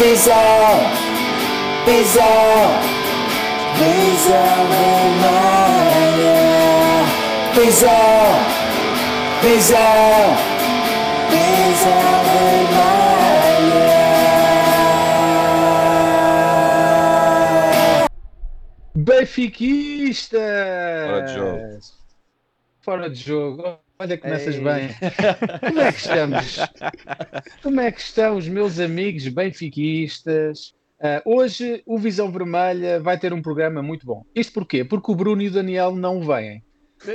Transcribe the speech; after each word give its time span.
Visão, 0.00 0.34
visão, 1.84 2.24
visão 3.76 4.56
vermelha. 5.20 6.40
Visão, 7.52 8.32
visão, 9.42 10.22
visão 11.28 12.22
vermelha. 12.32 13.90
Benfiquistas! 18.94 20.40
Fora 21.10 21.20
de 21.26 21.34
jogo. 21.34 21.80
Fora 22.80 23.10
de 23.10 23.20
jogo. 23.20 23.89
Olha, 24.00 24.16
começas 24.16 24.54
Ei. 24.54 24.60
bem. 24.62 24.88
Como 25.68 25.80
é 25.80 25.92
que 25.92 25.98
estamos? 25.98 26.56
Como 27.62 27.80
é 27.80 27.92
que 27.92 28.00
estão 28.00 28.36
os 28.38 28.48
meus 28.48 28.80
amigos 28.80 29.28
benfiquistas? 29.28 30.74
Ah, 31.02 31.22
hoje 31.24 31.82
o 31.84 31.98
Visão 31.98 32.30
Vermelha 32.32 32.98
vai 32.98 33.18
ter 33.18 33.32
um 33.34 33.42
programa 33.42 33.82
muito 33.82 34.06
bom. 34.06 34.24
Isto 34.34 34.54
porquê? 34.54 34.84
Porque 34.84 35.10
o 35.12 35.14
Bruno 35.14 35.42
e 35.42 35.48
o 35.48 35.50
Daniel 35.52 35.94
não 35.94 36.22
vêm. 36.22 36.64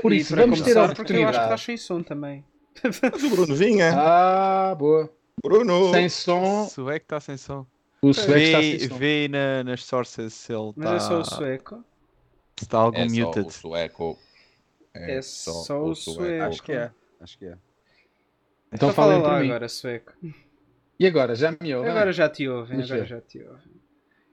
Por 0.02 0.14
E 0.14 0.18
isso, 0.18 0.36
vamos 0.36 0.62
ter 0.62 0.78
a 0.78 0.88
porque 0.88 0.88
eu 0.88 0.88
acho 0.88 0.96
que 0.96 1.02
oportunidade. 1.02 1.38
estás 1.44 1.62
sem 1.62 1.78
som 1.78 2.04
também. 2.04 2.44
Mas 2.84 3.24
o 3.24 3.30
Bruno 3.32 3.56
vinha. 3.56 3.92
Ah, 3.96 4.76
boa. 4.78 5.12
Bruno. 5.44 5.92
Sem 5.92 6.08
som, 6.10 6.68
Sueco 6.70 7.04
está 7.06 7.20
sem 7.20 7.38
som. 7.38 7.66
o 8.02 8.14
sueco 8.14 8.38
está 8.40 8.62
sem 8.62 8.80
som. 8.90 8.96
vê 8.96 9.28
na- 9.28 9.64
nas 9.64 9.84
sources 9.84 10.34
se 10.34 10.54
ele 10.54 10.72
Mas 10.76 11.04
é 11.04 11.08
só 11.08 11.18
o 11.18 11.22
está 11.22 11.36
sueco. 11.36 11.76
se 12.60 12.66
está 12.66 12.78
algum 12.78 12.98
É 13.00 13.10
só 13.10 13.16
muted. 13.26 13.48
o 13.48 13.52
sueco. 13.52 14.20
É 14.96 15.22
só 15.22 15.84
o 15.84 15.94
sueco. 15.96 16.44
Acho 16.46 16.64
que 16.64 16.72
é. 16.72 16.92
Acho 17.20 17.38
que 17.38 17.46
é. 17.46 17.58
Então 18.72 18.90
Então 18.90 18.94
fala 18.94 19.14
falem 19.22 19.24
lá 19.24 19.40
agora, 19.54 19.70
sueco. 19.70 20.14
E 21.00 21.06
agora, 21.06 21.36
já 21.36 21.56
me 21.60 21.76
ouvem? 21.76 21.92
Agora 21.92 22.12
já 22.14 22.30
te 22.30 22.48
ouvem, 22.48 22.78
Deixa 22.78 22.94
agora 22.94 23.06
eu 23.06 23.10
já 23.10 23.22
te 23.22 23.40
ouvem. 23.44 23.76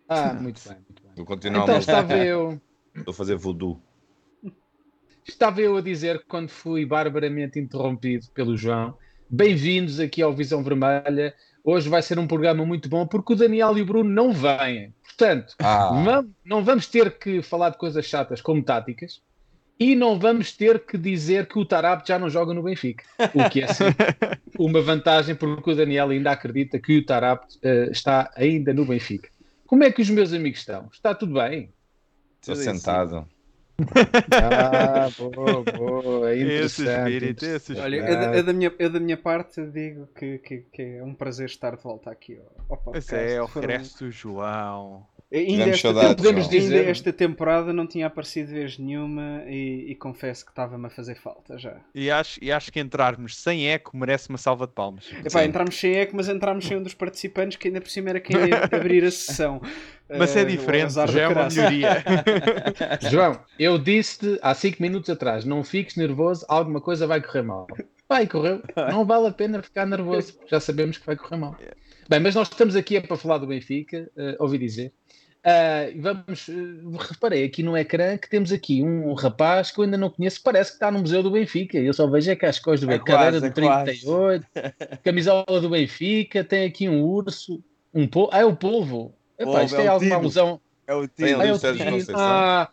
Ah, 0.09 0.35
muito 0.35 0.61
bem, 0.69 0.77
muito 0.79 1.03
bem. 1.03 1.13
Tu 1.17 1.25
continuamos 1.25 1.69
Então 1.69 1.79
estava 1.81 2.17
eu, 2.17 2.61
a 3.07 3.13
fazer 3.13 3.37
voodoo. 3.37 3.81
estava 5.27 5.61
eu 5.61 5.77
a 5.77 5.81
dizer 5.81 6.19
que 6.21 6.27
quando 6.27 6.49
fui 6.49 6.85
barbaramente 6.87 7.59
interrompido 7.59 8.27
pelo 8.35 8.57
João, 8.57 8.97
bem-vindos 9.29 9.99
aqui 10.01 10.23
ao 10.23 10.33
Visão 10.33 10.63
Vermelha. 10.63 11.35
Hoje 11.65 11.89
vai 11.89 12.03
ser 12.03 12.19
um 12.19 12.27
programa 12.27 12.67
muito 12.67 12.89
bom 12.89 13.07
porque 13.07 13.33
o 13.33 13.37
Daniel 13.37 13.77
e 13.79 13.83
o 13.83 13.87
Bruno 13.87 14.11
não 14.11 14.33
vêm. 14.33 14.93
Portanto, 15.05 15.55
Ah, 15.61 16.23
não 16.45 16.65
vamos 16.65 16.87
ter 16.87 17.19
que 17.19 17.41
falar 17.43 17.71
de 17.71 17.79
coisas 17.79 18.05
chatas 18.05 18.41
como 18.41 18.63
táticas 18.63 19.23
e 19.91 19.95
não 19.97 20.19
vamos 20.19 20.53
ter 20.57 20.79
que 20.81 20.97
dizer 20.97 21.47
que 21.47 21.59
o 21.59 21.65
Tarap 21.65 22.07
já 22.07 22.19
não 22.19 22.29
joga 22.31 22.53
no 22.55 22.63
Benfica. 22.63 23.05
O 23.35 23.49
que 23.51 23.63
é 23.63 23.67
sempre 23.69 24.07
uma 24.59 24.81
vantagem 24.81 25.35
porque 25.35 25.71
o 25.71 25.75
Daniel 25.75 26.11
ainda 26.11 26.31
acredita 26.31 26.79
que 26.79 26.99
o 26.99 27.05
Tarap 27.07 27.45
eh, 27.63 27.89
está 27.91 28.31
ainda 28.37 28.73
no 28.73 28.85
Benfica. 28.85 29.29
Como 29.67 29.83
é 29.85 29.91
que 29.91 30.03
os 30.03 30.11
meus 30.11 30.33
amigos 30.33 30.61
estão? 30.61 30.89
Está 30.93 31.15
tudo 31.15 31.35
bem? 31.35 31.71
estou 32.41 32.55
sentado. 32.57 33.27
Ah, 34.31 35.09
boa, 35.19 35.63
boa, 35.65 36.31
é 36.31 36.37
Esse 36.37 36.83
interessante. 36.83 37.13
espírito, 37.13 37.45
esse 37.45 37.73
Olha, 37.81 37.97
espírito. 37.97 38.13
eu, 38.13 38.21
da- 38.31 38.37
eu 38.37 38.45
da 38.45 38.53
minha, 38.53 38.73
eu 38.79 38.91
da 38.91 39.01
minha 39.01 39.17
parte 39.17 39.65
digo 39.67 40.07
que, 40.15 40.39
que, 40.39 40.59
que 40.73 40.83
é 40.83 41.03
um 41.03 41.15
prazer 41.15 41.47
estar 41.47 41.77
de 41.77 41.83
volta 41.83 42.11
aqui 42.11 42.39
ao, 42.39 42.77
ao 42.77 42.77
podcast. 42.83 43.15
Esse 43.15 43.35
é 43.35 43.43
o 43.43 43.47
regresso 43.47 44.05
do 44.05 44.11
João. 44.11 45.07
Ainda 45.33 45.65
esta, 45.71 45.89
saudades, 45.89 46.15
podemos 46.15 46.45
ainda 46.45 46.59
dizer. 46.61 46.89
esta 46.89 47.13
temporada 47.13 47.73
não 47.73 47.87
tinha 47.87 48.07
aparecido 48.07 48.51
vez 48.53 48.77
nenhuma 48.79 49.43
e, 49.47 49.87
e 49.91 49.95
confesso 49.95 50.45
que 50.45 50.51
estava-me 50.53 50.87
a 50.87 50.91
fazer 50.91 51.15
falta 51.15 51.59
já. 51.59 51.77
E 51.95 52.11
acho, 52.11 52.39
e 52.43 52.53
acho 52.53 52.71
que 52.71 52.79
entrarmos 52.79 53.37
sem 53.37 53.71
eco 53.71 53.97
merece 53.97 54.29
uma 54.29 54.37
salva 54.37 54.67
de 54.67 54.75
palmas. 54.75 55.11
Epá, 55.25 55.41
Sim. 55.41 55.47
entramos 55.47 55.79
sem 55.81 55.95
eco, 55.97 56.15
mas 56.15 56.29
entramos 56.29 56.67
sem 56.67 56.77
um 56.77 56.83
dos 56.83 56.93
participantes 56.95 57.57
que 57.57 57.69
ainda 57.69 57.81
por 57.81 57.89
cima 57.89 58.11
era 58.11 58.21
quem 58.21 58.37
ia 58.37 58.65
abrir 58.71 59.05
a 59.05 59.11
sessão. 59.11 59.61
Mas 60.19 60.37
é 60.37 60.43
Eh, 60.43 60.45
diferente, 60.45 60.93
já 60.93 61.21
é 61.23 61.29
uma 61.29 61.49
melhoria. 61.49 62.05
João, 63.11 63.41
eu 63.59 63.79
disse-te 63.79 64.39
há 64.43 64.55
5 64.55 64.83
minutos 64.83 65.09
atrás: 65.09 65.45
não 65.47 65.65
fiques 65.65 65.97
nervoso, 65.97 66.45
alguma 66.49 66.81
coisa 66.81 67.07
vai 67.07 67.23
correr 67.23 67.43
mal. 67.43 67.67
Vai, 68.09 68.27
correu. 68.27 68.61
Não 68.91 69.07
vale 69.07 69.29
a 69.29 69.33
pena 69.33 69.63
ficar 69.63 69.87
nervoso, 69.87 70.39
já 70.47 70.61
sabemos 70.61 70.99
que 70.99 71.07
vai 71.07 71.17
correr 71.17 71.37
mal. 71.39 71.57
Bem, 72.09 72.21
mas 72.21 72.35
nós 72.35 72.49
estamos 72.49 72.77
aqui 72.77 72.97
é 72.97 73.01
para 73.01 73.17
falar 73.17 73.39
do 73.39 73.47
Benfica, 73.47 74.11
eh, 74.15 74.37
ouvi 74.39 74.59
dizer. 74.59 74.93
E 75.45 75.99
vamos, 76.01 76.49
eh, 76.49 76.53
reparei 77.11 77.45
aqui 77.45 77.63
no 77.63 77.77
ecrã 77.77 78.17
que 78.17 78.29
temos 78.31 78.53
aqui 78.53 78.83
um 78.83 79.13
rapaz 79.15 79.71
que 79.73 79.79
eu 79.81 79.85
ainda 79.85 79.97
não 79.99 80.09
conheço, 80.11 80.41
parece 80.43 80.71
que 80.71 80.77
está 80.77 80.91
no 80.91 81.01
Museu 81.01 81.23
do 81.23 81.31
Benfica. 81.33 81.79
Eu 81.79 81.93
só 81.93 82.07
vejo 82.07 82.31
é 82.31 82.37
que 82.37 82.47
as 82.47 82.59
coisas 82.61 82.87
do 82.87 82.93
É 82.93 82.99
Benfica, 82.99 83.13
cadeira 83.17 83.41
quase, 83.41 83.41
do 83.41 83.61
é 83.61 83.67
quase. 83.67 84.47
38, 84.53 85.01
camisola 85.03 85.61
do 85.61 85.71
Benfica, 85.71 86.45
tem 86.45 86.65
aqui 86.65 86.89
um 86.89 87.03
urso, 87.03 87.63
um 87.93 88.07
polvo. 88.07 88.31
Ah, 88.33 88.41
é 88.41 88.45
o 88.45 88.55
polvo. 88.55 89.15
Epá, 89.39 89.51
Polvo, 89.51 89.65
isto 89.65 89.81
é 89.81 89.85
é 89.85 89.89
alguma 89.89 90.15
alusão. 90.17 90.61
É 90.87 90.95
o 90.95 91.01
ali 91.01 91.33
Ah, 91.33 91.55
o 91.55 91.61
Conceição. 91.91 92.15
ah, 92.17 92.71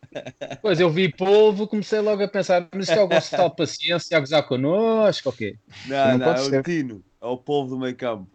pois 0.61 0.79
eu 0.79 0.89
vi 0.89 1.09
polvo, 1.11 1.67
comecei 1.67 1.99
logo 1.99 2.21
a 2.23 2.27
pensar, 2.27 2.67
mas 2.73 2.87
isto 2.87 2.97
é 2.97 3.01
algum 3.01 3.19
tal 3.19 3.55
paciência 3.55 4.17
a 4.17 4.19
gozar 4.19 4.43
connosco, 4.47 5.29
ok? 5.29 5.55
Não, 5.87 6.17
Não 6.17 6.17
não, 6.17 6.31
é 6.33 6.37
ser. 6.37 6.59
o 6.59 6.63
Tino. 6.63 7.03
É 7.21 7.25
o 7.25 7.37
povo 7.37 7.69
do 7.71 7.79
meio 7.79 7.95
campo. 7.95 8.29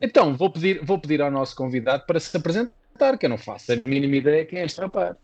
Então, 0.00 0.34
vou 0.36 0.50
pedir, 0.50 0.84
vou 0.84 0.98
pedir 0.98 1.20
ao 1.22 1.30
nosso 1.30 1.54
convidado 1.54 2.04
para 2.06 2.18
se 2.20 2.36
apresentar, 2.36 2.72
que 3.18 3.26
eu 3.26 3.30
não 3.30 3.38
faço 3.38 3.72
a 3.72 3.88
mínima 3.88 4.16
ideia 4.16 4.44
quem 4.44 4.58
é 4.60 4.64
este 4.64 4.80
rapaz. 4.80 5.16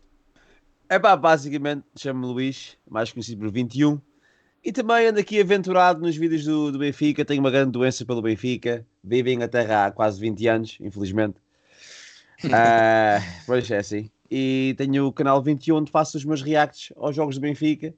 É 0.89 0.97
pá, 0.97 1.15
basicamente, 1.15 1.83
chamo-me 1.97 2.25
Luís, 2.33 2.77
mais 2.89 3.11
conhecido 3.11 3.41
por 3.41 3.51
21. 3.51 3.99
E 4.63 4.71
também 4.71 5.07
ando 5.07 5.19
aqui 5.19 5.39
aventurado 5.39 6.01
nos 6.01 6.15
vídeos 6.17 6.43
do, 6.45 6.71
do 6.71 6.79
Benfica. 6.79 7.23
Tenho 7.23 7.39
uma 7.41 7.51
grande 7.51 7.71
doença 7.71 8.05
pelo 8.05 8.21
Benfica. 8.21 8.85
Vivo 9.03 9.29
em 9.29 9.33
Inglaterra 9.35 9.85
há 9.85 9.91
quase 9.91 10.19
20 10.19 10.47
anos, 10.47 10.77
infelizmente. 10.81 11.35
Ah, 12.53 13.19
pois 13.47 13.69
é 13.71 13.77
assim. 13.79 14.11
E 14.29 14.75
tenho 14.77 15.07
o 15.07 15.11
canal 15.13 15.41
21 15.41 15.77
onde 15.77 15.91
faço 15.91 16.17
os 16.17 16.23
meus 16.25 16.41
reacts 16.43 16.93
aos 16.95 17.15
jogos 17.15 17.35
do 17.35 17.41
Benfica. 17.41 17.93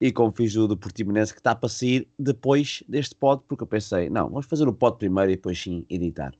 E 0.00 0.10
como 0.12 0.32
fiz 0.32 0.56
o 0.56 0.66
do 0.66 0.76
Portimonense, 0.76 1.34
que 1.34 1.40
está 1.40 1.54
para 1.54 1.68
sair 1.68 2.08
depois 2.18 2.82
deste 2.88 3.14
pod, 3.14 3.42
porque 3.46 3.64
eu 3.64 3.66
pensei, 3.66 4.08
não, 4.08 4.28
vamos 4.30 4.46
fazer 4.46 4.66
o 4.68 4.72
pod 4.72 4.96
primeiro 4.96 5.32
e 5.32 5.36
depois 5.36 5.60
sim 5.60 5.84
editar. 5.90 6.32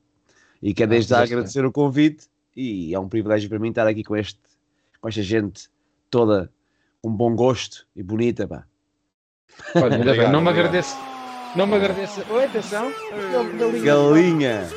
E 0.62 0.72
quero 0.72 0.90
Ah, 0.90 0.94
desde 0.94 1.10
já 1.10 1.16
bem. 1.16 1.24
agradecer 1.24 1.64
o 1.66 1.72
convite 1.72 2.28
e 2.60 2.94
é 2.94 2.98
um 2.98 3.08
privilégio 3.08 3.48
para 3.48 3.58
mim 3.58 3.68
estar 3.68 3.86
aqui 3.86 4.02
com, 4.02 4.16
este, 4.16 4.40
com 5.00 5.08
esta 5.08 5.22
gente 5.22 5.68
toda 6.10 6.50
com 7.00 7.10
bom 7.10 7.34
gosto 7.34 7.86
e 7.94 8.02
bonita, 8.02 8.46
pá. 8.48 8.64
Olha, 9.76 9.84
ainda 9.96 9.96
bem, 9.96 10.08
Obrigado, 10.10 10.32
não 10.32 10.40
me 10.40 10.48
agradeça. 10.50 10.96
Não 11.56 11.66
me 11.66 11.76
agradeça. 11.76 12.24
Oi, 12.30 12.44
atenção. 12.44 12.92
Galinha. 13.58 13.82
Galinha! 13.84 14.68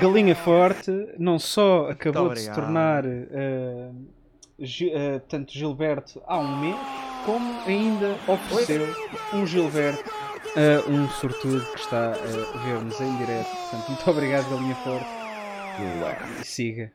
Galinha 0.00 0.34
Forte 0.34 0.90
não 1.18 1.38
só 1.38 1.88
acabou 1.90 2.28
de 2.30 2.40
se 2.40 2.52
tornar 2.52 3.04
eh, 3.04 3.90
Gi- 4.58 4.90
eh, 4.92 5.20
tanto 5.28 5.52
Gilberto 5.52 6.22
há 6.26 6.38
um 6.38 6.56
mês, 6.60 6.76
como 7.26 7.60
ainda 7.66 8.16
ofereceu 8.28 8.86
um 9.34 9.46
Gilberto 9.46 10.04
a 10.54 10.88
um 10.88 11.08
sortudo 11.08 11.66
que 11.66 11.78
está 11.78 12.14
a 12.14 12.56
ver-nos 12.56 13.00
em 13.00 13.14
direto. 13.14 13.56
Portanto, 13.56 13.88
muito 13.88 14.10
obrigado, 14.10 14.48
Galinha 14.48 14.76
Forte. 14.76 15.12
E 16.40 16.44
siga. 16.44 16.92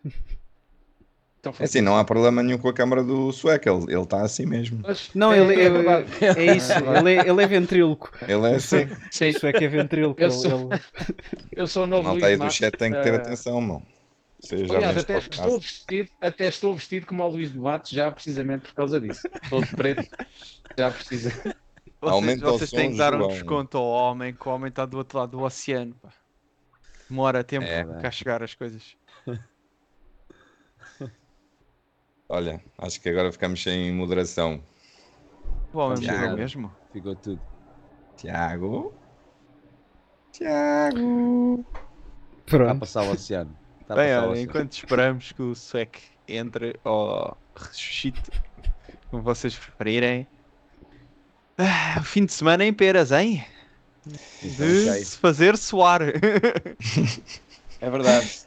Então, 1.40 1.54
É 1.60 1.64
assim, 1.64 1.82
não 1.82 1.98
há 1.98 2.04
problema 2.04 2.42
nenhum 2.44 2.58
com 2.58 2.68
a 2.68 2.74
câmara 2.74 3.04
do 3.04 3.32
sueco, 3.32 3.70
ele 3.70 3.94
ele 3.94 4.02
está 4.04 4.22
assim 4.22 4.46
mesmo. 4.46 4.80
Mas- 4.84 5.10
Não, 5.14 5.32
é- 5.34 5.40
ele, 5.40 5.54
é 5.54 5.66
ele- 5.66 5.70
verdade. 5.70 6.08
é 6.22 6.56
isso, 6.56 6.72
ele 6.74 7.14
é, 7.16 7.30
ele 7.30 7.44
é 7.44 7.48
ventríloco. 7.48 8.12
Ele 8.28 8.48
é 8.48 8.56
assim. 8.56 8.88
Sim, 9.12 9.26
é 9.48 9.54
que 9.54 9.66
é 9.66 9.68
ventríloco. 9.68 10.20
Eu 10.20 10.26
ele- 10.28 10.34
sou- 10.34 10.70
ele- 10.72 10.82
eu 11.56 11.68
sou 11.68 11.84
o 11.84 11.88
novo 11.88 12.04
Malta 12.04 12.20
Luís 12.26 12.42
aí 12.42 12.48
do 12.48 12.52
chat 12.52 12.78
tem 12.78 12.92
que 12.92 13.02
ter 13.02 13.14
Eh, 13.14 13.18
atenção, 13.18 13.62
já 14.44 14.76
Aliás, 14.78 14.98
até 14.98 15.18
estou, 15.18 15.60
vestido, 15.60 16.10
até 16.22 16.48
estou 16.48 16.76
vestido 16.76 17.06
como 17.08 17.24
o 17.24 17.28
Luís 17.28 17.52
de 17.52 17.58
Matos, 17.58 17.92
já 17.92 18.12
precisamente 18.12 18.62
por 18.68 18.74
causa 18.74 19.00
disso. 19.00 19.28
Todo 19.50 19.66
preto, 19.68 20.08
já 20.78 20.92
precisa. 20.92 21.56
Vocês, 22.00 22.40
vocês 22.40 22.70
têm 22.72 22.92
que 22.92 22.98
dar 22.98 23.14
um 23.16 23.20
João. 23.20 23.30
desconto 23.30 23.78
ao 23.78 23.86
homem, 23.86 24.34
que 24.34 24.48
o 24.48 24.52
homem 24.52 24.70
está 24.70 24.86
do 24.86 24.98
outro 24.98 25.18
lado 25.20 25.32
do 25.32 25.42
oceano. 25.44 25.96
pá. 25.96 26.10
Demora 27.10 27.44
tempo 27.44 27.66
É, 27.66 27.84
para 27.84 28.02
cá 28.02 28.12
chegar 28.12 28.44
as 28.44 28.54
coisas. 28.54 28.96
Olha, 32.30 32.62
acho 32.78 33.00
que 33.02 33.10
agora 33.10 33.32
ficamos 33.32 33.62
sem 33.64 33.92
moderação. 33.94 34.62
O 35.74 35.80
homem 35.80 36.02
morreu 36.06 36.36
mesmo. 36.36 36.72
Ficou 36.92 37.16
tudo. 37.16 37.42
Tiago. 38.18 38.94
Tiago. 40.32 41.66
Está 42.46 42.46
a 42.46 42.46
Pronto. 42.46 42.80
passar 42.80 43.04
o 43.04 43.12
oceano. 43.12 43.58
Está 43.82 43.96
Bem, 43.96 44.08
olha, 44.16 44.30
oceano. 44.32 44.38
enquanto 44.42 44.74
esperamos 44.74 45.32
que 45.32 45.42
o 45.42 45.56
SWEC 45.56 46.02
entre 46.28 46.78
ou 46.84 47.38
ressuscite, 47.56 48.30
como 49.10 49.24
vocês 49.24 49.56
preferirem. 49.58 50.28
Ah, 51.58 51.98
o 52.00 52.04
fim 52.04 52.26
de 52.26 52.34
semana 52.34 52.64
em 52.66 52.74
peras, 52.74 53.12
hein? 53.12 53.44
Então, 54.44 54.66
De 54.66 54.90
ok. 54.90 55.04
se 55.06 55.18
fazer 55.18 55.58
suar. 55.58 56.02
É 57.80 57.92
verdade. 57.92 58.42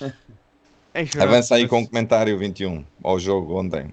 Avança 1.20 1.56
aí 1.56 1.66
com 1.66 1.82
o 1.82 1.86
comentário 1.88 2.38
21 2.38 2.84
ao 3.02 3.18
jogo 3.18 3.58
ontem. 3.58 3.90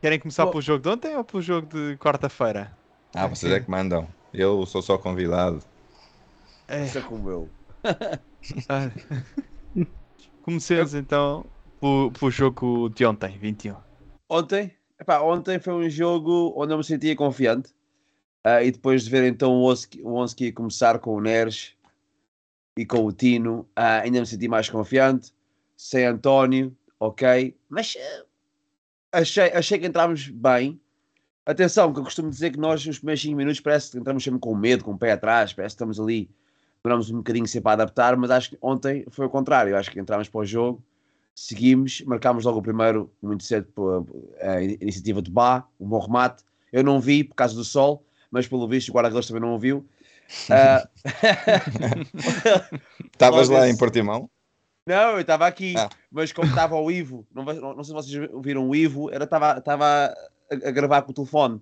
Querem 0.00 0.18
começar 0.18 0.44
Bom. 0.44 0.50
pelo 0.50 0.62
jogo 0.62 0.82
de 0.82 0.88
ontem 0.88 1.16
ou 1.16 1.22
pelo 1.22 1.40
jogo 1.40 1.68
de 1.68 1.96
quarta-feira? 1.96 2.76
Ah, 3.14 3.28
vocês 3.28 3.52
é 3.52 3.60
que 3.60 3.70
mandam. 3.70 4.08
Eu 4.34 4.66
sou 4.66 4.82
só 4.82 4.98
convidado. 4.98 5.62
É, 6.66 6.84
Isso 6.84 6.98
é 6.98 7.00
como 7.00 7.30
eu. 7.30 7.48
ah. 8.68 8.90
Comecemos 10.42 10.94
então 10.94 11.46
pelo, 11.80 12.10
pelo 12.10 12.30
jogo 12.30 12.88
de 12.90 13.06
ontem, 13.06 13.38
21. 13.38 13.76
Ontem, 14.28 14.72
epá, 15.00 15.20
ontem 15.20 15.58
foi 15.58 15.74
um 15.74 15.88
jogo 15.88 16.52
onde 16.56 16.72
eu 16.72 16.78
me 16.78 16.84
sentia 16.84 17.14
confiante. 17.14 17.74
Ah, 18.44 18.62
e 18.62 18.70
depois 18.70 19.04
de 19.04 19.10
ver 19.10 19.24
então 19.24 19.52
o 19.52 19.68
Onski, 19.68 20.00
o 20.02 20.14
Onski 20.14 20.52
começar 20.52 20.98
com 21.00 21.14
o 21.14 21.20
Neres 21.20 21.74
e 22.78 22.86
com 22.86 23.04
o 23.04 23.12
Tino, 23.12 23.68
ah, 23.74 24.02
ainda 24.02 24.20
me 24.20 24.26
senti 24.26 24.46
mais 24.46 24.70
confiante. 24.70 25.32
Sem 25.76 26.06
António, 26.06 26.74
ok. 27.00 27.56
Mas 27.68 27.96
ah, 27.98 29.18
achei, 29.20 29.52
achei 29.52 29.78
que 29.78 29.86
entramos 29.86 30.28
bem. 30.28 30.80
Atenção, 31.44 31.92
que 31.92 32.00
eu 32.00 32.04
costumo 32.04 32.30
dizer 32.30 32.50
que 32.50 32.58
nós 32.58 32.84
nos 32.86 32.98
primeiros 32.98 33.22
5 33.22 33.36
minutos 33.36 33.60
parece 33.60 33.90
que 33.90 33.98
entramos 33.98 34.22
sempre 34.22 34.40
com 34.40 34.54
medo, 34.54 34.84
com 34.84 34.92
o 34.92 34.98
pé 34.98 35.12
atrás, 35.12 35.52
parece 35.52 35.74
que 35.74 35.76
estamos 35.76 36.00
ali, 36.00 36.28
demoramos 36.82 37.10
um 37.10 37.18
bocadinho 37.18 37.46
sempre 37.46 37.70
a 37.70 37.72
adaptar, 37.72 38.16
mas 38.16 38.30
acho 38.30 38.50
que 38.50 38.58
ontem 38.60 39.04
foi 39.10 39.26
o 39.26 39.30
contrário. 39.30 39.76
Acho 39.76 39.90
que 39.90 39.98
entramos 39.98 40.28
para 40.28 40.40
o 40.40 40.46
jogo, 40.46 40.82
seguimos, 41.36 42.00
marcámos 42.00 42.44
logo 42.44 42.58
o 42.58 42.62
primeiro 42.62 43.12
muito 43.22 43.44
cedo 43.44 43.68
a 44.40 44.62
iniciativa 44.62 45.20
de 45.20 45.30
Bá, 45.30 45.64
um 45.78 45.86
bom 45.86 46.00
remate. 46.00 46.42
Eu 46.72 46.82
não 46.82 46.98
vi 46.98 47.22
por 47.22 47.34
causa 47.34 47.54
do 47.54 47.62
sol, 47.62 48.02
mas 48.30 48.48
pelo 48.48 48.66
visto 48.66 48.88
o 48.88 48.92
guarda-redes 48.92 49.28
também 49.28 49.42
não 49.42 49.54
o 49.54 49.58
viu. 49.58 49.86
Ah, 50.50 50.88
Estavas 53.12 53.48
Logo 53.48 53.60
lá 53.60 53.68
em 53.68 53.76
Portimão? 53.76 54.30
não, 54.86 55.12
eu 55.12 55.20
estava 55.20 55.46
aqui, 55.46 55.74
Ah. 55.76 55.88
mas 56.10 56.32
como 56.32 56.48
estava 56.48 56.76
o 56.76 56.90
Ivo, 56.90 57.26
não, 57.34 57.44
não, 57.44 57.76
não 57.76 57.84
sei 57.84 58.00
se 58.00 58.18
vocês 58.18 58.30
viram 58.42 58.68
o 58.68 58.74
Ivo, 58.74 59.10
era 59.12 59.24
estava 59.24 59.52
a, 59.52 60.14
a 60.50 60.70
gravar 60.70 61.02
com 61.02 61.10
o 61.10 61.14
telefone. 61.14 61.60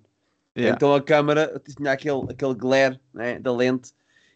Yeah. 0.57 0.75
Então 0.75 0.95
a 0.95 1.01
câmara 1.01 1.61
tinha 1.75 1.91
aquele, 1.91 2.21
aquele 2.29 2.53
glare 2.55 2.99
né, 3.13 3.37
da 3.39 3.51
lente 3.51 3.91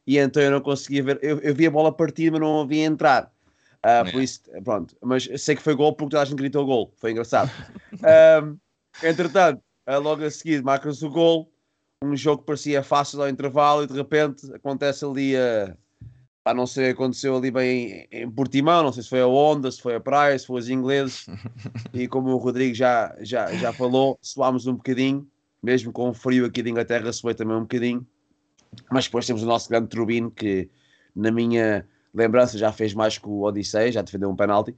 e 0.06 0.18
então 0.18 0.44
eu 0.44 0.52
não 0.52 0.60
conseguia 0.60 1.02
ver. 1.04 1.20
Eu, 1.22 1.40
eu 1.40 1.56
vi 1.56 1.66
a 1.66 1.72
bola 1.72 1.94
partir, 1.94 2.30
mas 2.32 2.42
não 2.42 2.62
a 2.62 2.66
via 2.66 2.84
entrar. 2.86 3.32
Por 3.82 4.20
É. 4.20 4.24
isso, 4.24 4.42
pronto. 4.64 4.96
Mas 5.02 5.30
sei 5.38 5.56
que 5.56 5.62
foi 5.62 5.74
gol 5.76 5.94
porque 5.94 6.12
toda 6.12 6.22
a 6.22 6.26
gente 6.26 6.38
gritou 6.38 6.66
gol. 6.66 6.92
Foi 6.98 7.12
engraçado. 7.12 7.50
Ahm, 8.04 8.58
entretanto, 9.02 9.62
ah, 9.86 9.98
logo 9.98 10.24
a 10.24 10.30
seguir, 10.32 10.62
marca-se 10.64 11.06
o 11.06 11.10
gol. 11.10 11.52
Um 12.04 12.16
jogo 12.16 12.42
que 12.42 12.48
parecia 12.48 12.82
fácil 12.84 13.22
ao 13.22 13.30
intervalo 13.30 13.84
e 13.84 13.88
de 13.88 13.94
repente 13.94 14.54
acontece 14.54 15.04
ali 15.04 15.36
a. 15.36 15.76
Pá, 16.44 16.54
não 16.54 16.66
sei 16.66 16.86
o 16.86 16.88
que 16.88 17.02
aconteceu 17.02 17.36
ali 17.36 17.52
bem 17.52 18.08
em, 18.12 18.24
em 18.24 18.32
Portimão, 18.32 18.82
não 18.82 18.94
sei 18.94 19.04
se 19.04 19.10
foi 19.10 19.20
a 19.20 19.28
onda, 19.28 19.70
se 19.70 19.82
foi 19.82 19.96
a 19.96 20.00
praia, 20.00 20.40
se 20.40 20.48
foi 20.48 20.60
os 20.60 20.70
ingleses. 20.70 21.26
e 21.94 22.08
como 22.08 22.30
o 22.30 22.38
Rodrigo 22.38 22.74
já, 22.74 23.14
já, 23.20 23.52
já 23.54 23.74
falou, 23.74 24.18
suámos 24.22 24.66
um 24.66 24.76
bocadinho, 24.76 25.28
mesmo 25.62 25.92
com 25.92 26.10
o 26.10 26.14
frio 26.14 26.46
aqui 26.46 26.64
de 26.64 26.70
Inglaterra, 26.70 27.12
suei 27.12 27.36
também 27.36 27.58
um 27.58 27.62
bocadinho. 27.62 28.08
Mas 28.90 29.06
depois 29.06 29.26
temos 29.26 29.44
o 29.44 29.46
nosso 29.46 29.68
grande 29.70 29.90
Turbino, 29.90 30.32
que 30.32 30.70
na 31.14 31.32
minha 31.32 31.86
lembrança 32.14 32.58
já 32.58 32.72
fez 32.72 32.94
mais 32.94 33.18
que 33.18 33.28
o 33.28 33.42
Odissei, 33.44 33.92
já 33.92 34.02
defendeu 34.02 34.30
um 34.30 34.36
penalti. 34.36 34.76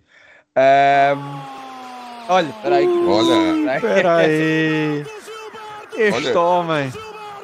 Ahm, 0.56 1.40
olha, 2.30 2.50
espera 2.50 2.76
aí. 2.76 2.88
Olha. 2.88 3.76
Espera 3.76 4.16
aí. 4.18 5.06
Este 5.98 6.28
Olha. 6.30 6.40
homem. 6.40 6.94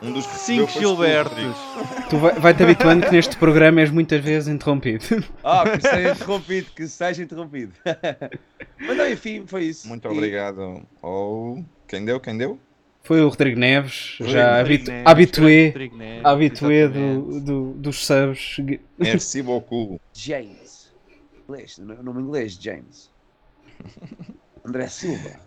Um 0.02 0.12
dos 0.12 0.28
que 0.28 0.36
Cinco 0.38 0.72
Gilbertos. 0.72 1.56
Tu 2.10 2.18
vai- 2.18 2.34
vai-te 2.34 2.62
habituando 2.62 3.06
que 3.08 3.12
neste 3.12 3.36
programa 3.38 3.82
és 3.82 3.90
muitas 3.90 4.22
vezes 4.24 4.48
interrompido. 4.48 5.04
Ah, 5.44 5.64
que 5.68 5.82
seja 5.82 6.12
interrompido, 6.12 6.68
que 6.76 6.88
seja 6.88 7.24
interrompido. 7.24 7.74
Mas 8.80 8.96
não, 8.98 9.10
enfim, 9.10 9.44
foi 9.48 9.64
isso. 9.64 9.88
Muito 9.88 10.08
E- 10.08 10.12
obrigado. 10.12 10.84
Oh, 11.02 11.64
quem 11.88 12.06
deu? 12.06 12.20
Quem 12.20 12.38
deu? 12.38 12.60
Foi 13.08 13.22
o 13.22 13.30
Rodrigo 13.30 13.58
Neves, 13.58 14.18
Rodrigo 14.20 14.38
já 14.38 14.58
Rodrigo 14.58 14.84
habitu 14.84 14.92
Neves, 14.92 15.08
habitué, 15.08 15.90
Neves, 15.96 16.26
habitué 16.26 16.88
do, 16.90 17.40
do- 17.40 17.74
dos 17.76 18.06
subs. 18.06 18.58
Merci 19.00 19.42
beaucoup. 19.42 19.98
James. 20.14 20.92
Inglês, 21.48 21.78
no- 21.78 22.04
nome 22.04 22.22
inglês, 22.22 22.58
James. 22.62 23.10
André 24.66 24.88
Silva. 24.90 25.40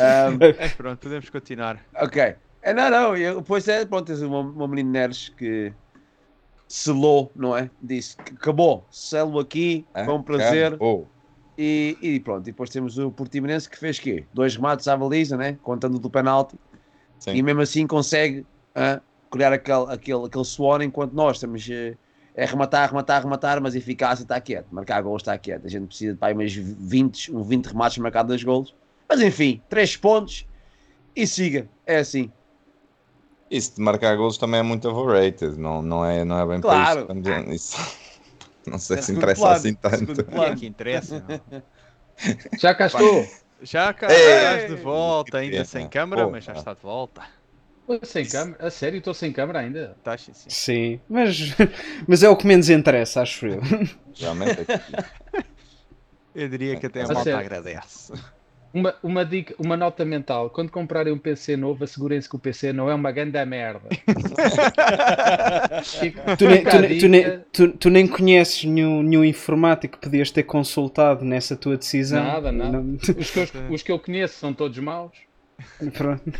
Ahm, 0.00 0.38
Mas 0.58 0.72
pronto, 0.72 0.98
podemos 1.00 1.28
continuar. 1.28 1.84
ok. 1.96 2.34
É, 2.62 2.72
não, 2.72 2.88
não, 2.88 3.16
eu, 3.16 3.40
depois 3.42 3.68
é, 3.68 3.84
pronto, 3.84 4.06
tens 4.06 4.22
uma, 4.22 4.38
uma 4.40 4.66
menina 4.68 5.00
Neres 5.00 5.28
que 5.28 5.70
selou, 6.66 7.30
não 7.36 7.54
é? 7.54 7.68
Disse 7.82 8.16
que 8.16 8.32
acabou, 8.34 8.86
selo 8.90 9.38
aqui, 9.38 9.84
foi 9.92 10.14
um 10.14 10.22
prazer. 10.22 10.76
Oh, 10.80 11.04
E, 11.56 11.96
e 12.00 12.20
pronto, 12.20 12.42
e 12.48 12.52
depois 12.52 12.70
temos 12.70 12.98
o 12.98 13.10
Portimonense 13.10 13.68
que 13.68 13.78
fez 13.78 13.98
quê? 13.98 14.24
Dois 14.32 14.56
remates 14.56 14.88
à 14.88 14.96
baliza, 14.96 15.36
né? 15.36 15.58
Contando 15.62 15.98
do 15.98 16.08
penalti. 16.08 16.56
sim. 17.18 17.32
E 17.32 17.42
mesmo 17.42 17.60
assim 17.60 17.86
consegue 17.86 18.46
ah, 18.74 19.00
criar 19.30 19.52
aquele, 19.52 19.92
aquele, 19.92 20.24
aquele 20.26 20.44
suor 20.44 20.80
enquanto 20.82 21.12
nós 21.12 21.36
estamos 21.36 21.68
eh, 21.70 21.94
a 22.36 22.46
rematar, 22.46 22.88
rematar, 22.88 23.22
rematar, 23.22 23.60
mas 23.60 23.74
eficácia 23.74 24.22
está 24.22 24.40
quieto. 24.40 24.66
Marcar 24.70 25.02
gols 25.02 25.22
está 25.22 25.36
quieto. 25.36 25.66
A 25.66 25.68
gente 25.68 25.86
precisa 25.88 26.12
de 26.14 26.18
pá, 26.18 26.32
umas 26.32 26.54
20, 26.54 27.34
um 27.34 27.42
20 27.42 27.66
remates 27.66 27.98
marcados 27.98 28.28
dois 28.28 28.42
gols. 28.42 28.74
Mas 29.08 29.20
enfim, 29.20 29.60
3 29.68 29.96
pontos 29.98 30.46
e 31.14 31.26
siga. 31.26 31.68
É 31.86 31.98
assim. 31.98 32.30
Isso 33.50 33.76
de 33.76 33.82
marcar 33.82 34.16
golos 34.16 34.38
também 34.38 34.60
é 34.60 34.62
muito 34.62 34.88
overrated. 34.88 35.58
Não, 35.58 35.82
não, 35.82 36.02
é, 36.02 36.24
não 36.24 36.38
é 36.38 36.46
bem 36.46 36.60
Claro. 36.62 37.06
para 37.06 37.54
isso. 37.54 37.76
Não 38.66 38.78
sei 38.78 38.98
É 38.98 39.02
se 39.02 39.12
interessa 39.12 39.40
plano, 39.40 39.56
assim 39.56 39.74
tanto. 39.74 40.24
plano. 40.24 40.30
Quem 40.30 40.44
é 40.44 40.56
que 40.56 40.66
interessa? 40.66 41.20
não? 41.20 41.62
Já 42.58 42.74
cá 42.74 42.86
estou. 42.86 43.26
Já 43.62 43.92
cá 43.92 44.08
estás 44.08 44.66
de 44.70 44.76
volta, 44.76 45.38
ainda 45.38 45.52
pena. 45.52 45.64
sem 45.64 45.88
câmara, 45.88 46.24
Pô, 46.24 46.30
mas 46.30 46.44
já 46.44 46.52
está 46.52 46.74
de 46.74 46.82
volta. 46.82 47.22
Sem 48.04 48.26
câmera. 48.26 48.66
A 48.66 48.70
sério, 48.70 48.98
estou 48.98 49.12
sem 49.14 49.32
câmera 49.32 49.60
ainda. 49.60 49.94
Estás 49.98 50.22
sim, 50.22 50.32
sim. 50.32 50.50
Sim, 50.50 51.00
mas, 51.08 51.38
mas 52.06 52.22
é 52.22 52.28
o 52.28 52.36
que 52.36 52.46
menos 52.46 52.70
interessa, 52.70 53.22
acho 53.22 53.46
eu. 53.46 53.60
Realmente 54.18 54.60
é 54.60 54.64
que- 54.64 55.42
Eu 56.34 56.48
diria 56.48 56.76
que 56.78 56.86
até 56.86 57.02
a 57.02 57.04
A 57.04 57.08
malta 57.08 57.24
sério. 57.24 57.40
agradece. 57.40 58.12
Uma, 58.74 58.94
uma, 59.02 59.24
dica, 59.24 59.54
uma 59.58 59.76
nota 59.76 60.04
mental: 60.04 60.48
quando 60.48 60.70
comprarem 60.70 61.12
um 61.12 61.18
PC 61.18 61.56
novo, 61.56 61.84
assegurem-se 61.84 62.28
que 62.28 62.36
o 62.36 62.38
PC 62.38 62.72
não 62.72 62.88
é 62.88 62.94
uma 62.94 63.12
grande 63.12 63.44
merda. 63.44 63.88
Tu 66.38 66.46
nem, 66.48 66.64
tu 66.64 66.78
nem- 66.78 66.98
tu 66.98 67.08
nem- 67.08 67.38
tu- 67.52 67.72
tu 67.78 67.90
nem 67.90 68.06
conheces 68.06 68.64
nenhum, 68.64 69.02
nenhum 69.02 69.24
informático 69.24 69.96
que 69.98 70.02
podias 70.04 70.30
ter 70.30 70.42
consultado 70.44 71.24
nessa 71.24 71.56
tua 71.56 71.76
decisão. 71.76 72.22
Nada, 72.22 72.52
nada. 72.52 72.80
Não- 72.80 72.94
Os 73.18 73.30
que, 73.30 73.38
eu, 73.38 73.48
os 73.70 73.82
que 73.82 73.92
eu 73.92 73.98
conheço 73.98 74.38
são 74.38 74.52
todos 74.54 74.78
maus. 74.78 75.12
Pronto. 75.92 76.32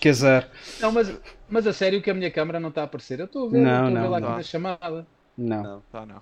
Que 0.00 0.08
azar. 0.08 0.48
Não, 0.80 0.92
mas, 0.92 1.12
mas 1.48 1.66
a 1.66 1.72
sério 1.72 2.00
que 2.00 2.10
a 2.10 2.14
minha 2.14 2.30
câmera 2.30 2.60
não 2.60 2.68
está 2.68 2.82
a 2.82 2.84
aparecer. 2.84 3.18
Eu 3.18 3.26
estou 3.26 3.48
a 3.48 3.50
ver, 3.50 3.58
Não, 3.58 3.70
eu 3.70 3.74
estou 3.74 3.86
a 3.86 3.90
não, 3.90 4.02
ver 4.02 4.08
lá 4.08 4.20
não. 4.20 4.28
aqui 4.28 4.36
na 4.36 4.42
chamada. 4.42 5.06
Não. 5.36 5.82
Tá, 5.90 6.06
não. 6.06 6.20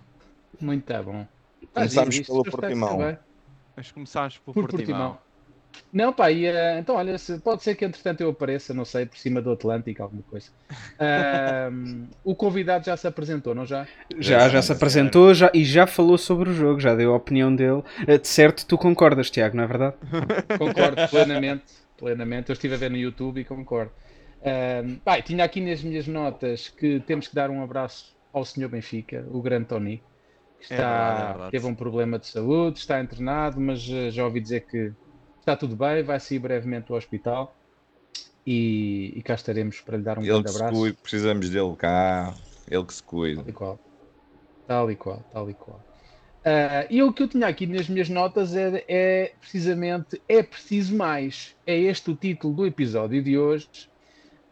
Muito 0.61 0.85
tá 0.85 1.03
bom. 1.03 1.27
Começámos 1.75 2.21
pelo 2.21 2.43
Portimão. 2.45 3.17
Mas 3.81 3.91
começámos 3.91 4.37
por, 4.37 4.53
Por 4.53 4.69
Portimão. 4.69 5.17
Portimão. 5.17 5.31
Não, 5.91 6.13
pá, 6.13 6.31
e, 6.31 6.45
eh, 6.45 6.79
então 6.81 6.97
olha, 6.97 7.17
se- 7.17 7.39
pode 7.41 7.63
ser 7.63 7.75
que 7.77 7.85
entretanto 7.85 8.21
eu 8.21 8.29
apareça, 8.29 8.75
não 8.75 8.85
sei, 8.85 9.07
por 9.07 9.17
cima 9.17 9.41
do 9.41 9.51
Atlântico, 9.53 10.03
alguma 10.03 10.23
coisa. 10.25 10.51
Ahm, 11.01 12.09
o 12.23 12.35
convidado 12.35 12.85
já 12.85 12.95
se 12.95 13.07
apresentou, 13.07 13.55
não 13.55 13.65
já? 13.65 13.87
Já, 14.19 14.49
já 14.51 14.61
se 14.61 14.71
apresentou 14.73 15.33
já, 15.33 15.51
e 15.55 15.65
já 15.65 15.87
falou 15.87 16.19
sobre 16.19 16.51
o 16.51 16.53
jogo, 16.53 16.79
já 16.79 16.95
deu 16.95 17.15
a 17.15 17.17
opinião 17.17 17.55
dele. 17.57 17.83
Eh, 18.07 18.19
De 18.19 18.29
certo, 18.29 18.67
tu 18.67 18.77
concordas, 18.77 19.31
Tiago, 19.31 19.57
não 19.57 19.65
é 19.65 19.67
verdade? 19.67 19.97
Concordo 20.59 21.09
plenamente, 21.09 21.73
plenamente. 21.97 22.51
Eu 22.51 22.53
estive 22.53 22.75
a 22.75 22.79
ver 22.79 22.91
no 22.91 22.99
YouTube 22.99 23.41
e 23.41 23.45
concordo. 23.45 23.93
Ahm, 24.45 24.97
pá, 25.03 25.23
tinha 25.23 25.43
aqui 25.43 25.61
nas 25.63 25.83
minhas 25.83 26.07
notas 26.07 26.69
que 26.69 27.01
temos 27.01 27.29
que 27.29 27.35
dar 27.35 27.49
um 27.49 27.63
abraço 27.63 28.15
ao 28.31 28.45
senhor 28.45 28.69
Benfica, 28.69 29.25
o 29.31 29.41
grande 29.41 29.67
Tony, 29.69 30.03
que 30.61 30.67
É 30.69 30.75
está, 30.75 30.85
verdade, 30.85 31.21
é 31.21 31.25
verdade. 31.27 31.53
teve 31.53 31.67
um 31.67 31.75
problema 31.77 32.19
de 32.19 32.29
saúde, 32.29 32.79
está 32.81 33.01
internado, 33.03 33.61
mas 33.61 33.89
eh, 33.89 34.11
já 34.11 34.25
ouvi 34.25 34.41
dizer 34.41 34.67
que 34.67 34.95
está 35.41 35.57
tudo 35.57 35.77
bem, 35.77 36.03
vai 36.05 36.21
sair 36.21 36.39
brevemente 36.39 36.89
do 36.89 36.95
hospital 36.95 37.59
e, 38.47 39.13
e 39.19 39.23
cá 39.23 39.35
estaremos 39.35 39.81
para 39.83 39.97
lhe 39.99 40.05
dar 40.05 40.19
um 40.19 40.27
Ele 40.27 40.27
grande 40.27 40.45
que 40.45 40.51
se 40.51 40.63
abraço. 40.63 40.63
cuide, 40.63 40.97
precisamos 41.03 41.51
dele 41.51 41.77
cá. 41.77 42.35
Ele 42.69 42.85
que 42.87 42.95
se 42.95 43.03
cuide. 43.03 43.43
Tal 43.43 43.49
e 43.49 43.53
qual. 43.53 43.81
Tal 44.67 44.91
e 44.91 44.97
qual, 44.97 45.25
tal 45.33 45.51
e 45.51 45.55
qual. 45.55 45.87
Ah, 46.45 46.87
e 46.91 47.03
o 47.03 47.13
que 47.15 47.23
eu 47.25 47.29
tinha 47.29 47.47
aqui 47.49 47.67
nas 47.67 47.89
minhas 47.89 48.09
notas 48.09 48.55
é, 48.57 48.85
é 48.89 49.37
precisamente 49.41 50.23
É 50.29 50.43
Preciso 50.43 50.97
Mais. 50.97 51.57
É 51.67 51.79
este 51.79 52.11
o 52.11 52.17
título 52.17 52.55
do 52.57 52.67
episódio 52.67 53.23
de 53.23 53.39
hoje. 53.39 53.69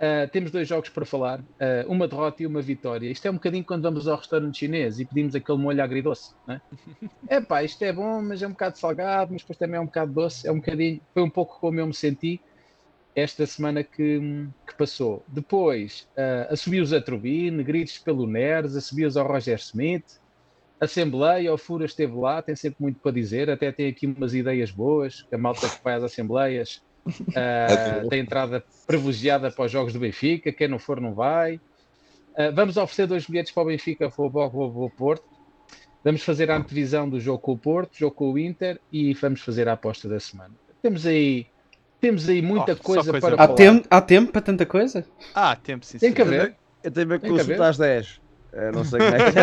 Ah, 0.00 0.28
temos 0.30 0.50
dois 0.50 0.68
jogos 0.68 0.88
para 0.88 1.04
falar, 1.04 1.40
ah, 1.60 1.84
uma 1.88 2.06
derrota 2.06 2.42
e 2.42 2.46
uma 2.46 2.62
vitória. 2.62 3.10
Isto 3.10 3.26
é 3.26 3.30
um 3.30 3.34
bocadinho 3.34 3.64
quando 3.64 3.82
vamos 3.82 4.06
ao 4.06 4.16
restaurante 4.16 4.58
chinês 4.58 5.00
e 5.00 5.04
pedimos 5.04 5.34
aquele 5.34 5.58
molho 5.58 5.82
agridoce. 5.82 6.34
Né? 6.46 6.60
É 7.28 7.40
pá, 7.42 7.62
isto 7.62 7.82
é 7.82 7.92
bom, 7.92 8.22
mas 8.22 8.42
é 8.42 8.46
um 8.46 8.52
bocado 8.52 8.78
salgado, 8.78 9.32
mas 9.32 9.42
depois 9.42 9.58
também 9.58 9.76
é 9.76 9.80
um 9.80 9.86
bocado 9.86 10.12
doce. 10.12 10.46
É 10.46 10.52
um 10.52 10.56
bocadinho, 10.56 11.00
foi 11.12 11.22
um 11.22 11.30
pouco 11.30 11.58
como 11.60 11.80
eu 11.80 11.86
me 11.86 11.94
senti 11.94 12.40
esta 13.14 13.44
semana 13.46 13.82
que, 13.82 14.46
que 14.64 14.74
passou. 14.76 15.24
Depois, 15.26 16.08
uh, 16.16 16.52
assobios 16.52 16.92
a 16.92 17.00
Turbine, 17.00 17.64
gritos 17.64 17.98
pelo 17.98 18.26
Neres, 18.28 18.76
assobios 18.76 19.16
ao 19.16 19.26
Roger 19.26 19.58
Smith, 19.58 20.20
Assembleia, 20.80 21.52
o 21.52 21.58
Fura 21.58 21.84
esteve 21.84 22.14
lá, 22.14 22.40
tem 22.40 22.54
sempre 22.54 22.80
muito 22.80 23.00
para 23.00 23.10
dizer, 23.10 23.50
até 23.50 23.72
tem 23.72 23.88
aqui 23.88 24.06
umas 24.06 24.32
ideias 24.32 24.70
boas, 24.70 25.22
que 25.22 25.34
a 25.34 25.38
malta 25.38 25.68
que 25.68 25.82
vai 25.82 25.94
às 25.94 26.04
Assembleias 26.04 26.80
Uh, 27.06 28.08
tem 28.08 28.20
entrada 28.20 28.62
privilegiada 28.86 29.50
para 29.50 29.64
os 29.64 29.72
jogos 29.72 29.92
do 29.92 29.98
Benfica. 30.00 30.52
Quem 30.52 30.68
não 30.68 30.78
for, 30.78 31.00
não 31.00 31.14
vai. 31.14 31.56
Uh, 31.56 32.52
vamos 32.54 32.76
oferecer 32.76 33.06
dois 33.06 33.26
bilhetes 33.26 33.52
para 33.52 33.62
o 33.62 33.66
Benfica, 33.66 34.10
para 34.10 34.24
o 34.24 34.90
Porto. 34.90 35.24
Vamos 36.04 36.22
fazer 36.22 36.50
a 36.50 36.56
antevisão 36.56 37.08
do 37.08 37.18
jogo 37.18 37.40
com 37.40 37.52
o 37.52 37.58
Porto, 37.58 37.96
jogo 37.98 38.14
com 38.14 38.32
o 38.32 38.38
Inter 38.38 38.80
e 38.92 39.12
vamos 39.14 39.40
fazer 39.40 39.68
a 39.68 39.72
aposta 39.72 40.08
da 40.08 40.20
semana. 40.20 40.54
Temos 40.80 41.04
aí, 41.06 41.46
temos 42.00 42.28
aí 42.28 42.40
muita 42.40 42.72
Oh, 42.72 42.76
coisa 42.76 43.10
coisa 43.10 43.12
para 43.12 43.20
boa. 43.20 43.34
Há 43.34 43.46
falar. 43.46 43.56
tempo, 43.56 43.88
há 43.90 44.00
tempo 44.00 44.32
para 44.32 44.40
tanta 44.40 44.64
coisa? 44.64 45.04
Ah, 45.34 45.56
tempo 45.56 45.84
sim. 45.84 45.98
Tem 45.98 46.12
que 46.12 46.22
haver. 46.22 46.56
Eu 46.84 46.90
tenho 46.92 47.08
que 47.08 47.18
Tem 47.18 47.20
que 47.20 47.28
consulta 47.30 47.52
haver. 47.54 47.62
às 47.68 47.78
10. 47.78 48.20
Eu 48.52 48.72
não 48.72 48.84
sei 48.84 48.98
como 49.00 49.14
é 49.14 49.18
que 49.18 49.38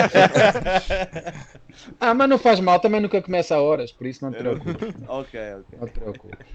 Ah, 1.99 2.13
mas 2.13 2.29
não 2.29 2.37
faz 2.39 2.59
mal, 2.59 2.79
também 2.79 3.01
nunca 3.01 3.21
começa 3.21 3.55
a 3.55 3.61
horas, 3.61 3.91
por 3.91 4.07
isso 4.07 4.23
não 4.23 4.31
te 4.31 4.37
preocupes. 4.39 4.95
Ok, 5.07 5.39
ok. 5.39 5.79
Não 5.79 5.87
te 5.87 5.93
preocupes. 5.93 6.47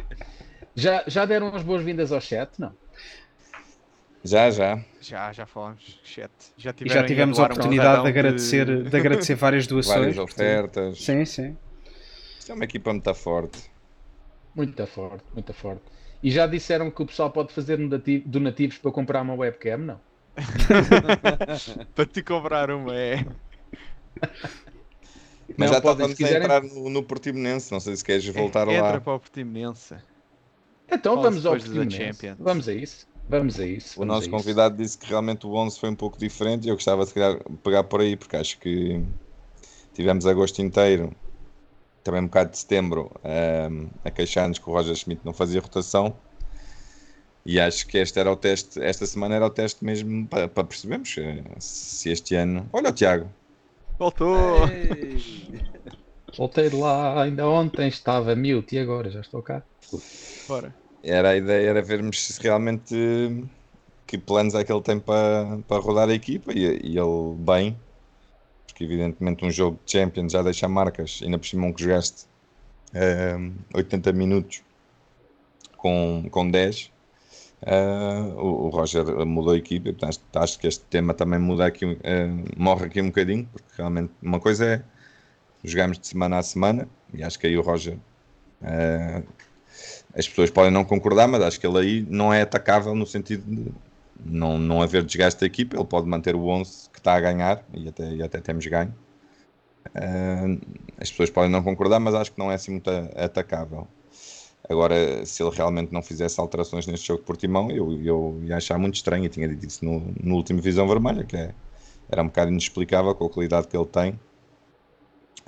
Já, 0.75 1.05
já 1.07 1.25
deram 1.25 1.55
as 1.55 1.63
boas-vindas 1.63 2.13
ao 2.13 2.21
chat? 2.21 2.51
Não. 2.59 2.73
Já, 4.23 4.51
já. 4.51 4.79
Já, 5.01 5.33
já 5.33 5.47
falamos, 5.47 5.99
chat. 6.05 6.31
Já, 6.57 6.75
E 6.85 6.89
já 6.89 7.05
tivemos 7.05 7.39
a 7.39 7.43
doar 7.43 7.51
um 7.51 7.55
oportunidade 7.55 8.03
de 8.03 8.09
agradecer, 8.09 8.83
de... 8.91 8.97
agradecer 8.97 9.35
várias 9.35 9.67
doações. 9.69 9.99
Várias 9.99 10.19
ofertas. 10.19 11.03
Sim, 11.03 11.25
sim. 11.25 11.57
Isto 12.39 12.53
é 12.53 12.55
uma 12.55 12.65
equipa 12.65 12.93
muito 12.93 13.15
forte. 13.15 13.71
Muito 14.55 14.87
forte, 14.87 15.25
muito 15.33 15.53
forte. 15.55 15.83
E 16.23 16.31
já 16.31 16.47
disseram 16.47 16.91
que 16.91 17.03
o 17.03 17.07
pessoal 17.07 17.31
pode 17.31 17.53
fazer 17.53 17.79
donati- 17.79 18.19
donativos 18.27 18.77
para 18.79 18.91
comprar 18.93 19.23
uma 19.23 19.35
webcam? 19.35 19.79
Não. 19.79 20.01
Para 21.95 22.07
te 22.07 22.23
cobrar 22.23 22.71
uma, 22.71 22.95
é. 22.95 23.25
Mas 25.57 25.69
Não, 25.71 25.75
já 25.77 25.81
podem, 25.81 26.07
estávamos 26.07 26.17
se 26.17 26.25
a 26.25 26.27
quiserem. 26.27 26.43
entrar 26.43 26.63
no, 26.63 26.91
no 26.91 27.03
Portimonense. 27.03 27.73
Não 27.73 27.81
sei 27.81 27.97
se 27.97 28.05
queres 28.05 28.27
voltar 28.29 28.69
Entra 28.69 28.83
lá. 28.83 29.01
para 29.01 29.15
o 29.15 29.21
Portimonense. 29.21 29.97
Então 30.91 31.15
Fala 31.15 31.31
vamos 31.31 31.47
ao 31.47 31.53
Portimonense. 31.53 31.97
Champions. 31.97 32.37
Vamos 32.39 32.69
a 32.69 32.75
isso. 32.75 33.09
Vamos 33.29 33.61
a 33.61 33.67
isso. 33.67 33.97
O 33.97 34.01
vamos 34.01 34.13
a 34.13 34.15
nosso 34.15 34.29
isso. 34.29 34.31
convidado 34.31 34.77
disse 34.77 34.99
que 34.99 35.07
realmente 35.07 35.47
o 35.47 35.55
11 35.55 35.79
foi 35.79 35.91
um 35.91 35.95
pouco 35.95 36.19
diferente 36.19 36.67
e 36.67 36.69
eu 36.69 36.75
gostava 36.75 37.05
de 37.07 37.13
calhar, 37.15 37.39
pegar 37.63 37.85
por 37.85 38.01
aí, 38.01 38.17
porque 38.17 38.37
acho 38.37 38.59
que 38.59 39.03
tivemos 39.95 40.27
agosto 40.27 40.61
inteiro, 40.61 41.15
também 42.03 42.23
um 42.23 42.27
bocado 42.27 42.51
de 42.51 42.59
setembro, 42.59 43.11
ahm, 43.23 43.87
a 44.05 44.11
queixar-nos 44.11 44.59
que 44.59 44.69
o 44.69 44.73
Roger 44.73 44.95
Schmidt 44.97 45.21
não 45.25 45.33
fazia 45.33 45.61
rotação. 45.61 46.17
E 47.45 47.59
acho 47.59 47.87
que 47.87 47.97
este 47.97 48.19
era 48.19 48.31
o 48.31 48.37
teste, 48.37 48.83
esta 48.83 49.07
semana 49.07 49.35
era 49.35 49.47
o 49.47 49.51
teste 49.51 49.85
mesmo 49.85 50.27
para, 50.27 50.47
para 50.47 50.65
percebermos 50.65 51.17
eh, 51.19 51.43
se 51.59 52.11
este 52.11 52.35
ano. 52.35 52.69
Olha 52.73 52.91
o 52.91 52.93
Tiago, 52.93 53.31
Voltou! 54.01 54.61
Voltei 56.37 56.71
de 56.71 56.77
lá, 56.77 57.23
ainda 57.23 57.49
ontem 57.49 57.89
estava 57.89 58.35
mute 58.37 58.77
e 58.77 58.79
agora 58.79 59.11
já 59.11 59.21
estou 59.21 59.43
cá. 59.43 59.63
Bora. 60.49 60.75
era 61.03 61.31
a 61.31 61.37
ideia 61.37 61.69
era 61.71 61.83
vermos 61.83 62.21
se 62.23 62.41
realmente 62.43 62.95
eh, 62.95 63.45
que 64.07 64.19
planos 64.19 64.55
é 64.55 64.65
que 64.65 64.73
ele 64.73 64.83
tem 64.83 64.99
para, 64.99 65.59
para 65.69 65.83
rodar 65.83 66.09
a 66.09 66.15
equipa 66.15 66.53
e, 66.53 66.65
e 66.83 66.99
ele 66.99 67.35
bem, 67.39 67.77
porque 68.67 68.85
evidentemente 68.85 69.45
um 69.45 69.51
jogo 69.51 69.79
de 69.85 69.93
Champions 69.93 70.33
já 70.33 70.43
deixa 70.43 70.69
marcas, 70.69 71.21
ainda 71.23 71.39
por 71.39 71.47
cima 71.47 71.67
um 71.67 71.73
que 71.73 71.83
jogaste 71.83 72.27
eh, 72.95 73.37
80 73.75 74.13
minutos 74.13 74.63
com, 75.77 76.29
com 76.31 76.51
10. 76.51 76.91
eh, 77.63 78.21
o, 78.37 78.67
o 78.67 78.69
Roger 78.71 79.05
mudou 79.27 79.53
a 79.55 79.57
equipa, 79.57 79.93
portanto, 79.93 80.21
acho, 80.35 80.59
que 80.59 80.67
este 80.67 80.85
tema 80.87 81.15
também 81.15 81.39
muda 81.39 81.67
aqui, 81.67 81.99
eh, 82.03 82.29
morre 82.57 82.87
aqui 82.87 83.01
um 83.03 83.07
bocadinho, 83.07 83.49
porque 83.53 83.69
realmente 83.77 84.13
uma 84.23 84.41
coisa 84.41 84.67
é 84.67 84.83
jogamos 85.65 85.99
de 85.99 86.07
semana 86.07 86.39
a 86.39 86.43
semana, 86.43 86.89
e 87.13 87.23
acho 87.23 87.39
que 87.39 87.47
aí 87.47 87.57
o 87.57 87.63
Roger 87.63 87.99
eh, 88.63 89.23
as 90.15 90.29
pessoas 90.29 90.51
podem 90.51 90.71
não 90.71 90.85
concordar, 90.85 91.29
mas 91.29 91.43
acho 91.43 91.61
que 91.61 91.67
ele 91.67 91.79
aí 91.79 92.07
não 92.09 92.33
é 92.33 92.43
atacável 92.43 92.95
no 92.95 93.07
sentido 93.07 93.45
de 93.45 93.73
não, 94.25 94.59
não 94.59 94.83
haver 94.83 95.05
desgaste 95.05 95.41
da 95.41 95.47
equipa. 95.47 95.77
Ele 95.77 95.85
pode 95.85 96.07
manter 96.09 96.35
o 96.35 96.47
11 96.47 96.91
que 96.91 96.99
está 96.99 97.15
a 97.15 97.21
ganhar 97.21 97.65
e 97.73 97.89
até, 97.89 98.15
e 98.15 98.23
até 98.23 98.41
temos 98.41 98.67
ganho. 98.67 98.95
Ah, 99.95 100.47
as 100.99 101.11
pessoas 101.11 101.31
podem 101.31 101.51
não 101.51 101.63
concordar, 101.63 102.01
mas 102.01 102.15
acho 102.15 102.33
que 102.33 102.39
não 102.39 102.51
é 102.51 102.55
assim 102.55 102.73
muito 102.73 102.91
atacável. 103.17 103.87
Agora, 104.69 105.25
se 105.27 105.43
ele 105.43 105.51
realmente 105.55 105.93
não 105.93 106.03
fizesse 106.03 106.41
alterações 106.41 106.87
neste 106.87 107.09
jogo 107.09 107.21
de 107.21 107.27
Portimão, 107.27 107.71
eu, 107.71 108.01
eu 108.03 108.41
ia 108.45 108.57
achar 108.57 108.79
muito 108.79 108.95
estranho. 108.95 109.25
Eu 109.25 109.31
tinha 109.31 109.49
dito 109.49 109.67
isso 109.67 109.85
no, 109.85 110.13
no 110.23 110.37
último 110.37 110.61
Visão 110.61 110.87
Vermelha, 110.87 111.25
que 111.25 111.37
é, 111.37 111.55
era 112.09 112.23
um 112.23 112.27
bocado 112.27 112.51
inexplicável 112.51 113.15
com 113.15 113.27
a 113.27 113.31
qualidade 113.31 113.69
que 113.69 113.77
ele 113.77 113.87
tem. 113.87 114.21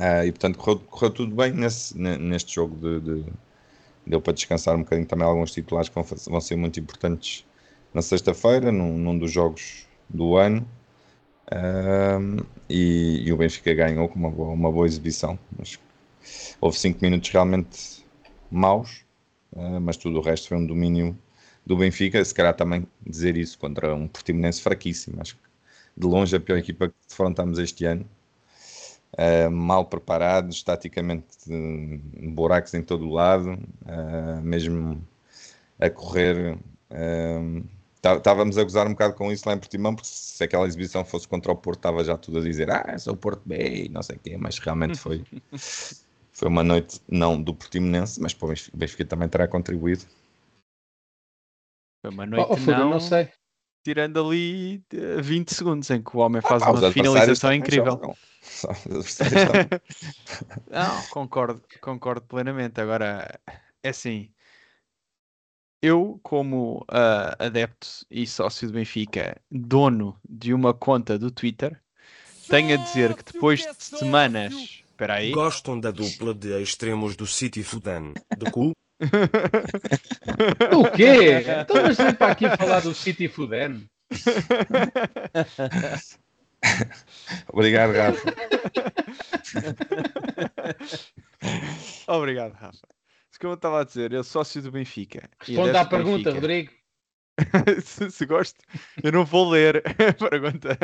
Ah, 0.04 0.25
e 0.26 0.32
portanto, 0.32 0.59
correu, 0.59 0.80
correu 0.80 1.11
tudo 1.12 1.35
bem 1.35 1.52
nesse, 1.52 1.97
ne- 1.97 2.18
neste 2.18 2.54
jogo 2.54 2.76
de- 2.76 3.00
de, 3.23 3.32
deu 4.06 4.21
para 4.23 4.32
descansar 4.35 4.76
um 4.76 4.80
bocadinho 4.80 5.06
também 5.09 5.26
alguns 5.26 5.52
titulares 5.52 5.88
que 5.88 5.94
vão, 5.97 6.04
vão 6.04 6.40
ser 6.40 6.56
muito 6.56 6.80
importantes 6.80 7.47
na 7.94 8.02
sexta-feira, 8.02 8.73
num, 8.73 8.99
num 8.99 9.18
dos 9.18 9.30
jogos 9.32 9.87
do 10.09 10.37
ano. 10.37 10.66
Ahm, 11.52 12.38
e, 12.68 13.23
e 13.26 13.32
o 13.32 13.37
Benfica 13.37 13.75
ganhou 13.75 14.09
com 14.09 14.16
uma 14.18 14.30
boa, 14.30 14.52
uma 14.52 14.73
boa 14.73 14.87
exibição. 14.87 15.38
Mas 15.59 15.78
houve 16.61 16.78
5 16.78 16.99
minutos 17.02 17.30
realmente 17.30 18.04
maus, 18.50 19.04
ah, 19.56 19.80
mas 19.80 19.97
tudo 19.97 20.18
o 20.18 20.23
resto 20.23 20.49
foi 20.49 20.59
um 20.59 20.66
domínio 20.66 21.16
do 21.66 21.76
Benfica. 21.76 22.25
Se 22.25 22.35
calhar 22.35 22.54
também 22.56 22.87
dizer 23.06 23.37
isso 23.37 23.59
contra 23.59 23.94
um 23.94 24.09
Portimonense 24.09 24.62
fraquíssimo. 24.62 25.21
Acho 25.21 25.37
que 25.37 25.42
de 25.97 26.06
longe 26.06 26.37
a 26.37 26.40
pior 26.40 26.59
equipa 26.59 26.88
que 26.88 26.94
defrontamos 27.09 27.59
este 27.59 27.85
ano. 27.87 28.06
Uh, 29.19 29.50
mal 29.50 29.85
preparados, 29.85 30.62
taticamente 30.62 31.26
uh, 31.49 32.31
buracos 32.31 32.73
em 32.73 32.83
todo 32.83 33.07
o 33.07 33.12
lado, 33.12 33.52
uh, 33.52 34.40
mesmo 34.42 35.07
a 35.78 35.90
correr. 35.90 36.54
uh, 36.90 37.64
tá- 38.00 38.14
Estávamos 38.16 38.57
a 38.57 38.62
gozar 38.62 38.87
um 38.87 38.92
bocado 38.92 39.14
com 39.14 39.31
isso 39.31 39.47
lá 39.47 39.54
em 39.54 39.59
Portimão, 39.59 39.95
porque 39.95 40.09
se 40.09 40.42
aquela 40.42 40.66
exibição 40.66 41.04
fosse 41.04 41.28
contra 41.28 41.52
o 41.52 41.57
Porto, 41.57 41.78
estava 41.81 42.02
já 42.02 42.16
tudo 42.16 42.38
a 42.38 42.42
dizer: 42.42 42.71
Ah, 42.71 42.99
sou 42.99 43.12
o 43.12 43.16
Porto 43.16 43.42
B, 43.45 43.88
não 43.90 44.02
sei 44.02 44.16
o 44.16 44.19
quê, 44.19 44.37
mas 44.38 44.59
realmente 44.59 44.99
foi, 44.99 45.23
foi 46.33 46.49
uma 46.49 46.62
noite 46.62 46.99
não 47.07 47.40
do 47.40 47.54
Portimonense, 47.54 48.19
mas 48.19 48.33
para 48.33 48.49
o 48.49 48.54
Benfica, 48.73 49.04
também 49.04 49.28
terá 49.28 49.47
contribuído. 49.47 50.04
Foi 52.00 52.11
uma 52.11 52.25
Oh, 52.25 52.28
noite 52.28 52.50
oh, 52.50 52.57
Fuga, 52.57 52.76
não, 52.78 52.90
não 52.90 53.00
sei. 53.00 53.31
Tirando 53.83 54.25
ali 54.25 54.83
eh, 54.93 55.21
20 55.21 55.55
segundos 55.55 55.91
em 55.91 56.03
que 56.03 56.17
o 56.17 56.21
homem 56.21 56.41
Ah, 56.45 56.49
faz 56.49 56.62
pá, 56.62 56.71
os 56.73 56.83
uma 56.83 56.93
finalização 56.93 57.53
incrível. 57.53 57.93
jogam. 57.93 58.17
Não, 60.71 61.03
concordo, 61.11 61.62
concordo 61.81 62.23
plenamente. 62.23 62.81
Agora, 62.81 63.39
é 63.83 63.89
assim, 63.89 64.31
eu, 65.83 66.21
como 66.23 66.85
ah, 66.89 67.37
adepto 67.39 67.89
e 68.11 68.27
sócio 68.27 68.69
do 68.69 68.75
Benfica, 68.75 69.41
dono 69.51 70.17
de 70.29 70.55
uma 70.55 70.73
conta 70.73 71.19
do 71.19 71.31
Twitter, 71.31 71.81
tenho 72.49 72.75
a 72.75 72.85
dizer 72.85 73.15
que 73.15 73.33
depois 73.33 73.61
de 73.61 73.85
semanas. 73.85 74.83
Espera 74.93 75.15
aí. 75.15 75.33
Gostam 75.33 75.81
da 75.81 75.91
dupla 75.91 76.33
de 76.33 76.62
extremos 76.62 77.17
do 77.17 77.27
City 77.27 77.65
Fudan? 77.65 78.12
De 78.39 78.49
cu? 78.51 78.73
O 80.73 80.90
quê? 80.90 81.44
Então, 81.61 81.82
mas 81.82 81.97
vem 81.97 82.14
para 82.14 82.32
aqui 82.32 82.49
falar 82.56 82.80
do 82.80 82.94
City 82.94 83.28
Fuden. 83.28 83.88
Obrigado, 87.52 87.92
Rafa. 87.92 88.35
Obrigado, 92.06 92.52
Rafa. 92.52 92.87
Isso 93.30 93.40
que 93.40 93.47
eu 93.47 93.54
estava 93.54 93.80
a 93.80 93.85
dizer, 93.85 94.12
eu 94.12 94.23
sócio 94.23 94.62
do 94.62 94.71
Benfica. 94.71 95.28
Responda 95.40 95.80
à 95.80 95.85
pergunta, 95.85 96.30
Benfica. 96.30 96.35
Rodrigo. 96.35 96.73
se, 97.82 98.11
se 98.11 98.26
gosto, 98.26 98.59
eu 99.02 99.11
não 99.11 99.25
vou 99.25 99.49
ler 99.49 99.82
a 99.87 100.28
pergunta. 100.28 100.78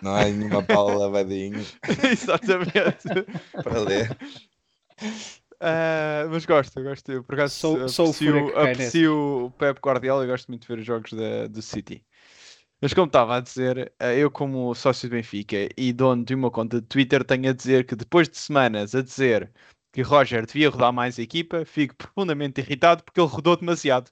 Não 0.00 0.14
há 0.14 0.24
nenhuma 0.24 0.62
Paula 0.62 0.94
lavadinho 0.94 1.64
Exatamente. 2.10 3.08
para 3.62 3.80
ler. 3.80 4.16
Ah, 5.64 6.26
mas 6.28 6.44
gosto, 6.44 6.82
gosto. 6.82 7.12
Eu, 7.12 7.22
por 7.22 7.34
acaso, 7.34 7.54
Sou- 7.54 7.88
sou 7.88 8.06
o 8.06 8.10
aprecio, 8.10 8.52
cai 8.52 8.70
aprecio 8.72 9.46
o 9.46 9.50
Pep 9.52 9.78
Guardiola 9.80 10.24
e 10.24 10.26
gosto 10.26 10.48
muito 10.48 10.62
de 10.62 10.68
ver 10.68 10.80
os 10.80 10.84
jogos 10.84 11.12
da, 11.12 11.46
do 11.46 11.62
City. 11.62 12.04
Mas 12.80 12.92
como 12.92 13.06
estava 13.06 13.36
a 13.36 13.40
dizer, 13.40 13.92
ah, 14.00 14.12
eu 14.12 14.28
como 14.28 14.74
sócio 14.74 15.08
do 15.08 15.12
Benfica 15.12 15.68
e 15.76 15.92
dono 15.92 16.24
de 16.24 16.34
uma 16.34 16.50
conta 16.50 16.80
de 16.80 16.86
Twitter 16.88 17.22
tenho 17.22 17.48
a 17.48 17.52
dizer 17.52 17.86
que 17.86 17.94
depois 17.94 18.28
de 18.28 18.36
semanas 18.36 18.92
a 18.92 19.02
dizer 19.02 19.52
que 19.92 20.02
Roger 20.02 20.44
devia 20.44 20.68
rodar 20.68 20.92
mais 20.92 21.16
a 21.16 21.22
equipa, 21.22 21.64
fico 21.64 21.94
profundamente 21.94 22.60
irritado 22.60 23.04
porque 23.04 23.20
ele 23.20 23.28
rodou 23.28 23.56
demasiado. 23.56 24.10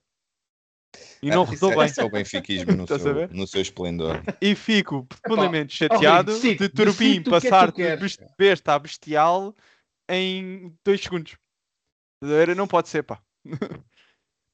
E 1.21 1.31
não 1.31 1.43
Ah, 1.43 1.53
isso 1.53 1.55
rodou 1.55 1.73
é, 1.73 1.77
bem. 1.77 1.87
Isso 1.87 2.01
é 2.01 2.05
o 2.05 2.11
benfiquismo 2.11 2.77
no, 2.77 2.87
seu, 2.87 3.29
no 3.29 3.47
seu 3.47 3.61
esplendor. 3.61 4.23
E 4.41 4.55
fico 4.55 5.05
profundamente 5.05 5.75
chateado 5.75 6.33
Rodrigo, 6.33 6.63
de 6.63 6.69
Turbin 6.69 7.09
o 7.09 7.11
é 7.11 7.17
que 7.17 7.23
tu 7.25 7.31
passar 7.31 7.73
de 7.73 8.19
besta 8.39 8.75
a 8.75 8.79
bestial 8.79 9.55
em 10.11 10.75
dois 10.85 11.01
segundos. 11.01 11.37
Não 12.57 12.67
pode 12.67 12.89
ser, 12.89 13.03
pá. 13.03 13.21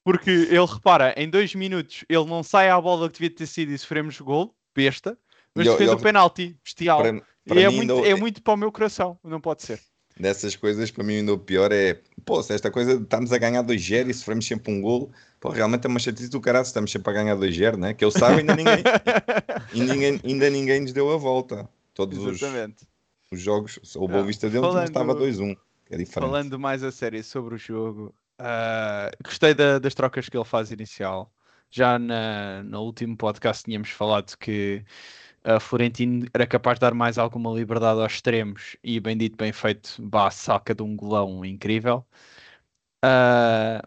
Porque 0.05 0.31
ele 0.31 0.65
repara, 0.65 1.13
em 1.17 1.29
dois 1.29 1.55
minutos 1.55 2.05
ele 2.09 2.25
não 2.27 2.43
sai 2.43 2.71
à 2.71 2.81
bola 2.81 3.09
que 3.11 3.15
devia 3.19 3.35
ter 3.35 3.47
sido 3.47 3.73
e 3.73 3.79
sofremos 3.79 4.21
gol, 4.21 4.55
besta, 4.75 5.19
mas 5.55 5.67
E 5.67 5.69
eu- 5.69 5.79
eu- 5.81 5.93
o 5.95 6.01
penalti, 6.01 6.57
bestial. 6.63 6.99
Para, 7.03 7.17
e 7.17 7.49
para 7.49 7.61
é 7.61 7.69
mim, 7.69 7.77
muito, 7.77 7.93
ainda- 7.95 8.09
é 8.09 8.15
muito 8.15 8.41
para 8.43 8.55
o 8.55 8.57
meu 8.57 8.71
coração, 8.71 9.19
não 9.25 9.41
pode 9.41 9.63
ser. 9.65 9.81
dessas 10.19 10.55
coisas, 10.55 10.91
para 10.93 11.03
mim, 11.05 11.17
ainda 11.17 11.33
o 11.35 11.39
pior 11.39 11.73
é 11.73 12.01
pô, 12.25 12.41
se 12.43 12.55
esta 12.55 12.71
coisa, 12.71 12.95
estamos 12.95 13.33
a 13.33 13.39
ganhar 13.39 13.63
2-0 13.63 14.09
e 14.09 14.15
sofremos 14.15 14.47
sempre 14.47 14.73
um 14.73 14.81
gol, 14.81 15.13
pô, 15.41 15.49
realmente 15.51 15.85
é 15.85 15.89
uma 15.89 15.99
chatice 15.99 16.31
do 16.31 16.41
caralho, 16.41 16.63
estamos 16.65 16.91
sempre 16.91 17.11
a 17.11 17.15
ganhar 17.15 17.35
2-0, 17.37 17.77
né? 17.77 17.93
Que 17.93 18.05
eu 18.05 18.11
saiba, 18.11 18.39
ainda 18.39 18.55
ninguém, 18.55 18.83
e 19.75 19.81
ninguém, 19.81 20.21
ainda 20.25 20.49
ninguém 20.51 20.81
nos 20.81 20.93
deu 20.93 21.13
a 21.13 21.17
volta. 21.17 21.69
Todos 21.93 22.19
os, 22.19 22.41
Exatamente. 22.41 22.83
os 22.83 22.89
jogos, 23.33 23.79
o 23.97 24.07
Boa 24.07 24.21
Não, 24.21 24.27
Vista 24.27 24.49
deles, 24.49 24.67
falando- 24.67 24.85
estava 24.87 25.15
2-1, 25.15 25.55
que 25.85 25.95
é 25.95 25.99
diferente. 25.99 26.13
Falando 26.31 26.59
mais 26.59 26.83
a 26.83 26.93
sério 26.93 27.23
sobre 27.25 27.55
o 27.55 27.59
jogo, 27.59 28.15
ah, 28.39 29.11
gostei 29.25 29.55
da- 29.55 29.79
das 29.79 29.95
trocas 29.95 30.29
que 30.29 30.37
ele 30.37 30.45
faz 30.45 30.71
inicial. 30.71 31.33
Já 31.71 31.99
na, 31.99 32.63
no 32.63 32.83
último 32.83 33.17
podcast 33.17 33.65
tínhamos 33.65 33.91
falado 33.91 34.37
que 34.39 34.85
a 35.43 35.59
Florentino 35.61 36.27
era 36.33 36.47
capaz 36.47 36.77
de 36.77 36.81
dar 36.83 36.95
mais 36.95 37.19
alguma 37.19 37.51
liberdade 37.53 38.01
aos 38.01 38.13
extremos 38.15 38.77
e 38.83 39.01
bem 39.01 39.17
dito, 39.17 39.37
bem 39.37 39.53
feito, 39.53 39.97
Bá 40.01 40.31
saca 40.31 40.75
de 40.75 40.83
um 40.83 40.95
golão 40.97 41.45
incrível. 41.45 42.07
Ah, 43.05 43.83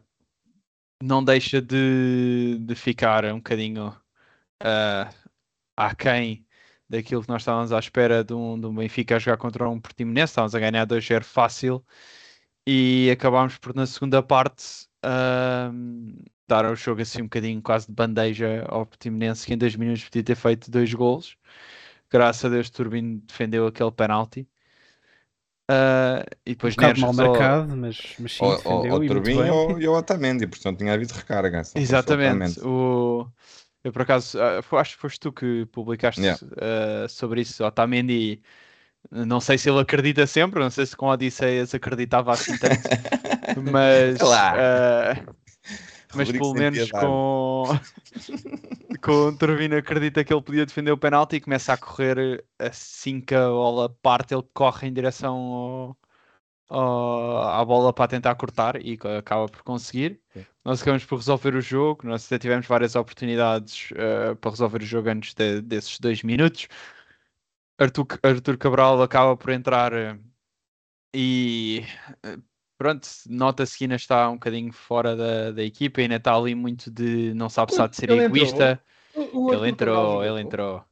não 1.02 1.24
deixa 1.24 1.62
de, 1.62 2.58
de 2.60 2.76
ficar 2.76 3.24
um 3.26 3.38
bocadinho 3.38 3.96
ah, 4.62 5.10
aquém 5.78 6.46
daquilo 6.90 7.22
que 7.22 7.30
nós 7.30 7.42
estávamos 7.42 7.72
à 7.72 7.80
espera 7.80 8.24
de 8.24 8.34
um, 8.34 8.60
de 8.60 8.66
um 8.68 8.74
Benfica 8.76 9.16
a 9.16 9.20
jogar 9.20 9.38
contra 9.38 9.70
um 9.70 9.80
Portimonense. 9.80 10.32
Estávamos 10.32 10.56
a 10.56 10.60
ganhar 10.60 10.88
2-0 10.88 11.24
fácil 11.24 11.86
e 12.68 13.10
acabámos 13.12 13.58
por 13.58 13.76
na 13.76 13.86
segunda 13.86 14.22
parte 14.24 14.88
ahm, 15.04 16.16
dar 16.48 16.66
o 16.66 16.76
jogo 16.76 17.02
assim 17.02 17.22
um 17.22 17.26
bocadinho 17.26 17.62
quase 17.62 17.88
de 17.88 17.94
bandeja 17.94 18.66
ao 18.68 18.86
Portimonense 18.86 19.46
que 19.46 19.54
em 19.54 19.58
dois 19.58 19.76
minutos 19.76 20.04
podia 20.06 20.24
ter 20.24 20.36
feito 20.36 20.72
dois 20.72 20.94
golos. 20.94 21.38
Graças 22.12 22.46
a 22.46 22.50
Deus 22.50 22.70
Turbino 22.70 23.22
defendeu 23.28 23.68
aquele 23.68 23.92
penalti. 23.92 24.48
Ah, 25.72 26.26
e 26.46 26.52
Um 26.52 26.54
depois 26.54 26.76
bocado 26.76 27.00
Neres 27.00 27.00
mal 27.00 27.14
marcado, 27.14 27.78
mas, 27.78 28.16
mas 28.18 28.34
sim, 28.34 28.50
defendeu 28.50 29.00
e 29.04 29.08
muito 29.08 29.14
Turbinho 29.14 29.44
bem. 29.44 29.52
ou, 29.52 29.80
e 29.80 29.88
o 29.88 29.94
Otamendi, 29.94 30.48
portanto 30.48 30.80
tinha 30.80 30.94
havido 30.94 31.14
recarga. 31.14 31.62
o 31.62 31.80
Exatamente. 31.80 32.60
O... 32.62 33.28
Eu 33.84 33.92
por 33.94 34.02
acaso 34.02 34.38
ah, 34.42 34.60
acho 34.80 34.96
que 34.96 35.02
foste 35.02 35.20
tu 35.20 35.32
que 35.32 35.66
publicaste 35.68 36.22
Yeah. 36.22 36.40
ah, 37.06 37.08
sobre 37.08 37.42
isso, 37.42 37.64
Otamendi. 37.66 38.42
Não 39.12 39.40
sei 39.42 39.58
se 39.58 39.70
ele 39.70 39.80
acredita 39.80 40.28
sempre, 40.28 40.60
não 40.60 40.70
sei 40.70 40.86
se 40.86 40.96
com 40.96 41.08
Odisseias 41.08 41.74
acreditava 41.76 42.34
assim 42.34 42.58
tanto, 42.58 42.90
mas, 43.56 44.20
Claro. 44.20 44.60
ah, 44.60 45.34
mas 46.16 46.32
pelo 46.32 46.54
menos 46.56 46.92
com, 46.92 47.70
com 49.02 49.28
o 49.28 49.38
Turbino 49.38 49.78
acredita 49.78 50.24
que 50.24 50.34
ele 50.34 50.42
podia 50.42 50.66
defender 50.66 50.92
o 50.92 50.98
penalti 50.98 51.38
e 51.38 51.42
começa 51.42 51.74
a 51.74 51.78
correr 51.78 52.46
assim 52.58 53.22
que 53.22 53.36
a 53.36 53.48
bola 53.50 53.90
parte, 54.02 54.34
ele 54.34 54.44
corre 54.54 54.88
em 54.88 54.94
direção 54.94 55.36
ao- 55.38 55.98
ao- 56.70 57.42
à 57.50 57.66
bola 57.66 57.92
para 57.92 58.08
tentar 58.08 58.36
cortar 58.36 58.80
e 58.86 58.98
acaba 59.18 59.48
por 59.50 59.64
conseguir. 59.64 60.22
Nós 60.64 60.82
acabamos 60.82 61.04
por 61.06 61.16
resolver 61.18 61.56
o 61.56 61.62
jogo, 61.62 62.06
nós 62.08 62.26
até 62.26 62.38
tivemos 62.38 62.68
várias 62.68 62.96
oportunidades 62.96 63.90
eh, 63.96 64.36
para 64.36 64.52
resolver 64.52 64.82
o 64.84 64.86
jogo 64.86 65.10
antes 65.10 65.34
de- 65.34 65.62
desses 65.62 66.00
dois 66.00 66.22
minutos. 66.24 66.68
Arthur, 67.80 68.06
Arthur 68.22 68.58
Cabral 68.58 69.02
acaba 69.02 69.36
por 69.36 69.50
entrar 69.52 69.94
eh, 69.94 70.18
e 71.16 71.84
pronto, 72.78 73.08
nota-se 73.28 73.78
que 73.78 73.86
ainda 73.86 73.96
está 73.96 74.30
um 74.30 74.34
bocadinho 74.34 74.72
fora 74.72 75.16
da, 75.16 75.52
da 75.52 75.64
equipa, 75.64 76.02
ainda 76.02 76.16
está 76.18 76.36
ali 76.36 76.54
muito 76.54 76.92
de 76.92 77.34
não 77.34 77.50
sabe 77.50 77.74
se 77.74 77.82
há 77.82 77.88
de 77.88 77.96
ser 77.96 78.10
Ele 78.10 78.26
entrou. 78.26 78.38
egoísta. 78.38 78.84
O- 79.16 79.48
o 79.48 79.54
Ele 79.54 79.70
entrou, 79.70 80.24
ele 80.24 80.42
entrou. 80.42 80.86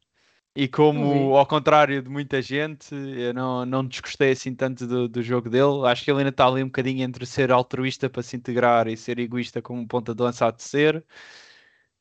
E 0.59 0.67
como, 0.67 1.37
ao 1.37 1.45
contrário 1.45 2.01
de 2.01 2.09
muita 2.09 2.41
gente, 2.41 2.93
eu 2.95 3.31
não, 3.33 3.63
não 3.65 3.85
desgostei 3.87 4.31
assim 4.31 4.55
tanto 4.55 4.87
do, 4.87 5.07
do 5.07 5.21
jogo 5.21 5.49
dele. 5.51 5.85
Acho 5.87 6.03
que 6.03 6.09
ele 6.11 6.19
ainda 6.19 6.31
está 6.31 6.47
ali 6.47 6.63
um 6.63 6.67
bocadinho 6.67 7.03
entre 7.03 7.25
ser 7.27 7.51
altruísta 7.51 8.09
para 8.09 8.23
se 8.23 8.35
integrar 8.35 8.87
e 8.87 8.97
ser 8.97 9.19
egoísta 9.19 9.61
como 9.61 9.87
ponta 9.87 10.15
de 10.15 10.23
lança 10.23 10.47
há 10.47 10.51
de 10.51 10.63
ser. 10.63 11.05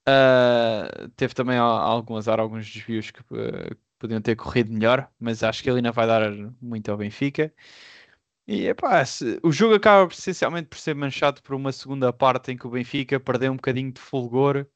Ah, 0.09 0.89
teve 1.17 1.35
também 1.35 1.59
al- 1.59 1.69
algum 1.79 2.17
azar, 2.17 2.39
alguns 2.41 2.65
desvios 2.71 3.11
que 3.11 3.21
eh, 3.35 3.77
podiam 3.99 4.21
ter 4.21 4.37
corrido 4.37 4.73
melhor, 4.73 5.11
mas 5.19 5.43
acho 5.43 5.63
que 5.63 5.69
ele 5.71 5.79
ainda 5.79 5.91
vai 5.93 6.07
dar 6.07 6.31
muito 6.61 6.91
ao 6.91 6.97
Benfica. 6.99 7.53
E 8.47 8.67
epá, 8.69 9.05
se- 9.07 9.41
o 9.43 9.53
jogo 9.53 9.75
acaba 9.77 10.13
essencialmente 10.13 10.69
por 10.69 10.79
ser 10.79 10.95
manchado 10.95 11.43
por 11.43 11.55
uma 11.55 11.73
segunda 11.73 12.13
parte 12.13 12.53
em 12.53 12.57
que 12.59 12.67
o 12.67 12.71
Benfica 12.71 13.21
perdeu 13.21 13.53
um 13.53 13.57
bocadinho 13.57 13.93
de 13.93 14.01
fulgor. 14.01 14.67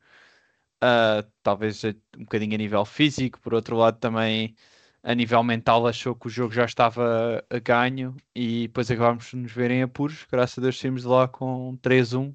Uh, 0.83 1.29
talvez 1.43 1.85
um 1.85 2.25
bocadinho 2.25 2.55
a 2.55 2.59
nível 2.59 2.85
físico, 2.85 3.39
por 3.41 3.53
outro 3.53 3.77
lado 3.77 3.99
também 3.99 4.57
a 5.03 5.15
nível 5.15 5.43
mental 5.43 5.87
achou 5.87 6.15
que 6.15 6.27
o 6.27 6.31
jogo 6.31 6.53
já 6.53 6.65
estava 6.65 7.45
a 7.49 7.59
ganho 7.59 8.17
e 8.35 8.67
depois 8.67 8.91
acabámos 8.91 9.31
por 9.31 9.37
nos 9.37 9.53
ver 9.53 9.71
em 9.71 9.83
apuros, 9.83 10.27
graças 10.31 10.59
a 10.59 10.63
Deus 10.63 10.79
saímos 10.79 11.03
de 11.03 11.09
lá 11.09 11.27
com 11.27 11.77
3-1 11.79 12.35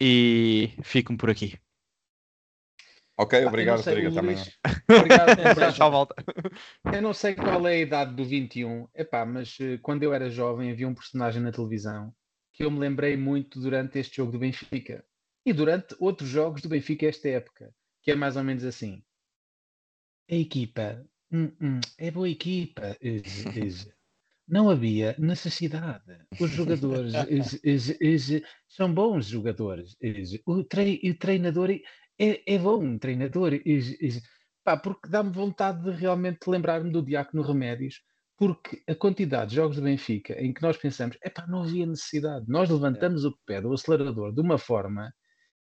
e 0.00 0.72
ficam 0.82 1.16
por 1.16 1.30
aqui. 1.30 1.58
Ok, 3.18 3.42
eu 3.42 3.48
obrigado, 3.48 3.82
sei, 3.82 3.94
Rodrigo, 3.94 4.14
também. 4.14 4.36
Obrigado. 4.90 5.74
Já 5.74 5.88
volta. 5.88 6.14
Eu 6.92 7.00
não 7.00 7.14
sei 7.14 7.34
qual 7.34 7.66
é 7.66 7.72
a 7.72 7.78
idade 7.78 8.14
do 8.14 8.22
21, 8.22 8.88
epá, 8.94 9.24
mas 9.24 9.56
eh, 9.58 9.78
quando 9.78 10.02
eu 10.02 10.12
era 10.12 10.28
jovem 10.28 10.70
havia 10.70 10.86
um 10.86 10.94
personagem 10.94 11.40
na 11.40 11.50
televisão 11.50 12.14
que 12.52 12.62
eu 12.62 12.70
me 12.70 12.78
lembrei 12.78 13.16
muito 13.16 13.58
durante 13.58 13.98
este 13.98 14.16
jogo 14.16 14.32
do 14.32 14.38
Benfica 14.38 15.02
e 15.46 15.52
durante 15.52 15.94
outros 16.00 16.28
jogos 16.28 16.60
do 16.60 16.68
Benfica 16.68 17.06
esta 17.06 17.28
época, 17.28 17.72
que 18.02 18.10
é 18.10 18.16
mais 18.16 18.36
ou 18.36 18.42
menos 18.44 18.64
assim. 18.64 19.02
A 20.28 20.34
equipa 20.34 21.06
hum, 21.32 21.52
hum, 21.60 21.80
é 21.98 22.10
boa 22.10 22.28
equipa. 22.28 22.96
is- 23.00 23.46
is. 23.56 23.88
Não 24.48 24.70
havia 24.70 25.16
necessidade. 25.18 26.04
Os 26.40 26.50
jogadores 26.50 27.14
is- 27.64 28.42
são 28.68 28.92
bons 28.94 29.26
jogadores. 29.26 29.96
O, 30.46 30.62
trei- 30.62 31.00
o 31.04 31.14
treinador 31.18 31.70
é, 31.70 31.82
é 32.54 32.58
bom, 32.58 32.82
um 32.84 32.98
treinador. 32.98 33.52
Pá, 34.64 34.76
porque 34.76 35.08
dá-me 35.08 35.30
vontade 35.30 35.82
de 35.84 35.90
realmente 35.90 36.46
lembrar-me 36.48 36.90
do 36.90 37.02
Diácono 37.02 37.42
Remédios, 37.42 38.02
porque 38.36 38.82
a 38.88 38.94
quantidade 38.94 39.50
de 39.50 39.56
jogos 39.56 39.76
do 39.76 39.82
Benfica 39.82 40.34
em 40.40 40.52
que 40.52 40.62
nós 40.62 40.76
pensamos, 40.76 41.16
epá, 41.24 41.46
não 41.48 41.62
havia 41.62 41.86
necessidade. 41.86 42.46
Nós 42.48 42.68
levantamos 42.70 43.24
o 43.24 43.36
pé 43.46 43.60
do 43.60 43.72
acelerador 43.72 44.32
de 44.32 44.40
uma 44.40 44.58
forma. 44.58 45.12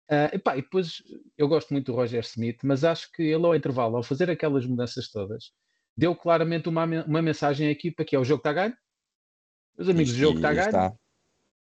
Ah, 0.09 0.29
epá, 0.33 0.57
e 0.57 0.61
depois 0.61 1.01
eu 1.37 1.47
gosto 1.47 1.71
muito 1.71 1.91
do 1.91 1.95
Roger 1.95 2.23
Smith, 2.23 2.59
mas 2.63 2.83
acho 2.83 3.11
que 3.11 3.23
ele 3.23 3.45
ao 3.45 3.55
intervalo, 3.55 3.97
ao 3.97 4.03
fazer 4.03 4.29
aquelas 4.29 4.65
mudanças 4.65 5.09
todas, 5.09 5.51
deu 5.97 6.15
claramente 6.15 6.69
uma, 6.69 6.85
uma 6.85 7.21
mensagem 7.21 7.67
à 7.67 7.71
equipa 7.71 8.05
que 8.05 8.15
é 8.15 8.19
o 8.19 8.23
jogo 8.23 8.39
está 8.39 8.51
a 8.51 8.53
ganho. 8.53 8.77
Meus 9.77 9.89
amigos, 9.89 10.13
o 10.13 10.15
jogo 10.15 10.35
está 10.37 10.49
a 10.49 10.53
ganho. 10.53 10.67
está. 10.67 10.93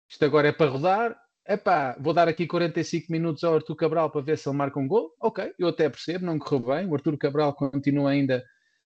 Isto 0.09 0.25
agora 0.25 0.47
é 0.47 0.51
para 0.51 0.69
rodar. 0.69 1.17
Epá, 1.47 1.95
vou 1.99 2.13
dar 2.13 2.27
aqui 2.27 2.47
45 2.47 3.11
minutos 3.11 3.43
ao 3.43 3.55
Arthur 3.55 3.75
Cabral 3.75 4.09
para 4.09 4.21
ver 4.21 4.37
se 4.37 4.49
ele 4.49 4.57
marca 4.57 4.79
um 4.79 4.87
gol. 4.87 5.13
Ok, 5.19 5.53
eu 5.59 5.67
até 5.67 5.87
percebo, 5.87 6.25
não 6.25 6.39
correu 6.39 6.75
bem. 6.75 6.87
O 6.87 6.95
Arthur 6.95 7.17
Cabral 7.17 7.53
continua 7.53 8.09
ainda 8.09 8.43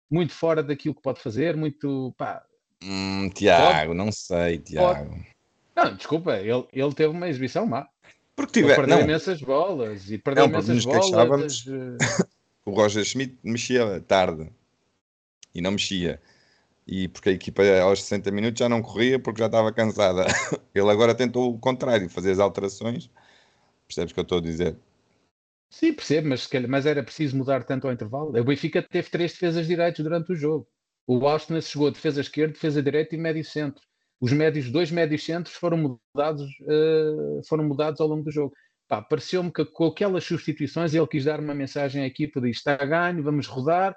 muito 0.09 0.33
fora 0.33 0.61
daquilo 0.61 0.93
que 0.93 1.01
pode 1.01 1.19
fazer, 1.19 1.57
muito 1.57 2.13
pá. 2.15 2.43
Hum, 2.83 3.29
Tiago, 3.29 3.95
não 3.95 4.11
sei, 4.11 4.59
Tiago. 4.59 5.15
Não, 5.75 5.95
desculpa, 5.95 6.37
ele, 6.37 6.67
ele 6.71 6.93
teve 6.93 7.09
uma 7.09 7.27
exibição 7.27 7.65
má. 7.65 7.87
Porque 8.35 8.61
tiver, 8.61 8.75
perdeu 8.75 8.97
não, 8.97 9.03
imensas 9.03 9.41
bolas 9.41 10.09
e 10.09 10.17
perdeu 10.17 10.43
Não, 10.45 10.49
imensas 10.49 10.83
bolas. 10.85 11.01
queixávamos. 11.01 11.65
eh, 11.67 12.25
o 12.65 12.71
Roger 12.71 13.03
Schmidt 13.05 13.37
mexia 13.43 14.01
tarde 14.01 14.49
e 15.53 15.61
não 15.61 15.71
mexia. 15.71 16.21
E 16.85 17.07
porque 17.07 17.29
a 17.29 17.31
equipa 17.33 17.63
aos 17.81 18.01
60 18.01 18.31
minutos 18.31 18.59
já 18.59 18.67
não 18.67 18.81
corria 18.81 19.19
porque 19.19 19.39
já 19.39 19.45
estava 19.45 19.71
cansada. 19.71 20.25
Ele 20.73 20.89
agora 20.89 21.15
tentou 21.15 21.53
o 21.53 21.59
contrário, 21.59 22.09
fazer 22.09 22.31
as 22.31 22.39
alterações. 22.39 23.09
Percebes 23.87 24.11
o 24.11 24.13
que 24.13 24.19
eu 24.19 24.23
estou 24.23 24.37
a 24.39 24.41
dizer? 24.41 24.77
Sim, 25.69 25.93
percebo, 25.93 26.29
mas, 26.29 26.45
calhar- 26.47 26.69
mas 26.69 26.85
era 26.85 27.03
preciso 27.03 27.37
mudar 27.37 27.63
tanto 27.63 27.87
ao 27.87 27.93
intervalo. 27.93 28.37
O 28.37 28.43
Benfica 28.43 28.81
teve 28.81 29.09
três 29.09 29.31
defesas 29.33 29.65
direitos 29.67 30.03
durante 30.03 30.31
o 30.31 30.35
jogo. 30.35 30.67
O 31.07 31.27
Austin 31.27 31.59
chegou 31.61 31.87
a 31.87 31.91
defesa 31.91 32.21
esquerda, 32.21 32.53
defesa 32.53 32.81
direita 32.81 33.15
e 33.15 33.17
médio 33.17 33.43
centro. 33.43 33.83
Os 34.23 34.31
médios, 34.31 34.71
dois 34.71 34.89
médios 34.89 35.25
centros 35.25 35.53
foram 35.53 35.99
mudados, 36.15 36.49
eh, 36.65 37.41
foram 37.45 37.65
mudados 37.65 37.99
ao 37.99 38.07
longo 38.07 38.23
do 38.23 38.31
jogo. 38.31 38.53
Pareceu-me 39.09 39.51
que 39.51 39.65
com 39.65 39.87
aquelas 39.87 40.23
substituições 40.23 40.93
ele 40.93 41.07
quis 41.07 41.25
dar 41.25 41.41
uma 41.41 41.53
mensagem 41.53 42.01
à 42.01 42.07
equipa 42.07 42.39
de 42.39 42.49
está 42.49 42.75
a 42.75 42.85
ganho, 42.85 43.21
vamos 43.21 43.47
rodar. 43.47 43.93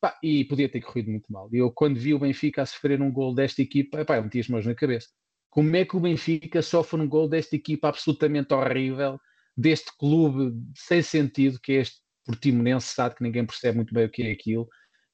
Pá, 0.00 0.18
e 0.20 0.44
podia 0.46 0.68
ter 0.68 0.80
corrido 0.80 1.12
muito 1.12 1.32
mal. 1.32 1.48
Eu, 1.52 1.70
quando 1.70 1.96
vi 2.00 2.12
o 2.12 2.18
Benfica 2.18 2.62
a 2.62 2.66
sofrer 2.66 3.00
um 3.00 3.12
gol 3.12 3.32
desta 3.32 3.62
equipa, 3.62 4.04
pá, 4.04 4.16
eu 4.16 4.24
meti 4.24 4.40
as 4.40 4.48
mãos 4.48 4.66
na 4.66 4.74
cabeça. 4.74 5.10
Como 5.48 5.76
é 5.76 5.84
que 5.84 5.96
o 5.96 6.00
Benfica 6.00 6.60
sofre 6.60 7.00
um 7.00 7.08
gol 7.08 7.28
desta 7.28 7.54
equipa 7.54 7.88
absolutamente 7.88 8.52
horrível, 8.52 9.20
deste 9.56 9.96
clube 9.96 10.60
sem 10.74 11.02
sentido, 11.02 11.60
que 11.62 11.74
é 11.74 11.76
este 11.82 12.00
Portimonense, 12.26 12.94
sabe 12.94 13.14
que 13.14 13.22
ninguém 13.22 13.46
percebe 13.46 13.76
muito 13.76 13.94
bem 13.94 14.06
o 14.06 14.10
que 14.10 14.24
é 14.24 14.32
aquilo. 14.32 14.68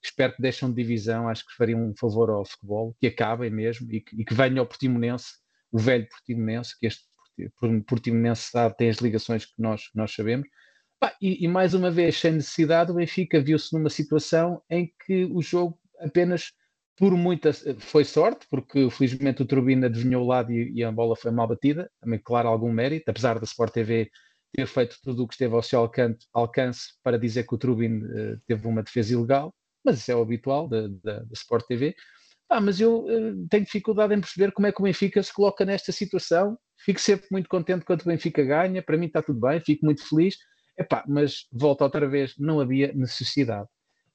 Espero 0.05 0.35
que 0.35 0.43
deixem 0.43 0.69
de 0.69 0.75
divisão, 0.75 1.29
acho 1.29 1.47
que 1.47 1.55
faria 1.57 1.77
um 1.77 1.95
favor 1.99 2.31
ao 2.31 2.45
futebol, 2.45 2.95
que 3.01 3.07
acabem 3.07 3.51
mesmo 3.51 3.91
e 3.91 4.01
que, 4.01 4.21
e 4.21 4.25
que 4.25 4.35
venha 4.35 4.61
ao 4.61 4.67
Portimonense, 4.67 5.33
o 5.73 5.79
velho 5.79 6.07
Portimonense, 6.09 6.79
que 6.79 6.87
este 6.87 7.05
Porti- 7.59 7.81
Portimonense 7.87 8.51
sabe, 8.51 8.77
tem 8.77 8.91
as 8.91 8.99
ligações 8.99 9.47
que 9.47 9.55
nós, 9.59 9.83
nós 9.95 10.13
sabemos. 10.13 10.47
Pá, 11.01 11.15
e, 11.21 11.45
e 11.45 11.49
mais 11.49 11.75
uma 11.75 11.91
vez, 11.91 12.19
sem 12.19 12.33
necessidade, 12.33 12.91
o 12.91 12.95
Benfica 12.95 13.41
viu-se 13.41 13.73
numa 13.73 13.91
situação 13.91 14.63
em 14.71 14.93
que 15.07 15.25
o 15.25 15.43
jogo 15.43 15.79
apenas 15.99 16.53
por 16.97 17.13
muita 17.17 17.53
foi 17.79 18.05
sorte, 18.05 18.47
porque 18.49 18.89
felizmente 18.91 19.43
o 19.43 19.47
Turbina 19.47 19.87
adivinhou 19.87 20.23
o 20.23 20.27
lado 20.27 20.53
e, 20.53 20.73
e, 20.75 20.85
a 20.85 20.93
bola 20.93 21.17
foi 21.17 21.31
mal 21.31 21.49
batida, 21.49 21.91
também 22.01 22.21
claro 22.23 22.49
algum 22.49 22.73
mérito, 22.73 23.11
apesar 23.11 23.39
da 23.39 23.45
Sport 23.45 23.73
TV 23.73 24.11
ter 24.53 24.67
feito 24.67 24.97
tudo 25.03 25.25
o 25.25 25.27
que 25.27 25.35
esteve 25.35 25.55
ao 25.55 25.63
seu 25.63 25.91
alcance, 26.33 26.89
para 27.03 27.19
dizer 27.19 27.45
que 27.45 27.55
o 27.55 27.59
Turbin 27.59 27.99
uh, 27.99 28.41
teve 28.47 28.69
uma 28.69 28.83
defesa 28.83 29.13
ilegal, 29.13 29.53
mas 29.85 29.99
isso 29.99 30.11
é 30.11 30.17
o 30.17 30.23
habitual 30.23 30.69
da, 30.69 30.89
da, 31.03 31.19
da 31.21 31.33
Sport 31.33 31.67
TV. 31.67 31.95
Ah, 32.49 32.61
mas 32.61 32.81
eu 32.81 33.05
uh, 33.05 33.49
tenho 33.49 33.65
dificuldade 33.65 34.15
em 34.15 34.21
perceber 34.21 34.53
como 34.53 34.67
é 34.67 34.73
que 34.73 34.81
o 34.81 34.85
Benfica 34.85 35.23
se 35.23 35.33
coloca 35.33 35.65
nesta 35.65 35.93
situação. 35.93 36.59
Fico 36.79 37.01
sempre 37.01 37.27
muito 37.31 37.49
contente 37.49 37.85
quando 37.85 38.03
o 38.03 38.07
Benfica 38.07 38.43
ganha, 38.45 38.83
para 38.83 38.97
mim 38.97 39.07
está 39.07 39.23
tudo 39.23 39.41
bem, 39.41 39.61
fico 39.61 39.85
muito 39.85 40.07
feliz. 40.07 40.37
Epá, 40.79 41.05
mas 41.07 41.47
volta 41.53 41.85
outra 41.85 42.09
vez, 42.09 42.35
não 42.39 42.61
havia 42.61 42.93
necessidade. 42.93 43.69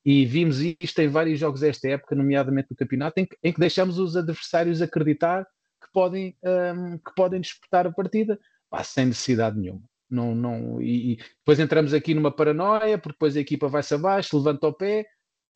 E 0.06 0.26
vimos 0.26 0.60
isto 0.60 1.00
em 1.00 1.08
vários 1.08 1.40
jogos 1.40 1.62
desta 1.62 1.88
época, 1.90 2.16
nomeadamente 2.16 2.70
no 2.72 2.78
campeonato, 2.78 3.20
em 3.20 3.26
que, 3.26 3.38
em 3.44 3.52
que 3.52 3.60
deixamos 3.60 4.00
os 4.00 4.16
adversários 4.16 4.82
acreditar 4.82 5.46
que 5.82 5.92
podem, 5.94 6.36
um, 6.44 6.98
que 6.98 7.14
podem 7.16 7.42
disputar 7.42 7.88
a 7.88 7.92
partida 7.92 8.40
pá, 8.70 8.84
sem 8.84 9.08
necessidade 9.08 9.60
nenhuma. 9.60 9.82
Não, 10.10 10.34
não, 10.34 10.82
e, 10.82 11.14
e, 11.14 11.16
depois 11.18 11.60
entramos 11.60 11.94
aqui 11.94 12.14
numa 12.14 12.32
paranoia, 12.32 12.98
porque 12.98 13.14
depois 13.14 13.38
a 13.38 13.40
equipa 13.40 13.68
vai-se 13.68 13.94
abaixo, 13.94 14.38
levanta 14.38 14.68
o 14.68 14.74
pé. 14.74 15.06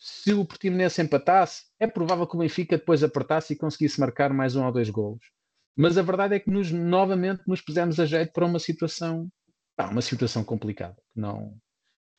Se 0.06 0.34
o 0.34 0.44
Portimonense 0.44 1.02
empatasse, 1.02 1.64
é 1.80 1.88
provável 1.88 2.28
que 2.28 2.36
o 2.36 2.40
Benfica 2.40 2.78
depois 2.78 3.02
apertasse 3.06 3.54
e 3.54 3.56
conseguisse 3.56 4.02
marcar 4.02 4.34
mais 4.34 4.54
um 4.54 4.66
ou 4.66 4.70
dois 4.70 4.90
golos. 4.90 5.32
Mas 5.78 5.98
a 5.98 6.02
verdade 6.02 6.36
é 6.36 6.40
que 6.42 6.50
nos, 6.52 6.70
novamente 6.72 7.42
nos 7.48 7.62
pusemos 7.62 7.98
a 8.02 8.06
jeito 8.06 8.34
para 8.34 8.46
uma 8.46 8.60
situação, 8.60 9.32
uma 9.80 10.02
situação 10.02 10.44
complicada. 10.44 10.98
Não, 11.16 11.58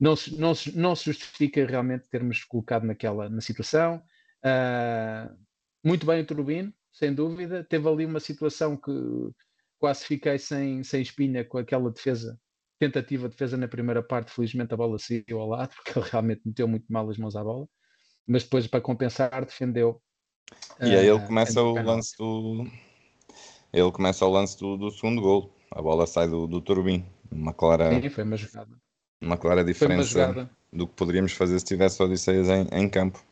não 0.00 0.14
não, 0.38 0.54
se, 0.54 0.74
não 0.74 0.96
se 0.96 1.04
justifica 1.04 1.62
realmente 1.66 2.08
termos 2.08 2.42
colocado 2.42 2.86
naquela 2.86 3.28
na 3.28 3.42
situação. 3.42 4.02
Uh, 4.42 5.36
muito 5.84 6.06
bem 6.06 6.22
o 6.22 6.26
Turbino, 6.26 6.72
sem 6.90 7.14
dúvida. 7.14 7.62
Teve 7.64 7.86
ali 7.86 8.06
uma 8.06 8.18
situação 8.18 8.78
que 8.78 8.90
quase 9.78 10.06
fiquei 10.06 10.38
sem, 10.38 10.82
sem 10.82 11.02
espinha 11.02 11.44
com 11.44 11.58
aquela 11.58 11.90
defesa, 11.90 12.40
tentativa 12.78 13.28
de 13.28 13.34
defesa 13.34 13.56
na 13.56 13.68
primeira 13.68 14.02
parte. 14.02 14.30
Felizmente 14.30 14.74
a 14.74 14.76
bola 14.76 14.98
saiu 14.98 15.40
ao 15.40 15.48
lado, 15.48 15.74
porque 15.76 15.98
ele 15.98 16.08
realmente 16.10 16.42
meteu 16.44 16.68
muito 16.68 16.86
mal 16.92 17.08
as 17.08 17.18
mãos 17.18 17.36
à 17.36 17.42
bola. 17.42 17.66
Mas 18.26 18.44
depois, 18.44 18.66
para 18.66 18.80
compensar, 18.80 19.44
defendeu. 19.44 20.00
E 20.80 20.94
aí 20.94 21.06
ele 21.06 21.18
ah, 21.18 21.26
começa 21.26 21.62
o 21.62 21.74
lance 21.74 22.16
do. 22.18 22.66
Ele 23.72 23.92
começa 23.92 24.24
o 24.24 24.30
lance 24.30 24.58
do, 24.58 24.76
do 24.76 24.90
segundo 24.90 25.20
gol. 25.20 25.54
A 25.70 25.82
bola 25.82 26.06
sai 26.06 26.28
do, 26.28 26.46
do 26.46 26.60
Turbin. 26.60 27.04
Uma 27.30 27.52
clara. 27.52 27.90
Sim, 28.00 28.08
foi 28.08 28.24
uma 28.24 28.36
jogada 28.36 28.84
uma 29.24 29.36
clara 29.36 29.64
diferença 29.64 30.30
uma 30.30 30.50
do 30.72 30.86
que 30.86 30.94
poderíamos 30.94 31.32
fazer 31.32 31.58
se 31.58 31.64
tivesse 31.64 32.02
Odisseias 32.02 32.48
em, 32.48 32.68
em 32.72 32.88
campo. 32.88 33.22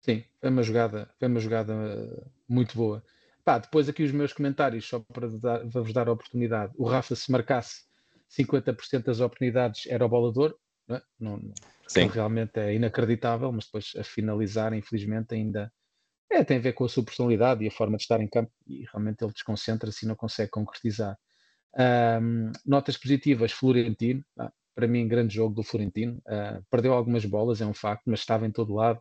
Sim, 0.00 0.24
foi 0.40 0.50
uma 0.50 0.62
jogada, 0.62 1.10
foi 1.18 1.28
uma 1.28 1.40
jogada 1.40 1.74
uh, 1.74 2.30
muito 2.48 2.76
boa. 2.76 3.02
Pá, 3.44 3.58
depois 3.58 3.88
aqui 3.88 4.02
os 4.02 4.12
meus 4.12 4.32
comentários, 4.32 4.86
só 4.86 5.00
para, 5.00 5.28
dar, 5.28 5.66
para 5.66 5.80
vos 5.82 5.92
dar 5.92 6.08
a 6.08 6.12
oportunidade. 6.12 6.72
O 6.76 6.86
Rafa, 6.86 7.14
se 7.14 7.30
marcasse 7.30 7.84
50% 8.30 9.04
das 9.04 9.20
oportunidades, 9.20 9.86
era 9.86 10.04
o 10.04 10.08
bolador. 10.08 10.56
Não, 10.86 10.96
é? 10.96 11.02
não, 11.18 11.36
não 11.38 12.08
realmente 12.08 12.58
é 12.58 12.74
inacreditável, 12.74 13.50
mas 13.52 13.64
depois 13.64 13.92
a 13.96 14.04
finalizar, 14.04 14.72
infelizmente, 14.74 15.34
ainda 15.34 15.72
é, 16.30 16.42
tem 16.44 16.58
a 16.58 16.60
ver 16.60 16.72
com 16.72 16.84
a 16.84 16.88
sua 16.88 17.04
personalidade 17.04 17.64
e 17.64 17.68
a 17.68 17.70
forma 17.70 17.96
de 17.96 18.02
estar 18.02 18.20
em 18.20 18.28
campo 18.28 18.50
e 18.66 18.84
realmente 18.92 19.22
ele 19.22 19.32
desconcentra-se 19.32 20.04
e 20.04 20.08
não 20.08 20.16
consegue 20.16 20.50
concretizar. 20.50 21.16
Um, 21.76 22.52
notas 22.64 22.96
positivas, 22.96 23.52
Florentino, 23.52 24.24
para 24.74 24.88
mim, 24.88 25.06
grande 25.06 25.34
jogo 25.34 25.54
do 25.54 25.62
Florentino. 25.62 26.20
Uh, 26.26 26.64
perdeu 26.70 26.92
algumas 26.92 27.24
bolas, 27.24 27.60
é 27.60 27.66
um 27.66 27.74
facto, 27.74 28.04
mas 28.06 28.20
estava 28.20 28.46
em 28.46 28.50
todo 28.50 28.74
lado 28.74 29.00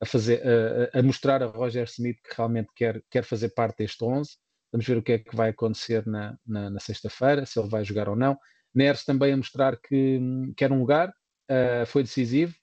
a, 0.00 0.06
fazer, 0.06 0.40
uh, 0.40 0.98
a 0.98 1.02
mostrar 1.02 1.42
a 1.42 1.46
Roger 1.46 1.84
Smith 1.84 2.18
que 2.22 2.36
realmente 2.36 2.68
quer, 2.74 3.02
quer 3.10 3.24
fazer 3.24 3.50
parte 3.50 3.78
deste 3.78 4.04
11. 4.04 4.30
Vamos 4.72 4.86
ver 4.86 4.96
o 4.96 5.02
que 5.02 5.12
é 5.12 5.18
que 5.18 5.36
vai 5.36 5.50
acontecer 5.50 6.06
na, 6.06 6.36
na, 6.46 6.70
na 6.70 6.80
sexta-feira, 6.80 7.46
se 7.46 7.58
ele 7.60 7.68
vai 7.68 7.84
jogar 7.84 8.08
ou 8.08 8.16
não. 8.16 8.36
Neres 8.74 9.04
também 9.04 9.32
a 9.32 9.36
mostrar 9.36 9.76
que 9.76 10.20
quer 10.56 10.72
um 10.72 10.80
lugar, 10.80 11.08
uh, 11.08 11.86
foi 11.86 12.02
decisivo. 12.02 12.54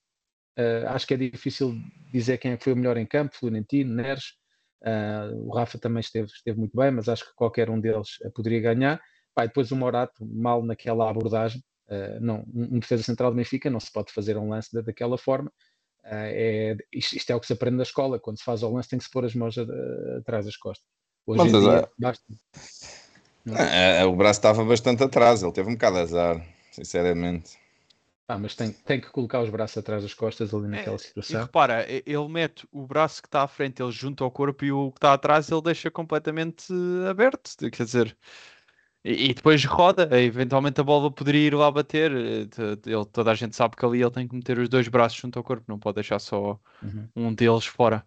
acho 0.88 1.08
que 1.08 1.14
é 1.14 1.18
difícil 1.18 1.74
dizer 2.12 2.38
quem 2.38 2.52
é 2.52 2.58
que 2.58 2.64
foi 2.64 2.74
o 2.74 2.76
melhor 2.76 2.98
em 2.98 3.06
campo, 3.06 3.36
Florentino, 3.36 3.96
Neres. 3.96 4.34
o 5.46 5.56
Rafa 5.56 5.78
também 5.78 6.02
esteve, 6.02 6.28
esteve 6.28 6.60
muito 6.60 6.76
bem, 6.76 6.92
mas 6.92 7.08
acho 7.08 7.26
que 7.26 7.36
qualquer 7.36 7.70
um 7.70 7.80
deles 7.80 8.18
poderia 8.36 8.60
ganhar. 8.60 9.02
Depois 9.38 9.72
o 9.72 9.76
Morato, 9.76 10.26
mal 10.26 10.62
naquela 10.62 11.10
abordagem, 11.10 11.64
Uh, 11.90 12.22
não, 12.22 12.46
um 12.54 12.78
defesa 12.78 13.02
central 13.02 13.32
do 13.32 13.38
Benfica 13.38 13.68
não 13.68 13.80
se 13.80 13.92
pode 13.92 14.14
fazer 14.14 14.38
um 14.38 14.50
lance 14.50 14.70
daquela 14.84 15.18
forma. 15.18 15.52
Uh, 16.04 16.30
é, 16.32 16.78
isto, 16.94 17.16
isto, 17.16 17.32
é 17.32 17.36
o 17.36 17.40
que 17.40 17.48
se 17.48 17.54
aprende 17.54 17.78
na 17.78 17.84
escola. 17.84 18.20
Quando 18.20 18.38
se 18.38 18.44
faz 18.44 18.62
o 18.62 18.70
lance, 18.70 18.90
tem 18.90 19.00
que 19.00 19.06
se 19.06 19.12
pôr 19.12 19.26
as 19.26 19.34
mãos 19.34 19.58
atrás 20.20 20.46
das 20.46 20.56
costas. 20.56 20.86
Hoje 21.26 21.44
Mas, 21.44 21.54
em 21.54 21.60
dia, 21.60 21.80
é... 21.80 21.90
basta. 21.98 22.24
É, 23.58 24.06
o 24.06 24.16
braço 24.16 24.40
estava 24.40 24.64
bastante 24.64 25.04
atrás, 25.04 25.44
ele 25.44 25.52
teve 25.52 25.70
um 25.70 25.74
bocado 25.74 25.96
de 25.96 26.02
azar, 26.02 26.46
sinceramente. 26.72 27.58
Ah, 28.28 28.38
mas 28.38 28.56
tem, 28.56 28.72
tem 28.72 29.02
que 29.02 29.10
colocar 29.10 29.42
os 29.42 29.50
braços 29.50 29.78
atrás 29.78 30.04
das 30.04 30.14
costas 30.14 30.54
ali 30.54 30.68
naquela 30.68 30.96
é, 30.96 31.00
situação. 31.00 31.40
E 31.40 31.44
repara, 31.44 31.86
ele 31.90 32.28
mete 32.28 32.68
o 32.72 32.86
braço 32.86 33.24
que 33.24 33.28
está 33.28 33.42
à 33.42 33.48
frente, 33.48 33.82
ele 33.82 33.92
junta 33.92 34.24
ao 34.24 34.30
corpo 34.30 34.64
e 34.64 34.72
o 34.72 34.92
que 34.92 34.98
está 34.98 35.14
atrás 35.14 35.50
ele 35.50 35.64
deixa 35.64 35.90
completamente 35.90 36.72
aberto. 37.10 37.56
Quer 37.72 37.84
dizer, 37.84 38.18
e, 39.04 39.30
e, 39.30 39.34
depois 39.34 39.64
roda, 39.66 40.10
eventualmente 40.22 40.80
a 40.80 40.84
bola 40.84 41.10
poderia 41.10 41.48
ir 41.48 41.56
lá 41.56 41.72
bater. 41.72 42.12
Eh, 42.12 42.48
ele, 42.86 43.06
toda 43.12 43.32
a 43.32 43.36
gente 43.36 43.56
sabe 43.56 43.76
que 43.76 43.86
ali 43.86 44.02
ele 44.02 44.12
tem 44.12 44.28
que 44.28 44.36
meter 44.36 44.60
os 44.60 44.70
dois 44.70 44.88
braços 44.88 45.18
junto 45.18 45.40
ao 45.40 45.44
corpo, 45.44 45.64
não 45.68 45.80
pode 45.80 45.96
deixar 45.96 46.20
só 46.20 46.60
uhum. 46.84 47.08
um 47.16 47.34
deles 47.34 47.66
fora. 47.66 48.06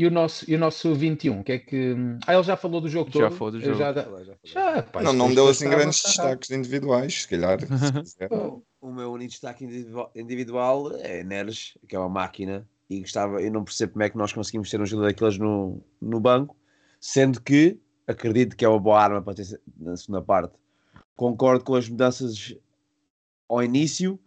E 0.00 0.06
o 0.06 0.10
nosso, 0.10 0.50
e 0.50 0.54
o 0.54 0.58
nosso 0.58 0.94
21, 0.94 1.42
que 1.42 1.52
é 1.52 1.58
que. 1.58 1.94
Ah, 2.26 2.32
ele 2.32 2.42
já 2.42 2.56
falou 2.56 2.80
do 2.80 2.88
jogo 2.88 3.10
já 3.12 3.28
todo. 3.28 3.36
Foi 3.36 3.50
do 3.50 3.60
jogo. 3.60 3.76
Já, 3.76 3.92
já, 4.44 4.82
pá, 4.82 5.02
não, 5.02 5.12
não 5.12 5.28
me 5.28 5.34
deu 5.34 5.46
assim 5.46 5.68
grandes 5.68 6.02
destaques 6.02 6.50
individuais, 6.50 7.20
se 7.20 7.28
calhar. 7.28 7.58
Se 8.02 8.16
o, 8.32 8.62
o 8.80 8.90
meu 8.90 9.12
único 9.12 9.32
destaque 9.32 9.62
individual 10.16 10.90
é 11.00 11.22
Neres, 11.22 11.76
que 11.86 11.94
é 11.94 11.98
uma 11.98 12.08
máquina, 12.08 12.66
e 12.88 13.00
gostava, 13.00 13.42
eu 13.42 13.52
não 13.52 13.62
percebo 13.62 13.92
como 13.92 14.02
é 14.02 14.08
que 14.08 14.16
nós 14.16 14.32
conseguimos 14.32 14.70
ter 14.70 14.80
um 14.80 14.86
jogador 14.86 15.08
daqueles 15.08 15.36
no, 15.36 15.84
no 16.00 16.18
banco, 16.18 16.56
sendo 16.98 17.38
que 17.38 17.78
acredito 18.06 18.56
que 18.56 18.64
é 18.64 18.68
uma 18.70 18.80
boa 18.80 18.98
arma 18.98 19.20
para 19.20 19.34
ter 19.34 19.60
na 19.78 19.98
segunda 19.98 20.22
parte. 20.22 20.54
Concordo 21.14 21.62
com 21.62 21.74
as 21.74 21.86
mudanças 21.90 22.56
ao 23.46 23.62
início 23.62 24.18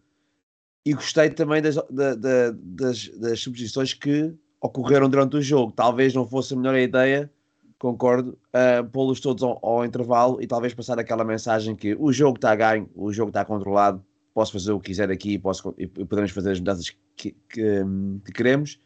e 0.85 0.93
gostei 0.93 1.31
também 1.31 1.63
das, 1.63 1.77
da, 1.89 2.13
da, 2.13 2.51
das, 2.53 3.07
das 3.17 3.39
substituições 3.39 3.95
que 3.95 4.37
ocorreram 4.63 5.09
durante 5.09 5.35
o 5.35 5.41
jogo. 5.41 5.73
Talvez 5.73 6.13
não 6.13 6.25
fosse 6.25 6.53
a 6.53 6.57
melhor 6.57 6.75
ideia, 6.77 7.29
concordo, 7.77 8.39
uh, 8.55 8.89
pô-los 8.89 9.19
todos 9.19 9.43
ao, 9.43 9.59
ao, 9.61 9.85
intervalo 9.85 10.41
e 10.41 10.47
talvez 10.47 10.73
passar 10.73 10.97
aquela 10.97 11.25
mensagem 11.25 11.75
que 11.75 11.93
o 11.99 12.13
jogo 12.13 12.37
está 12.37 12.51
a 12.51 12.55
ganho, 12.55 12.89
o 12.95 13.11
jogo 13.11 13.29
está 13.29 13.43
controlado, 13.43 14.03
posso 14.33 14.53
fazer 14.53 14.71
o 14.71 14.79
que 14.79 14.87
quiser 14.87 15.11
aqui 15.11 15.37
posso, 15.37 15.75
e 15.77 15.85
podemos 15.85 16.31
fazer 16.31 16.51
as 16.51 16.59
mudanças 16.59 16.89
que, 16.89 17.31
que, 17.49 17.83
que 18.25 18.31
queremos. 18.31 18.79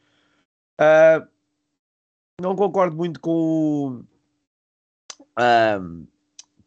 Uh, 0.82 1.28
não 2.42 2.56
concordo 2.56 2.96
muito 2.96 3.20
com 3.20 3.32
o 3.32 4.04
um, 5.40 6.08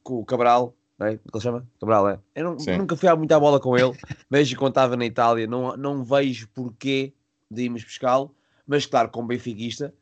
com 0.05 0.21
o 0.21 0.25
Cabral, 0.25 0.77
não 0.97 1.09
é? 1.09 1.17
Como 1.17 1.31
ele 1.35 1.43
chama? 1.43 1.69
Cabral, 1.81 2.09
é? 2.09 2.21
Eu 2.35 2.45
não, 2.45 2.77
nunca 2.79 2.97
fui 2.97 3.13
muito 3.17 3.33
à 3.33 3.41
bola 3.41 3.59
com 3.59 3.77
ele. 3.77 3.93
Vejo 4.31 4.57
quando 4.57 4.71
estava 4.71 4.97
na 4.97 5.05
Itália, 5.05 5.49
não, 5.49 5.77
não 5.77 6.05
vejo 6.05 6.49
porquê 6.55 7.13
de 7.51 7.65
irmos 7.65 7.83
pescá-lo, 7.83 8.33
mas 8.71 8.87
claro, 8.87 9.09
como 9.11 9.27
benfiquista, 9.27 9.93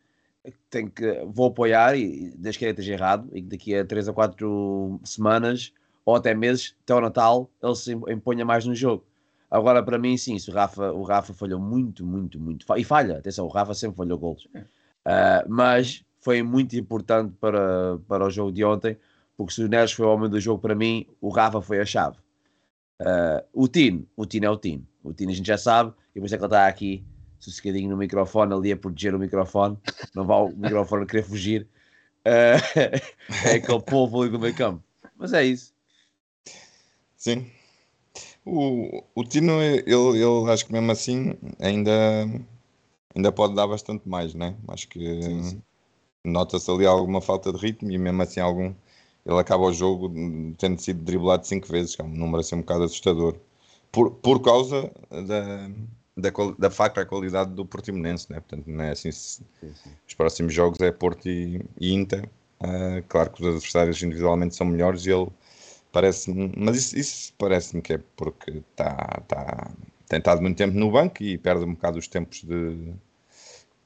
tenho 0.69 0.91
que, 0.91 1.25
vou 1.27 1.49
apoiar 1.49 1.97
e 1.97 2.31
desde 2.37 2.59
que 2.59 2.65
ele 2.67 2.73
esteja 2.73 2.93
errado 2.93 3.29
e 3.33 3.41
que 3.41 3.49
daqui 3.49 3.75
a 3.75 3.85
3 3.85 4.09
a 4.11 4.13
4 4.13 5.01
semanas 5.05 5.73
ou 6.05 6.15
até 6.15 6.35
meses, 6.35 6.77
até 6.83 6.95
o 6.95 7.01
Natal, 7.01 7.51
ele 7.63 7.75
se 7.75 7.93
imponha 7.93 8.45
mais 8.45 8.67
no 8.67 8.75
jogo. 8.75 9.07
Agora, 9.51 9.83
para 9.83 9.99
mim, 9.99 10.19
sim, 10.19 10.37
o 10.37 10.53
Rafa, 10.53 10.93
o 10.93 11.03
Rafa 11.03 11.33
falhou 11.33 11.59
muito, 11.59 12.05
muito, 12.05 12.39
muito. 12.39 12.67
E 12.77 12.85
falha, 12.85 13.17
atenção, 13.17 13.47
o 13.47 13.49
Rafa 13.49 13.73
sempre 13.73 13.97
falhou 13.97 14.19
golos. 14.19 14.45
Uh, 14.55 15.49
mas 15.49 16.05
foi 16.21 16.43
muito 16.43 16.77
importante 16.77 17.35
para, 17.41 17.99
para 18.07 18.27
o 18.27 18.31
jogo 18.31 18.53
de 18.53 18.63
ontem, 18.65 18.99
porque 19.35 19.55
se 19.55 19.63
o 19.63 19.69
Neres 19.69 19.93
foi 19.93 20.05
o 20.05 20.11
homem 20.11 20.29
do 20.29 20.39
jogo 20.39 20.61
para 20.61 20.75
mim, 20.75 21.07
o 21.23 21.31
Rafa 21.31 21.63
foi 21.63 21.81
a 21.81 21.87
chave. 21.87 22.19
Uh, 23.01 23.43
o 23.55 23.67
Tino, 23.67 24.07
o 24.15 24.27
Tino 24.27 24.45
é 24.45 24.51
o 24.51 24.59
Tino. 24.59 24.87
O 25.03 25.15
Tino 25.15 25.31
a 25.31 25.35
gente 25.35 25.47
já 25.47 25.57
sabe, 25.57 25.95
e 26.15 26.21
por 26.21 26.27
isso 26.27 26.35
é 26.35 26.39
que 26.39 26.45
ele 26.45 26.49
está 26.49 26.67
aqui 26.67 27.03
sossegadinho 27.39 27.91
no 27.91 27.97
microfone, 27.97 28.53
ali 28.53 28.73
a 28.73 28.77
proteger 28.77 29.15
o 29.15 29.19
microfone, 29.19 29.79
não 30.15 30.27
vai 30.27 30.39
o 30.39 30.49
microfone 30.57 31.07
querer 31.07 31.23
fugir. 31.23 31.67
Uh, 32.27 32.61
é 33.47 33.55
aquele 33.55 33.81
povo 33.81 34.23
ali 34.23 34.31
do 34.31 34.39
meio 34.39 34.55
campo. 34.55 34.83
Mas 35.17 35.33
é 35.33 35.45
isso. 35.45 35.73
Sim. 37.17 37.51
O, 38.45 39.05
o 39.15 39.25
Tino, 39.25 39.61
ele, 39.63 39.85
ele 39.87 40.51
acho 40.51 40.67
que 40.67 40.73
mesmo 40.73 40.91
assim 40.91 41.35
ainda, 41.61 41.93
ainda 43.15 43.33
pode 43.33 43.55
dar 43.55 43.67
bastante 43.67 44.09
mais, 44.09 44.35
né? 44.35 44.57
Acho 44.69 44.89
que 44.89 45.61
nota-se 46.25 46.71
ali 46.71 46.87
alguma 46.87 47.21
falta 47.21 47.53
de 47.53 47.59
ritmo 47.59 47.91
e 47.91 47.99
mesmo 47.99 48.23
assim 48.23 48.41
algum 48.41 48.75
ele 49.27 49.39
acaba 49.39 49.65
o 49.65 49.73
jogo 49.73 50.11
tendo 50.57 50.81
sido 50.81 51.05
driblado 51.05 51.47
cinco 51.47 51.69
vezes, 51.69 51.95
que 51.95 52.01
é 52.01 52.05
um 52.05 52.09
número 52.09 52.41
assim 52.41 52.57
um 52.57 52.61
bocado 52.61 52.85
assustador. 52.85 53.37
Por, 53.93 54.11
por 54.13 54.41
causa 54.41 54.91
da, 55.11 55.71
da, 56.19 56.31
da 56.59 56.71
faca 56.71 57.03
à 57.03 57.07
qualidade 57.07 57.53
do 57.53 57.65
Portimonense, 57.67 58.31
né? 58.31 58.41
Portanto, 58.41 58.67
não 58.69 58.85
é 58.85 58.91
assim. 58.93 59.13
se- 59.13 59.43
Sim, 59.61 59.75
sim. 59.75 59.91
Os 60.07 60.15
próximos 60.15 60.53
jogos 60.55 60.81
é 60.81 60.91
Porto 60.93 61.29
e, 61.29 61.61
e 61.81 61.93
Inter. 61.95 62.29
Ah, 62.61 63.03
claro 63.09 63.31
que 63.31 63.43
os 63.43 63.49
adversários 63.49 64.03
individualmente 64.03 64.57
são 64.57 64.67
melhores 64.67 65.07
e 65.07 65.11
ele 65.11 65.29
parece-me, 65.93 66.53
mas 66.57 66.77
isso, 66.77 66.99
isso 66.99 67.35
parece-me 67.39 67.83
que 67.83 67.95
é 67.95 67.99
porque 68.17 68.51
está 68.71 69.23
tá, 69.29 69.71
tem 70.09 70.19
estado 70.21 70.43
muito 70.43 70.57
tempo 70.59 70.77
no 70.77 70.91
banco 70.91 71.23
e 71.23 71.39
perde 71.39 71.65
um 71.65 71.75
bocado 71.75 71.99
os 71.99 72.09
tempos 72.09 72.43
de, 72.45 72.95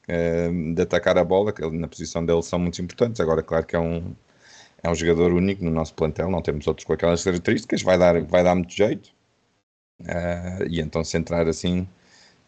eh, 0.07 0.49
de 0.75 0.81
atacar 0.81 1.17
a 1.17 1.23
bola, 1.23 1.51
que 1.53 1.61
na 1.69 1.87
posição 1.87 2.25
dele 2.25 2.41
são 2.43 2.59
muito 2.59 2.81
importantes. 2.81 3.19
Agora, 3.21 3.43
claro 3.43 3.65
que 3.65 3.75
é 3.75 3.79
um, 3.79 4.13
é 4.83 4.89
um 4.89 4.95
jogador 4.95 5.33
único 5.33 5.63
no 5.65 5.71
nosso 5.71 5.93
plantel, 5.95 6.29
não 6.31 6.41
temos 6.43 6.67
outros 6.67 6.85
com 6.85 6.93
aquelas 6.93 7.23
características, 7.23 7.81
vai 7.83 7.97
dar, 7.97 8.21
vai 8.23 8.43
dar 8.43 8.55
muito 8.55 8.73
jeito. 8.73 9.11
Ah, 10.07 10.59
e 10.69 10.79
então, 10.81 11.03
se 11.03 11.17
entrar 11.17 11.47
assim, 11.47 11.87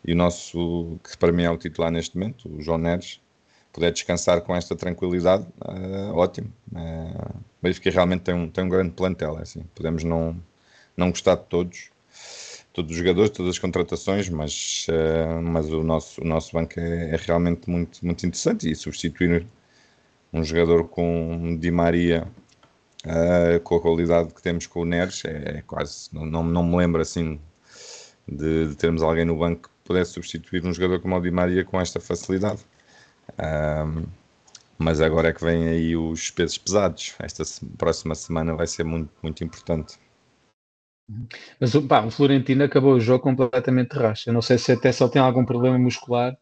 e 0.05 0.13
o 0.13 0.15
nosso, 0.15 0.99
que 1.03 1.17
para 1.17 1.31
mim 1.31 1.43
é 1.43 1.49
o 1.49 1.57
titular 1.57 1.91
neste 1.91 2.17
momento, 2.17 2.47
o 2.47 2.61
João 2.61 2.77
Neres, 2.77 3.19
puder 3.73 3.91
descansar 3.91 4.39
com 4.41 4.55
esta 4.55 4.75
tranquilidade, 4.75 5.45
ah, 5.61 6.11
ótimo. 6.13 6.53
Ah, 6.75 7.31
o 7.35 7.63
Benfica 7.63 7.89
realmente 7.89 8.21
tem 8.21 8.35
um, 8.35 8.49
tem 8.49 8.63
um 8.63 8.69
grande 8.69 8.91
plantel, 8.91 9.37
é 9.39 9.41
assim. 9.41 9.63
Podemos 9.73 10.03
não, 10.03 10.39
não 10.95 11.09
gostar 11.09 11.35
de 11.35 11.45
todos, 11.45 11.89
todos 12.71 12.91
os 12.91 12.97
jogadores, 12.97 13.31
todas 13.31 13.51
as 13.53 13.59
contratações, 13.59 14.29
mas, 14.29 14.85
ah, 14.89 15.41
mas 15.41 15.69
o, 15.71 15.83
nosso, 15.83 16.21
o 16.21 16.25
nosso 16.25 16.53
banco 16.53 16.79
é, 16.79 17.15
é 17.15 17.17
realmente 17.17 17.69
muito, 17.69 18.05
muito 18.05 18.25
interessante 18.25 18.69
e 18.69 18.75
substituir 18.75 19.47
um 20.31 20.43
jogador 20.43 20.87
com 20.87 21.57
Di 21.59 21.71
Maria 21.71 22.27
ah, 23.05 23.59
com 23.63 23.75
a 23.75 23.81
qualidade 23.81 24.33
que 24.33 24.41
temos 24.41 24.67
com 24.67 24.81
o 24.81 24.85
Neres 24.85 25.23
é, 25.25 25.57
é 25.59 25.61
quase, 25.65 26.09
não, 26.13 26.25
não, 26.25 26.43
não 26.43 26.63
me 26.63 26.77
lembro 26.77 27.01
assim 27.01 27.39
de, 28.27 28.69
de 28.69 28.75
termos 28.75 29.03
alguém 29.03 29.25
no 29.25 29.35
banco 29.37 29.69
pudesse 29.85 30.11
substituir 30.13 30.65
um 30.65 30.73
jogador 30.73 30.99
como 30.99 31.15
o 31.15 31.21
Di 31.21 31.31
Maria 31.31 31.63
com 31.63 31.79
esta 31.79 31.99
facilidade. 31.99 32.65
Ahm, 33.37 34.05
mas 34.77 34.99
agora 34.99 35.29
é 35.29 35.33
que 35.33 35.43
vêm 35.43 35.69
aí 35.69 35.95
os 35.95 36.29
pesos 36.31 36.57
pesados. 36.57 37.15
Esta 37.19 37.43
próxima 37.77 38.15
semana 38.15 38.53
vai 38.55 38.67
ser 38.67 38.83
muito, 38.83 39.11
muito 39.23 39.43
importante. 39.43 39.97
Mas 41.59 41.71
pá, 41.87 42.03
o 42.03 42.11
Florentino 42.11 42.63
acabou 42.63 42.95
o 42.95 42.99
jogo 42.99 43.23
completamente 43.23 43.91
de 43.91 43.99
racha. 43.99 44.33
Não 44.33 44.41
sei 44.41 44.57
se 44.57 44.71
até 44.71 44.91
só 44.91 45.07
tem 45.07 45.21
algum 45.21 45.45
problema 45.45 45.77
muscular, 45.77 46.35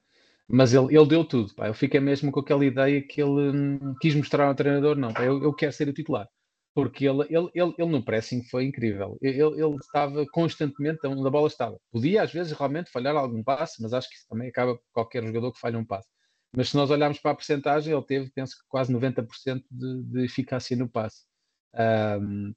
mas 0.47 0.73
ele, 0.73 0.95
ele 0.95 1.07
deu 1.07 1.25
tudo. 1.25 1.53
Pá. 1.53 1.67
Eu 1.67 1.73
fiquei 1.73 1.99
mesmo 1.99 2.31
com 2.31 2.39
aquela 2.39 2.65
ideia 2.65 3.01
que 3.01 3.21
ele 3.21 3.51
hum, 3.51 3.95
quis 4.01 4.15
mostrar 4.15 4.47
ao 4.47 4.55
treinador: 4.55 4.95
não, 4.95 5.13
pá, 5.13 5.23
eu, 5.23 5.43
eu 5.43 5.53
quero 5.53 5.73
ser 5.73 5.87
o 5.89 5.93
titular. 5.93 6.27
Porque 6.73 7.05
ele, 7.05 7.21
ele, 7.29 7.49
ele, 7.53 7.73
ele 7.77 7.89
no 7.89 8.03
pressing 8.03 8.43
foi 8.45 8.65
incrível. 8.65 9.17
Ele, 9.21 9.41
ele 9.41 9.75
estava 9.75 10.25
constantemente 10.31 11.05
onde 11.05 11.27
a 11.27 11.29
bola 11.29 11.47
estava. 11.47 11.79
Podia 11.91 12.23
às 12.23 12.33
vezes 12.33 12.51
realmente 12.53 12.89
falhar 12.89 13.15
algum 13.15 13.43
passe, 13.43 13.81
mas 13.81 13.93
acho 13.93 14.09
que 14.09 14.15
isso 14.15 14.27
também 14.27 14.49
acaba 14.49 14.75
por 14.75 14.83
qualquer 14.91 15.23
jogador 15.23 15.51
que 15.51 15.59
falha 15.59 15.77
um 15.77 15.85
passe. 15.85 16.09
Mas 16.55 16.69
se 16.69 16.77
nós 16.77 16.89
olharmos 16.89 17.19
para 17.19 17.31
a 17.31 17.35
percentagem, 17.35 17.93
ele 17.93 18.05
teve, 18.05 18.31
penso 18.31 18.55
que 18.57 18.63
quase 18.67 18.93
90% 18.93 19.63
de, 19.69 20.03
de 20.03 20.25
eficácia 20.25 20.75
no 20.75 20.89
passe. 20.89 21.23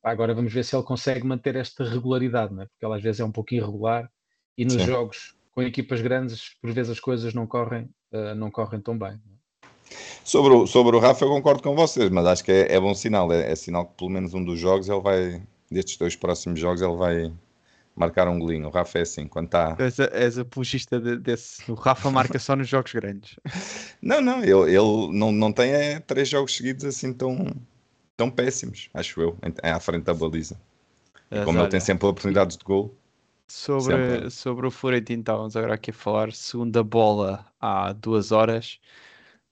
Pá, 0.02 0.11
agora 0.11 0.35
vamos 0.35 0.52
ver 0.52 0.64
se 0.64 0.76
ele 0.76 0.83
consegue 0.83 1.26
manter 1.26 1.57
esta 1.57 1.85
regularidade, 1.85 2.55
não 2.55 2.62
é? 2.62 2.66
porque 2.66 2.85
ele 2.85 2.94
às 2.94 3.02
vezes 3.02 3.20
é 3.20 3.24
um 3.24 3.33
pouco 3.33 3.55
irregular 3.55 4.11
e 4.59 4.64
nos 4.64 4.74
Sim. 4.74 4.87
jogos 4.87 5.37
com 5.52 5.62
equipas 5.62 6.02
grandes, 6.02 6.55
por 6.61 6.70
vezes 6.72 6.92
as 6.92 7.00
coisas 7.00 7.33
não 7.33 7.46
correm, 7.46 7.88
ah, 8.12 8.35
não 8.35 8.50
correm 8.50 8.81
tão 8.81 8.98
bem. 8.98 9.18
não 9.24 9.33
é? 9.33 9.36
Sobre 10.25 10.53
o, 10.53 10.66
sobre 10.66 10.96
o 10.96 10.99
Rafa, 10.99 11.25
eu 11.25 11.29
concordo 11.29 11.62
com 11.62 11.75
vocês, 11.75 12.11
mas 12.11 12.27
acho 12.27 12.44
que 12.44 12.51
é, 12.53 12.75
é 12.75 12.81
bom 12.81 12.94
sinal. 12.94 13.33
É, 13.33 13.53
é 13.53 13.55
sinal 13.57 13.87
que 13.87 13.94
pelo 13.96 14.11
menos 14.11 14.35
um 14.35 14.44
dos 14.44 14.59
jogos 14.59 14.88
ele 14.88 15.01
vai, 15.01 15.42
destes 15.70 15.96
dois 15.96 16.16
próximos 16.16 16.59
jogos, 16.59 16.83
ele 16.83 16.96
vai 16.96 17.33
marcar 17.94 18.29
um 18.29 18.38
golinho. 18.38 18.66
O 18.66 18.70
Rafa 18.70 18.99
é 18.99 19.03
assim, 19.03 19.27
quando 19.29 19.46
está. 19.46 19.77
És 19.79 19.99
a, 20.01 20.05
és 20.12 20.38
apologista 20.38 21.01
de- 21.01 21.16
desse. 21.16 21.70
O 21.70 21.75
Rafa 21.75 22.11
marca 22.11 22.38
só 22.38 22.57
nos 22.57 22.68
jogos 22.68 22.92
grandes. 22.92 23.37
Não, 24.03 24.20
não, 24.20 24.42
ele, 24.42 24.53
ele 24.53 25.12
não, 25.12 25.33
não 25.33 25.53
tem 25.53 25.72
é, 25.72 25.99
três 26.01 26.29
jogos 26.29 26.55
seguidos 26.55 26.85
assim 26.85 27.12
tão, 27.12 27.46
tão 28.16 28.31
péssimos, 28.31 28.88
acho 28.94 29.20
eu, 29.20 29.37
em- 29.42 29.70
à 29.70 29.81
frente 29.81 30.05
da 30.05 30.14
baliza. 30.14 30.61
E 31.31 31.42
como 31.44 31.59
ele 31.59 31.68
tem 31.68 31.81
sempre 31.81 32.07
oportunidades 32.07 32.57
de 32.57 32.64
gol, 32.64 32.94
Sobre, 33.49 33.94
Sempre. 33.96 34.31
sobre 34.31 34.66
o 34.66 34.70
Florentino, 34.72 35.20
estávamos 35.20 35.57
agora 35.57 35.75
aqui 35.75 35.90
a 35.90 35.94
falar. 35.94 36.33
Segunda 36.33 36.83
bola 36.83 37.46
há 37.61 37.92
duas 37.92 38.33
horas. 38.33 38.81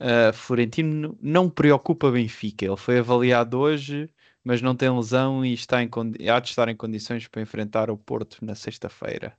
Uh, 0.01 0.33
Florentino 0.33 1.17
não 1.21 1.49
preocupa 1.49 2.11
Benfica. 2.11 2.65
Ele 2.65 2.77
foi 2.77 2.99
avaliado 2.99 3.59
hoje, 3.59 4.11
mas 4.43 4.61
não 4.61 4.75
tem 4.75 4.95
lesão 4.95 5.45
e 5.45 5.55
está 5.55 5.83
em, 5.83 5.91
há 6.31 6.41
de 6.41 6.49
estar 6.51 6.69
em 6.69 6.77
condições 6.77 7.27
para 7.29 7.43
enfrentar 7.43 7.91
o 7.91 7.97
Porto 7.97 8.45
na 8.45 8.55
sexta-feira. 8.55 9.37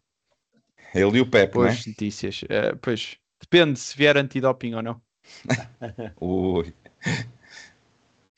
ele 0.94 1.18
e 1.18 1.22
o 1.22 1.30
Pepe, 1.30 1.58
né? 1.60 1.66
Pois, 1.66 1.86
notícias. 1.86 2.42
Uh, 2.44 2.76
pois, 2.82 3.18
depende 3.40 3.80
se 3.80 3.96
vier 3.98 4.18
antidoping 4.18 4.74
ou 4.76 4.82
não. 4.82 5.02
O, 6.22 6.64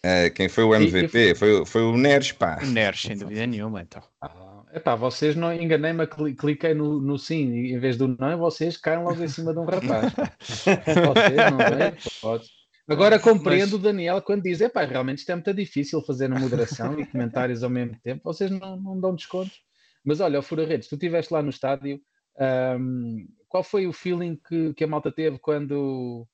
É, 0.03 0.29
quem 0.29 0.47
foi 0.47 0.63
o 0.63 0.73
MVP? 0.75 1.35
Foi, 1.35 1.65
foi 1.65 1.81
o 1.81 1.97
Neres, 1.97 2.31
pá. 2.31 2.59
O 2.61 2.65
Neres, 2.65 3.01
sem 3.01 3.17
dúvida 3.17 3.45
nenhuma, 3.45 3.81
então. 3.81 4.01
Ah, 4.21 4.46
epá, 4.77 4.95
vocês 4.95 5.35
não 5.35 5.53
enganei-me, 5.53 6.07
cliquei 6.37 6.73
no, 6.73 7.01
no 7.01 7.17
sim 7.17 7.73
em 7.73 7.79
vez 7.79 7.97
do 7.97 8.07
não, 8.07 8.37
vocês 8.37 8.77
caem 8.77 9.03
logo 9.03 9.21
em 9.21 9.27
cima 9.27 9.53
de 9.53 9.59
um 9.59 9.65
rapaz. 9.65 10.13
pá. 10.13 10.31
vocês 11.13 11.51
não 11.51 11.57
vêm. 11.57 12.47
Agora 12.87 13.19
compreendo 13.19 13.75
o 13.75 13.79
Daniel 13.79 14.21
quando 14.21 14.43
diz: 14.43 14.61
epá, 14.61 14.85
realmente 14.85 15.19
isto 15.19 15.31
é 15.31 15.35
muito 15.35 15.53
difícil 15.53 16.01
fazer 16.01 16.27
na 16.29 16.39
moderação 16.39 16.97
e 16.99 17.05
comentários 17.05 17.63
ao 17.63 17.69
mesmo 17.69 17.97
tempo, 18.01 18.21
vocês 18.23 18.49
não, 18.49 18.77
não 18.77 18.99
dão 18.99 19.13
descontos. 19.13 19.61
Mas 20.03 20.21
olha, 20.21 20.39
o 20.39 20.41
Fura 20.41 20.65
Redes, 20.65 20.87
tu 20.87 20.95
estiveste 20.95 21.33
lá 21.33 21.41
no 21.41 21.49
estádio, 21.49 21.99
ahm, 22.39 23.25
qual 23.49 23.63
foi 23.63 23.87
o 23.87 23.93
feeling 23.93 24.39
que, 24.47 24.73
que 24.73 24.83
a 24.85 24.87
malta 24.87 25.11
teve 25.11 25.37
quando 25.37 26.25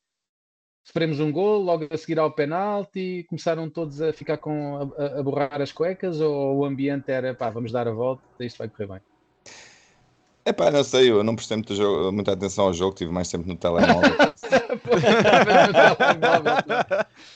sofremos 0.83 1.19
um 1.19 1.31
gol, 1.31 1.61
logo 1.61 1.87
a 1.89 1.97
seguir 1.97 2.19
ao 2.19 2.31
penalti, 2.31 3.25
começaram 3.29 3.69
todos 3.69 4.01
a 4.01 4.11
ficar 4.13 4.37
com 4.37 4.91
a, 4.97 5.19
a- 5.19 5.23
borrar 5.23 5.61
as 5.61 5.71
cuecas 5.71 6.19
ou 6.19 6.57
o 6.57 6.65
ambiente 6.65 7.09
era 7.11 7.33
pá, 7.33 7.49
vamos 7.49 7.71
dar 7.71 7.87
a 7.87 7.91
volta, 7.91 8.21
isto 8.41 8.57
vai 8.57 8.67
correr 8.69 8.87
bem. 8.87 8.99
É 10.45 10.51
pá, 10.51 10.69
não 10.69 10.83
sei, 10.83 11.09
eu 11.09 11.23
não 11.23 11.35
prestei 11.35 11.55
muita, 11.55 11.73
jo- 11.73 12.11
muita 12.11 12.33
atenção 12.33 12.65
ao 12.65 12.73
jogo, 12.73 12.95
tive 12.95 13.11
mais 13.11 13.29
tempo 13.29 13.47
no 13.47 13.55
telemóvel. 13.55 14.11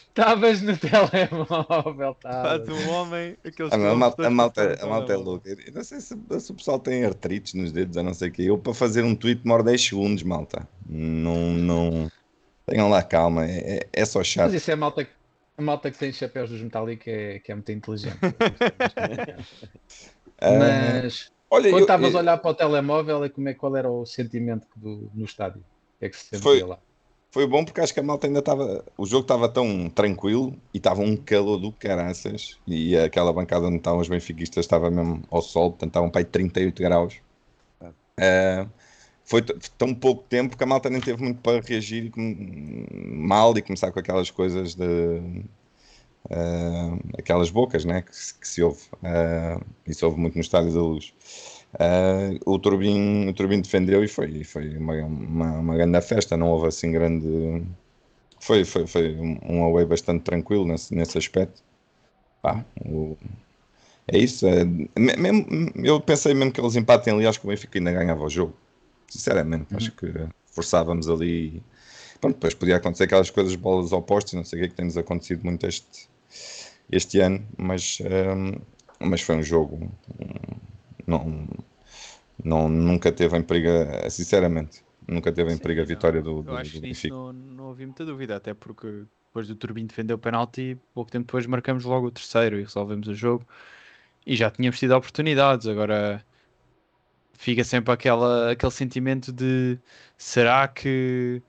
Estavas 0.09 0.61
no 0.61 0.75
telemóvel, 0.77 2.11
estavas. 2.11 2.67
Um 2.69 2.89
homem, 2.89 3.37
aqueles 3.45 3.71
Ah, 3.71 3.77
meu, 3.77 3.91
a, 3.91 3.95
malta, 3.95 4.27
a, 4.27 4.29
malta, 4.29 4.77
a 4.81 4.87
malta 4.87 5.13
é 5.13 5.15
louca. 5.15 5.49
Eu 5.49 5.73
não 5.73 5.83
sei 5.83 5.99
se, 5.99 6.15
se 6.39 6.51
o 6.51 6.55
pessoal 6.55 6.79
tem 6.79 7.05
artrites 7.05 7.53
nos 7.53 7.71
dedos, 7.71 7.97
a 7.97 8.03
não 8.03 8.13
sei 8.13 8.29
o 8.29 8.31
quê. 8.31 8.41
Eu 8.43 8.57
para 8.57 8.73
fazer 8.73 9.03
um 9.03 9.15
tweet 9.15 9.41
demoro 9.43 9.63
10 9.63 9.81
segundos, 9.81 10.23
malta. 10.23 10.67
Não, 10.87 11.51
não. 11.53 12.11
Tenham 12.69 12.89
lá 12.89 13.01
calma, 13.01 13.45
é, 13.45 13.77
é- 13.77 13.89
é 13.93 14.05
só 14.05 14.19
Mas 14.19 14.27
chato. 14.27 14.53
isso 14.53 14.69
é 14.69 14.73
a 14.73 14.77
malta, 14.77 15.05
que- 15.05 15.11
a 15.57 15.61
malta 15.61 15.89
que 15.89 15.97
tem 15.97 16.11
chapéus 16.11 16.49
dos 16.49 16.61
Metallica 16.61 17.03
que 17.03 17.09
é, 17.09 17.39
que 17.39 17.51
é 17.51 17.55
muito 17.55 17.71
inteligente. 17.71 18.17
Ah, 20.39 20.51
Mas 20.59 21.31
olha, 21.49 21.71
quando 21.71 21.81
estavas 21.81 22.11
eu- 22.13 22.17
a 22.19 22.21
olhar 22.21 22.37
para 22.37 22.51
o 22.51 22.53
telemóvel, 22.53 23.25
e 23.25 23.29
como 23.31 23.49
é, 23.49 23.55
qual 23.55 23.75
era 23.75 23.89
o 23.89 24.05
sentimento 24.05 24.67
do, 24.75 25.09
no 25.15 25.25
estádio? 25.25 25.61
O 25.61 25.99
que 25.99 26.05
é 26.05 26.09
que 26.09 26.15
se 26.15 26.25
sentia 26.25 26.41
Foi- 26.43 26.61
lá? 26.61 26.77
Foi 27.31 27.47
bom 27.47 27.65
porque 27.65 27.81
acho 27.81 27.91
que 27.93 27.99
a 27.99 28.03
malta 28.03 28.27
ainda 28.27 28.39
estava. 28.39 28.85
O 28.97 29.05
jogo 29.05 29.23
estava 29.23 29.49
tão 29.49 29.89
tranquilo 29.89 30.55
e 30.73 30.77
estava 30.77 31.01
um 31.01 31.15
calor 31.17 31.57
do 31.57 31.71
caraças. 31.71 32.57
E 32.67 32.95
aquela 32.95 33.33
bancada 33.33 33.65
onde 33.65 33.77
estavam 33.77 33.99
os 33.99 34.07
benfiquistas 34.07 34.63
estava 34.65 34.89
mesmo 34.91 35.23
ao 35.29 35.41
sol, 35.41 35.71
portanto 35.71 35.89
estavam 35.89 36.09
para 36.09 36.21
aí 36.21 36.25
38 36.25 36.81
graus. 36.81 37.15
Ah, 38.19 38.67
foi 39.27 39.41
tão 39.77 39.93
pouco 39.93 40.23
tempo 40.29 40.57
que 40.57 40.63
a 40.63 40.67
malta 40.67 40.89
nem 40.89 41.01
teve 41.01 41.21
muito 41.23 41.41
para 41.41 41.61
reagir 41.61 42.11
e 42.17 43.15
mal 43.15 43.57
e 43.57 43.61
começar 43.61 43.91
com 43.91 43.99
aquelas 43.99 44.31
coisas 44.31 44.75
de. 44.75 44.85
ah, 46.29 46.97
aquelas 47.17 47.49
bocas 47.49 47.85
né, 47.85 48.01
que, 48.01 48.15
se- 48.15 48.33
que 48.39 48.47
se 48.47 48.63
ouve. 48.63 48.81
Ah, 49.03 49.59
isso 49.85 50.05
ouve 50.05 50.19
muito 50.19 50.35
no 50.35 50.41
Estádio 50.41 50.73
da 50.73 50.81
Luz. 50.81 51.13
Ah, 51.79 52.29
o 52.45 52.59
Turbin, 52.59 53.27
o 53.29 53.33
Turbin 53.33 53.61
defendeu 53.61 54.03
e 54.03 54.07
foi, 54.07 54.43
foi 54.43 54.77
uma, 54.77 54.93
uma, 55.05 55.51
uma 55.59 55.75
grande 55.77 56.01
festa, 56.01 56.37
não 56.37 56.49
houve 56.51 56.67
assim 56.67 56.91
grande. 56.91 57.63
Foi, 58.39 58.63
foi, 58.65 58.87
foi 58.87 59.15
um, 59.17 59.63
away 59.63 59.85
bastante 59.85 60.23
tranquilo 60.23 60.65
nesse, 60.65 60.93
nesse 60.95 61.17
aspecto. 61.17 61.61
Pá, 62.41 62.65
o- 62.85 63.17
é 64.07 64.17
isso. 64.19 64.47
é- 64.47 64.65
me- 64.65 65.17
mesmo- 65.17 65.47
eu 65.85 66.01
pensei 66.01 66.33
mesmo 66.33 66.51
que 66.53 66.61
eles 66.61 66.75
empatem 66.75 67.13
ali, 67.13 67.27
acho 67.27 67.39
que 67.41 67.47
o 67.47 67.49
Benfica 67.49 67.79
ainda 67.79 67.91
ganhava 67.93 68.23
o 68.23 68.29
jogo. 68.29 68.55
Sinceramente, 69.07 69.75
acho 69.75 69.91
que 69.93 70.07
forçávamos 70.51 71.09
ali. 71.09 71.63
Pronto, 72.19 72.35
depois 72.35 72.53
podia 72.53 72.77
acontecer 72.77 73.03
aquelas 73.03 73.29
coisas, 73.29 73.55
bolas 73.55 73.91
opostas, 73.91 74.33
não 74.33 74.43
sei 74.43 74.59
o 74.59 74.61
que 74.61 74.65
é 74.65 74.69
que 74.69 74.75
tem-nos 74.75 74.97
acontecido 74.97 75.43
muito 75.43 75.65
este, 75.67 76.09
este 76.91 77.19
ano, 77.19 77.45
mas, 77.57 77.99
hum, 78.01 78.53
mas 78.99 79.21
foi 79.21 79.35
um 79.35 79.43
jogo. 79.43 79.91
hum, 80.19 80.57
Não, 81.05 81.47
não, 82.43 82.69
nunca 82.69 83.11
teve 83.11 83.37
em 83.37 83.41
perigo, 83.41 83.69
sinceramente, 84.09 84.83
nunca 85.07 85.31
teve 85.31 85.53
em 85.53 85.57
perigo 85.57 85.81
a 85.81 85.85
vitória 85.85 86.21
do, 86.21 86.41
do, 86.43 86.55
acho 86.55 86.75
do 86.75 86.81
Benfica. 86.81 87.15
não, 87.15 87.33
não 87.33 87.71
havia 87.71 87.87
muita 87.87 88.05
dúvida, 88.05 88.35
até 88.35 88.53
porque 88.53 89.05
depois 89.27 89.47
do 89.47 89.55
Turbino 89.55 89.87
defender 89.87 90.13
o 90.13 90.17
penalti, 90.17 90.77
pouco 90.93 91.11
tempo 91.11 91.25
depois 91.25 91.45
marcamos 91.45 91.83
logo 91.85 92.07
o 92.07 92.11
terceiro 92.11 92.59
e 92.59 92.63
resolvemos 92.63 93.07
o 93.07 93.13
jogo. 93.13 93.45
E 94.25 94.35
já 94.35 94.51
tínhamos 94.51 94.77
tido 94.77 94.91
oportunidades, 94.91 95.67
agora 95.67 96.23
fica 97.37 97.63
sempre 97.63 97.93
aquela, 97.93 98.51
aquele 98.51 98.71
sentimento 98.71 99.31
de 99.31 99.79
será 100.17 100.67
que 100.67 101.41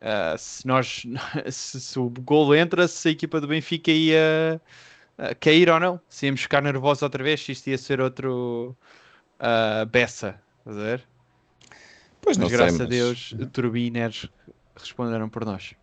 ah, 0.00 0.36
se 0.38 0.66
nós 0.66 1.02
se, 1.50 1.80
se 1.80 1.98
o 1.98 2.08
gol 2.08 2.54
entra, 2.54 2.86
se 2.86 3.08
a 3.08 3.10
equipa 3.10 3.40
do 3.40 3.48
Benfica 3.48 3.90
ia 3.90 4.60
ah, 5.18 5.34
cair 5.34 5.68
ou 5.68 5.80
não, 5.80 6.00
se 6.08 6.26
íamos 6.26 6.42
ficar 6.42 6.62
nervosos 6.62 7.02
outra 7.02 7.24
vez, 7.24 7.42
se 7.44 7.52
isto 7.52 7.68
ia 7.68 7.78
ser 7.78 8.00
outro 8.00 8.76
uh, 9.40 9.86
Bessa, 9.86 10.40
estás 10.58 10.76
a 10.76 10.80
ver? 10.80 11.04
Pois 12.20 12.36
não 12.36 12.44
Mas 12.44 12.50
sei, 12.50 12.58
graças 12.58 12.80
a 12.80 12.84
mas- 12.84 12.90
Deus, 12.90 13.34
turbiners 13.52 14.28
responderam 14.76 15.28
por 15.28 15.44
nós. 15.44 15.74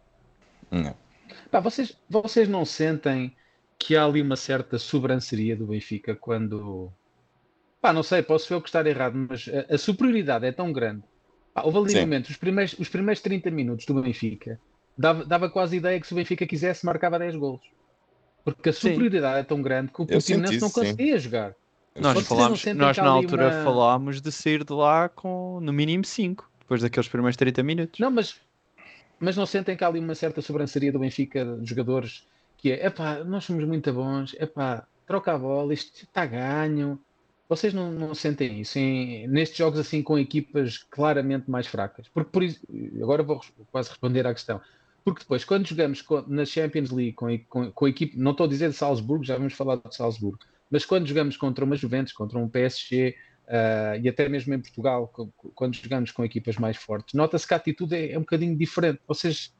Não. 0.70 0.96
Pá, 1.50 1.60
vocês, 1.60 1.98
vocês 2.10 2.48
não 2.48 2.64
sentem 2.64 3.36
que 3.80 3.96
há 3.96 4.06
ali 4.06 4.22
uma 4.22 4.36
certa 4.36 4.78
sobranceria 4.78 5.56
do 5.56 5.68
Benfica 5.68 6.16
quando. 6.16 6.92
Pá, 7.82 7.94
não 7.94 8.04
sei, 8.04 8.22
posso 8.24 8.54
eu 8.54 8.62
que 8.62 8.70
estar 8.70 8.86
errado, 8.86 9.16
mas 9.30 9.48
a, 9.70 9.76
a 9.76 9.78
superioridade 9.78 10.46
é 10.46 10.52
tão 10.52 10.72
grande. 10.74 11.04
Pá, 11.54 11.64
houve 11.64 11.78
ali 11.78 11.94
Sim. 11.94 12.02
momentos, 12.02 12.32
os 12.32 12.38
primeiros, 12.38 12.74
os 12.80 12.90
primeiros 12.90 13.22
30 13.22 13.52
minutos 13.52 13.86
do 13.86 14.02
Benfica, 14.02 14.60
dava, 14.98 15.26
dava 15.26 15.50
quase 15.50 15.76
a 15.76 15.80
ideia 15.80 16.00
que 16.00 16.08
se 16.08 16.14
o 16.14 16.16
Benfica 16.18 16.46
quisesse, 16.48 16.86
marcava 16.86 17.20
10 17.20 17.36
golos. 17.36 17.62
Porque 18.44 18.70
a 18.70 18.74
Sim. 18.74 18.80
superioridade 18.90 19.40
é 19.40 19.44
tão 19.44 19.62
grande 19.62 19.92
que 19.92 20.02
o 20.02 20.06
Portimonense 20.08 20.62
não 20.62 20.68
isso, 20.68 20.80
sim. 20.80 20.86
conseguia 20.86 21.20
jogar. 21.20 21.56
Nós, 22.00 22.22
falámos, 22.22 22.64
nós 22.74 22.98
na 22.98 23.10
altura 23.10 23.46
uma- 23.46 23.52
falámos 23.52 24.22
de 24.22 24.32
sair 24.32 24.64
de 24.64 24.74
lá 24.74 25.10
com 25.10 25.60
no 25.62 25.74
mínimo 25.74 26.06
5, 26.06 26.50
depois 26.60 26.82
daqueles 26.82 27.08
primeiros 27.10 27.36
30 27.36 27.64
minutos. 27.64 28.00
Não, 28.00 28.12
mas, 28.12 28.40
mas 29.20 29.36
não 29.38 29.46
sentem 29.46 29.76
que 29.76 29.84
há 29.84 29.88
ali 29.88 30.00
uma 30.00 30.16
certa 30.16 30.42
sobranceria 30.42 30.92
do 30.92 31.00
Benfica 31.00 31.46
de 31.58 31.70
jogadores 31.70 32.28
que 32.58 32.72
é, 32.72 32.88
epá, 32.88 33.24
nós 33.24 33.46
somos 33.46 33.66
muito 33.66 33.92
bons, 33.94 34.34
epá, 34.40 34.88
troca 35.06 35.34
a 35.34 35.38
bola, 35.38 35.74
isto 35.74 36.04
está 36.04 36.26
ganho. 36.26 37.00
Vocês 37.50 37.74
não, 37.74 37.92
não 37.92 38.14
sentem 38.14 38.60
isso 38.60 38.78
em- 38.78 39.28
nestes 39.28 39.58
jogos 39.58 39.80
assim 39.80 40.04
com 40.04 40.18
equipas 40.20 40.78
claramente 40.80 41.50
mais 41.50 41.66
fracas? 41.68 42.08
Porque 42.10 42.30
por 42.32 42.44
isso, 42.44 42.60
agora 43.02 43.24
vou 43.24 43.40
quase 43.72 43.90
responder 43.90 44.28
à 44.28 44.34
questão. 44.34 44.62
Porque 45.04 45.22
depois, 45.22 45.46
quando 45.46 45.66
jogamos 45.68 46.02
co- 46.02 46.26
na 46.28 46.44
Champions 46.46 46.92
League 46.92 47.14
com, 47.14 47.28
com, 47.48 47.72
com 47.72 47.86
a 47.86 47.90
equipe, 47.90 48.18
não 48.18 48.32
estou 48.32 48.46
a 48.46 48.50
dizer 48.50 48.70
de 48.70 48.76
Salzburgo, 48.76 49.24
já 49.24 49.38
vamos 49.38 49.54
falar 49.54 49.78
de 49.78 49.96
Salzburgo, 49.96 50.38
mas 50.70 50.86
quando 50.86 51.08
jogamos 51.08 51.38
contra 51.38 51.64
uma 51.64 51.78
Juventus, 51.78 52.12
contra 52.14 52.38
um 52.38 52.50
PSG, 52.50 53.16
ah, 53.48 53.98
e 54.02 54.10
até 54.10 54.28
mesmo 54.28 54.54
em 54.54 54.60
Portugal, 54.62 55.08
quando 55.56 55.76
jogamos 55.76 56.12
com 56.12 56.26
equipas 56.26 56.58
mais 56.58 56.76
fortes, 56.76 57.14
nota-se 57.14 57.48
que 57.48 57.54
a 57.54 57.58
atitude 57.58 57.96
é, 57.96 58.12
é 58.12 58.18
um 58.18 58.22
bocadinho 58.22 58.58
diferente. 58.58 59.00
Vocês 59.08 59.54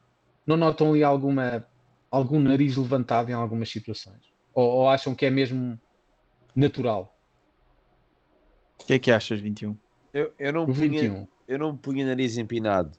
não 0.46 0.56
notam 0.58 0.90
ali 0.92 1.02
alguma, 1.02 1.66
algum 2.10 2.38
nariz 2.40 2.76
levantado 2.76 3.30
em 3.30 3.34
algumas 3.34 3.70
situações? 3.70 4.20
Ou, 4.52 4.66
ou 4.68 4.88
acham 4.90 5.14
que 5.14 5.24
é 5.24 5.30
mesmo 5.30 5.80
natural? 6.54 7.17
O 8.80 8.84
que 8.86 8.94
é 8.94 8.98
que 8.98 9.10
achas, 9.10 9.40
21? 9.40 9.76
Eu, 10.14 10.32
eu, 10.38 10.52
não 10.52 10.62
O 10.64 10.66
punha, 10.66 11.00
21. 11.02 11.26
eu 11.46 11.58
não 11.58 11.76
punha 11.76 12.06
nariz 12.06 12.38
empinado, 12.38 12.92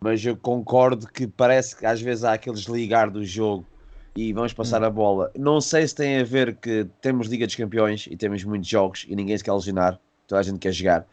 mas 0.00 0.24
eu 0.24 0.36
concordo 0.36 1.06
que 1.06 1.26
parece 1.26 1.76
que 1.76 1.84
às 1.86 2.00
vezes 2.00 2.24
há 2.24 2.32
aquele 2.34 2.56
desligar 2.56 3.10
do 3.10 3.24
jogo 3.24 3.66
e 4.14 4.32
vamos 4.32 4.52
passar 4.52 4.84
a 4.84 4.90
bola. 4.90 5.30
Não 5.36 5.60
sei 5.60 5.86
se 5.88 5.94
tem 5.94 6.18
a 6.20 6.24
ver 6.24 6.56
que 6.56 6.86
temos 7.00 7.28
Liga 7.28 7.46
dos 7.46 7.56
Campeões 7.56 8.06
e 8.10 8.16
temos 8.16 8.44
muitos 8.44 8.68
jogos 8.68 9.06
e 9.08 9.16
ninguém 9.16 9.36
se 9.36 9.42
quer 9.42 9.52
lesionar, 9.52 9.98
toda 10.26 10.40
a 10.40 10.42
gente 10.42 10.58
quer 10.58 10.72
jogar. 10.72 11.06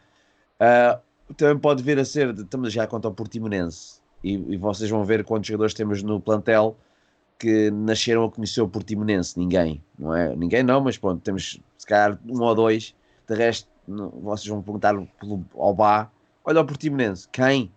Ah, 0.58 1.00
também 1.36 1.58
pode 1.58 1.82
vir 1.82 1.98
a 1.98 2.04
ser, 2.04 2.32
de, 2.32 2.42
estamos 2.42 2.68
a 2.68 2.70
jogar 2.70 2.86
contra 2.88 3.10
o 3.10 3.14
Portimonense 3.14 4.00
e, 4.22 4.34
e 4.34 4.56
vocês 4.56 4.90
vão 4.90 5.04
ver 5.04 5.24
quantos 5.24 5.48
jogadores 5.48 5.72
temos 5.74 6.02
no 6.02 6.20
plantel 6.20 6.76
que 7.38 7.70
nasceram 7.70 8.24
a 8.24 8.30
conhecer 8.30 8.60
o 8.60 8.68
Portimonense. 8.68 9.38
Ninguém, 9.38 9.82
não 9.98 10.14
é? 10.14 10.36
Ninguém 10.36 10.62
não, 10.62 10.80
mas 10.80 10.98
pronto, 10.98 11.22
temos 11.22 11.58
se 11.78 11.86
calhar 11.86 12.18
um 12.28 12.42
ou 12.42 12.54
dois. 12.54 12.94
De 13.26 13.34
resto, 13.34 13.69
vocês 14.22 14.46
vão 14.46 14.62
perguntar 14.62 14.94
pelo, 15.18 15.44
ao 15.54 15.74
Bá, 15.74 16.10
olha 16.44 16.60
o 16.60 16.64
Portimonense, 16.66 17.28
quem? 17.28 17.72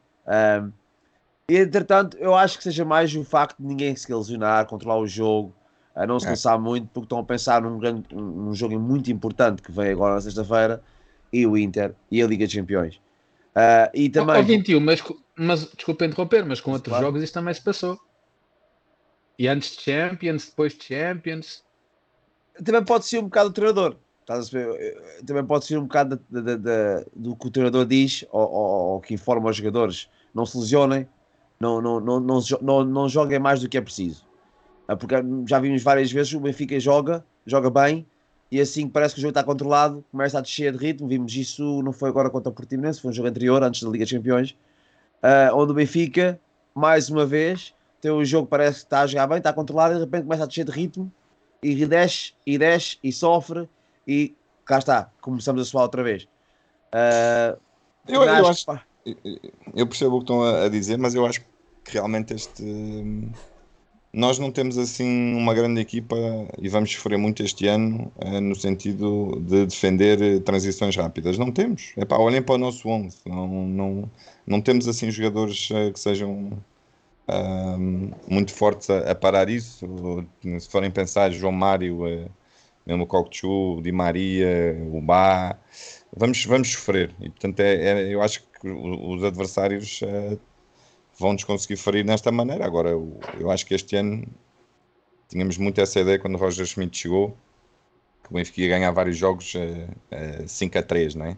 E 1.49 1.58
entretanto, 1.58 2.17
eu 2.17 2.34
acho 2.36 2.58
que 2.58 2.63
seja 2.63 2.86
mais 2.86 3.13
o 3.15 3.23
facto 3.23 3.58
de 3.60 3.65
ninguém 3.67 3.95
se 3.95 4.13
lesionar, 4.13 4.65
controlar 4.65 4.97
o 4.97 5.08
jogo, 5.08 5.54
a 5.95 6.08
não 6.08 6.19
se 6.19 6.26
É. 6.26 6.30
cansar 6.30 6.60
muito, 6.60 6.88
porque 6.88 7.06
estão 7.06 7.19
a 7.19 7.23
pensar 7.23 7.62
num, 7.62 7.78
grande, 7.78 8.04
um, 8.13 8.49
um 8.49 8.56
jogo 8.56 8.80
muito 8.80 9.12
importante 9.12 9.62
que 9.62 9.71
vem 9.71 9.91
agora 9.91 10.15
na 10.15 10.21
sexta-feira, 10.21 10.82
e 11.32 11.45
o 11.45 11.58
Inter, 11.58 11.93
e 12.10 12.21
a 12.21 12.28
Liga 12.28 12.45
dos 12.45 12.56
Campeões. 12.56 13.02
Ah, 13.56 13.91
e 13.93 14.10
também. 14.10 14.38
Ó, 14.38 14.41
21, 14.43 14.80
mas, 14.80 15.04
mas 15.38 15.65
desculpa 15.71 16.06
interromper, 16.06 16.45
mas 16.45 16.62
com 16.62 16.71
outros 16.71 16.91
Claro. 16.91 17.06
jogos 17.08 17.21
isto 17.23 17.34
também 17.34 17.54
se 17.54 17.62
passou. 17.62 17.99
E 19.38 19.47
antes 19.47 19.76
de 19.76 19.82
Champions, 19.82 20.45
depois 20.47 20.73
de 20.78 20.84
Champions. 20.86 21.63
também 22.63 22.84
pode 22.86 23.06
ser 23.06 23.19
um 23.19 23.23
bocado 23.23 23.49
o 23.49 23.54
treinador. 23.54 23.97
Também 25.25 25.45
pode 25.45 25.65
ser 25.65 25.77
um 25.77 25.83
bocado 25.83 26.19
da- 26.29 26.41
da- 26.41 26.55
da- 26.55 27.03
do 27.15 27.36
que 27.36 27.47
o 27.47 27.51
treinador 27.51 27.86
diz 27.86 28.25
ou, 28.31 28.41
ou- 28.41 28.86
ou 28.93 29.01
que 29.01 29.13
informa 29.13 29.49
os 29.49 29.57
jogadores. 29.57 30.09
Não 30.33 30.45
se 30.45 30.57
lesionem, 30.57 31.07
não, 31.59 31.81
não, 31.81 31.99
não, 31.99 32.19
não, 32.19 32.39
não, 32.62 32.83
não 32.83 33.09
joguem 33.09 33.39
mais 33.39 33.62
do 33.62 33.69
que 33.69 33.77
é 33.77 33.81
preciso. 33.81 34.25
Ah, 34.88 34.95
Porque 34.95 35.15
já 35.47 35.59
vimos 35.59 35.81
várias 35.83 36.12
vezes 36.12 36.33
o 36.33 36.39
Benfica 36.39 36.79
joga, 36.79 37.23
joga 37.45 37.69
bem, 37.69 38.05
e 38.51 38.59
assim 38.59 38.88
que 38.88 38.93
parece 38.93 39.15
que 39.15 39.19
o 39.19 39.21
jogo 39.21 39.31
está 39.31 39.43
controlado, 39.43 40.03
começa 40.12 40.38
a 40.38 40.41
descer 40.41 40.71
de 40.71 40.77
ritmo. 40.77 41.07
Vimos 41.07 41.36
isso, 41.36 41.81
não 41.81 41.91
foi 41.93 42.09
agora 42.09 42.29
contra 42.29 42.49
o 42.49 42.53
Portimonense, 42.53 43.01
foi 43.01 43.12
um 43.12 43.13
jogo 43.13 43.27
anterior, 43.29 43.63
antes 43.63 43.81
da 43.81 43.89
Liga 43.89 44.05
dos 44.05 44.12
Campeões, 44.12 44.55
ah, 45.21 45.51
onde 45.53 45.71
o 45.71 45.75
Benfica, 45.75 46.39
mais 46.75 47.09
uma 47.09 47.25
vez, 47.25 47.73
tem 48.01 48.12
o 48.12 48.25
jogo 48.25 48.47
parece 48.47 48.79
que 48.79 48.86
está 48.86 49.01
a 49.01 49.07
jogar 49.07 49.27
bem, 49.27 49.38
está 49.38 49.53
controlado, 49.53 49.93
e 49.93 49.97
de 49.97 50.03
repente 50.03 50.23
começa 50.23 50.43
a 50.43 50.45
descer 50.47 50.65
de 50.65 50.71
ritmo, 50.71 51.12
e 51.62 51.86
desce, 51.86 52.33
e 52.45 52.57
desce, 52.57 52.97
e 53.01 53.12
sofre, 53.13 53.69
e 54.07 54.35
cá 54.65 54.79
está, 54.79 55.11
começamos 55.21 55.61
a 55.61 55.65
suar 55.65 55.83
outra 55.83 56.03
vez. 56.03 56.27
Ah, 56.91 57.57
Eu, 58.07 58.23
eu 58.23 58.47
acho 58.47 58.65
que, 58.65 59.17
eu 59.75 59.87
percebo 59.87 60.15
o 60.15 60.19
que 60.19 60.23
estão 60.23 60.43
a, 60.43 60.65
a 60.65 60.69
dizer, 60.69 60.97
mas 60.97 61.15
eu 61.15 61.25
acho 61.25 61.41
que 61.41 61.91
realmente 61.91 62.33
este. 62.33 62.63
Nós 64.13 64.37
não 64.37 64.51
temos 64.51 64.77
assim 64.77 65.35
uma 65.35 65.55
grande 65.55 65.81
equipa 65.81 66.15
e 66.59 66.69
vamos 66.69 66.91
sofrer 66.91 67.17
muito 67.17 67.41
este 67.41 67.67
ano 67.67 68.11
eh, 68.19 68.39
no 68.39 68.55
sentido 68.55 69.41
de 69.41 69.65
defender 69.65 70.21
eh, 70.21 70.39
transições 70.39 70.95
rápidas. 70.95 71.37
Não 71.39 71.51
temos. 71.51 71.93
Epá, 71.97 72.17
olhem 72.19 72.41
para 72.41 72.53
o 72.55 72.57
nosso 72.59 72.87
11. 72.87 73.17
Não, 73.25 73.47
não, 73.67 74.11
não 74.45 74.61
temos 74.61 74.87
assim 74.87 75.09
jogadores 75.09 75.67
eh, 75.71 75.91
que 75.91 75.99
sejam 75.99 76.51
ah, 77.27 77.75
muito 78.27 78.53
fortes 78.53 78.87
a, 78.91 79.11
a 79.11 79.15
parar 79.15 79.49
isso. 79.49 79.87
Se 80.59 80.69
forem 80.69 80.91
pensar, 80.91 81.31
João 81.31 81.51
Mário, 81.51 82.29
mesmo 82.86 83.04
o 83.04 83.08
Cocchu, 83.08 83.78
o 83.78 83.82
Di 83.82 83.91
Maria, 83.91 84.76
o 84.91 85.02
Bá, 85.02 85.58
vamos, 86.15 86.46
vamos 86.46 86.72
sofrer. 86.72 87.15
E 87.19 87.30
portanto, 87.30 87.60
é, 87.62 87.76
é- 88.10 88.13
eu 88.13 88.22
acho 88.22 88.43
que 88.62 88.67
os 88.69 89.24
adversários 89.24 90.02
eh, 90.04 90.38
vão-nos 91.19 91.43
conseguir 91.43 91.78
ferir 91.78 92.06
nesta 92.06 92.32
maneira. 92.32 92.65
Agora, 92.65 92.89
eu, 92.91 93.19
eu 93.39 93.52
acho 93.52 93.65
que 93.65 93.74
este 93.76 93.96
ano 93.96 94.26
tínhamos 95.28 95.58
muito 95.58 95.80
essa 95.82 96.00
ideia 96.00 96.19
quando 96.19 96.36
o 96.36 96.38
Roger 96.38 96.65
Schmidt 96.65 96.98
chegou, 96.98 97.38
que 98.24 98.32
o 98.32 98.34
Benfica 98.36 98.62
ia 98.62 98.69
ganhar 98.69 98.91
vários 98.91 99.17
jogos 99.17 99.54
eh, 99.56 99.88
eh, 100.12 100.48
5 100.48 100.78
a 100.80 100.84
3, 100.84 101.15
não 101.15 101.26
é? 101.26 101.38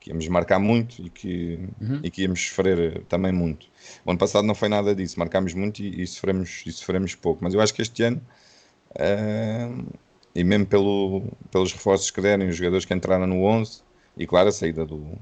Que 0.00 0.10
íamos 0.10 0.26
marcar 0.28 0.58
muito 0.58 1.00
e 1.02 1.10
que, 1.10 1.60
Uhum. 1.80 2.00
e 2.02 2.10
que 2.10 2.22
íamos 2.22 2.40
sofrer 2.48 2.78
eh, 2.98 3.02
também 3.08 3.32
muito. 3.32 3.68
O 4.04 4.10
ano 4.10 4.18
passado 4.18 4.46
não 4.46 4.54
foi 4.54 4.68
nada 4.68 4.94
disso, 4.94 5.18
marcámos 5.18 5.54
muito 5.54 5.82
e, 5.82 6.02
e 6.02 6.06
sofremos, 6.06 6.62
e 6.66 6.72
sofremos 6.72 7.14
pouco. 7.14 7.42
Mas 7.44 7.54
eu 7.54 7.60
acho 7.60 7.74
que 7.74 7.82
este 7.82 8.02
ano, 8.02 8.20
eh, 8.96 9.68
e 10.34 10.42
mesmo 10.44 10.66
pelo, 10.66 11.22
pelos 11.50 11.72
reforços 11.72 12.10
que 12.10 12.20
deram 12.20 12.44
e 12.44 12.48
os 12.48 12.56
jogadores 12.56 12.84
que 12.84 12.94
entraram 12.94 13.26
no 13.26 13.42
11, 13.44 13.82
e 14.16 14.26
claro, 14.26 14.48
a 14.48 14.52
saída 14.52 14.84
do, 14.84 15.16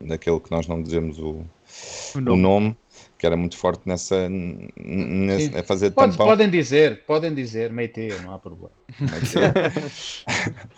daquele 0.00 0.40
que 0.40 0.50
nós 0.50 0.66
não 0.66 0.82
dizemos 0.82 1.18
o, 1.18 1.36
O 2.14 2.18
o 2.18 2.20
nome. 2.20 2.42
nome, 2.42 2.76
que 3.18 3.26
era 3.26 3.36
muito 3.36 3.56
forte 3.56 3.82
nessa, 3.86 4.28
n- 4.28 4.68
nesse, 4.76 5.52
Sim. 5.52 5.58
a 5.58 5.62
fazer 5.62 5.90
Pode- 5.92 6.12
tampão. 6.12 6.26
podem 6.26 6.50
dizer, 6.50 7.04
podem 7.06 7.34
dizer, 7.34 7.70
meite, 7.72 8.08
não 8.24 8.32
há 8.34 8.38
problema. 8.38 8.70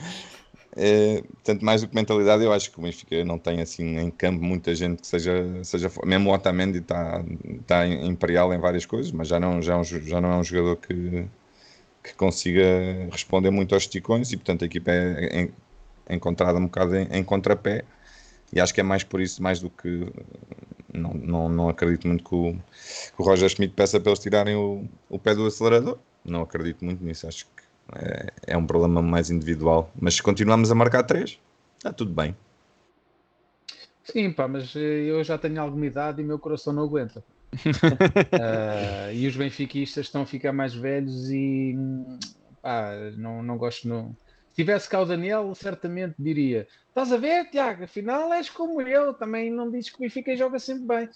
É, 0.76 1.20
portanto, 1.22 1.64
mais 1.64 1.80
do 1.82 1.88
que 1.88 1.94
mentalidade, 1.96 2.44
eu 2.44 2.52
acho 2.52 2.70
que 2.70 2.78
o 2.78 2.82
Benfica 2.82 3.24
não 3.24 3.38
tem 3.38 3.60
assim 3.60 3.98
em 3.98 4.08
campo 4.08 4.40
muita 4.42 4.72
gente 4.72 5.00
que 5.00 5.06
seja, 5.08 5.32
seja 5.64 5.90
mesmo 6.04 6.30
o 6.30 6.32
Otamendi 6.32 6.78
está 6.78 7.24
está 7.60 7.84
em- 7.86 8.06
imperial 8.06 8.54
em 8.54 8.58
várias 8.60 8.86
coisas, 8.86 9.10
mas 9.10 9.26
já 9.26 9.40
não, 9.40 9.60
já, 9.60 9.74
é 9.74 9.76
um 9.76 9.82
já 9.84 10.20
não 10.20 10.30
é 10.32 10.36
um 10.36 10.44
jogador 10.44 10.76
que, 10.76 11.24
que 12.02 12.14
consiga 12.14 12.62
responder 13.10 13.50
muito 13.50 13.74
aos 13.74 13.84
esticões 13.84 14.32
e 14.32 14.36
portanto 14.36 14.62
a 14.62 14.66
equipa 14.66 14.90
é, 14.90 15.48
encontrada 16.08 16.58
um 16.58 16.64
bocado 16.64 16.96
em, 16.96 17.08
em 17.10 17.22
contrapé 17.22 17.84
e 18.52 18.60
acho 18.60 18.74
que 18.74 18.80
é 18.80 18.84
mais 18.84 19.04
por 19.04 19.20
isso, 19.20 19.42
mais 19.42 19.60
do 19.60 19.70
que 19.70 20.12
não, 20.92 21.14
não, 21.14 21.48
não 21.48 21.68
acredito 21.68 22.06
muito 22.06 22.24
que 22.24 22.34
o, 22.34 22.52
que 22.52 23.22
o 23.22 23.24
Roger 23.24 23.48
Schmidt 23.48 23.74
peça 23.74 24.00
para 24.00 24.10
eles 24.10 24.18
tirarem 24.18 24.56
o, 24.56 24.88
o 25.08 25.18
pé 25.18 25.34
do 25.34 25.46
acelerador, 25.46 25.98
não 26.24 26.42
acredito 26.42 26.84
muito 26.84 27.04
nisso, 27.04 27.28
acho 27.28 27.46
que 27.46 27.62
é, 27.94 28.32
é 28.48 28.56
um 28.56 28.66
problema 28.66 29.00
mais 29.00 29.30
individual. 29.30 29.90
Mas 30.00 30.14
se 30.14 30.22
continuamos 30.22 30.70
a 30.70 30.74
marcar 30.74 31.04
três, 31.04 31.38
está 31.78 31.92
tudo 31.92 32.12
bem. 32.12 32.36
Sim, 34.04 34.32
pá, 34.32 34.48
mas 34.48 34.74
eh, 34.74 35.04
eu 35.10 35.22
já 35.22 35.38
tenho 35.38 35.60
alguma 35.60 35.86
idade 35.86 36.20
e 36.20 36.24
meu 36.24 36.38
coração 36.38 36.72
não 36.72 36.82
aguenta. 36.84 37.22
Ah, 38.40 39.12
e 39.12 39.26
os 39.26 39.36
benfiquistas 39.36 40.06
estão 40.06 40.22
a 40.22 40.26
ficar 40.26 40.52
mais 40.52 40.74
velhos 40.74 41.30
e 41.30 41.76
pá, 42.62 42.92
não, 43.16 43.42
não 43.42 43.58
gosto. 43.58 43.88
Não... 43.88 44.16
Se 44.50 44.56
tivesse 44.56 44.88
cá 44.88 45.00
o 45.00 45.06
Daniel, 45.06 45.54
certamente 45.54 46.14
diria: 46.18 46.66
Estás 46.88 47.12
a 47.12 47.16
ver, 47.16 47.50
Tiago? 47.50 47.84
Afinal 47.84 48.32
és 48.32 48.48
como 48.48 48.80
eu, 48.80 49.14
também 49.14 49.50
não 49.50 49.70
dizes 49.70 49.90
que 49.90 49.96
o 49.96 50.00
Benfica 50.00 50.36
joga 50.36 50.58
sempre 50.58 50.86
bem. 50.86 51.08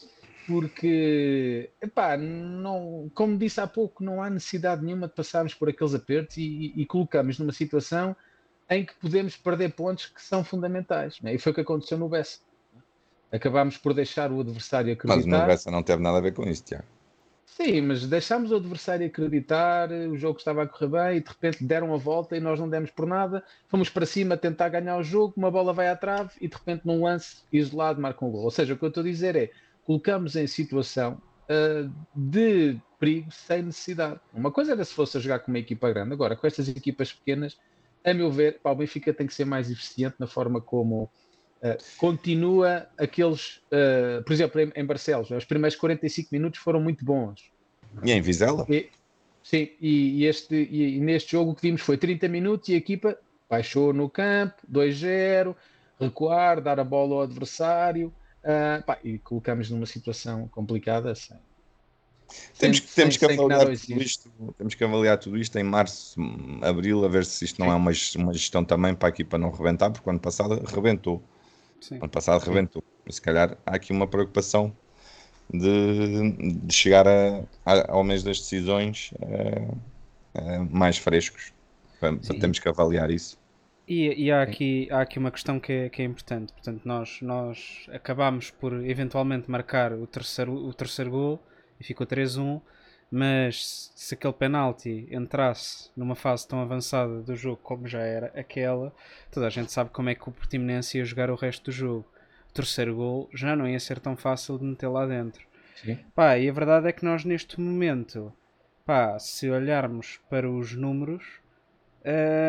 Porque, 0.46 1.70
epá, 1.80 2.18
não, 2.18 3.10
como 3.14 3.38
disse 3.38 3.60
há 3.60 3.66
pouco, 3.66 4.04
não 4.04 4.22
há 4.22 4.28
necessidade 4.28 4.84
nenhuma 4.84 5.08
de 5.08 5.14
passarmos 5.14 5.54
por 5.54 5.70
aqueles 5.70 5.94
apertos 5.94 6.36
e, 6.36 6.42
e, 6.42 6.82
e 6.82 6.86
colocamos 6.86 7.38
numa 7.38 7.52
situação 7.52 8.14
em 8.68 8.84
que 8.84 8.94
podemos 8.96 9.36
perder 9.36 9.72
pontos 9.72 10.06
que 10.06 10.22
são 10.22 10.44
fundamentais. 10.44 11.20
Né? 11.20 11.34
E 11.34 11.38
foi 11.38 11.52
o 11.52 11.54
que 11.54 11.60
aconteceu 11.62 11.96
no 11.98 12.08
Bessa. 12.08 12.40
Acabámos 13.32 13.76
por 13.76 13.94
deixar 13.94 14.30
o 14.30 14.40
adversário 14.40 14.92
acreditar. 14.92 15.28
Mas 15.28 15.40
no 15.40 15.46
Bessa 15.46 15.70
não 15.70 15.82
teve 15.82 16.02
nada 16.02 16.18
a 16.18 16.20
ver 16.20 16.32
com 16.32 16.44
isso, 16.44 16.64
Tiago. 16.64 16.84
Sim, 17.56 17.82
mas 17.82 18.04
deixámos 18.04 18.50
o 18.50 18.56
adversário 18.56 19.06
acreditar, 19.06 19.88
o 19.92 20.16
jogo 20.16 20.38
estava 20.38 20.64
a 20.64 20.66
correr 20.66 20.88
bem 20.88 21.18
e 21.18 21.20
de 21.20 21.28
repente 21.28 21.62
deram 21.62 21.94
a 21.94 21.96
volta 21.96 22.36
e 22.36 22.40
nós 22.40 22.58
não 22.58 22.68
demos 22.68 22.90
por 22.90 23.06
nada. 23.06 23.44
Fomos 23.68 23.88
para 23.88 24.04
cima 24.04 24.36
tentar 24.36 24.68
ganhar 24.70 24.96
o 24.96 25.04
jogo, 25.04 25.34
uma 25.36 25.52
bola 25.52 25.72
vai 25.72 25.88
à 25.88 25.94
trave 25.94 26.30
e 26.40 26.48
de 26.48 26.56
repente 26.56 26.84
num 26.84 27.04
lance 27.04 27.42
isolado 27.52 28.00
marca 28.00 28.24
um 28.24 28.30
gol. 28.30 28.42
Ou 28.42 28.50
seja, 28.50 28.74
o 28.74 28.76
que 28.76 28.84
eu 28.84 28.88
estou 28.88 29.02
a 29.02 29.06
dizer 29.06 29.36
é 29.36 29.50
colocamos 29.84 30.34
em 30.34 30.48
situação 30.48 31.22
uh, 31.44 31.88
de 32.12 32.76
perigo 32.98 33.30
sem 33.30 33.62
necessidade. 33.62 34.18
Uma 34.32 34.50
coisa 34.50 34.72
era 34.72 34.84
se 34.84 34.92
fosse 34.92 35.16
a 35.16 35.20
jogar 35.20 35.38
com 35.38 35.52
uma 35.52 35.58
equipa 35.58 35.88
grande, 35.90 36.12
agora 36.12 36.34
com 36.34 36.48
estas 36.48 36.68
equipas 36.68 37.12
pequenas, 37.12 37.56
a 38.02 38.12
meu 38.12 38.32
ver, 38.32 38.58
pá, 38.60 38.72
o 38.72 38.74
Benfica 38.74 39.14
tem 39.14 39.28
que 39.28 39.34
ser 39.34 39.44
mais 39.44 39.70
eficiente 39.70 40.16
na 40.18 40.26
forma 40.26 40.60
como 40.60 41.08
uh, 41.64 41.76
continua 41.96 42.86
aqueles, 42.98 43.62
uh, 43.72 44.22
por 44.24 44.32
exemplo, 44.32 44.60
em, 44.60 44.72
em, 44.76 44.84
Barcelos, 44.84 45.30
os 45.30 45.44
primeiros 45.44 45.76
45 45.76 46.28
minutos 46.30 46.60
foram 46.60 46.80
muito 46.80 47.04
bons. 47.04 47.50
E 48.04 48.12
em 48.12 48.20
Vizela? 48.20 48.66
E, 48.68 48.90
sim, 49.42 49.70
e, 49.80 50.24
este, 50.26 50.54
e, 50.54 51.00
neste 51.00 51.32
jogo 51.32 51.52
o 51.52 51.54
que 51.54 51.62
vimos 51.62 51.80
foi 51.80 51.96
30 51.96 52.28
minutos 52.28 52.68
e 52.68 52.74
a 52.74 52.76
equipa 52.76 53.18
baixou 53.48 53.92
no 53.92 54.10
campo, 54.10 54.54
2-0, 54.70 55.54
recuar, 55.98 56.60
dar 56.60 56.78
a 56.78 56.84
bola 56.84 57.14
ao 57.14 57.22
adversário, 57.22 58.12
uh, 58.42 58.84
pá, 58.84 58.98
e 59.02 59.18
colocamos 59.18 59.70
numa 59.70 59.86
situação 59.86 60.48
complicada 60.48 61.10
assim. 61.10 61.34
Temos, 62.58 62.78
sem, 62.78 62.86
temos, 62.94 63.14
sem, 63.14 63.28
que 63.28 63.34
avaliar 63.34 63.66
tudo 63.66 64.02
isto, 64.02 64.30
temos 64.56 64.74
que 64.74 64.84
avaliar 64.84 65.18
tudo 65.18 65.38
isto 65.38 65.58
em 65.58 65.62
março, 65.62 66.18
abril, 66.62 67.04
a 67.04 67.08
ver 67.08 67.24
se 67.24 67.44
isto 67.44 67.60
não 67.60 67.70
é 67.70 67.74
uma, 67.74 67.92
uma 68.16 68.32
gestão 68.32 68.64
também 68.64 68.94
para 68.94 69.08
a 69.08 69.10
equipa 69.10 69.36
não 69.38 69.50
rebentar, 69.50 69.90
porque 69.90 70.08
o 70.08 70.10
ano 70.10 70.20
passado 70.20 70.60
rebentou. 70.64 71.22
Sim. 71.80 71.96
ano 71.96 72.08
passado 72.08 72.42
rebentou. 72.44 72.82
Se 73.08 73.20
calhar 73.20 73.56
há 73.66 73.76
aqui 73.76 73.92
uma 73.92 74.06
preocupação 74.06 74.74
de, 75.52 76.32
de 76.32 76.74
chegar 76.74 77.06
a, 77.06 77.44
a, 77.64 77.92
ao 77.92 78.02
mês 78.02 78.22
das 78.22 78.38
decisões 78.38 79.12
mais 80.70 80.96
frescos. 80.98 81.52
temos 82.40 82.58
que 82.58 82.68
avaliar 82.68 83.10
isso. 83.10 83.38
E, 83.86 84.24
e 84.24 84.32
há, 84.32 84.42
aqui, 84.42 84.88
há 84.90 85.02
aqui 85.02 85.18
uma 85.18 85.30
questão 85.30 85.60
que 85.60 85.72
é, 85.72 85.88
que 85.90 86.00
é 86.00 86.04
importante. 86.04 86.52
Portanto, 86.52 86.82
nós, 86.84 87.18
nós 87.20 87.86
acabámos 87.92 88.50
por 88.50 88.72
eventualmente 88.84 89.50
marcar 89.50 89.92
o 89.92 90.06
terceiro, 90.06 90.54
o 90.54 90.72
terceiro 90.72 91.10
gol 91.10 91.42
e 91.78 91.84
ficou 91.84 92.06
3-1. 92.06 92.60
Mas 93.16 93.92
se 93.94 94.14
aquele 94.14 94.32
penalti 94.32 95.06
entrasse 95.08 95.88
numa 95.96 96.16
fase 96.16 96.48
tão 96.48 96.60
avançada 96.60 97.22
do 97.22 97.36
jogo 97.36 97.60
como 97.62 97.86
já 97.86 98.00
era 98.00 98.32
aquela, 98.34 98.92
toda 99.30 99.46
a 99.46 99.50
gente 99.50 99.70
sabe 99.70 99.90
como 99.90 100.10
é 100.10 100.16
que 100.16 100.28
o 100.28 100.32
Portimonense 100.32 100.98
ia 100.98 101.04
jogar 101.04 101.30
o 101.30 101.36
resto 101.36 101.66
do 101.66 101.70
jogo. 101.70 102.04
O 102.50 102.52
terceiro 102.52 102.96
gol 102.96 103.30
já 103.32 103.54
não 103.54 103.68
ia 103.68 103.78
ser 103.78 104.00
tão 104.00 104.16
fácil 104.16 104.58
de 104.58 104.64
meter 104.64 104.88
lá 104.88 105.06
dentro. 105.06 105.46
Sim. 105.76 105.96
Pá, 106.12 106.36
e 106.36 106.48
a 106.48 106.52
verdade 106.52 106.88
é 106.88 106.92
que 106.92 107.04
nós 107.04 107.24
neste 107.24 107.60
momento, 107.60 108.32
pá, 108.84 109.16
se 109.20 109.48
olharmos 109.48 110.18
para 110.28 110.50
os 110.50 110.74
números, 110.74 111.24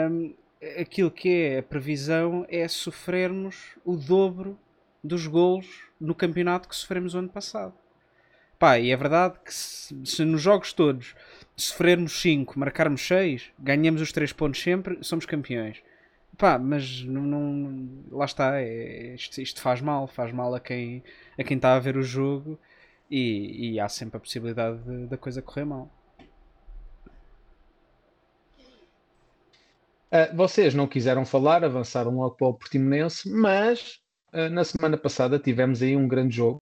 hum, 0.10 0.34
aquilo 0.82 1.12
que 1.12 1.30
é 1.30 1.60
a 1.60 1.64
previsão 1.64 2.44
é 2.50 2.68
sofrermos 2.68 3.78
o 3.86 3.96
dobro 3.96 4.58
dos 5.04 5.28
golos 5.28 5.84
no 6.02 6.16
campeonato 6.16 6.68
que 6.68 6.76
sofremos 6.76 7.14
o 7.14 7.20
ano 7.20 7.30
passado. 7.30 7.85
Pá, 8.66 8.80
e 8.80 8.90
é 8.92 8.98
verdade 8.98 9.36
que 9.46 9.54
se, 9.54 9.96
se 10.04 10.26
nos 10.26 10.42
jogos 10.42 10.74
todos 10.74 11.14
sofrermos 11.56 12.20
5, 12.20 12.58
marcarmos 12.58 13.08
6, 13.08 13.52
ganhamos 13.60 14.02
os 14.02 14.12
3 14.12 14.34
pontos 14.34 14.60
sempre, 14.60 14.98
somos 15.04 15.28
campeões. 15.28 15.84
Pá, 16.36 16.58
mas 16.58 17.04
não, 17.04 17.22
não 17.22 18.04
lá 18.10 18.26
está, 18.26 18.60
é, 18.60 19.14
isto, 19.14 19.40
isto, 19.40 19.62
faz 19.62 19.82
mal, 19.82 20.08
faz 20.08 20.32
mal 20.34 20.56
a 20.56 20.60
quem 20.60 21.04
a 21.38 21.44
quem 21.44 21.58
está 21.58 21.76
a 21.76 21.80
ver 21.80 21.96
o 21.96 22.02
jogo 22.02 22.60
e, 23.08 23.74
e 23.74 23.80
há 23.80 23.88
sempre 23.88 24.18
a 24.18 24.20
possibilidade 24.20 24.80
da 25.10 25.18
coisa 25.18 25.44
correr 25.44 25.66
mal. 25.66 25.88
Uh, 30.12 30.36
vocês 30.36 30.74
não 30.74 30.88
quiseram 30.88 31.24
falar, 31.24 31.64
avançaram 31.64 32.18
logo 32.18 32.34
para 32.36 32.48
o 32.48 32.54
Portimonense, 32.56 33.30
mas 33.30 34.02
uh, 34.34 34.50
na 34.50 34.64
semana 34.64 34.98
passada 34.98 35.38
tivemos 35.38 35.84
aí 35.84 35.96
um 35.96 36.08
grande 36.08 36.36
jogo. 36.38 36.60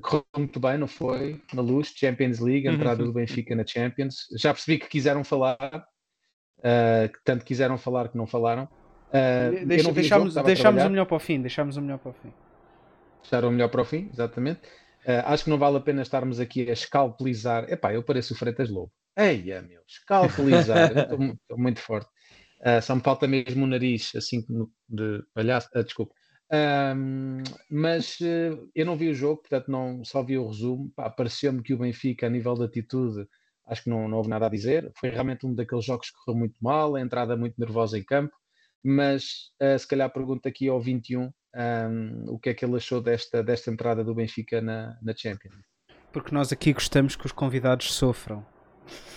Correu 0.00 0.24
muito 0.36 0.58
bem, 0.58 0.78
não 0.78 0.88
foi? 0.88 1.40
Na 1.52 1.62
luz, 1.62 1.92
Champions 1.94 2.38
League, 2.38 2.66
a 2.68 2.72
entrada 2.72 3.04
do 3.04 3.12
Benfica 3.12 3.54
na 3.54 3.66
Champions. 3.66 4.26
Já 4.38 4.52
percebi 4.52 4.78
que 4.78 4.88
quiseram 4.88 5.22
falar, 5.22 5.56
uh, 6.58 7.12
que 7.12 7.18
tanto 7.24 7.44
quiseram 7.44 7.76
falar 7.76 8.08
que 8.08 8.16
não 8.16 8.26
falaram. 8.26 8.68
Deixa, 9.66 9.88
não 9.88 9.92
deixámos, 9.92 10.34
jogo, 10.34 10.46
deixámos 10.46 10.82
o 10.82 10.90
melhor 10.90 11.04
para 11.04 11.16
o 11.16 11.20
fim, 11.20 11.40
deixámos 11.40 11.76
o 11.76 11.82
melhor 11.82 11.98
para 11.98 12.10
o 12.10 12.14
fim. 12.14 12.32
Deixaram 13.20 13.48
o 13.48 13.52
melhor 13.52 13.68
para 13.68 13.82
o 13.82 13.84
fim, 13.84 14.08
exatamente. 14.10 14.60
acho 15.26 15.44
que 15.44 15.50
não 15.50 15.58
vale 15.58 15.76
a 15.76 15.80
pena 15.80 16.00
estarmos 16.00 16.40
aqui 16.40 16.68
a 16.70 16.72
escalpelizar. 16.72 17.70
Epá, 17.70 17.92
eu 17.92 18.02
pareço 18.02 18.32
o 18.32 18.36
Freitas 18.36 18.70
Lobo. 18.70 18.90
Eia, 19.16 19.60
meu, 19.60 19.82
escalpelizar, 19.86 20.96
estou 20.96 21.58
muito 21.58 21.80
forte. 21.80 22.08
Uh, 22.62 22.80
só 22.80 22.94
me 22.94 23.02
falta 23.02 23.26
mesmo 23.26 23.64
o 23.64 23.68
nariz, 23.68 24.12
assim, 24.14 24.44
de 24.88 25.22
palhaço. 25.34 25.68
Uh, 25.74 25.82
desculpa. 25.82 26.14
Um, 26.52 27.42
mas 27.70 28.20
uh, 28.20 28.70
eu 28.74 28.84
não 28.84 28.96
vi 28.96 29.08
o 29.08 29.14
jogo, 29.14 29.40
portanto, 29.40 29.70
não, 29.70 30.04
só 30.04 30.22
vi 30.22 30.36
o 30.36 30.46
resumo. 30.46 30.92
Pareceu-me 31.16 31.62
que 31.62 31.72
o 31.72 31.78
Benfica, 31.78 32.26
a 32.26 32.30
nível 32.30 32.54
de 32.54 32.64
atitude, 32.64 33.26
acho 33.66 33.84
que 33.84 33.90
não, 33.90 34.06
não 34.08 34.18
houve 34.18 34.28
nada 34.28 34.46
a 34.46 34.50
dizer. 34.50 34.90
Foi 34.96 35.08
realmente 35.08 35.46
um 35.46 35.54
daqueles 35.54 35.84
jogos 35.84 36.10
que 36.10 36.16
correu 36.24 36.38
muito 36.38 36.56
mal, 36.60 36.94
a 36.94 37.00
entrada 37.00 37.36
muito 37.36 37.54
nervosa 37.58 37.98
em 37.98 38.04
campo. 38.04 38.34
Mas 38.84 39.50
uh, 39.62 39.78
se 39.78 39.86
calhar 39.86 40.12
pergunto 40.12 40.46
aqui 40.48 40.68
ao 40.68 40.80
21 40.80 41.30
um, 41.54 42.24
o 42.28 42.38
que 42.38 42.50
é 42.50 42.54
que 42.54 42.64
ele 42.64 42.76
achou 42.76 43.00
desta, 43.00 43.42
desta 43.42 43.70
entrada 43.70 44.04
do 44.04 44.14
Benfica 44.14 44.60
na, 44.60 44.98
na 45.02 45.14
Champions. 45.16 45.54
Porque 46.12 46.34
nós 46.34 46.52
aqui 46.52 46.72
gostamos 46.72 47.16
que 47.16 47.24
os 47.24 47.32
convidados 47.32 47.94
sofram. 47.94 48.44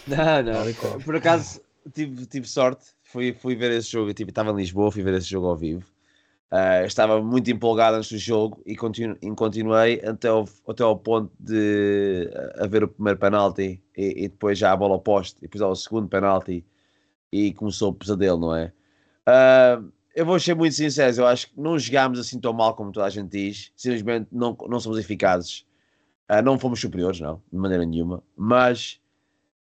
Não, 0.08 0.44
não. 0.44 1.02
Por 1.04 1.16
acaso 1.16 1.60
tive, 1.94 2.26
tive 2.26 2.48
sorte 2.48 2.96
fui, 3.16 3.34
fui 3.34 3.56
ver 3.56 3.72
esse 3.72 3.90
jogo, 3.90 4.14
tipo, 4.14 4.30
estava 4.30 4.52
em 4.52 4.56
Lisboa, 4.56 4.92
fui 4.92 5.02
ver 5.02 5.14
esse 5.14 5.28
jogo 5.28 5.48
ao 5.48 5.56
vivo. 5.56 5.86
Uh, 6.52 6.86
estava 6.86 7.22
muito 7.22 7.50
empolgado 7.50 7.98
antes 7.98 8.12
do 8.12 8.18
jogo 8.18 8.62
e, 8.66 8.76
continu, 8.76 9.18
e 9.22 9.30
continuei 9.32 10.00
até 10.06 10.28
ao, 10.28 10.46
até 10.68 10.84
ao 10.84 10.96
ponto 10.98 11.32
de 11.40 12.30
haver 12.60 12.84
o 12.84 12.88
primeiro 12.88 13.20
penalti 13.20 13.82
e, 13.98 14.26
e, 14.26 14.30
depois 14.30 14.58
já 14.58 14.72
a 14.72 14.78
bola 14.78 14.96
oposta 14.96 15.40
e 15.40 15.42
depois 15.42 15.62
ao 15.62 15.76
segundo 15.76 16.08
penalti 16.08 16.64
e 17.32 17.52
começou 17.54 17.90
o 17.90 17.94
pesadelo, 17.94 18.40
não 18.40 18.56
é? 18.56 18.72
Uh, 19.28 19.92
eu 20.16 20.26
vou 20.26 20.40
ser 20.40 20.56
muito 20.56 20.76
sincero, 20.76 21.18
eu 21.18 21.28
acho 21.28 21.48
que 21.48 21.60
não 21.60 21.78
jogámos 21.80 22.20
assim 22.20 22.40
tão 22.40 22.54
mal 22.54 22.76
como 22.76 22.92
toda 22.92 23.08
a 23.08 23.10
gente 23.10 23.32
diz, 23.32 23.72
simplesmente 23.76 24.28
não, 24.32 24.56
não 24.70 24.80
somos 24.80 25.00
eficazes, 25.00 25.66
uh, 26.32 26.42
não 26.44 26.60
fomos 26.60 26.80
superiores, 26.80 27.20
não, 27.20 27.42
de 27.52 27.58
maneira 27.58 27.84
nenhuma, 27.84 28.24
mas 28.38 29.02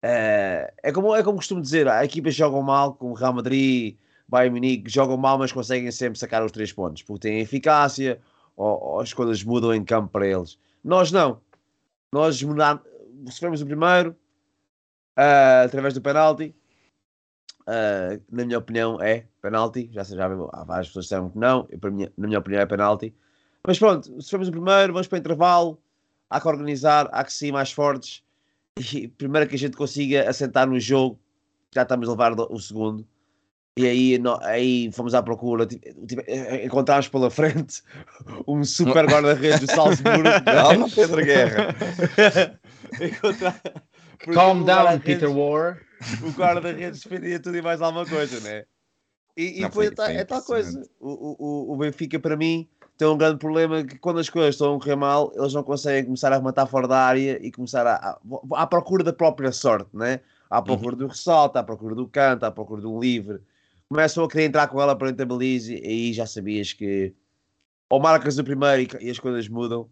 é, 0.08 0.92
como, 0.94 1.16
é 1.16 1.24
como 1.24 1.38
costumo 1.38 1.62
dizer, 1.62 1.88
há 1.88 2.06
equipas 2.06 2.36
jogam 2.36 2.62
mal, 2.62 2.94
como 2.94 3.12
o 3.12 3.16
Real 3.16 3.34
Madrid, 3.34 3.98
Bayern 4.28 4.54
Munique, 4.54 4.92
jogam 4.92 5.18
mal, 5.18 5.38
mas 5.38 5.52
conseguem 5.52 5.92
sempre 5.92 6.20
sacar 6.20 6.44
os 6.44 6.52
três 6.52 6.72
pontos, 6.72 7.04
porque 7.04 7.28
têm 7.28 7.40
eficácia, 7.40 8.20
ou, 8.56 8.82
ou 8.82 9.00
as 9.00 9.14
coisas 9.14 9.44
mudam 9.44 9.74
em 9.74 9.84
campo 9.84 10.10
para 10.10 10.28
eles. 10.28 10.58
Nós 10.84 11.12
não. 11.12 11.40
Nós 12.12 12.42
mudamos, 12.42 12.84
sofremos 13.30 13.62
o 13.62 13.66
primeiro, 13.66 14.16
uh, 15.18 15.66
através 15.66 15.94
do 15.94 16.02
penalti. 16.02 16.56
Uh, 17.62 18.22
na 18.32 18.46
minha 18.46 18.60
opinião, 18.60 19.02
é 19.02 19.26
penalti. 19.42 19.90
Já, 19.92 20.04
já 20.04 20.26
há 20.26 20.64
várias 20.64 20.88
pessoas 20.88 21.06
disseram 21.06 21.30
que 21.30 21.38
não. 21.38 21.68
Eu, 21.70 21.92
mim, 21.92 22.08
na 22.18 22.28
minha 22.28 22.40
opinião, 22.40 22.62
é 22.62 22.66
penalti. 22.66 23.14
Mas 23.66 23.80
pronto, 23.80 24.22
sofremos 24.22 24.48
o 24.48 24.52
primeiro, 24.52 24.94
vamos 24.94 25.08
para 25.08 25.18
o 25.18 25.20
intervalo. 25.20 25.82
Há 26.30 26.40
que 26.40 26.48
organizar, 26.48 27.10
há 27.12 27.24
que 27.24 27.34
ser 27.34 27.52
mais 27.52 27.72
fortes 27.72 28.24
e 28.78 29.08
primeiro 29.08 29.48
que 29.48 29.56
a 29.56 29.60
gente 29.60 29.78
consiga 29.78 30.30
assentar 30.30 30.68
no 30.68 30.78
jogo, 30.80 31.18
já 31.74 31.84
estamos 31.84 32.10
a 32.10 32.12
levar 32.12 32.34
o 32.34 32.60
segundo. 32.60 33.08
E 33.78 33.86
aí, 33.86 34.18
no, 34.18 34.40
aí 34.42 34.90
fomos 34.94 35.14
à 35.14 35.22
procura, 35.22 35.66
tipo, 35.66 36.08
tipo, 36.08 36.24
encontramos 36.64 37.10
pela 37.10 37.30
frente 37.30 37.84
um 38.48 38.64
super 38.64 39.06
guarda-redes 39.06 39.60
do 39.60 39.68
Salzburgo. 39.68 40.24
Calma, 40.46 40.88
Pedro 40.96 41.26
Guerra. 41.26 41.76
Encontrar... 43.02 43.62
Calm 44.34 44.64
down, 44.64 45.00
Peter 45.00 45.30
War. 45.30 45.82
O 46.24 46.30
guarda-redes 46.32 47.02
defendia 47.02 47.40
tudo 47.40 47.58
e 47.58 47.62
mais 47.62 47.82
alguma 47.82 48.06
coisa, 48.06 48.40
né? 48.40 48.64
E, 49.36 49.60
e 49.60 49.62
Não, 49.62 49.72
foi, 49.72 49.94
foi, 49.94 50.16
é 50.16 50.24
tal 50.24 50.42
coisa. 50.42 50.82
O, 51.00 51.36
o, 51.38 51.74
o 51.74 51.78
Benfica, 51.78 52.18
para 52.18 52.38
mim, 52.38 52.70
tem 52.98 53.08
um 53.10 53.18
grande 53.18 53.40
problema 53.40 53.84
que 53.84 53.98
quando 54.00 54.20
as 54.20 54.30
coisas 54.30 54.56
estão 54.56 54.76
a 54.76 54.80
correr 54.80 54.96
mal, 54.96 55.34
eles 55.36 55.54
não 55.54 55.64
conseguem 55.64 56.06
começar 56.06 56.32
a 56.32 56.38
rematar 56.38 56.66
fora 56.66 56.88
da 56.88 57.00
área 57.00 57.38
e 57.46 57.52
começar 57.52 57.86
a, 57.86 57.96
a, 57.96 58.20
à 58.54 58.66
procura 58.66 59.04
da 59.04 59.12
própria 59.12 59.52
sorte, 59.52 59.90
né? 59.94 60.22
à 60.50 60.62
procura 60.62 60.94
uhum. 60.94 61.00
do 61.00 61.08
ressalto, 61.08 61.58
à 61.58 61.64
procura 61.64 61.96
do 61.96 62.08
canto, 62.08 62.46
à 62.46 62.52
procura 62.52 62.82
do 62.82 63.00
livre. 63.00 63.42
Começam 63.90 64.24
a 64.24 64.30
querer 64.30 64.46
entrar 64.46 64.68
com 64.68 64.82
ela 64.82 64.96
para 64.96 65.12
da 65.12 65.26
baliza 65.26 65.74
e 65.74 65.86
aí 65.86 66.14
já 66.14 66.26
sabias 66.26 66.74
que 66.74 67.14
ou 67.90 68.00
marcas 68.00 68.38
o 68.38 68.44
primeiro 68.44 68.82
e, 68.82 69.06
e 69.08 69.10
as 69.10 69.20
coisas 69.20 69.48
mudam, 69.48 69.90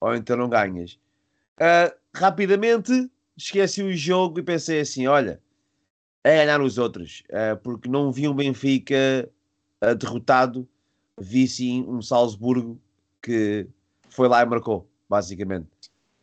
ou 0.00 0.14
então 0.14 0.36
não 0.36 0.48
ganhas. 0.48 0.98
Ah, 1.58 1.94
rapidamente 2.14 3.10
esqueci 3.36 3.82
o 3.82 3.96
jogo 3.96 4.40
e 4.40 4.42
pensei 4.42 4.80
assim: 4.80 5.06
olha, 5.06 5.40
é 6.24 6.36
ganhar 6.44 6.60
os 6.60 6.78
outros, 6.78 7.22
ah, 7.32 7.56
porque 7.56 7.88
não 7.88 8.12
vi 8.12 8.28
um 8.28 8.34
Benfica 8.34 9.28
ah, 9.80 9.94
derrotado, 9.94 10.68
vi 11.18 11.46
sim 11.46 11.84
um 11.88 12.02
Salzburgo 12.02 12.80
que 13.22 13.66
foi 14.10 14.28
lá 14.28 14.42
e 14.42 14.46
marcou, 14.46 14.88
basicamente. 15.08 15.68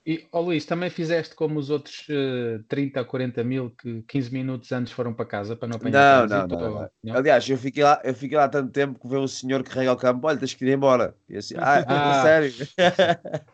E, 0.06 0.28
ó 0.34 0.42
Luís, 0.42 0.66
também 0.66 0.90
fizeste 0.90 1.34
como 1.34 1.58
os 1.58 1.70
outros 1.70 2.06
eh, 2.10 2.60
30 2.68 3.00
ou 3.00 3.06
40 3.06 3.42
mil 3.42 3.70
que 3.70 4.02
15 4.02 4.34
minutos 4.34 4.70
antes 4.74 4.92
foram 4.92 5.14
para 5.14 5.26
casa 5.26 5.56
para 5.56 5.70
não 5.70 5.78
apanhar 5.78 6.28
Não, 6.28 6.46
não, 6.46 6.60
não, 6.60 6.90
não. 7.02 7.16
Aliás, 7.16 7.48
eu 7.50 7.58
fiquei, 7.58 7.84
lá, 7.84 8.02
eu 8.04 8.14
fiquei 8.14 8.38
lá 8.38 8.50
tanto 8.50 8.70
tempo 8.70 9.00
que 9.00 9.08
veio 9.08 9.22
um 9.22 9.28
senhor 9.28 9.64
que 9.64 9.70
carrega 9.70 9.94
o 9.94 9.98
campo, 9.98 10.28
olha, 10.28 10.38
tens 10.38 10.54
que 10.54 10.66
ir 10.66 10.74
embora. 10.74 11.16
E 11.30 11.38
assim, 11.38 11.56
ah, 11.58 11.86
Ah. 11.88 12.22
sério? 12.24 12.54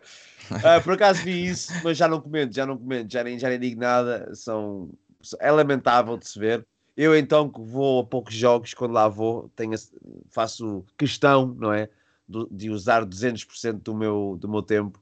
Ah, 0.63 0.81
por 0.81 0.93
acaso 0.93 1.23
vi 1.23 1.45
isso, 1.45 1.71
mas 1.83 1.95
já 1.95 2.07
não 2.07 2.19
comento, 2.19 2.55
já 2.55 2.65
não 2.65 2.75
comento, 2.75 3.13
já 3.13 3.23
nem, 3.23 3.37
já 3.37 3.49
nem 3.49 3.59
digo 3.59 3.79
nada. 3.79 4.33
São, 4.33 4.89
é 5.39 5.51
lamentável 5.51 6.17
de 6.17 6.27
se 6.27 6.39
ver. 6.39 6.65
Eu 6.97 7.15
então 7.15 7.47
que 7.47 7.61
vou 7.61 8.01
a 8.01 8.03
poucos 8.03 8.33
jogos, 8.33 8.73
quando 8.73 8.93
lá 8.93 9.07
vou, 9.07 9.47
tenho, 9.55 9.75
faço 10.31 10.83
questão, 10.97 11.55
não 11.55 11.71
é? 11.71 11.87
De 12.49 12.71
usar 12.71 13.05
200% 13.05 13.73
do 13.83 13.95
meu, 13.95 14.37
do 14.39 14.49
meu 14.49 14.63
tempo 14.63 14.99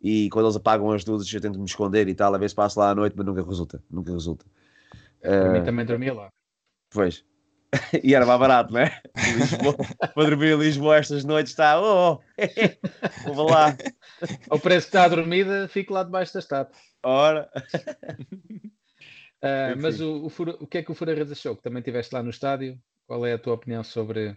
e 0.00 0.28
quando 0.30 0.46
eles 0.46 0.56
apagam 0.56 0.90
as 0.90 1.04
luzes 1.04 1.32
eu 1.32 1.40
tento 1.40 1.58
me 1.58 1.64
esconder 1.64 2.08
e 2.08 2.14
tal, 2.14 2.34
a 2.34 2.38
ver 2.38 2.48
se 2.48 2.54
passo 2.54 2.78
lá 2.78 2.90
à 2.90 2.94
noite, 2.94 3.14
mas 3.16 3.26
nunca 3.26 3.42
resulta, 3.42 3.82
nunca 3.90 4.12
resulta. 4.12 4.46
Para 5.20 5.52
mim 5.52 5.58
Ah, 5.58 5.64
também 5.64 5.84
dormia 5.84 6.14
lá. 6.14 6.28
Pois. 6.90 7.24
E 8.02 8.14
era 8.14 8.24
mais 8.24 8.40
barato, 8.40 8.72
não 8.72 8.80
é? 8.80 9.02
Lisboa, 9.36 9.76
para 10.14 10.24
dormir 10.24 10.54
em 10.54 10.58
Lisboa 10.58 10.96
estas 10.96 11.22
noites 11.24 11.52
está. 11.52 11.78
Oh, 11.78 12.18
oh. 13.26 13.32
vou 13.34 13.50
lá. 13.50 13.76
Ao 14.48 14.58
preço 14.58 14.86
que 14.86 14.96
está 14.96 15.04
a 15.04 15.08
dormida, 15.08 15.68
fico 15.68 15.92
lá 15.92 16.02
debaixo 16.02 16.32
da 16.32 16.40
estátua. 16.40 16.74
Ora. 17.02 17.50
Enfim. 18.14 19.80
mas 19.82 20.00
o, 20.00 20.26
o, 20.26 20.26
o 20.60 20.66
que 20.66 20.78
é 20.78 20.82
que 20.82 20.90
o 20.90 20.94
Furares 20.94 21.30
achou? 21.30 21.56
Que 21.56 21.62
também 21.62 21.80
estiveste 21.80 22.14
lá 22.14 22.22
no 22.22 22.30
estádio. 22.30 22.80
Qual 23.06 23.24
é 23.26 23.34
a 23.34 23.38
tua 23.38 23.54
opinião 23.54 23.84
sobre, 23.84 24.36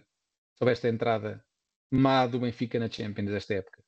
sobre 0.58 0.72
esta 0.72 0.88
entrada 0.88 1.42
má 1.90 2.26
do 2.26 2.40
Benfica 2.40 2.78
na 2.78 2.90
Champions 2.90 3.30
desta 3.30 3.54
época? 3.54 3.82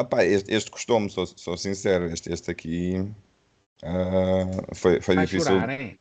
Opá, 0.00 0.24
este, 0.24 0.52
este 0.52 0.70
custou-me, 0.70 1.10
sou, 1.10 1.26
sou 1.26 1.56
sincero. 1.56 2.06
Este, 2.06 2.32
este 2.32 2.50
aqui 2.50 3.10
ah, 3.82 4.74
foi, 4.74 5.00
foi 5.00 5.14
Vai 5.14 5.26
difícil. 5.26 5.52
chorar, 5.52 5.80
hein? 5.80 5.98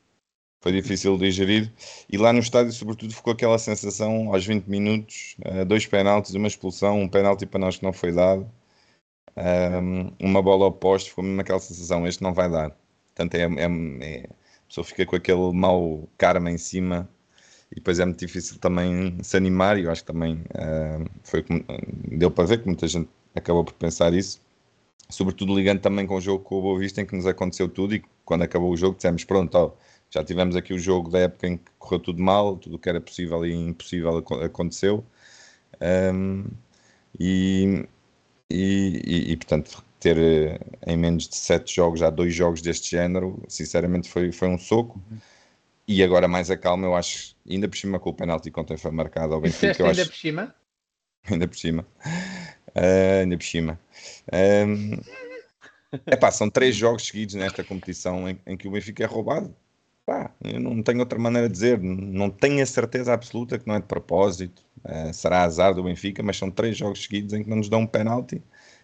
foi 0.62 0.72
difícil 0.72 1.18
de 1.18 1.26
digerir. 1.26 1.74
E 2.10 2.18
lá 2.18 2.32
no 2.34 2.40
estádio, 2.40 2.72
sobretudo, 2.72 3.14
ficou 3.14 3.34
aquela 3.34 3.60
sensação 3.60 4.34
aos 4.34 4.46
20 4.46 4.66
minutos: 4.68 5.36
eh, 5.44 5.66
dois 5.66 5.86
penaltis, 5.86 6.34
uma 6.36 6.48
expulsão, 6.48 7.02
um 7.02 7.10
penalti 7.10 7.46
para 7.46 7.60
nós 7.60 7.78
que 7.78 7.84
não 7.84 7.92
foi 7.94 8.12
dado, 8.14 8.50
uma 10.20 10.42
bola 10.42 10.66
ao 10.66 10.72
poste. 10.72 11.10
Ficou 11.10 11.24
mesmo 11.24 11.42
aquela 11.42 11.60
sensação: 11.60 12.08
este 12.08 12.22
não 12.24 12.34
vai 12.34 12.50
dar. 12.50 12.72
Portanto, 13.16 13.36
é, 13.36 13.42
é- 13.42 14.24
é- 14.24 14.26
a 14.26 14.68
pessoa 14.68 14.86
fica 14.86 15.06
com 15.06 15.16
aquele 15.16 15.52
mau 15.54 16.08
karma 16.18 16.50
em 16.52 16.58
cima. 16.58 17.10
E 17.74 17.78
depois 17.78 18.00
é 18.00 18.06
muito 18.06 18.20
difícil 18.20 18.60
também 18.60 19.18
se 19.24 19.36
animar, 19.36 19.80
e 19.80 19.84
eu 19.84 19.92
acho 19.92 20.04
que 20.04 20.08
também 20.08 20.44
eh, 20.54 21.00
foi 21.24 21.44
deu 22.18 22.30
para 22.32 22.46
ver 22.46 22.60
que 22.62 22.68
muita 22.68 22.88
gente 22.88 23.10
acabou 23.36 23.64
por 23.66 23.74
pensar 23.74 24.14
isso. 24.14 24.40
Sobretudo 25.10 25.56
ligando 25.56 25.82
também 25.82 26.08
com 26.08 26.16
o 26.18 26.22
jogo 26.22 26.44
com 26.44 26.58
o 26.60 26.62
Boa 26.62 26.80
Vista 26.80 27.02
em 27.02 27.06
que 27.06 27.16
nos 27.16 27.28
aconteceu 27.28 27.70
tudo 27.70 27.96
e 27.96 28.04
quando 28.26 28.44
acabou 28.44 28.72
o 28.72 28.78
jogo 28.78 28.96
dissemos 28.96 29.24
pronto, 29.26 29.56
ó, 29.56 29.72
já 30.12 30.24
tivemos 30.24 30.56
aqui 30.56 30.74
o 30.74 30.80
jogo 30.80 31.10
da 31.12 31.20
época 31.22 31.48
em 31.48 31.58
que 31.58 31.66
correu 31.80 32.00
tudo 32.00 32.22
mal, 32.24 32.58
tudo 32.58 32.76
o 32.78 32.80
que 32.80 32.90
era 32.90 33.02
possível 33.02 33.46
e 33.46 33.54
impossível 33.54 34.18
aco- 34.18 34.36
aconteceu. 34.36 35.04
Ahm, 35.82 36.46
e, 37.20 37.86
e, 38.50 39.02
e- 39.06 39.32
e, 39.34 39.38
portanto 39.38 39.84
ter 40.00 40.18
eh, 40.18 40.60
em 40.88 40.98
menos 40.98 41.28
de 41.30 41.38
sete 41.38 41.76
jogos 41.76 42.00
já 42.02 42.10
dois 42.10 42.34
jogos 42.36 42.62
deste 42.62 42.92
género 42.92 43.42
sinceramente 43.48 44.10
foi, 44.10 44.32
foi 44.32 44.48
um 44.50 44.58
soco 44.58 45.00
e 45.88 46.04
agora 46.04 46.28
mais 46.28 46.50
a 46.50 46.58
calma 46.58 46.88
eu 46.88 46.96
acho 46.96 47.36
ainda 47.50 47.68
por 47.68 47.78
cima 47.78 48.00
com 48.00 48.10
o 48.10 48.14
penalti 48.14 48.52
que 48.52 48.60
ontem 48.60 48.78
foi 48.78 48.92
marcado 48.92 49.34
ao 49.34 49.42
Benfica 49.42 49.82
eu 49.82 49.88
ainda 49.88 50.02
acho 50.02 50.12
por 50.12 50.18
cima? 50.18 50.56
ainda 51.30 51.48
por 51.48 51.58
cima. 51.58 51.86
Ah, 52.76 53.20
ainda 53.22 53.38
por 53.38 53.46
cima. 53.46 53.80
Ahm, 54.32 55.00
epá, 56.08 56.32
são 56.32 56.50
três 56.50 56.76
jogos 56.76 57.06
seguidos 57.08 57.36
nesta 57.36 57.64
competição 57.64 58.28
em, 58.30 58.40
em 58.46 58.58
que 58.58 58.68
o 58.68 58.72
Benfica 58.72 59.04
é 59.04 59.08
roubado. 59.08 59.56
Pá, 60.06 60.32
eu 60.44 60.60
não 60.60 60.84
tenho 60.84 61.00
outra 61.00 61.18
maneira 61.18 61.48
de 61.48 61.54
dizer. 61.54 61.80
Não 61.82 62.30
tenho 62.30 62.62
a 62.62 62.66
certeza 62.66 63.14
absoluta 63.14 63.58
que 63.58 63.68
não 63.68 63.76
é 63.76 63.80
de 63.80 63.86
propósito. 63.86 64.64
Ah, 64.84 65.14
será 65.14 65.44
azar 65.44 65.74
do 65.74 65.84
Benfica, 65.84 66.22
mas 66.24 66.38
são 66.38 66.52
três 66.52 66.78
jogos 66.78 67.04
seguidos 67.04 67.34
em 67.34 67.44
que 67.44 67.50
não 67.50 67.58
nos 67.58 67.70
dão 67.70 67.82
um 67.82 67.88
penalti. 67.88 68.42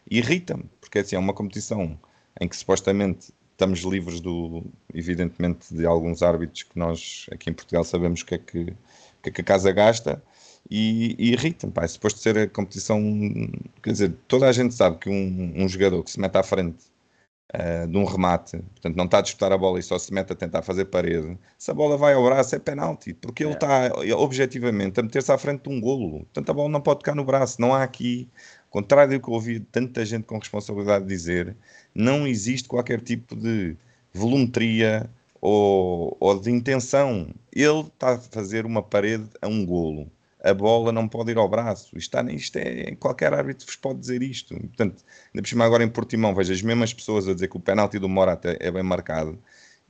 E 0.10 0.20
irrita-me, 0.20 0.66
porque 0.80 1.00
assim, 1.00 1.16
é 1.16 1.20
uma 1.20 1.34
competição 1.34 2.00
em 2.39 2.47
que 2.47 2.56
supostamente 2.56 3.34
estamos 3.60 3.82
livres 3.82 4.22
do, 4.22 4.64
evidentemente, 4.93 5.74
de 5.74 5.86
alguns 5.86 6.24
árbitros 6.24 6.64
que 6.64 6.80
nós 6.80 7.26
aqui 7.30 7.49
em 7.49 7.53
Portugal 7.53 7.84
sabemos 7.84 8.24
que 8.24 8.36
é 8.36 8.38
que, 8.38 8.66
que, 9.22 9.30
é 9.30 9.32
que 9.32 9.41
a 9.41 9.43
casa 9.43 9.70
gasta 9.74 10.24
e, 10.70 11.16
e 11.20 11.34
irrita-me, 11.34 11.74
pá, 11.74 11.84
é 11.84 11.88
suposto 11.88 12.20
ser 12.20 12.38
a 12.38 12.47
competição, 12.47 13.01
quer 13.84 13.91
dizer, 13.91 14.16
toda 14.30 14.47
a 14.47 14.51
gente 14.53 14.74
sabe 14.74 14.97
que 14.99 15.10
um, 15.10 15.53
um 15.64 15.68
jogador 15.68 16.03
que 16.03 16.12
se 16.12 16.20
mete 16.20 16.38
à 16.38 16.43
frente 16.43 16.86
ah, 17.53 17.86
de 17.88 17.97
um 17.97 18.05
remate, 18.05 18.57
portanto 18.57 18.95
não 18.95 19.05
está 19.05 19.18
a 19.18 19.22
disputar 19.22 19.51
a 19.51 19.57
bola 19.57 19.80
e 19.80 19.84
só 19.84 19.97
se 19.97 20.14
mete 20.14 20.32
a 20.32 20.36
tentar 20.36 20.62
fazer 20.62 20.86
parede, 20.86 21.38
se 21.57 21.72
a 21.72 21.74
bola 21.74 21.97
vai 21.97 22.14
ao 22.14 22.24
braço 22.24 22.55
é 22.55 22.60
penalti, 22.60 23.14
porque 23.14 23.43
ele 23.43 23.53
está 23.53 23.91
objetivamente 24.16 24.99
a 24.99 25.03
meter-se 25.03 25.32
à 25.32 25.38
frente 25.38 25.64
de 25.64 25.70
um 25.70 25.82
golo, 25.82 26.20
portanto 26.26 26.49
a 26.51 26.53
bola 26.53 26.70
não 26.70 26.82
pode 26.82 26.99
tocar 26.99 27.16
no 27.16 27.26
braço, 27.26 27.60
não 27.60 27.74
há 27.74 27.84
aqui, 27.84 28.30
contrário 28.70 29.18
do 29.18 29.24
que 29.24 29.30
ouvi 29.30 29.60
tanta 29.60 30.06
gente 30.06 30.24
com 30.24 30.38
responsabilidade 30.38 31.06
dizer, 31.06 31.56
não 31.94 32.28
existe 32.28 32.68
qualquer 32.68 33.02
tipo 33.02 33.36
de 33.36 33.76
volumetria 34.14 35.10
ou, 35.42 36.16
ou 36.20 36.40
de 36.40 36.52
intenção, 36.52 37.30
ele 37.54 37.82
está 37.82 38.14
a 38.14 38.20
fazer 38.20 38.66
uma 38.66 38.84
parede 38.84 39.28
a 39.42 39.48
um 39.48 39.66
golo 39.66 40.10
a 40.44 40.54
bola 40.54 40.92
não 40.92 41.08
pode 41.08 41.32
ir 41.32 41.38
ao 41.38 41.48
braço. 41.48 41.98
Está, 41.98 42.22
isto 42.32 42.58
é, 42.58 42.96
qualquer 42.96 43.34
árbitro 43.34 43.66
vos 43.66 43.76
pode 43.76 44.00
dizer 44.00 44.22
isto. 44.24 44.56
Portanto, 44.56 45.04
ainda 45.34 45.42
por 45.42 45.48
cima 45.48 45.66
agora 45.66 45.84
em 45.84 45.90
Portimão, 45.90 46.34
vejo 46.34 46.54
as 46.54 46.62
mesmas 46.62 46.94
pessoas 46.94 47.28
a 47.28 47.34
dizer 47.34 47.50
que 47.50 47.58
o 47.58 47.60
penalti 47.60 48.00
do 48.00 48.08
Morata 48.08 48.56
é 48.60 48.72
bem 48.72 48.84
marcado. 48.84 49.38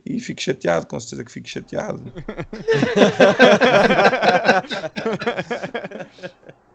E 0.06 0.20
fico 0.20 0.42
chateado, 0.42 0.88
com 0.88 1.00
certeza 1.00 1.24
que 1.24 1.32
fico 1.32 1.50
chateado. 1.50 2.02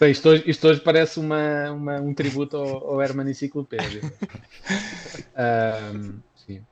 Bem, 0.00 0.12
isto, 0.12 0.28
hoje, 0.28 0.44
isto 0.48 0.68
hoje 0.68 0.80
parece 0.80 1.18
uma, 1.18 1.70
uma- 1.72 2.00
um 2.00 2.14
tributo 2.14 2.56
ao, 2.56 2.92
ao 2.94 3.02
Herman 3.02 3.28
Enciclopédia. 3.30 4.00
Ahm, 5.34 6.22
sim. 6.34 6.66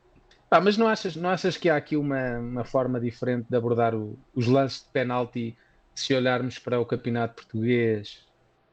Mas 0.62 0.76
não 0.78 0.89
achas, 0.89 1.16
não 1.16 1.30
achas 1.30 1.57
que 1.57 1.68
há 1.70 1.76
aqui 1.76 1.97
uma, 1.97 2.39
uma 2.39 2.64
forma 2.64 3.01
diferente 3.01 3.49
de 3.49 3.57
abordar 3.57 3.95
o- 3.95 4.18
os 4.34 4.47
lances 4.49 4.84
de 4.84 4.91
penalti 4.93 5.57
se 5.97 6.14
olharmos 6.14 6.59
para 6.59 6.80
o 6.80 6.87
campeonato 6.87 7.37
português 7.37 8.11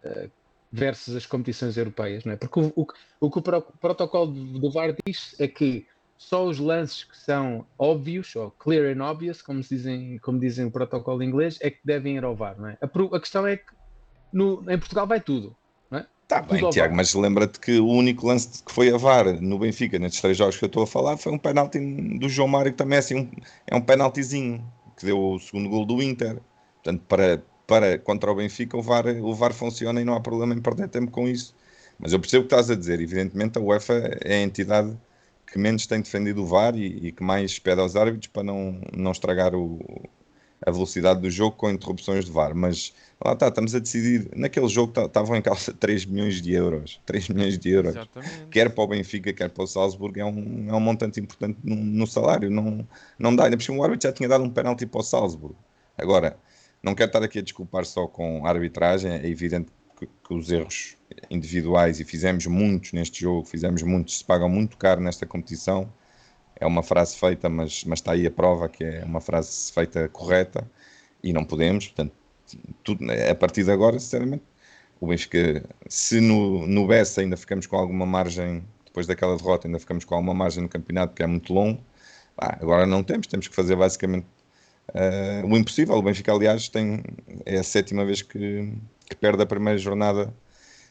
eh, 0.03 0.31
versus 0.71 1.15
as 1.15 1.25
competições 1.25 1.77
europeias, 1.77 2.25
não 2.25 2.33
é? 2.33 2.37
Porque 2.37 2.59
o, 2.59 2.73
o 2.75 2.85
que- 2.87 2.93
o 3.21 3.31
que 3.31 3.39
o 3.39 3.41
pro- 3.41 3.73
protocolo 3.79 4.33
do 4.59 4.71
VAR 4.71 4.95
diz 5.07 5.35
é 5.39 5.47
que 5.47 5.85
só 6.17 6.45
os 6.47 6.59
lances 6.59 7.03
que 7.05 7.17
são 7.17 7.67
óbvios, 7.77 8.35
ou 8.35 8.51
clear 8.51 8.95
and 8.97 9.03
obvious, 9.03 9.41
como, 9.41 9.61
dizem, 9.61 10.19
como 10.19 10.39
dizem 10.39 10.65
o 10.65 10.71
protocolo 10.71 11.23
inglês, 11.23 11.57
é 11.61 11.69
que 11.71 11.79
devem 11.85 12.17
ir 12.17 12.23
ao 12.23 12.35
VAR, 12.35 12.57
não 12.59 12.69
é? 12.69 12.77
A, 12.81 12.85
a 13.17 13.19
questão 13.19 13.45
é 13.47 13.57
que 13.57 13.65
no- 14.33 14.61
em 14.69 14.77
Portugal 14.79 15.07
vai 15.07 15.21
tudo. 15.21 15.55
Está 16.23 16.41
Tudo 16.47 16.53
bem, 16.53 16.65
ao 16.65 16.69
Tiago, 16.69 16.95
mas 16.95 17.13
lembra-te 17.13 17.59
que 17.59 17.79
o 17.79 17.87
único 17.87 18.25
lance 18.25 18.63
que 18.63 18.71
foi 18.71 18.89
a 18.91 18.97
VAR 18.97 19.39
no 19.41 19.59
Benfica, 19.59 19.99
nestes 19.99 20.21
três 20.21 20.37
jogos 20.37 20.57
que 20.57 20.63
eu 20.63 20.67
estou 20.67 20.83
a 20.83 20.87
falar, 20.87 21.17
foi 21.17 21.31
um 21.31 21.37
penalti 21.37 21.79
do 22.17 22.27
João 22.29 22.47
Mário, 22.47 22.71
que 22.71 22.77
também 22.77 22.95
é, 22.95 22.99
assim, 22.99 23.15
um, 23.15 23.31
é 23.67 23.75
um 23.75 23.81
penaltizinho, 23.81 24.65
que 24.97 25.05
deu 25.05 25.19
o 25.19 25.39
segundo 25.39 25.69
gol 25.69 25.85
do 25.85 26.01
Inter. 26.01 26.41
Portanto, 26.81 27.03
para, 27.07 27.43
para 27.67 27.99
contra 27.99 28.31
o 28.31 28.35
Benfica, 28.35 28.75
o 28.77 28.81
VAR, 28.81 29.05
o 29.07 29.35
VAR 29.35 29.53
funciona 29.53 30.01
e 30.01 30.05
não 30.05 30.15
há 30.15 30.21
problema 30.21 30.53
em 30.55 30.61
perder 30.61 30.87
tempo 30.89 31.11
com 31.11 31.27
isso. 31.27 31.53
Mas 31.99 32.13
eu 32.13 32.19
percebo 32.19 32.45
o 32.45 32.47
que 32.47 32.55
estás 32.55 32.71
a 32.71 32.75
dizer. 32.75 32.99
Evidentemente, 33.01 33.57
a 33.59 33.61
UEFA 33.61 33.93
é 34.23 34.35
a 34.35 34.41
entidade 34.41 34.97
que 35.45 35.59
menos 35.59 35.85
tem 35.85 36.01
defendido 36.01 36.41
o 36.41 36.45
VAR 36.47 36.75
e, 36.75 37.07
e 37.07 37.11
que 37.11 37.21
mais 37.23 37.59
pede 37.59 37.81
aos 37.81 37.95
árbitros 37.95 38.27
para 38.27 38.43
não, 38.43 38.81
não 38.95 39.11
estragar 39.11 39.53
o, 39.53 39.79
a 40.65 40.71
velocidade 40.71 41.19
do 41.21 41.29
jogo 41.29 41.55
com 41.55 41.69
interrupções 41.69 42.25
de 42.25 42.31
VAR. 42.31 42.55
Mas 42.55 42.93
lá 43.23 43.33
está, 43.33 43.47
estamos 43.47 43.73
a 43.75 43.79
decidir. 43.79 44.29
Naquele 44.35 44.67
jogo 44.67 44.91
ta- 44.93 45.05
estavam 45.05 45.35
em 45.35 45.41
causa 45.41 45.73
3 45.77 46.05
milhões 46.05 46.41
de 46.41 46.53
euros. 46.53 46.99
3 47.05 47.29
milhões 47.29 47.57
de 47.57 47.69
euros. 47.69 47.91
Exatamente. 47.95 48.45
Quer 48.49 48.69
para 48.73 48.83
o 48.83 48.87
Benfica, 48.87 49.33
quer 49.33 49.49
para 49.49 49.63
o 49.63 49.67
Salzburgo, 49.67 50.19
é 50.19 50.25
um, 50.25 50.69
é 50.69 50.73
um 50.73 50.79
montante 50.79 51.19
importante 51.19 51.57
no, 51.63 51.75
no 51.75 52.07
salário. 52.07 52.49
Não, 52.49 52.87
não 53.17 53.35
dá. 53.35 53.45
Ainda 53.45 53.57
por 53.57 53.63
cima, 53.63 53.77
o 53.77 53.83
árbitro 53.83 54.07
já 54.09 54.13
tinha 54.13 54.29
dado 54.29 54.43
um 54.43 54.49
penalti 54.49 54.85
para 54.85 54.99
o 54.99 55.03
Salzburgo. 55.03 55.57
Agora, 55.97 56.37
não 56.81 56.95
quero 56.95 57.09
estar 57.09 57.23
aqui 57.23 57.39
a 57.39 57.41
desculpar 57.41 57.85
só 57.85 58.07
com 58.07 58.45
a 58.45 58.49
arbitragem. 58.49 59.11
É 59.11 59.27
evidente 59.27 59.71
que, 59.97 60.07
que 60.07 60.33
os 60.33 60.51
erros 60.51 60.95
individuais, 61.29 61.99
e 61.99 62.03
fizemos 62.03 62.45
muitos 62.47 62.91
neste 62.91 63.21
jogo, 63.21 63.45
fizemos 63.45 63.83
muitos, 63.83 64.17
se 64.17 64.23
pagam 64.25 64.49
muito 64.49 64.77
caro 64.77 64.99
nesta 65.01 65.25
competição. 65.25 65.91
É 66.63 66.65
uma 66.65 66.81
frase 66.81 67.17
feita, 67.17 67.49
mas, 67.49 67.83
mas 67.83 67.99
está 67.99 68.13
aí 68.13 68.25
a 68.25 68.31
prova 68.31 68.69
que 68.69 68.83
é 68.83 69.03
uma 69.03 69.19
frase 69.19 69.71
feita 69.71 70.07
correta 70.09 70.65
e 71.21 71.33
não 71.33 71.43
podemos, 71.43 71.87
portanto, 71.87 72.13
tudo, 72.83 73.05
a 73.11 73.35
partir 73.35 73.63
de 73.63 73.71
agora, 73.71 73.99
sinceramente, 73.99 74.43
o 74.99 75.07
Benfica, 75.07 75.63
se 75.89 76.21
no, 76.21 76.65
no 76.65 76.87
Bessa 76.87 77.21
ainda 77.21 77.35
ficamos 77.35 77.67
com 77.67 77.75
alguma 77.75 78.05
margem, 78.05 78.63
depois 78.85 79.05
daquela 79.05 79.35
derrota, 79.35 79.67
ainda 79.67 79.79
ficamos 79.79 80.05
com 80.05 80.15
alguma 80.15 80.33
margem 80.33 80.63
no 80.63 80.69
campeonato, 80.69 81.13
que 81.13 81.23
é 81.23 81.27
muito 81.27 81.53
longo, 81.53 81.83
agora 82.37 82.85
não 82.85 83.03
temos, 83.03 83.27
temos 83.27 83.47
que 83.47 83.55
fazer 83.55 83.75
basicamente 83.75 84.27
uh, 84.89 85.45
o 85.45 85.57
impossível. 85.57 85.95
O 85.95 86.01
Benfica, 86.01 86.31
aliás, 86.31 86.69
tem, 86.69 87.03
é 87.45 87.57
a 87.57 87.63
sétima 87.63 88.05
vez 88.05 88.21
que, 88.21 88.73
que 89.09 89.15
perde 89.17 89.43
a 89.43 89.45
primeira 89.45 89.77
jornada 89.77 90.33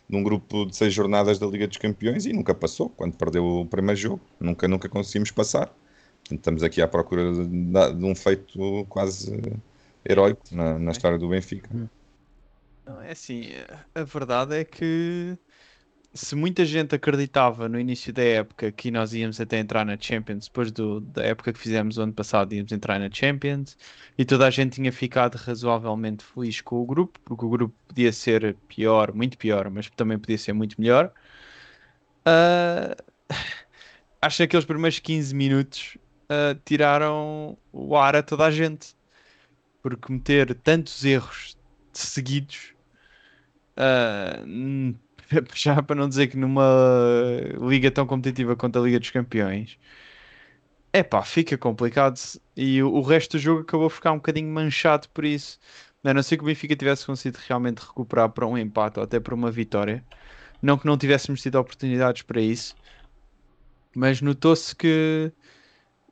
num 0.08 0.22
grupo 0.22 0.66
de 0.66 0.76
seis 0.76 0.92
jornadas 0.92 1.38
da 1.38 1.46
Liga 1.46 1.66
dos 1.66 1.78
Campeões 1.78 2.26
e 2.26 2.32
nunca 2.32 2.54
passou, 2.54 2.88
quando 2.90 3.16
perdeu 3.16 3.44
o 3.44 3.66
primeiro 3.66 3.98
jogo, 3.98 4.20
nunca, 4.38 4.68
nunca 4.68 4.88
conseguimos 4.88 5.30
passar. 5.30 5.66
Portanto, 6.20 6.38
estamos 6.38 6.62
aqui 6.62 6.80
à 6.80 6.88
procura 6.88 7.32
de, 7.32 7.46
de 7.46 8.04
um 8.04 8.14
feito 8.14 8.86
quase 8.88 9.40
heróico 10.08 10.42
na, 10.52 10.78
na 10.78 10.92
história 10.92 11.18
do 11.18 11.28
Benfica. 11.28 11.68
Não, 12.84 13.00
é 13.00 13.12
assim, 13.12 13.50
a 13.94 14.02
verdade 14.02 14.56
é 14.56 14.64
que 14.64 15.38
se 16.14 16.34
muita 16.34 16.64
gente 16.64 16.94
acreditava 16.94 17.68
no 17.68 17.80
início 17.80 18.12
da 18.12 18.22
época 18.22 18.70
que 18.70 18.90
nós 18.90 19.14
íamos 19.14 19.40
até 19.40 19.58
entrar 19.58 19.84
na 19.84 19.96
Champions, 19.98 20.46
depois 20.46 20.70
do, 20.70 21.00
da 21.00 21.24
época 21.24 21.52
que 21.52 21.58
fizemos 21.58 21.96
o 21.96 22.02
ano 22.02 22.12
passado, 22.12 22.52
íamos 22.52 22.70
entrar 22.70 23.00
na 23.00 23.08
Champions, 23.10 23.78
e 24.18 24.24
toda 24.24 24.46
a 24.46 24.50
gente 24.50 24.74
tinha 24.74 24.92
ficado 24.92 25.36
razoavelmente 25.36 26.22
feliz 26.22 26.60
com 26.60 26.82
o 26.82 26.84
grupo, 26.86 27.18
porque 27.24 27.44
o 27.44 27.48
grupo 27.48 27.74
podia 27.88 28.12
ser 28.12 28.54
pior, 28.68 29.14
muito 29.14 29.38
pior, 29.38 29.70
mas 29.70 29.88
também 29.90 30.18
podia 30.18 30.36
ser 30.36 30.52
muito 30.52 30.78
melhor. 30.78 31.12
Uh, 32.26 32.94
acho 34.20 34.36
que 34.36 34.42
aqueles 34.42 34.66
primeiros 34.66 34.98
15 34.98 35.34
minutos 35.34 35.96
uh, 36.24 36.60
tiraram 36.64 37.56
o 37.72 37.96
ar 37.96 38.16
a 38.16 38.22
toda 38.22 38.44
a 38.44 38.50
gente, 38.50 38.94
porque 39.82 39.96
cometer 40.06 40.54
tantos 40.56 41.04
erros 41.04 41.56
seguidos. 41.92 42.74
Uh, 43.78 44.94
já 45.54 45.82
para 45.82 45.96
não 45.96 46.08
dizer 46.08 46.28
que 46.28 46.36
numa 46.36 46.64
liga 47.60 47.90
tão 47.90 48.06
competitiva 48.06 48.56
quanto 48.56 48.78
a 48.78 48.82
Liga 48.82 48.98
dos 48.98 49.10
Campeões, 49.10 49.78
é 50.92 51.02
pá, 51.02 51.22
fica 51.22 51.56
complicado 51.56 52.18
e 52.56 52.82
o, 52.82 52.92
o, 52.92 53.02
resto 53.02 53.36
do 53.36 53.40
jogo 53.40 53.62
acabou 53.62 53.86
a 53.86 53.90
ficar 53.90 54.12
um 54.12 54.16
bocadinho 54.16 54.48
manchado 54.52 55.08
por 55.10 55.24
isso. 55.24 55.58
A 56.04 56.12
não 56.12 56.22
ser 56.22 56.36
que 56.36 56.42
o 56.42 56.46
Benfica 56.46 56.76
tivesse 56.76 57.06
conseguido 57.06 57.38
realmente 57.46 57.78
recuperar 57.80 58.28
para 58.30 58.46
um 58.46 58.58
empate 58.58 58.98
ou 58.98 59.04
até 59.04 59.20
para 59.20 59.34
uma 59.34 59.50
vitória. 59.50 60.04
Não 60.60 60.76
que 60.78 60.86
não 60.86 60.98
tivéssemos 60.98 61.40
tido 61.42 61.56
oportunidades 61.56 62.22
para 62.22 62.40
isso, 62.40 62.74
mas 63.94 64.20
notou-se 64.20 64.74
que, 64.76 65.32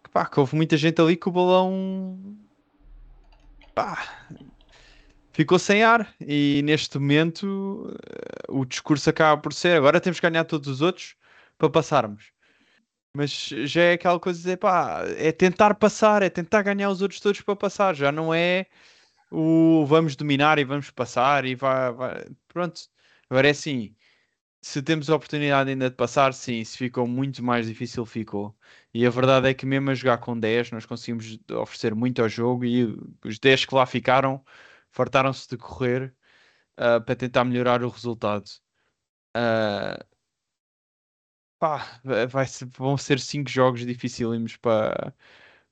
que, 0.05 0.11
pá, 0.11 0.27
que 0.27 0.41
houve 0.41 0.57
muita 0.57 0.77
gente 0.77 1.01
ali 1.01 1.16
que 1.16 1.29
o 1.29 1.33
balão 1.33 2.37
pá, 3.75 4.27
ficou 5.41 5.59
sem 5.59 5.82
ar 5.82 6.14
e 6.20 6.61
neste 6.64 6.99
momento 6.99 7.91
eh, 7.91 8.45
o 8.49 8.64
discurso 8.66 9.09
acaba 9.09 9.41
por 9.41 9.55
ser 9.55 9.76
agora 9.76 10.01
temos 10.01 10.20
que 10.20 10.28
ganhar 10.28 10.45
todos 10.45 10.68
os 10.68 10.82
outros 10.82 11.16
para 11.59 11.70
passarmos. 11.70 12.32
Mas 13.14 13.49
já 13.49 13.82
é 13.82 13.93
aquela 13.95 14.20
coisa 14.20 14.38
de 14.38 14.45
dizer, 14.45 14.57
pá, 14.59 15.03
é 15.16 15.32
tentar 15.32 15.74
passar, 15.74 16.22
é 16.22 16.30
tentar 16.30 16.62
ganhar 16.62 16.91
os 16.91 17.03
outros 17.03 17.20
todos 17.20 17.41
para 17.41 17.57
passar, 17.57 17.95
já 17.97 18.12
não 18.12 18.34
é 18.34 18.66
o 19.30 19.84
vamos 19.86 20.16
dominar 20.16 20.59
e 20.59 20.64
vamos 20.64 20.91
passar 20.91 21.45
e 21.45 21.55
vai, 21.55 21.93
vai... 21.93 22.26
pronto. 22.49 22.82
Agora 23.30 23.49
é 23.49 23.51
assim, 23.53 23.95
se 24.62 24.82
temos 24.82 25.11
a 25.11 25.16
oportunidade 25.16 25.70
ainda 25.70 25.91
de 25.91 25.97
passar, 25.97 26.34
sim, 26.34 26.62
se 26.64 26.76
ficou 26.78 27.07
muito 27.07 27.43
mais 27.43 27.66
difícil, 27.66 28.05
ficou. 28.07 28.57
E 28.95 29.07
a 29.07 29.11
verdade 29.11 29.49
é 29.49 29.55
que 29.55 29.66
mesmo 29.66 29.91
a 29.91 29.95
jogar 29.95 30.18
com 30.18 30.38
10, 30.38 30.72
nós 30.72 30.86
conseguimos 30.86 31.38
oferecer 31.53 31.95
muito 31.95 32.22
ao 32.22 32.28
jogo 32.28 32.64
e 32.64 32.84
os 33.24 33.38
10 33.38 33.64
que 33.66 33.74
lá 33.74 33.86
ficaram 33.86 34.45
fartaram-se 34.91 35.49
de 35.49 35.57
correr 35.57 36.14
uh, 36.78 37.03
para 37.05 37.16
tentar 37.16 37.45
melhorar 37.45 37.82
o 37.82 37.88
resultado. 37.88 38.47
Uh, 39.36 40.05
pá, 41.59 42.01
vai 42.28 42.47
ser, 42.47 42.66
vão 42.66 42.97
ser 42.97 43.20
5 43.20 43.49
jogos 43.49 43.86
dificílimos 43.86 44.57
para, 44.57 45.14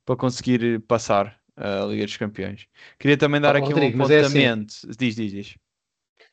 para 0.04 0.16
conseguir 0.16 0.80
passar 0.82 1.38
a 1.56 1.84
Liga 1.86 2.04
dos 2.04 2.16
Campeões. 2.16 2.68
Queria 2.98 3.16
também 3.16 3.40
dar 3.40 3.56
oh, 3.56 3.58
aqui 3.58 3.72
Rodrigo, 3.72 3.98
um 3.98 4.04
apontamento. 4.04 4.74
É 4.74 4.90
assim, 4.90 4.96
diz, 4.96 5.16
diz, 5.16 5.32
diz. 5.32 5.58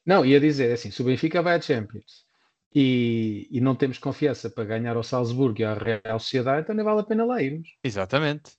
Não, 0.05 0.25
ia 0.25 0.39
dizer 0.39 0.71
assim: 0.71 0.91
se 0.91 1.01
o 1.01 1.05
Benfica 1.05 1.41
vai 1.41 1.55
à 1.55 1.61
Champions 1.61 2.25
e, 2.73 3.47
e 3.49 3.59
não 3.59 3.75
temos 3.75 3.97
confiança 3.97 4.49
para 4.49 4.65
ganhar 4.65 4.95
ao 4.95 5.03
Salzburgo 5.03 5.61
e 5.61 5.63
à 5.63 5.73
Real 5.73 6.19
Sociedade, 6.19 6.61
então 6.61 6.75
nem 6.75 6.85
vale 6.85 6.99
a 6.99 7.03
pena 7.03 7.25
lá 7.25 7.41
irmos. 7.41 7.69
Exatamente. 7.83 8.51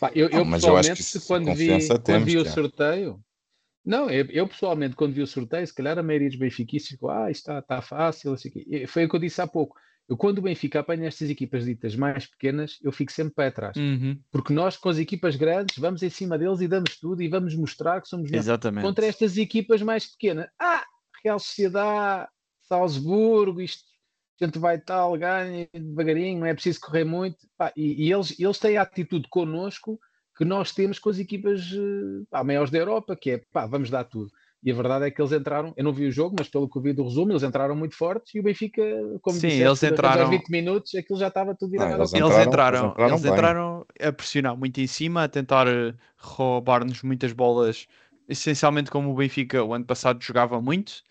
Pá, 0.00 0.10
eu, 0.14 0.28
eu 0.28 0.48
pessoalmente, 0.48 1.16
eu 1.16 1.22
quando, 1.22 1.54
vi, 1.54 1.68
quando 2.04 2.24
vi 2.24 2.36
o 2.38 2.44
sorteio, 2.44 3.20
não, 3.84 4.10
eu, 4.10 4.26
eu, 4.26 4.46
pessoalmente, 4.46 4.94
quando 4.94 5.14
vi 5.14 5.22
o 5.22 5.26
sorteio, 5.26 5.66
se 5.66 5.74
calhar 5.74 5.98
a 5.98 6.02
maioria 6.02 6.28
dos 6.28 6.38
benfiquistas 6.38 6.90
ficou, 6.90 7.10
ah, 7.10 7.30
isto 7.30 7.40
está, 7.40 7.58
está 7.58 7.80
fácil, 7.80 8.32
assim, 8.32 8.50
foi 8.86 9.04
o 9.04 9.08
que 9.08 9.16
eu 9.16 9.20
disse 9.20 9.40
há 9.40 9.46
pouco. 9.46 9.76
Eu, 10.08 10.16
quando 10.16 10.38
o 10.38 10.42
Benfica 10.42 10.80
apanha 10.80 11.06
estas 11.06 11.28
equipas 11.28 11.66
ditas 11.66 11.94
mais 11.94 12.26
pequenas, 12.26 12.78
eu 12.82 12.90
fico 12.90 13.12
sempre 13.12 13.34
para 13.34 13.52
trás. 13.52 13.76
Uhum. 13.76 14.18
Porque 14.30 14.54
nós, 14.54 14.76
com 14.76 14.88
as 14.88 14.96
equipas 14.96 15.36
grandes, 15.36 15.76
vamos 15.76 16.02
em 16.02 16.08
cima 16.08 16.38
deles 16.38 16.60
e 16.62 16.68
damos 16.68 16.98
tudo 16.98 17.22
e 17.22 17.28
vamos 17.28 17.54
mostrar 17.54 18.00
que 18.00 18.08
somos 18.08 18.32
Exatamente. 18.32 18.82
contra 18.82 19.04
estas 19.04 19.36
equipas 19.36 19.82
mais 19.82 20.06
pequenas. 20.06 20.48
Ah, 20.58 20.82
Real 21.22 21.38
Sociedade, 21.38 22.28
Salzburgo, 22.62 23.60
isto 23.60 23.84
a 24.44 24.46
gente 24.46 24.58
vai 24.58 24.78
tal, 24.78 25.16
ganha 25.18 25.68
devagarinho, 25.72 26.40
não 26.40 26.46
é 26.46 26.54
preciso 26.54 26.80
correr 26.80 27.04
muito. 27.04 27.38
Pá, 27.56 27.72
e, 27.76 28.06
e 28.06 28.12
eles, 28.12 28.38
eles 28.38 28.58
têm 28.58 28.76
a 28.76 28.82
atitude 28.82 29.28
connosco 29.28 29.98
que 30.36 30.44
nós 30.44 30.72
temos 30.72 30.98
com 30.98 31.10
as 31.10 31.18
equipas 31.18 31.60
eh, 31.72 32.24
pá, 32.30 32.44
maiores 32.44 32.70
da 32.70 32.78
Europa, 32.78 33.16
que 33.16 33.32
é 33.32 33.42
pá, 33.52 33.66
vamos 33.66 33.90
dar 33.90 34.04
tudo. 34.04 34.30
E 34.62 34.72
a 34.72 34.74
verdade 34.74 35.06
é 35.06 35.10
que 35.10 35.20
eles 35.20 35.32
entraram, 35.32 35.72
eu 35.76 35.84
não 35.84 35.92
vi 35.92 36.06
o 36.06 36.12
jogo, 36.12 36.34
mas 36.38 36.48
pelo 36.48 36.68
que 36.68 36.76
eu 36.76 36.82
vi 36.82 36.92
do 36.92 37.04
resumo, 37.04 37.30
eles 37.30 37.44
entraram 37.44 37.76
muito 37.76 37.96
fortes 37.96 38.34
e 38.34 38.40
o 38.40 38.42
Benfica, 38.42 38.82
como 39.22 39.38
Sim, 39.38 39.48
disseste, 39.48 39.66
eles 39.66 39.82
entraram 39.84 40.22
aos 40.22 40.30
20 40.30 40.48
minutos, 40.50 40.94
aquilo 40.96 41.18
já 41.18 41.28
estava 41.28 41.54
tudo 41.54 41.70
virado. 41.70 41.92
Ah, 41.92 41.96
eles, 41.96 42.12
entraram, 42.12 42.34
eles 42.34 42.46
entraram, 42.46 42.78
eles 42.78 42.90
entraram, 42.90 43.14
eles 43.14 43.24
entraram 43.24 43.86
a 44.00 44.12
pressionar 44.12 44.56
muito 44.56 44.80
em 44.80 44.86
cima, 44.86 45.24
a 45.24 45.28
tentar 45.28 45.68
eh, 45.68 45.94
roubar-nos 46.16 47.02
muitas 47.02 47.32
bolas, 47.32 47.86
essencialmente 48.28 48.90
como 48.90 49.10
o 49.10 49.14
Benfica 49.14 49.62
o 49.62 49.72
ano 49.72 49.84
passado 49.84 50.22
jogava 50.22 50.60
muito. 50.60 51.02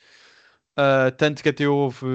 Uh, 0.79 1.11
tanto 1.17 1.41
que 1.41 1.49
até 1.49 1.67
houve 1.67 2.05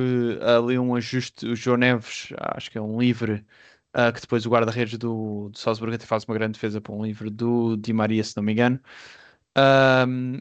ali 0.41 0.79
um 0.79 0.95
ajuste, 0.95 1.47
o 1.47 1.57
João 1.57 1.77
Neves, 1.77 2.29
acho 2.39 2.71
que 2.71 2.79
é 2.79 2.81
um 2.81 3.01
livre, 3.01 3.45
uh, 3.97 4.13
que 4.13 4.21
depois 4.21 4.47
o 4.47 4.51
guarda-redes 4.51 4.97
do, 4.99 5.49
do 5.51 5.59
Salzburgo 5.59 5.95
até 5.97 6.07
faz 6.07 6.25
uma 6.25 6.35
grande 6.35 6.55
defesa 6.55 6.81
para 6.81 6.93
um 6.93 7.05
livre 7.05 7.29
do 7.31 7.77
Di 7.77 7.93
Maria, 7.93 8.23
se 8.23 8.37
não 8.37 8.45
me 8.45 8.53
engano. 8.53 8.81
Um, 9.59 10.41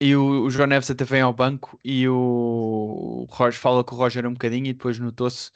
e 0.00 0.14
o, 0.16 0.44
o 0.44 0.50
João 0.50 0.66
Neves 0.68 0.90
até 0.90 1.04
vem 1.04 1.20
ao 1.22 1.32
banco 1.32 1.78
e 1.84 2.08
o, 2.08 2.14
o 2.14 3.26
Roger 3.30 3.58
fala 3.58 3.84
com 3.84 3.94
o 3.94 3.98
Roger 3.98 4.26
um 4.26 4.32
bocadinho 4.32 4.66
e 4.66 4.72
depois 4.72 4.98
notou-se 4.98 5.50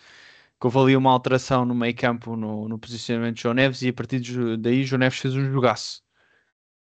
que 0.60 0.66
houve 0.66 0.78
ali 0.78 0.96
uma 0.96 1.12
alteração 1.12 1.64
no 1.64 1.74
meio 1.74 1.94
campo 1.96 2.36
no, 2.36 2.68
no 2.68 2.78
posicionamento 2.78 3.36
de 3.36 3.42
João 3.42 3.54
Neves 3.54 3.82
e 3.82 3.88
a 3.88 3.92
partir 3.92 4.20
daí 4.58 4.84
João 4.84 5.00
Neves 5.00 5.18
fez 5.18 5.34
um 5.34 5.52
jogaço. 5.52 6.02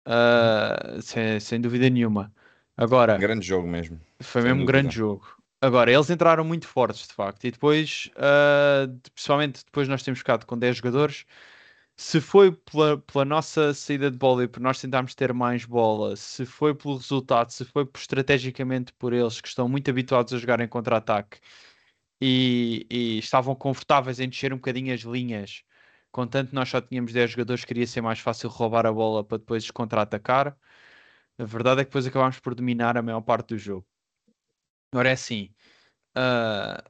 Uh, 0.07 1.01
sem, 1.01 1.39
sem 1.39 1.61
dúvida 1.61 1.89
nenhuma. 1.89 2.33
Agora, 2.79 3.15
um 3.15 3.19
grande 3.19 3.45
jogo 3.45 3.67
mesmo. 3.67 3.99
Foi 4.21 4.41
mesmo 4.41 4.61
um 4.61 4.65
grande 4.65 4.95
jogo. 4.95 5.27
Agora, 5.61 5.91
eles 5.91 6.09
entraram 6.09 6.45
muito 6.45 6.65
fortes, 6.65 7.05
de 7.05 7.13
facto, 7.13 7.43
e 7.43 7.51
depois, 7.51 8.09
uh, 8.15 8.97
principalmente 9.13 9.65
depois 9.65 9.89
nós 9.89 10.01
temos 10.01 10.19
ficado 10.19 10.45
com 10.45 10.57
10 10.57 10.77
jogadores. 10.77 11.25
Se 11.97 12.21
foi 12.21 12.53
pela, 12.53 12.97
pela, 12.97 13.25
nossa 13.25 13.73
saída 13.73 14.09
de 14.09 14.17
bola 14.17 14.45
e 14.45 14.47
por 14.47 14.61
nós 14.61 14.79
tentarmos 14.79 15.13
ter 15.13 15.33
mais 15.33 15.65
bola, 15.65 16.15
se 16.15 16.45
foi 16.45 16.73
pelo 16.73 16.95
resultado, 16.95 17.51
se 17.51 17.65
foi 17.65 17.85
por, 17.85 17.99
estrategicamente 17.99 18.93
por 18.93 19.11
eles 19.11 19.41
que 19.41 19.49
estão 19.49 19.67
muito 19.67 19.89
habituados 19.91 20.31
a 20.33 20.37
jogar 20.37 20.61
em 20.61 20.67
contra-ataque 20.67 21.39
e, 22.21 22.87
e, 22.89 23.19
estavam 23.19 23.55
confortáveis 23.55 24.19
em 24.21 24.29
descer 24.29 24.53
um 24.53 24.57
bocadinho 24.57 24.93
as 24.93 25.01
linhas, 25.01 25.63
contanto 26.11 26.53
nós 26.53 26.69
só 26.69 26.81
tínhamos 26.81 27.11
10 27.13 27.31
jogadores, 27.31 27.65
queria 27.65 27.87
ser 27.87 28.01
mais 28.01 28.19
fácil 28.19 28.49
roubar 28.49 28.85
a 28.85 28.93
bola 28.93 29.23
para 29.23 29.37
depois 29.37 29.69
contra-atacar. 29.71 30.57
A 31.39 31.45
verdade 31.45 31.81
é 31.81 31.83
que 31.85 31.89
depois 31.89 32.05
acabámos 32.05 32.39
por 32.39 32.53
dominar 32.53 32.97
a 32.97 33.01
maior 33.01 33.21
parte 33.21 33.49
do 33.49 33.57
jogo. 33.57 33.87
Agora 34.91 35.09
é 35.09 35.13
assim. 35.13 35.53
Uh, 36.17 36.89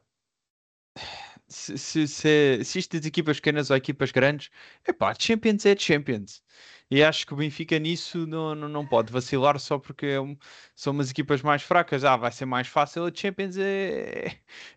se, 1.48 1.78
se, 1.78 2.08
se, 2.08 2.64
se 2.64 2.80
isto 2.80 3.00
de 3.00 3.08
equipas 3.08 3.38
pequenas 3.38 3.70
ou 3.70 3.78
equipas 3.78 4.12
grandes, 4.12 4.50
é 4.86 4.94
pá, 4.94 5.14
Champions 5.18 5.66
é 5.66 5.76
Champions. 5.78 6.44
E 6.92 7.04
acho 7.04 7.26
que 7.28 7.34
o 7.34 7.38
Benfica 7.38 7.78
nisso 7.80 8.26
não, 8.28 8.56
não, 8.56 8.70
não 8.70 8.88
pode 8.88 9.12
vacilar 9.12 9.60
só 9.60 9.78
porque 9.78 10.06
é 10.08 10.22
um, 10.22 10.38
são 10.76 10.94
umas 10.94 11.12
equipas 11.12 11.42
mais 11.42 11.62
fracas. 11.62 12.04
Ah, 12.04 12.18
vai 12.18 12.32
ser 12.32 12.46
mais 12.46 12.68
fácil. 12.68 13.06
A 13.06 13.12
Champions 13.14 13.58
é, 13.58 14.28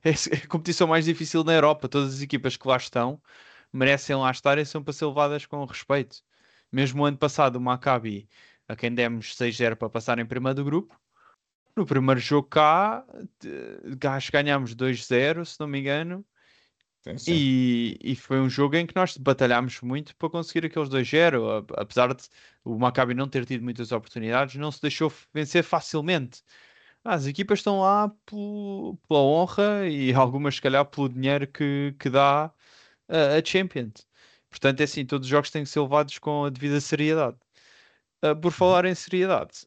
é, 0.04 0.10
é 0.10 0.36
a 0.44 0.46
competição 0.48 0.86
mais 0.86 1.04
difícil 1.06 1.44
na 1.44 1.54
Europa. 1.54 1.88
Todas 1.88 2.14
as 2.14 2.20
equipas 2.22 2.56
que 2.56 2.68
lá 2.68 2.76
estão 2.76 3.20
merecem 3.72 4.16
lá 4.16 4.30
estar 4.30 4.58
e 4.58 4.66
são 4.66 4.82
para 4.84 4.92
ser 4.92 5.06
levadas 5.06 5.46
com 5.46 5.64
respeito. 5.64 6.22
Mesmo 6.70 7.02
o 7.02 7.06
ano 7.06 7.18
passado, 7.18 7.56
o 7.56 7.60
Maccabi 7.60 8.28
a 8.68 8.76
quem 8.76 8.94
demos 8.94 9.36
6-0 9.36 9.76
para 9.76 9.90
passar 9.90 10.18
em 10.18 10.26
primeiro 10.26 10.56
do 10.56 10.64
grupo. 10.64 10.98
No 11.76 11.86
primeiro 11.86 12.20
jogo 12.20 12.48
cá, 12.48 13.04
acho 14.16 14.26
que 14.30 14.32
ganhámos 14.32 14.74
2-0, 14.74 15.44
se 15.46 15.58
não 15.60 15.66
me 15.68 15.80
engano, 15.80 16.24
Sim, 17.02 17.18
sim. 17.18 17.34
E, 17.36 17.98
e 18.02 18.16
foi 18.16 18.40
um 18.40 18.48
jogo 18.48 18.76
em 18.76 18.86
que 18.86 18.96
nós 18.96 19.16
batalhámos 19.16 19.80
muito 19.80 20.16
para 20.16 20.30
conseguir 20.30 20.66
aqueles 20.66 20.88
2-0. 20.88 21.48
a- 21.50 21.82
Apesar 21.82 22.14
de 22.14 22.24
o 22.64 22.78
Maccabi 22.78 23.14
não 23.14 23.28
ter 23.28 23.44
tido 23.44 23.62
muitas 23.62 23.92
oportunidades, 23.92 24.56
não 24.56 24.72
se 24.72 24.80
deixou 24.80 25.12
vencer 25.32 25.62
facilmente. 25.62 26.42
As 27.04 27.26
equipas 27.26 27.60
estão 27.60 27.80
lá 27.80 28.10
pela 28.26 29.20
honra 29.20 29.88
e 29.88 30.12
algumas, 30.14 30.56
se 30.56 30.62
calhar, 30.62 30.84
pelo 30.86 31.08
dinheiro 31.08 31.46
que, 31.48 31.94
que 31.98 32.10
dá 32.10 32.46
a, 33.08 33.36
a 33.38 33.44
Champions. 33.44 34.06
Portanto, 34.50 34.80
é 34.80 34.84
assim: 34.84 35.06
todos 35.06 35.26
os 35.26 35.30
jogos 35.30 35.50
têm 35.50 35.64
que 35.64 35.70
ser 35.70 35.80
levados 35.80 36.18
com 36.18 36.44
a 36.46 36.50
devida 36.50 36.80
seriedade. 36.80 37.38
Ah, 38.22 38.34
por 38.36 38.52
falar 38.52 38.84
em 38.84 38.94
seriedade, 38.94 39.66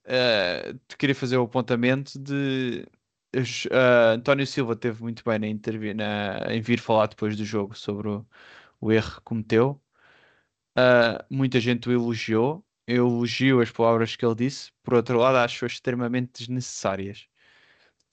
te 0.88 0.98
queria 0.98 1.16
fazer 1.16 1.38
o 1.38 1.44
apontamento 1.44 2.18
de 2.20 2.86
ah, 3.72 4.12
António 4.14 4.48
Silva 4.48 4.76
teve 4.76 5.02
muito 5.04 5.24
bem 5.26 5.40
na 5.40 5.48
intervi- 5.48 5.94
na- 5.94 6.40
em 6.54 6.62
vir 6.62 6.80
falar 6.80 7.08
depois 7.08 7.36
do 7.36 7.44
jogo 7.46 7.76
sobre 7.78 8.08
o, 8.10 8.26
o 8.82 8.92
erro 8.92 9.16
que 9.18 9.22
cometeu. 9.22 9.82
Muita 11.30 11.60
gente 11.60 11.90
o 11.90 11.92
elogiou. 11.92 12.66
Eu 12.88 13.08
elogio 13.08 13.62
as 13.62 13.72
palavras 13.72 14.16
que 14.16 14.26
ele 14.26 14.36
disse. 14.36 14.72
Por 14.84 14.94
outro 14.94 15.18
lado, 15.18 15.38
acho-as 15.38 15.74
extremamente 15.74 16.40
desnecessárias. 16.40 17.28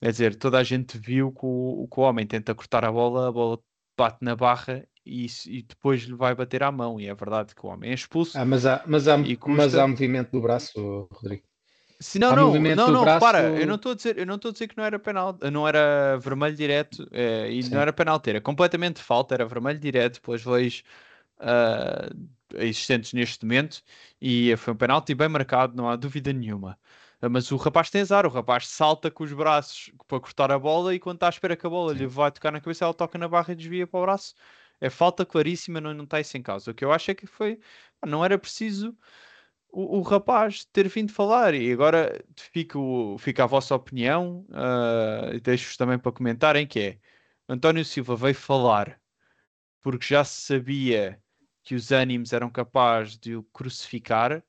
Quer 0.01 0.11
dizer, 0.11 0.35
toda 0.37 0.59
a 0.59 0.63
gente 0.63 0.97
viu 0.97 1.31
que 1.33 1.45
o, 1.45 1.87
que 1.91 1.99
o 1.99 2.03
homem 2.03 2.27
tenta 2.27 2.55
cortar 2.55 2.85
a 2.85 2.91
bola, 2.91 3.29
a 3.29 3.31
bola 3.31 3.59
bate 3.97 4.19
na 4.23 4.35
barra 4.35 4.87
e, 5.05 5.27
e 5.47 5.61
depois 5.63 6.01
lhe 6.03 6.15
vai 6.15 6.33
bater 6.35 6.63
à 6.63 6.71
mão. 6.71 6.99
E 6.99 7.07
é 7.07 7.13
verdade 7.13 7.53
que 7.55 7.65
o 7.65 7.69
homem 7.69 7.91
é 7.91 7.93
expulso. 7.93 8.37
Ah, 8.37 8.45
mas, 8.45 8.65
há, 8.65 8.83
mas, 8.85 9.07
há, 9.07 9.17
E 9.17 9.37
mas 9.47 9.65
custa- 9.65 9.83
há 9.83 9.87
movimento 9.87 10.31
do 10.31 10.41
braço, 10.41 11.07
Rodrigo. 11.11 11.43
Se 11.99 12.19
não, 12.19 12.31
Há 12.31 12.35
não, 12.35 12.53
não, 12.53 12.91
não, 12.91 13.01
braço- 13.01 13.25
repara, 13.25 13.59
eu 13.61 13.65
não 13.65 13.75
estou 13.75 13.93
a 13.93 13.95
dizer, 13.95 14.17
eu 14.17 14.25
não 14.25 14.35
estou 14.35 14.49
a 14.49 14.51
dizer 14.51 14.67
que 14.67 14.75
não 14.75 14.83
era 14.83 14.99
penal, 14.99 15.37
não 15.51 15.65
era 15.65 16.17
vermelho 16.17 16.55
direto 16.55 17.07
eh, 17.13 17.49
e 17.49 17.63
Sim. 17.63 17.71
não 17.73 17.79
era 17.79 17.93
penalti, 17.93 18.29
era 18.29 18.41
completamente 18.41 19.01
falta, 19.01 19.33
era 19.33 19.45
vermelho 19.45 19.79
direto 19.79 20.21
pelas 20.21 20.43
leis 20.43 20.83
ah, 21.39 22.09
existentes 22.55 23.13
neste 23.13 23.45
momento 23.45 23.81
e 24.21 24.53
foi 24.57 24.73
um 24.73 24.77
penalti 24.77 25.15
bem 25.15 25.29
marcado, 25.29 25.75
não 25.77 25.87
há 25.89 25.95
dúvida 25.95 26.33
nenhuma. 26.33 26.77
Ah, 27.21 27.29
Mas 27.29 27.49
o 27.51 27.55
rapaz 27.57 27.89
tem 27.89 28.01
azar, 28.01 28.25
o 28.25 28.29
rapaz 28.29 28.67
salta 28.67 29.09
com 29.09 29.23
os 29.23 29.31
braços 29.31 29.89
para 30.05 30.19
cortar 30.19 30.51
a 30.51 30.59
bola 30.59 30.93
e 30.93 30.99
quando 30.99 31.15
está 31.17 31.27
à 31.27 31.29
espera 31.29 31.55
que 31.55 31.65
a 31.65 31.69
bola 31.69 31.93
lhe 31.93 32.05
vai 32.05 32.31
tocar 32.31 32.51
na 32.51 32.59
cabeça, 32.59 32.83
ela 32.83 32.93
toca 32.93 33.17
na 33.17 33.29
barra 33.29 33.53
e 33.53 33.55
desvia 33.55 33.87
para 33.87 33.99
o 33.99 34.03
braço. 34.03 34.33
É 34.81 34.89
falta 34.89 35.25
claríssima, 35.25 35.79
não, 35.81 35.93
não 35.93 36.03
está 36.05 36.19
isso 36.19 36.37
em 36.37 36.41
causa. 36.43 36.71
O 36.71 36.73
que 36.75 36.83
eu 36.85 36.91
acho 36.91 37.11
é 37.11 37.15
que 37.15 37.25
foi, 37.27 37.59
não 38.05 38.23
era 38.25 38.37
preciso 38.37 38.97
o, 39.71 39.99
o 39.99 40.01
rapaz 40.01 40.65
ter 40.65 40.87
vindo 40.89 41.11
falar 41.11 41.53
e 41.55 41.71
agora 41.71 42.23
fica, 42.37 42.77
o- 42.79 43.17
fica 43.17 43.43
a 43.43 43.47
vossa 43.47 43.75
opinião 43.75 44.45
e 45.33 45.39
deixo-vos 45.39 45.77
também 45.77 45.97
para 45.99 46.11
comentarem 46.11 46.67
que 46.67 46.79
é 46.79 46.99
António 47.49 47.83
Silva 47.85 48.15
veio 48.15 48.35
falar 48.35 48.99
porque 49.81 50.05
já 50.07 50.23
se 50.25 50.41
sabia 50.43 51.21
que 51.63 51.75
os 51.75 51.91
ânimos 51.91 52.33
eram 52.33 52.49
capazes 52.51 53.17
de 53.17 53.35
o 53.35 53.43
crucificar 53.43 54.43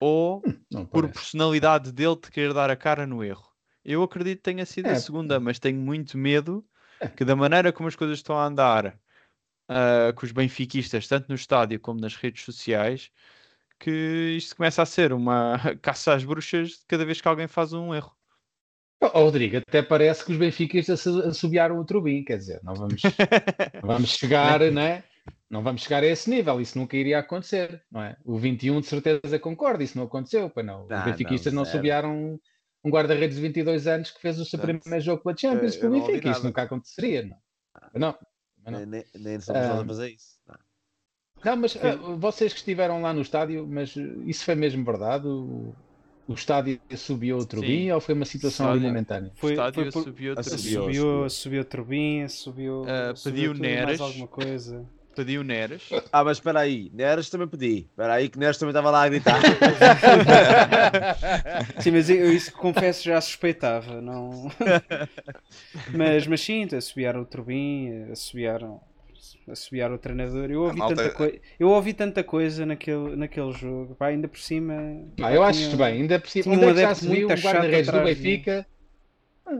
ou 0.00 0.48
Não 0.70 0.86
por 0.92 1.08
parece. 1.08 1.12
personalidade 1.12 1.92
dele 1.92 2.16
de 2.16 2.30
querer 2.30 2.54
dar 2.54 2.70
a 2.70 2.76
cara 2.76 3.06
no 3.06 3.22
erro. 3.24 3.50
Eu 3.84 4.02
acredito 4.02 4.38
que 4.38 4.42
tenha 4.44 4.66
sido 4.66 4.90
a 4.90 4.94
É. 4.94 4.96
segunda, 4.96 5.38
mas 5.40 5.58
tenho 5.58 5.78
muito 5.80 6.16
medo 6.18 6.66
que 7.14 7.24
da 7.24 7.36
maneira 7.36 7.72
como 7.72 7.88
as 7.88 7.96
coisas 7.96 8.18
estão 8.18 8.36
a 8.38 8.44
andar 8.46 8.98
ah, 9.68 10.12
com 10.14 10.24
os 10.24 10.32
benfiquistas, 10.32 11.08
tanto 11.08 11.28
no 11.28 11.34
estádio 11.34 11.80
como 11.80 12.00
nas 12.00 12.14
redes 12.14 12.44
sociais, 12.44 13.10
que 13.78 14.34
isto 14.36 14.56
começa 14.56 14.82
a 14.82 14.86
ser 14.86 15.12
uma 15.12 15.58
caça 15.82 16.14
às 16.14 16.24
bruxas 16.24 16.84
cada 16.86 17.04
vez 17.04 17.20
que 17.20 17.28
alguém 17.28 17.46
faz 17.46 17.72
um 17.72 17.94
erro. 17.94 18.14
Oh, 19.00 19.24
Rodrigo, 19.24 19.58
até 19.58 19.82
parece 19.82 20.24
que 20.24 20.32
os 20.32 20.38
benfiquistas 20.38 21.06
assobiaram 21.06 21.78
o 21.78 21.84
Trubin, 21.84 22.24
quer 22.24 22.38
dizer, 22.38 22.60
não 22.62 22.74
vamos, 22.74 23.02
não 23.82 23.88
vamos 23.88 24.10
chegar, 24.10 24.60
né? 24.72 25.04
Não 25.50 25.62
vamos 25.62 25.82
chegar 25.82 26.02
a 26.02 26.06
esse 26.06 26.30
nível, 26.30 26.60
isso 26.60 26.78
nunca 26.78 26.96
iria 26.96 27.18
acontecer, 27.18 27.82
não 27.90 28.02
é? 28.02 28.16
O 28.24 28.38
21 28.38 28.80
de 28.80 28.86
certeza 28.86 29.38
concorda, 29.38 29.84
isso 29.84 29.98
não 29.98 30.04
aconteceu, 30.04 30.48
pois 30.48 30.64
não. 30.64 30.84
Os 30.84 30.88
Não, 30.88 31.04
benfiquistas 31.04 31.52
não, 31.52 31.62
não, 31.62 31.68
assobiaram 31.68 32.40
um 32.82 32.90
guarda-redes 32.90 33.36
de 33.36 33.42
22 33.42 33.86
anos 33.86 34.10
que 34.10 34.20
fez 34.20 34.38
o 34.38 34.44
seu 34.44 34.58
primeiro 34.58 35.00
jogo 35.00 35.22
pela 35.22 35.36
Champions 35.36 35.76
pelo 35.76 35.96
ouvi 35.96 36.12
Benfica, 36.12 36.30
isso 36.30 36.44
nunca 36.44 36.62
aconteceria, 36.62 37.22
não. 37.22 37.36
Não, 37.94 38.00
não. 38.00 38.18
Nem, 38.70 38.86
nem, 38.86 39.04
nem 39.14 39.40
somos 39.40 39.62
nós 39.62 39.78
Ah. 39.78 39.82
a 39.82 39.84
fazer 39.86 40.10
isso. 40.10 40.36
Não. 40.48 40.56
Não, 41.44 41.56
mas 41.58 41.76
ah, 41.76 41.96
vocês 42.16 42.52
que 42.52 42.58
estiveram 42.58 43.00
lá 43.02 43.12
no 43.12 43.20
estádio, 43.22 43.66
mas 43.66 43.96
eh, 43.96 44.00
isso 44.26 44.44
foi 44.44 44.54
mesmo 44.54 44.84
verdade? 44.84 45.26
O, 45.28 45.74
o 46.26 46.32
estádio 46.34 46.80
subiu 46.96 47.38
o 47.38 47.46
Trubin 47.46 47.84
Sim. 47.86 47.90
ou 47.92 48.00
foi 48.00 48.14
uma 48.14 48.24
situação 48.24 48.66
ali 48.66 48.78
Estádio- 48.78 48.88
momentânea? 48.92 49.32
Foi, 49.36 49.52
estádio 49.52 49.82
foi 49.82 49.92
por- 49.92 50.02
subiu 50.04 50.30
outra 50.30 50.42
Subiu, 50.44 50.58
vez. 50.86 50.96
subiu. 50.96 51.02
subiu, 51.02 51.30
subiu 51.30 51.60
a 51.60 51.64
turbina, 51.64 52.28
subiu, 52.28 52.84
Ah, 52.88 53.14
subiu 53.14 53.52
pediu 53.52 53.54
e 53.54 53.60
mais 53.60 53.86
Neres. 53.86 54.00
alguma 54.00 54.26
coisa. 54.26 54.84
Pediu 55.16 55.42
Neres. 55.42 55.88
Ah, 56.12 56.22
mas 56.22 56.36
espera 56.36 56.60
aí, 56.60 56.90
Neres 56.92 57.30
também 57.30 57.48
pedi. 57.48 57.86
Espera 57.90 58.12
aí 58.14 58.28
que 58.28 58.38
Neres 58.38 58.58
também 58.58 58.70
estava 58.70 58.90
lá 58.90 59.02
a 59.04 59.08
gritar. 59.08 59.40
Sim, 61.80 61.90
mas 61.92 62.10
eu 62.10 62.32
isso 62.32 62.52
confesso 62.52 63.04
já 63.04 63.18
suspeitava, 63.20 64.00
não. 64.02 64.50
mas, 65.96 66.26
mas 66.26 66.40
sim, 66.40 66.66
assobiaram 66.76 67.22
o 67.22 67.24
Turbin, 67.24 68.10
assobiaram, 68.12 68.80
assobiaram 69.50 69.94
o 69.94 69.98
treinador. 69.98 70.50
Eu 70.50 70.62
ouvi, 70.64 70.78
malta- 70.78 70.96
tanta, 70.96 71.10
coi- 71.14 71.40
eu 71.58 71.68
ouvi 71.70 71.94
tanta 71.94 72.22
coisa 72.22 72.66
naquele, 72.66 73.16
naquele 73.16 73.52
jogo, 73.52 73.94
pá, 73.94 74.08
ainda 74.08 74.28
por 74.28 74.38
cima. 74.38 74.74
Pá, 75.16 75.32
eu 75.32 75.42
acho 75.42 75.60
tinha- 75.70 75.76
bem, 75.76 76.02
ainda 76.02 76.20
por 76.20 76.28
cima, 76.28 76.54
onde 76.54 76.64
um 76.64 76.68
é 76.70 76.74
que 76.74 76.80
já 76.80 76.94
se 76.94 77.08
viu 77.08 77.28
um 77.28 77.32
guarda-redes 77.32 77.90
do. 77.90 78.00
Benfica? 78.02 78.66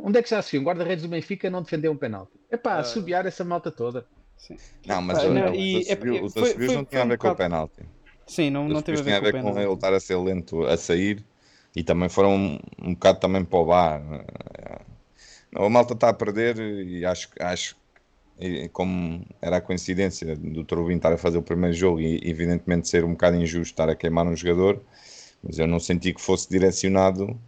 Onde 0.02 0.18
é 0.18 0.22
que 0.22 0.28
já 0.30 0.42
se 0.42 0.50
viu 0.52 0.60
um 0.60 0.64
guarda-redes 0.64 1.04
do 1.04 1.08
Benfica 1.08 1.48
não 1.48 1.62
defender 1.62 1.88
um 1.88 1.96
penalti? 1.96 2.32
É 2.50 2.56
pá, 2.56 2.74
Ah. 2.74 2.78
assobiar 2.80 3.24
essa 3.24 3.44
malta 3.44 3.70
toda. 3.70 4.04
Não, 4.86 5.02
mas 5.02 5.22
não, 5.22 5.36
é- 5.36 5.52
foi- 6.30 6.54
foi- 6.54 6.74
não 6.74 6.84
tinha 6.84 7.02
a 7.02 7.04
um 7.04 7.08
ver 7.08 7.18
com 7.18 7.28
o 7.28 7.36
penalti. 7.36 7.82
Sim, 8.26 8.50
não, 8.50 8.68
não 8.68 8.82
teve 8.82 8.98
a 9.00 9.02
assobios 9.02 9.02
tinha 9.02 9.16
ver 9.16 9.16
a 9.16 9.20
com 9.20 9.24
ver 9.24 9.28
o 9.28 9.32
com 9.32 9.38
penalti. 9.50 9.66
ele 9.66 9.74
estar 9.74 9.94
a 9.94 10.00
ser 10.00 10.16
lento 10.16 10.62
a 10.66 10.76
sair 10.76 11.24
e 11.74 11.82
também 11.82 12.08
foram 12.08 12.34
um, 12.34 12.58
um 12.82 12.94
bocado 12.94 13.20
também 13.20 13.44
para 13.44 13.58
o 13.58 13.64
bar. 13.66 14.02
Não, 15.52 15.64
A 15.64 15.70
malta 15.70 15.94
está 15.94 16.08
a 16.08 16.14
perder 16.14 16.58
e 16.58 17.04
acho, 17.04 17.28
acho 17.40 17.76
e 18.38 18.68
como 18.70 19.24
era 19.40 19.58
a 19.58 19.60
coincidência 19.60 20.36
do 20.36 20.64
Turbin 20.64 20.96
estar 20.96 21.12
a 21.12 21.18
fazer 21.18 21.38
o 21.38 21.42
primeiro 21.42 21.74
jogo 21.76 22.00
e 22.00 22.20
evidentemente 22.28 22.88
ser 22.88 23.04
um 23.04 23.12
bocado 23.12 23.36
injusto 23.36 23.72
estar 23.72 23.88
a 23.88 23.96
queimar 23.96 24.26
um 24.26 24.36
jogador, 24.36 24.82
mas 25.42 25.58
eu 25.58 25.66
não 25.66 25.80
senti 25.80 26.12
que 26.14 26.20
fosse 26.20 26.48
direcionado 26.50 27.38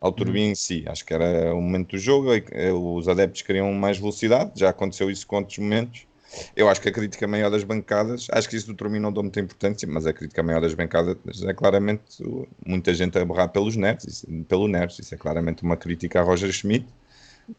ao 0.00 0.12
Turbin 0.12 0.50
em 0.50 0.54
si. 0.54 0.84
Acho 0.88 1.04
que 1.04 1.14
era 1.14 1.54
o 1.54 1.60
momento 1.60 1.92
do 1.92 1.98
jogo, 1.98 2.34
e, 2.34 2.44
eh, 2.52 2.72
os 2.72 3.08
adeptos 3.08 3.42
queriam 3.42 3.72
mais 3.72 3.98
velocidade, 3.98 4.52
já 4.56 4.70
aconteceu 4.70 5.10
isso 5.10 5.26
com 5.26 5.36
outros 5.36 5.58
momentos. 5.58 6.06
Eu 6.54 6.68
acho 6.68 6.80
que 6.80 6.88
a 6.88 6.92
crítica 6.92 7.26
maior 7.26 7.50
das 7.50 7.64
bancadas, 7.64 8.28
acho 8.30 8.48
que 8.48 8.56
isso 8.56 8.66
do 8.66 8.74
Turbin 8.74 9.00
não 9.00 9.12
dou 9.12 9.22
muita 9.22 9.40
importância, 9.40 9.88
mas 9.88 10.06
a 10.06 10.12
crítica 10.12 10.42
maior 10.42 10.60
das 10.60 10.74
bancadas 10.74 11.16
é 11.42 11.52
claramente 11.52 12.02
muita 12.64 12.94
gente 12.94 13.18
a 13.18 13.24
berrar 13.24 13.48
pelos 13.48 13.76
nerds, 13.76 14.06
isso, 14.06 14.26
pelo 14.48 14.68
nerds, 14.68 14.98
isso 14.98 15.14
é 15.14 15.18
claramente 15.18 15.62
uma 15.62 15.76
crítica 15.76 16.20
a 16.20 16.22
Roger 16.22 16.52
Schmidt. 16.52 16.86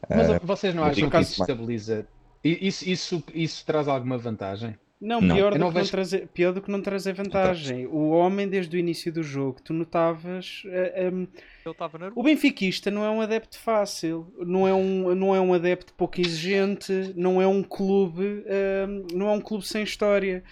Mas 0.10 0.30
Eh, 0.30 0.40
vocês 0.44 0.74
não 0.74 0.84
acham 0.84 1.10
que 1.10 1.20
isso 1.20 1.42
estabiliza? 1.42 2.06
Isso, 2.44 2.90
isso, 2.90 3.24
isso 3.34 3.66
traz 3.66 3.88
alguma 3.88 4.18
vantagem? 4.18 4.76
Não, 5.02 5.20
Não. 5.20 5.36
Pior, 5.36 5.52
do 5.54 5.58
não 5.60 5.70
que 5.70 5.74
não 5.74 5.82
vejo- 5.82 5.90
trazer, 5.92 6.28
pior 6.28 6.54
do 6.54 6.62
que 6.62 6.70
não 6.70 6.80
trazer 6.80 7.14
vantagem. 7.14 7.88
O 7.88 8.10
homem, 8.12 8.48
desde 8.48 8.78
o 8.78 8.80
início 8.80 9.12
do 9.12 9.24
jogo, 9.24 9.60
tu 9.60 9.74
notavas. 9.74 10.62
eh, 10.68 11.08
em, 11.08 11.22
Ele 11.22 11.28
estava 11.66 11.98
nervoso. 11.98 12.20
o 12.20 12.24
benfiquista 12.24 12.92
não 12.92 13.04
é 13.04 13.10
um 13.10 13.20
adepto 13.20 13.58
fácil, 13.60 14.32
não 14.38 14.68
é 14.68 14.74
um, 14.74 15.16
não 15.16 15.34
é 15.36 15.42
um 15.42 15.54
adepto 15.56 15.92
pouco 15.96 16.22
exigente, 16.22 17.14
não 17.16 17.42
é 17.42 17.48
um 17.48 17.64
clube, 17.64 18.46
em, 18.46 19.18
não 19.18 19.28
é 19.28 19.32
um 19.32 19.42
clube 19.42 19.66
sem 19.66 19.82
história. 19.84 20.44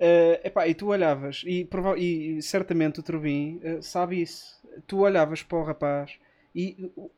Eh, 0.00 0.40
epá, 0.44 0.66
e 0.66 0.74
tu 0.74 0.86
olhavas, 0.88 1.42
e, 1.46 1.64
prova- 1.66 1.98
e 1.98 2.40
certamente 2.40 3.00
o 3.00 3.02
Turbin 3.02 3.60
eh, 3.62 3.82
sabe 3.82 4.22
isso. 4.22 4.56
Tu 4.86 5.00
olhavas 5.00 5.42
para 5.42 5.58
o 5.58 5.64
rapaz 5.64 6.12
e 6.54 6.90
uh, 6.96 7.10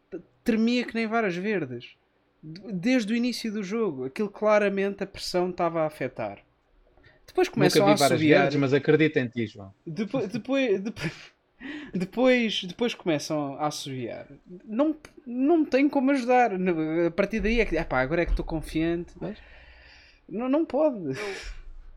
tremia 0.43 0.85
que 0.85 0.95
nem 0.95 1.07
varas 1.07 1.37
verdes. 1.37 1.95
Desde 2.43 3.13
o 3.13 3.17
início 3.17 3.53
do 3.53 3.63
jogo, 3.63 4.07
aquilo 4.07 4.31
claramente 4.31 5.05
a 5.05 5.07
pressão 5.07 5.51
estava 5.51 5.83
a 5.83 5.87
afetar. 5.87 6.39
Depois 7.31 7.49
começam 7.49 7.83
Nunca 7.83 7.93
a 7.93 7.95
vi 7.95 8.01
várias 8.01 8.13
assobiar. 8.13 8.43
vezes, 8.45 8.61
mas 8.61 8.75
acredito 8.75 9.17
em 9.19 9.29
ti, 9.29 9.47
João. 9.47 9.73
Depois, 9.87 10.29
depois, 10.29 10.81
depois, 10.81 11.13
depois, 11.95 12.65
depois 12.65 12.95
começam 12.95 13.55
a 13.55 13.69
assobiar. 13.69 14.27
Não, 14.65 14.97
não 15.25 15.65
tem 15.65 15.89
como 15.89 16.11
ajudar. 16.11 16.51
A 16.53 17.11
partir 17.13 17.39
daí 17.39 17.61
é 17.61 17.65
que, 17.65 17.77
epá, 17.77 18.01
agora 18.01 18.23
é 18.23 18.25
que 18.25 18.33
estou 18.33 18.45
confiante. 18.45 19.13
Não, 20.29 20.49
não 20.49 20.65
pode. 20.65 21.17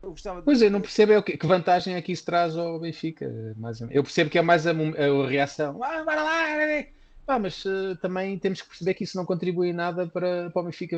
Eu 0.02 0.12
de... 0.12 0.42
Pois 0.44 0.62
eu 0.62 0.70
não 0.70 0.80
percebo 0.80 1.12
é 1.12 1.18
o 1.18 1.22
que, 1.22 1.36
que 1.36 1.46
vantagem 1.46 1.94
é 1.94 2.02
que 2.02 2.12
isso 2.12 2.24
traz 2.24 2.56
ao 2.56 2.78
Benfica. 2.78 3.54
Mais 3.56 3.80
ou 3.80 3.88
menos. 3.88 3.96
Eu 3.96 4.04
percebo 4.04 4.30
que 4.30 4.38
é 4.38 4.42
mais 4.42 4.66
a, 4.68 4.70
a 4.70 5.28
reação. 5.28 5.82
Ah, 5.82 6.04
bora 6.04 6.22
lá! 6.22 6.44
Ah, 7.26 7.38
mas 7.38 7.64
eh, 7.64 7.96
também 8.02 8.38
temos 8.38 8.60
que 8.60 8.68
perceber 8.68 8.92
que 8.94 9.04
isso 9.04 9.16
não 9.16 9.24
contribui 9.24 9.70
em 9.70 9.72
nada 9.72 10.06
para, 10.06 10.50
para 10.50 10.60
o 10.62 10.64
Benfica 10.66 10.96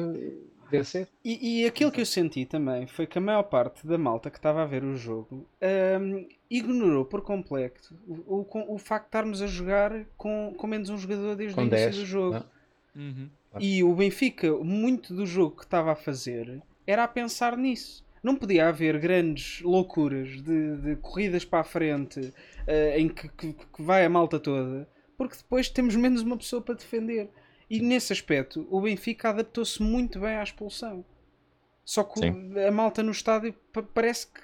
vencer. 0.70 1.08
E, 1.24 1.62
e 1.62 1.66
aquilo 1.66 1.90
que 1.92 2.00
eu 2.00 2.06
senti 2.06 2.44
também 2.46 2.86
foi 2.86 3.06
que 3.06 3.18
a 3.18 3.20
maior 3.20 3.42
parte 3.44 3.86
da 3.86 3.96
malta 3.98 4.30
que 4.30 4.38
estava 4.38 4.62
a 4.62 4.66
ver 4.66 4.84
o 4.84 4.96
jogo 4.96 5.46
hum, 6.00 6.28
ignorou 6.50 7.04
por 7.04 7.22
completo 7.22 7.94
o, 8.06 8.46
o, 8.50 8.74
o 8.74 8.78
facto 8.78 9.04
de 9.04 9.08
estarmos 9.08 9.42
a 9.42 9.46
jogar 9.46 10.04
com, 10.16 10.54
com 10.56 10.66
menos 10.66 10.90
um 10.90 10.98
jogador 10.98 11.34
desde 11.36 11.54
o 11.54 11.56
Com 11.56 11.62
início 11.62 11.86
10. 11.86 11.96
do 11.96 12.06
jogo. 12.06 12.34
não? 12.94 13.02
Uhum. 13.02 13.28
E 13.58 13.82
o 13.84 13.94
Benfica, 13.94 14.52
muito 14.56 15.14
do 15.14 15.24
jogo 15.26 15.56
que 15.56 15.64
estava 15.64 15.92
a 15.92 15.96
fazer, 15.96 16.60
era 16.86 17.04
a 17.04 17.08
pensar 17.08 17.56
nisso. 17.56 18.04
Não 18.22 18.34
podia 18.36 18.68
haver 18.68 18.98
grandes 18.98 19.60
loucuras 19.62 20.42
de, 20.42 20.76
de 20.78 20.96
corridas 20.96 21.44
para 21.44 21.60
a 21.60 21.64
frente 21.64 22.32
eh, 22.66 22.98
em 22.98 23.08
que, 23.08 23.28
que- 23.28 23.52
que 23.52 23.82
vai 23.82 24.04
a 24.04 24.10
malta 24.10 24.38
toda, 24.40 24.88
porque 25.16 25.36
depois 25.36 25.68
temos 25.70 25.94
menos 25.96 26.22
uma 26.22 26.36
pessoa 26.36 26.60
para 26.60 26.74
defender. 26.74 27.30
E 27.68 27.80
nesse 27.80 28.12
aspecto, 28.12 28.66
o 28.70 28.80
Benfica 28.80 29.30
adaptou-se 29.30 29.82
muito 29.82 30.20
bem 30.20 30.36
à 30.36 30.42
expulsão. 30.42 31.04
Só 31.84 32.02
que 32.04 32.20
o- 32.20 32.66
a 32.66 32.70
malta 32.70 33.02
no 33.02 33.10
estádio 33.12 33.52
pa- 33.72 33.82
parece 33.82 34.26
que 34.28 34.40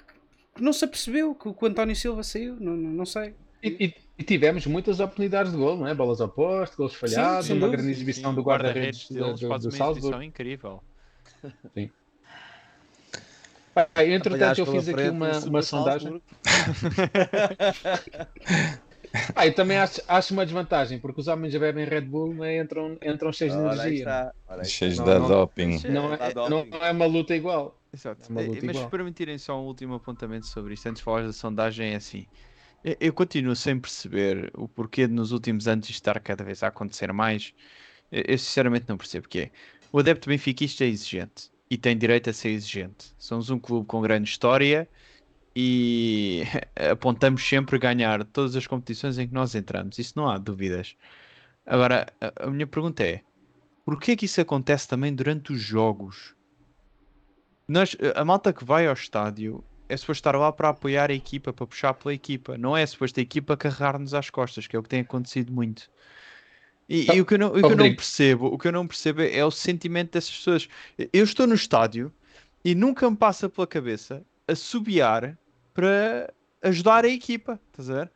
não 0.60 0.72
se 0.72 0.84
apercebeu 0.84 1.34
que 1.34 1.48
o 1.48 1.56
António 1.66 1.96
Silva 1.96 2.22
saiu. 2.22 2.56
Não, 2.60 2.76
não, 2.76 2.90
não 2.90 3.06
sei. 3.06 3.34
E, 3.62 3.86
e- 3.86 3.94
e 4.18 4.22
tivemos 4.24 4.66
muitas 4.66 5.00
oportunidades 5.00 5.52
de 5.52 5.58
gol, 5.58 5.76
não 5.76 5.86
é? 5.86 5.94
Bolas 5.94 6.20
ao 6.20 6.28
posto, 6.28 6.76
gols 6.76 6.94
falhados, 6.94 7.46
sem 7.46 7.56
uma 7.56 7.66
dúvida. 7.66 7.82
grande 7.82 7.96
exibição 7.96 8.30
Sim, 8.30 8.36
do 8.36 8.42
guarda-redes 8.42 9.08
guarda-redes 9.08 9.40
do, 9.40 9.48
do, 9.48 9.58
do 9.58 9.68
uma 9.68 9.76
Salzburg. 9.76 9.98
exibição 9.98 10.22
incrível. 10.22 10.82
Pá, 13.74 13.88
entretanto, 14.04 14.34
Apanhados 14.34 14.58
eu 14.58 14.66
fiz 14.66 14.88
aqui 14.88 15.00
frente, 15.00 15.10
uma, 15.12 15.38
uma 15.38 15.62
sondagem. 15.62 16.20
Pá, 19.34 19.46
eu 19.46 19.54
também 19.54 19.76
acho, 19.76 20.00
acho 20.08 20.32
uma 20.32 20.44
desvantagem, 20.44 20.98
porque 20.98 21.20
os 21.20 21.28
homens 21.28 21.52
já 21.52 21.58
bebem 21.58 21.84
Red 21.84 22.02
Bull, 22.02 22.34
né? 22.34 22.58
entram, 22.58 22.96
entram 23.02 23.32
cheios 23.32 23.52
de 23.54 23.60
energia. 23.60 24.32
Cheios 24.64 24.94
de 24.94 25.04
doping. 25.04 25.80
Não 25.88 26.14
é, 26.14 26.34
não 26.34 26.84
é 26.84 26.90
uma 26.92 27.06
luta 27.06 27.34
igual. 27.34 27.78
Exato. 27.92 28.22
É 28.24 28.28
uma 28.32 28.40
luta 28.40 28.58
Eh, 28.58 28.62
Mas 28.66 28.76
igual. 28.76 28.84
se 28.86 28.90
permitirem 28.90 29.38
só 29.38 29.60
um 29.60 29.66
último 29.66 29.94
apontamento 29.94 30.46
sobre 30.46 30.74
isto, 30.74 30.86
antes 30.88 31.00
de 31.00 31.04
falar 31.04 31.22
da 31.26 31.32
sondagem, 31.32 31.92
é 31.92 31.96
assim. 31.96 32.26
Eu- 32.82 32.96
Eu 33.00 33.12
continuo 33.12 33.54
sem 33.54 33.78
perceber 33.78 34.50
o 34.54 34.66
porquê 34.68 35.06
de 35.06 35.12
nos 35.12 35.30
últimos 35.32 35.68
anos 35.68 35.86
isto 35.88 35.96
estar 35.96 36.18
cada 36.20 36.42
vez 36.44 36.62
a 36.62 36.68
acontecer 36.68 37.12
mais. 37.12 37.52
Eu 38.10 38.24
eu 38.28 38.38
sinceramente 38.38 38.86
não 38.88 38.96
percebo 38.96 39.26
o 39.26 39.28
que 39.28 39.40
é. 39.40 39.50
O 39.92 39.98
adepto 39.98 40.28
benfiquista 40.28 40.84
é 40.84 40.88
exigente 40.88 41.50
e 41.70 41.76
tem 41.78 41.96
direito 41.96 42.30
a 42.30 42.32
ser 42.32 42.50
exigente. 42.50 43.14
Somos 43.18 43.50
um 43.50 43.58
clube 43.58 43.86
com 43.86 44.00
grande 44.00 44.28
história 44.28 44.88
e 45.54 46.42
apontamos 46.90 47.46
sempre 47.46 47.78
ganhar 47.78 48.24
todas 48.24 48.56
as 48.56 48.66
competições 48.66 49.18
em 49.18 49.28
que 49.28 49.34
nós 49.34 49.54
entramos. 49.54 49.98
Isso 49.98 50.14
não 50.16 50.28
há 50.28 50.38
dúvidas. 50.38 50.96
Agora, 51.66 52.06
a, 52.20 52.50
minha 52.50 52.66
pergunta 52.66 53.02
é: 53.02 53.22
porquê 53.84 54.16
que 54.16 54.26
isso 54.26 54.40
acontece 54.40 54.88
também 54.88 55.14
durante 55.14 55.52
os 55.52 55.60
jogos? 55.60 56.34
Nós, 57.68 57.96
a 58.14 58.24
malta 58.24 58.52
que 58.52 58.64
vai 58.64 58.86
ao 58.86 58.94
estádio 58.94 59.64
é 59.88 59.96
suposto 59.96 60.20
estar 60.20 60.36
lá 60.36 60.50
para 60.52 60.70
apoiar 60.70 61.10
a 61.10 61.14
equipa, 61.14 61.52
para 61.52 61.66
puxar 61.66 61.94
pela 61.94 62.12
equipa. 62.12 62.56
Não 62.58 62.76
é 62.76 62.84
suposto 62.84 63.20
a 63.20 63.22
equipa 63.22 63.56
carregar-nos 63.56 64.14
às 64.14 64.30
costas, 64.30 64.66
que 64.66 64.74
é 64.74 64.78
o 64.78 64.82
que 64.82 64.88
tem 64.88 65.00
acontecido 65.00 65.52
muito. 65.52 65.90
E, 66.88 67.10
e 67.10 67.20
o 67.20 67.24
que 67.24 67.34
eu 67.34 67.38
não, 67.38 67.48
o 67.48 67.54
que 67.54 67.64
eu 67.64 67.76
não 67.76 67.94
percebo, 67.94 68.46
o 68.46 68.58
que 68.58 68.68
eu 68.68 68.72
não 68.72 68.86
percebo 68.86 69.22
é 69.22 69.44
o 69.44 69.50
sentimento 69.50 70.12
dessas 70.12 70.36
pessoas. 70.36 70.68
Eu 71.12 71.24
estou 71.24 71.46
no 71.46 71.54
estádio 71.54 72.12
e 72.64 72.74
nunca 72.74 73.08
me 73.10 73.16
passa 73.16 73.48
pela 73.48 73.66
cabeça 73.66 74.24
assobiar 74.46 75.38
para 75.74 76.32
ajudar 76.62 77.04
a 77.04 77.08
equipa, 77.08 77.60
estás 77.70 77.90
a 77.90 77.94
ver? 77.94 78.12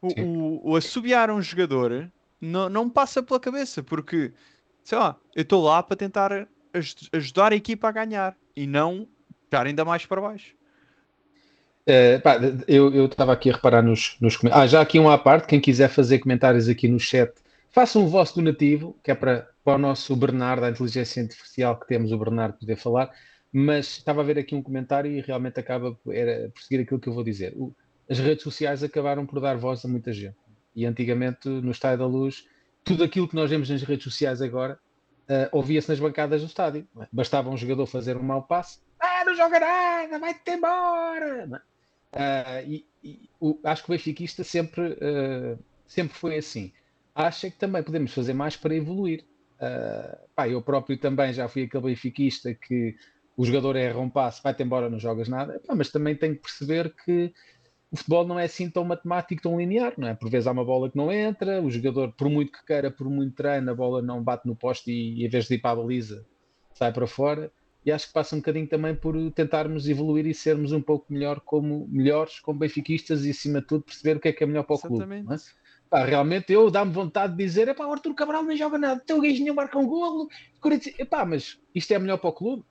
O, 0.00 0.08
o, 0.08 0.70
o 0.72 0.76
assobiar 0.76 1.30
um 1.30 1.42
jogador 1.42 2.10
não, 2.40 2.68
não 2.68 2.84
me 2.86 2.90
passa 2.90 3.22
pela 3.22 3.40
cabeça, 3.40 3.82
porque, 3.82 4.32
sei 4.84 4.98
lá, 4.98 5.16
eu 5.34 5.42
estou 5.42 5.64
lá 5.64 5.82
para 5.82 5.96
tentar 5.96 6.48
aj- 6.74 7.08
ajudar 7.12 7.52
a 7.52 7.56
equipa 7.56 7.88
a 7.88 7.92
ganhar 7.92 8.36
e 8.54 8.66
não 8.66 9.08
ficar 9.44 9.66
ainda 9.66 9.84
mais 9.84 10.06
para 10.06 10.20
baixo. 10.20 10.54
Uh, 11.88 12.20
pá, 12.20 12.38
eu 12.66 12.92
eu 12.92 13.06
estava 13.06 13.32
aqui 13.32 13.48
a 13.48 13.54
reparar 13.54 13.80
nos, 13.80 14.16
nos 14.20 14.36
comentários. 14.36 14.64
Ah, 14.64 14.66
já 14.76 14.80
aqui 14.80 14.98
um 14.98 15.08
à 15.08 15.16
parte, 15.16 15.46
quem 15.46 15.60
quiser 15.60 15.88
fazer 15.88 16.18
comentários 16.18 16.68
aqui 16.68 16.88
no 16.88 16.98
chat, 16.98 17.32
façam 17.70 18.04
o 18.04 18.08
vosso 18.08 18.34
donativo, 18.34 18.98
que 19.04 19.10
é 19.12 19.14
para, 19.14 19.48
para 19.62 19.76
o 19.76 19.78
nosso 19.78 20.16
Bernardo, 20.16 20.64
a 20.64 20.70
inteligência 20.70 21.22
artificial 21.22 21.78
que 21.78 21.86
temos, 21.86 22.10
o 22.10 22.18
Bernardo 22.18 22.58
poder 22.58 22.76
falar. 22.76 23.10
Mas 23.58 23.86
estava 23.98 24.20
a 24.20 24.24
ver 24.24 24.38
aqui 24.38 24.54
um 24.54 24.62
comentário 24.62 25.10
e 25.10 25.20
realmente 25.22 25.58
acaba 25.58 25.98
era, 26.10 26.50
por 26.50 26.60
seguir 26.62 26.82
aquilo 26.82 27.00
que 27.00 27.08
eu 27.08 27.14
vou 27.14 27.24
dizer. 27.24 27.54
O- 27.56 27.74
as 28.08 28.18
redes 28.18 28.42
sociais 28.44 28.82
acabaram 28.82 29.24
por 29.26 29.40
dar 29.40 29.56
voz 29.56 29.82
a 29.84 29.88
muita 29.88 30.12
gente. 30.12 30.36
E 30.74 30.84
antigamente, 30.84 31.48
no 31.48 31.70
Estádio 31.70 31.98
da 32.00 32.06
Luz, 32.06 32.44
tudo 32.84 33.02
aquilo 33.02 33.26
que 33.26 33.34
nós 33.34 33.48
vemos 33.48 33.70
nas 33.70 33.82
redes 33.82 34.04
sociais 34.04 34.42
agora 34.42 34.78
uh, 35.30 35.48
ouvia-se 35.56 35.88
nas 35.88 35.98
bancadas 35.98 36.42
do 36.42 36.46
estádio. 36.46 36.86
é? 37.00 37.06
Bastava 37.10 37.48
um 37.48 37.56
jogador 37.56 37.86
fazer 37.86 38.16
um 38.16 38.22
mau 38.22 38.46
passe. 38.46 38.78
Ah, 39.00 39.24
não 39.24 39.34
joga 39.34 39.58
nada, 39.58 40.18
vai-te 40.18 40.50
embora! 40.50 41.62
Ah, 42.12 42.62
e, 42.62 42.84
e 43.02 43.30
o- 43.40 43.58
acho 43.64 43.84
que 43.84 43.90
o 43.90 43.94
benfiquista 43.94 44.44
sempre, 44.44 44.98
ah, 45.00 45.58
sempre 45.86 46.14
foi 46.16 46.36
assim. 46.36 46.72
Acho 47.14 47.46
é 47.46 47.50
que 47.50 47.58
também 47.58 47.82
podemos 47.82 48.12
fazer 48.12 48.34
mais 48.34 48.54
para 48.56 48.74
evoluir. 48.74 49.24
Ah, 49.58 50.18
pá, 50.34 50.46
eu 50.46 50.60
próprio 50.62 50.98
também 50.98 51.32
já 51.32 51.48
fui 51.48 51.62
aquele 51.62 51.84
benfiquista 51.84 52.54
que 52.54 52.94
o 53.36 53.44
jogador 53.44 53.76
erra 53.76 53.98
um 53.98 54.08
passe, 54.08 54.42
vai-te 54.42 54.62
embora, 54.62 54.88
não 54.88 54.98
jogas 54.98 55.28
nada. 55.28 55.60
Pá, 55.66 55.74
mas 55.74 55.90
também 55.90 56.16
tenho 56.16 56.34
que 56.34 56.42
perceber 56.42 56.94
que 57.04 57.32
o 57.90 57.96
futebol 57.96 58.26
não 58.26 58.38
é 58.38 58.44
assim 58.44 58.70
tão 58.70 58.84
matemático, 58.84 59.42
tão 59.42 59.58
linear, 59.58 59.92
não 59.96 60.08
é? 60.08 60.14
Por 60.14 60.30
vezes 60.30 60.46
há 60.46 60.52
uma 60.52 60.64
bola 60.64 60.90
que 60.90 60.96
não 60.96 61.12
entra, 61.12 61.62
o 61.62 61.70
jogador, 61.70 62.12
por 62.12 62.28
muito 62.28 62.52
que 62.52 62.64
queira, 62.64 62.90
por 62.90 63.08
muito 63.08 63.36
treino, 63.36 63.70
a 63.70 63.74
bola 63.74 64.00
não 64.00 64.22
bate 64.22 64.46
no 64.46 64.56
poste 64.56 64.90
e, 64.90 65.22
e 65.22 65.26
em 65.26 65.28
vez 65.28 65.46
de 65.46 65.54
ir 65.54 65.58
para 65.58 65.72
a 65.72 65.76
baliza, 65.76 66.26
sai 66.72 66.92
para 66.92 67.06
fora. 67.06 67.52
E 67.84 67.92
acho 67.92 68.08
que 68.08 68.12
passa 68.12 68.34
um 68.34 68.40
bocadinho 68.40 68.66
também 68.66 68.96
por 68.96 69.14
tentarmos 69.30 69.88
evoluir 69.88 70.26
e 70.26 70.34
sermos 70.34 70.72
um 70.72 70.82
pouco 70.82 71.12
melhor 71.12 71.38
como, 71.40 71.86
melhores 71.88 72.40
como 72.40 72.58
benfiquistas 72.58 73.24
e, 73.24 73.30
acima 73.30 73.60
de 73.60 73.68
tudo, 73.68 73.84
perceber 73.84 74.16
o 74.16 74.20
que 74.20 74.28
é 74.28 74.32
que 74.32 74.42
é 74.42 74.46
melhor 74.46 74.64
para 74.64 74.74
o 74.74 74.78
clube. 74.80 74.96
Exatamente. 74.96 75.32
é? 75.32 75.36
Pá, 75.88 76.04
realmente 76.04 76.52
eu 76.52 76.68
dá-me 76.68 76.90
vontade 76.90 77.36
de 77.36 77.44
dizer: 77.44 77.68
epá, 77.68 77.86
o 77.86 77.92
Arthur 77.92 78.12
Cabral 78.14 78.42
não 78.42 78.56
joga 78.56 78.76
nada, 78.76 79.00
teu 79.06 79.20
gajo 79.20 79.54
marca 79.54 79.78
um 79.78 79.86
golo. 79.86 80.28
Epá, 80.98 81.24
mas 81.24 81.60
isto 81.72 81.92
é 81.92 81.98
melhor 82.00 82.18
para 82.18 82.30
o 82.30 82.32
clube? 82.32 82.64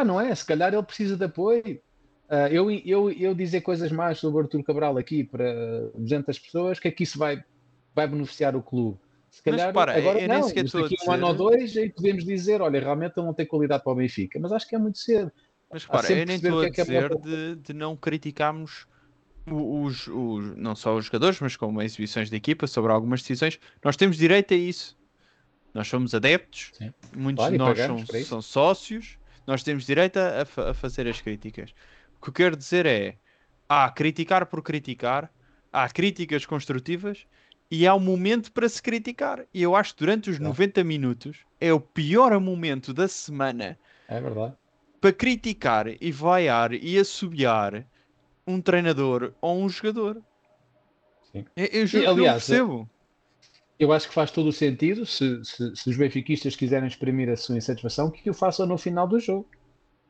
Ah, 0.00 0.04
não 0.04 0.20
é? 0.20 0.34
Se 0.34 0.44
calhar 0.46 0.72
ele 0.72 0.82
precisa 0.82 1.16
de 1.16 1.24
apoio. 1.24 1.80
Ah, 2.28 2.48
eu, 2.50 2.70
eu, 2.70 3.10
eu 3.10 3.34
dizer 3.34 3.62
coisas 3.62 3.90
mais 3.90 4.18
sobre 4.18 4.38
o 4.40 4.44
Arthur 4.44 4.62
Cabral 4.62 4.96
aqui 4.98 5.24
para 5.24 5.90
200 5.94 6.38
pessoas, 6.38 6.78
que 6.78 6.88
é 6.88 6.90
que 6.92 7.02
isso 7.02 7.18
vai, 7.18 7.42
vai 7.94 8.06
beneficiar 8.06 8.54
o 8.54 8.62
clube? 8.62 8.98
Se 9.30 9.42
Mas 9.46 9.60
calhar 9.60 9.68
repara, 9.68 9.92
agora 9.98 10.18
eu 10.20 10.28
nem 10.28 10.40
não, 10.40 10.48
sequer 10.48 10.62
mas 10.62 10.72
daqui 10.72 10.94
a 11.00 11.10
um 11.10 11.12
ano 11.14 11.26
ou 11.26 11.32
dizer- 11.32 11.44
dois 11.50 11.76
aí 11.76 11.92
podemos 11.92 12.24
dizer, 12.24 12.60
olha, 12.62 12.80
realmente 12.80 13.14
ele 13.16 13.26
não 13.26 13.34
tem 13.34 13.46
qualidade 13.46 13.82
para 13.82 13.92
o 13.92 13.96
Benfica, 13.96 14.38
mas 14.40 14.52
acho 14.52 14.68
que 14.68 14.74
é 14.76 14.78
muito 14.78 14.98
cedo. 14.98 15.32
Mas 15.70 15.82
repara, 15.84 16.06
sempre 16.06 16.22
eu 16.22 16.26
nem 16.26 16.36
estou 16.36 16.60
a 16.60 16.66
é 16.66 16.70
que 16.70 16.80
é 16.80 16.84
dizer 16.84 17.14
de, 17.16 17.56
de 17.56 17.72
não 17.74 17.96
criticarmos 17.96 18.86
os, 19.50 20.06
os- 20.08 20.56
não 20.56 20.76
só 20.76 20.96
os 20.96 21.06
jogadores, 21.06 21.40
mas 21.40 21.56
como 21.56 21.82
exibições 21.82 22.30
da 22.30 22.36
equipa 22.36 22.66
sobre 22.66 22.92
algumas 22.92 23.20
decisões. 23.22 23.58
Nós 23.84 23.96
temos 23.96 24.16
direito 24.16 24.54
a 24.54 24.56
isso. 24.56 24.96
Nós 25.74 25.88
somos 25.88 26.14
adeptos, 26.14 26.72
Sim. 26.72 26.92
muitos 27.14 27.44
Claro, 27.44 27.52
de 27.52 27.56
e 27.56 27.58
nós 27.58 27.78
são, 27.80 27.96
para 28.06 28.18
são 28.24 28.42
sócios, 28.42 29.17
nós 29.48 29.62
temos 29.64 29.84
direito 29.86 30.18
a, 30.18 30.42
a 30.42 30.44
fa- 30.44 30.70
a 30.70 30.74
fazer 30.74 31.08
as 31.08 31.20
críticas. 31.20 31.74
O 32.20 32.22
que 32.24 32.30
eu 32.30 32.34
quero 32.34 32.56
dizer 32.56 32.86
é, 32.86 33.16
há 33.68 33.90
criticar 33.90 34.46
por 34.46 34.62
criticar, 34.62 35.32
há 35.72 35.88
críticas 35.88 36.46
construtivas 36.46 37.26
e 37.70 37.86
há 37.86 37.94
um 37.94 38.00
momento 38.00 38.52
para 38.52 38.68
se 38.68 38.82
criticar. 38.82 39.46
E 39.54 39.62
eu 39.62 39.74
acho 39.76 39.94
que 39.94 40.00
durante 40.00 40.30
os 40.30 40.38
Claro. 40.38 40.52
90 40.52 40.84
minutos 40.84 41.38
é 41.60 41.72
o 41.72 41.80
pior 41.80 42.38
momento 42.40 42.92
da 42.94 43.08
semana 43.08 43.78
É 44.08 44.20
verdade. 44.20 44.54
para 45.00 45.12
criticar 45.12 45.86
e 45.88 46.12
vaiar 46.12 46.72
e 46.72 46.98
assobiar 46.98 47.84
um 48.46 48.60
treinador 48.60 49.32
ou 49.40 49.62
um 49.62 49.68
jogador. 49.68 50.22
Sim. 51.32 51.44
Eu, 51.56 51.66
eu 51.66 51.88
que 51.88 51.96
aliás, 52.06 52.16
não 52.18 52.32
percebo. 52.48 52.90
Eu 53.78 53.92
acho 53.92 54.08
que 54.08 54.14
faz 54.14 54.30
todo 54.30 54.48
o 54.48 54.52
sentido, 54.52 55.06
se, 55.06 55.44
se, 55.44 55.76
se 55.76 55.90
os 55.90 55.96
benfiquistas 55.96 56.56
quiserem 56.56 56.88
exprimir 56.88 57.28
a 57.28 57.36
sua 57.36 57.56
insatisfação, 57.56 58.10
que 58.10 58.28
o 58.28 58.34
façam 58.34 58.66
no 58.66 58.76
final 58.78 59.06
do 59.06 59.20
jogo. 59.20 59.48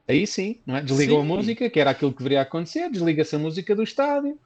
Aí 0.08 0.26
sim, 0.26 0.62
não 0.66 0.76
é? 0.76 0.82
Desligam 0.82 1.20
a 1.20 1.24
música, 1.24 1.68
que 1.70 1.80
era 1.80 1.90
aquilo 1.90 2.12
que 2.12 2.18
deveria 2.18 2.42
acontecer, 2.42 2.90
desliga-se 2.90 3.36
a 3.36 3.38
música 3.38 3.76
do 3.76 3.82
estádio 3.82 4.38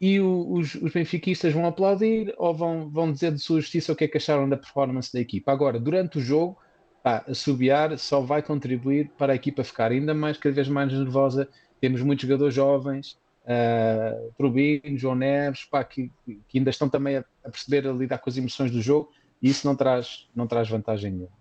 e 0.00 0.18
o- 0.20 0.52
os, 0.54 0.74
os 0.76 0.92
benfiquistas 0.92 1.52
vão 1.52 1.66
aplaudir 1.66 2.34
ou 2.38 2.54
vão, 2.54 2.90
vão 2.90 3.12
dizer 3.12 3.32
de 3.32 3.38
sua 3.40 3.60
justiça 3.60 3.92
o 3.92 3.96
que 3.96 4.04
é 4.04 4.08
que 4.08 4.16
acharam 4.18 4.48
da 4.48 4.56
performance 4.56 5.12
da 5.12 5.20
equipa. 5.20 5.52
Agora, 5.52 5.78
durante 5.78 6.18
o 6.18 6.20
jogo, 6.22 6.58
pá, 7.02 7.24
assobiar 7.28 7.98
só 7.98 8.20
vai 8.22 8.42
contribuir 8.42 9.12
para 9.16 9.32
a 9.34 9.36
equipa 9.36 9.62
ficar 9.64 9.92
ainda 9.92 10.14
mais, 10.14 10.38
cada 10.38 10.54
vez 10.54 10.68
mais 10.68 10.92
nervosa. 10.92 11.48
Temos 11.80 12.02
muitos 12.02 12.22
jogadores 12.22 12.54
jovens, 12.54 13.16
uh, 13.44 14.96
João 14.96 15.14
Neves, 15.14 15.64
pá, 15.64 15.82
que, 15.84 16.10
que 16.48 16.58
ainda 16.58 16.70
estão 16.70 16.88
também 16.88 17.16
a, 17.16 17.24
a 17.44 17.50
perceber 17.50 17.86
a 17.88 17.92
lidar 17.92 18.18
com 18.18 18.30
as 18.30 18.36
emoções 18.36 18.70
do 18.70 18.80
jogo 18.80 19.10
e 19.42 19.48
isso 19.48 19.66
não 19.66 19.74
traz, 19.74 20.28
não 20.34 20.46
traz 20.46 20.68
vantagem 20.68 21.10
nenhuma. 21.10 21.40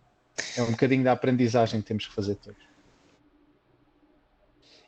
É 0.58 0.64
um 0.64 0.72
bocadinho 0.72 1.04
da 1.04 1.12
aprendizagem 1.12 1.82
que 1.82 1.88
temos 1.88 2.08
que 2.08 2.14
fazer 2.14 2.36
todos. 2.36 2.70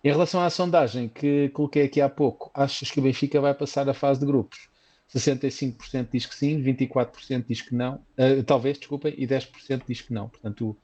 Em 0.03 0.09
relação 0.09 0.41
à 0.41 0.49
sondagem 0.49 1.07
que 1.07 1.49
coloquei 1.49 1.83
aqui 1.83 2.01
há 2.01 2.09
pouco, 2.09 2.49
achas 2.53 2.89
que 2.89 2.99
o 2.99 3.03
Benfica 3.03 3.39
vai 3.39 3.53
passar 3.53 3.87
a 3.87 3.93
fase 3.93 4.19
de 4.19 4.25
grupos? 4.25 4.69
65% 5.13 6.07
diz 6.11 6.25
que 6.25 6.33
sim, 6.33 6.63
24% 6.63 7.45
diz 7.47 7.61
que 7.61 7.75
não, 7.75 8.01
eh, 8.17 8.41
talvez, 8.43 8.79
desculpem, 8.79 9.13
e 9.17 9.27
10% 9.27 9.83
diz 9.85 10.01
que 10.01 10.13
não. 10.13 10.29
Portanto, 10.29 10.75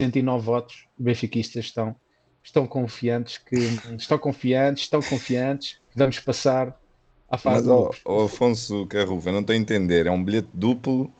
109 0.00 0.44
votos 0.44 0.88
benfiquistas 0.98 1.66
estão, 1.66 1.94
estão 2.46 2.66
confiantes 2.66 3.38
que 3.38 3.56
estão 3.98 4.18
confiantes, 4.18 4.84
estão 4.84 5.02
confiantes 5.02 5.78
vamos 5.94 6.20
passar 6.20 6.78
à 7.28 7.36
fase 7.36 7.66
Mas, 7.66 7.68
ó, 7.68 7.90
ó, 8.04 8.24
Afonso 8.24 8.86
Carruva, 8.86 9.32
não 9.32 9.40
estou 9.40 9.52
a 9.52 9.56
entender. 9.56 10.06
É 10.06 10.10
um 10.10 10.22
bilhete 10.22 10.48
duplo 10.54 11.12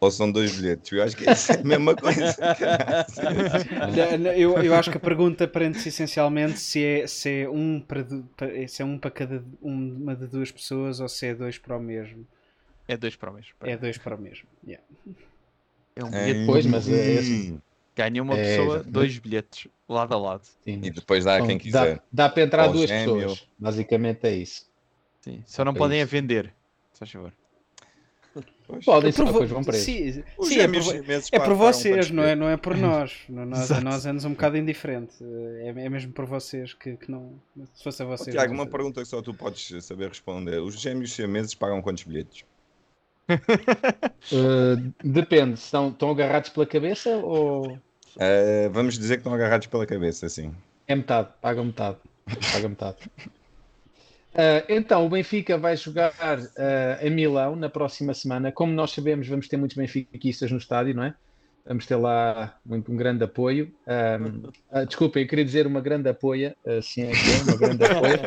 ou 0.00 0.10
são 0.10 0.30
dois 0.30 0.54
bilhetes? 0.54 0.92
Eu 0.92 1.02
acho 1.02 1.16
que 1.16 1.24
é 1.24 1.32
a 1.32 1.64
mesma 1.64 1.94
coisa. 1.94 2.36
Eu, 4.36 4.62
eu 4.62 4.74
acho 4.74 4.90
que 4.90 4.96
a 4.96 5.00
pergunta 5.00 5.46
prende-se 5.46 5.88
essencialmente 5.88 6.58
se 6.58 6.84
é, 6.84 7.06
se 7.06 7.42
é 7.42 7.48
um 7.48 7.80
para, 7.80 8.04
se 8.68 8.82
é 8.82 8.84
um 8.84 8.98
para 8.98 9.10
cada 9.10 9.44
uma 9.62 10.16
de 10.16 10.26
duas 10.26 10.50
pessoas 10.50 11.00
ou 11.00 11.08
se 11.08 11.26
é 11.26 11.34
dois 11.34 11.58
para 11.58 11.76
o 11.76 11.80
mesmo. 11.80 12.26
É 12.86 12.96
dois 12.96 13.16
para 13.16 13.30
o 13.30 13.34
mesmo. 13.34 13.52
É 13.62 13.76
dois 13.76 13.96
para 13.96 14.16
o 14.16 14.20
mesmo. 14.20 14.46
yeah. 14.66 14.84
É 15.96 16.04
um 16.04 16.08
É, 16.08 16.24
bilhete. 16.24 16.46
Pois, 16.46 16.66
mas 16.66 16.88
é 16.88 17.14
esse. 17.14 17.58
Ganha 17.96 18.22
uma 18.22 18.34
É, 18.36 18.42
pessoa, 18.56 18.74
exato. 18.76 18.90
dois 18.90 19.18
bilhetes, 19.18 19.68
lado 19.88 20.14
a 20.14 20.18
lado. 20.18 20.42
Sim, 20.64 20.80
E 20.82 20.90
depois 20.90 21.24
dá 21.24 21.36
a 21.36 21.46
quem 21.46 21.56
dá, 21.58 21.62
quiser. 21.62 22.02
dá 22.12 22.28
para 22.28 22.42
entrar 22.42 22.66
Ou 22.66 22.72
duas 22.72 22.88
gêmeo. 22.88 23.14
pessoas. 23.20 23.48
Basicamente 23.58 24.24
é 24.26 24.34
isso. 24.36 24.66
Sim. 25.20 25.42
Só 25.46 25.64
não 25.64 25.72
É 25.72 25.76
podem 25.76 26.00
a 26.00 26.04
isso. 26.04 26.10
vender. 26.10 26.52
Faz 26.94 27.10
favor. 27.10 27.32
Pois. 28.66 28.84
Podem, 28.84 29.10
É 29.10 29.12
só 29.12 29.24
por 29.24 29.26
vo- 29.26 29.32
depois 29.40 29.50
vão 29.50 29.62
presos. 29.62 29.84
Sim, 29.84 30.24
Os 30.38 30.48
sim, 30.48 30.58
é 30.58 30.66
por, 30.66 30.82
é 31.32 31.38
por 31.38 31.54
vocês, 31.54 32.10
não 32.10 32.22
é, 32.24 32.34
não 32.34 32.48
é 32.48 32.56
por 32.56 32.76
nós. 32.76 33.12
Nós, 33.28 33.70
a 33.70 33.80
nós 33.80 34.06
é-nos 34.06 34.24
um 34.24 34.30
bocado 34.30 34.56
indiferente. 34.56 35.14
É, 35.60 35.68
é 35.68 35.88
mesmo 35.88 36.12
por 36.12 36.24
vocês 36.24 36.72
que, 36.74 36.96
que 36.96 37.10
não. 37.10 37.38
Se 37.74 37.84
fosse 37.84 38.02
a 38.02 38.06
vocês. 38.06 38.34
Tiago, 38.34 38.52
não 38.54 38.64
uma 38.64 38.66
pergunta 38.70 39.02
que 39.02 39.06
só 39.06 39.20
tu 39.22 39.32
podes 39.34 39.84
saber 39.84 40.08
responder. 40.08 40.58
Os 40.60 40.80
gêmeos 40.80 41.12
siameses 41.12 41.54
pagam 41.54 41.80
quantos 41.82 42.02
bilhetes? 42.04 42.44
Uh, 44.32 44.94
depende, 45.04 45.58
estão, 45.58 45.90
estão 45.90 46.10
agarrados 46.10 46.48
pela 46.48 46.64
cabeça 46.64 47.10
ou 47.10 47.78
Eh, 48.18 48.68
vamos 48.72 48.94
dizer 48.94 49.16
que 49.16 49.20
estão 49.20 49.34
agarrados 49.34 49.66
pela 49.66 49.86
cabeça, 49.86 50.26
assim. 50.26 50.54
é 50.86 50.94
metade? 50.94 51.28
Paga 51.40 51.64
metade. 51.64 51.98
Paga 52.52 52.68
metade. 52.68 52.98
Uh, 54.34 54.66
então, 54.68 55.06
o 55.06 55.08
Benfica 55.08 55.56
vai 55.56 55.76
jogar 55.76 56.12
uh, 56.12 56.44
em 57.00 57.10
Milão 57.10 57.54
na 57.54 57.68
próxima 57.68 58.12
semana. 58.14 58.50
Como 58.50 58.72
nós 58.72 58.92
sabemos, 58.92 59.28
vamos 59.28 59.46
ter 59.46 59.56
muitos 59.56 59.76
benfiquistas 59.76 60.50
no 60.50 60.58
estádio, 60.58 60.94
não 60.94 61.04
é? 61.04 61.14
Vamos 61.66 61.86
ter 61.86 61.96
lá 61.96 62.58
muito, 62.64 62.92
um 62.92 62.96
grande 62.96 63.24
apoio. 63.24 63.72
Um, 63.86 64.50
ah, 64.70 64.84
desculpem, 64.84 65.22
eu 65.22 65.28
queria 65.28 65.44
dizer 65.44 65.66
uma 65.66 65.80
grande 65.80 66.08
apoia. 66.08 66.54
Uh, 66.64 66.82
sim, 66.82 67.02
é 67.02 67.12
é, 67.12 67.42
uma 67.42 67.56
grande 67.56 67.84
apoia. 67.84 68.20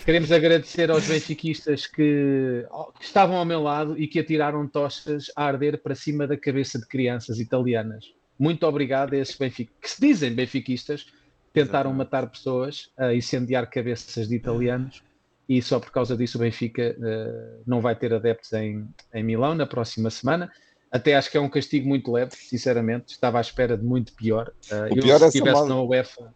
Queremos 0.04 0.30
agradecer 0.30 0.90
aos 0.90 1.08
benfiquistas 1.08 1.86
que, 1.86 2.66
que 2.98 3.04
estavam 3.04 3.36
ao 3.36 3.44
meu 3.44 3.62
lado 3.62 3.98
e 3.98 4.06
que 4.06 4.18
atiraram 4.18 4.66
tochas 4.68 5.30
a 5.34 5.44
arder 5.44 5.82
para 5.82 5.94
cima 5.94 6.26
da 6.26 6.36
cabeça 6.36 6.78
de 6.78 6.86
crianças 6.86 7.40
italianas. 7.40 8.12
Muito 8.38 8.66
obrigado 8.66 9.14
a 9.14 9.16
esses 9.16 9.36
benfiquistas, 9.36 9.80
que 9.80 9.90
se 9.90 10.00
dizem 10.00 10.34
benfiquistas, 10.34 11.06
tentaram 11.52 11.90
Exatamente. 11.90 11.96
matar 11.96 12.26
pessoas, 12.30 12.90
a 12.98 13.14
incendiar 13.14 13.70
cabeças 13.70 14.28
de 14.28 14.36
italianos 14.36 15.02
e 15.48 15.62
só 15.62 15.78
por 15.78 15.90
causa 15.90 16.16
disso 16.16 16.38
o 16.38 16.40
Benfica 16.40 16.82
eh, 16.82 17.60
não 17.66 17.80
vai 17.80 17.94
ter 17.94 18.12
adeptos 18.12 18.52
em, 18.52 18.88
em 19.14 19.22
Milão 19.22 19.54
na 19.54 19.66
próxima 19.66 20.10
semana. 20.10 20.50
Até 20.90 21.14
acho 21.14 21.30
que 21.30 21.36
é 21.36 21.40
um 21.40 21.48
castigo 21.48 21.88
muito 21.88 22.10
leve, 22.12 22.32
sinceramente. 22.36 23.12
Estava 23.12 23.38
à 23.38 23.40
espera 23.40 23.76
de 23.76 23.84
muito 23.84 24.12
pior. 24.12 24.52
Eh, 24.70 24.88
O 24.92 24.98
eu, 24.98 25.02
pior 25.02 25.18
se 25.18 25.24
é 25.24 25.28
estivesse 25.28 25.56
essa 25.58 25.68
na 25.68 25.82
UEFA, 25.82 26.34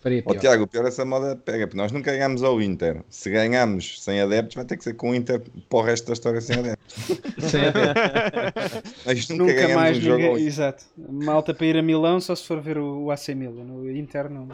faria 0.00 0.22
pior. 0.22 0.38
Tiago, 0.38 0.62
o 0.62 0.66
pior 0.66 0.84
é 0.84 0.88
essa 0.88 1.04
moda 1.04 1.36
pega, 1.36 1.66
porque 1.66 1.76
nós 1.76 1.90
nunca 1.92 2.12
ganhamos 2.12 2.42
ao 2.42 2.62
Inter. 2.62 3.02
Se 3.10 3.28
ganhamos 3.28 4.02
sem 4.02 4.20
adeptos, 4.20 4.54
vai 4.54 4.64
ter 4.64 4.76
que 4.76 4.84
ser 4.84 4.94
com 4.94 5.10
o 5.10 5.14
Inter 5.14 5.42
para 5.68 5.78
o 5.78 5.82
resto 5.82 6.06
da 6.06 6.12
história 6.12 6.40
sem 6.40 6.58
adeptos. 6.58 6.94
Sem 7.38 7.66
adeptos. 7.66 8.82
Nós 9.04 9.28
nunca, 9.28 9.42
Nunca 9.42 9.54
ganhamos 9.54 9.74
mais 9.74 9.98
um 9.98 10.00
jogo 10.00 10.22
ninguém. 10.22 10.46
Exato. 10.46 10.84
Malta 10.96 11.52
para 11.52 11.66
ir 11.66 11.76
a 11.76 11.82
Milão 11.82 12.20
só 12.20 12.34
se 12.34 12.44
for 12.44 12.60
ver 12.60 12.78
o, 12.78 13.04
o 13.04 13.10
AC 13.10 13.28
Milan. 13.30 13.64
No 13.64 13.90
Inter 13.90 14.30
não. 14.30 14.48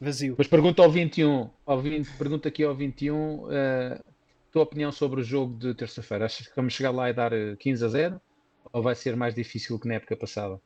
Vazio. 0.00 0.34
Mas 0.36 0.46
pergunta 0.48 0.82
ao 0.82 0.90
21, 0.90 1.48
ao 1.64 1.80
20, 1.80 2.08
pergunta 2.18 2.48
aqui 2.48 2.64
ao 2.64 2.74
21, 2.74 3.46
eh, 3.52 4.00
tua 4.52 4.62
opinião 4.64 4.92
sobre 4.92 5.20
o 5.20 5.24
jogo 5.24 5.58
de 5.58 5.74
terça-feira. 5.74 6.26
Achas 6.26 6.46
que 6.48 6.56
vamos 6.56 6.74
chegar 6.74 6.90
lá 6.92 7.10
e 7.10 7.14
dar 7.14 7.32
eh, 7.32 7.56
15 7.56 7.84
a 7.84 7.88
0? 7.88 8.20
Ou 8.72 8.82
vai 8.82 8.94
ser 8.94 9.16
mais 9.16 9.34
difícil 9.34 9.78
que 9.80 9.88
na 9.88 9.94
época 9.94 10.16
passada? 10.16 10.60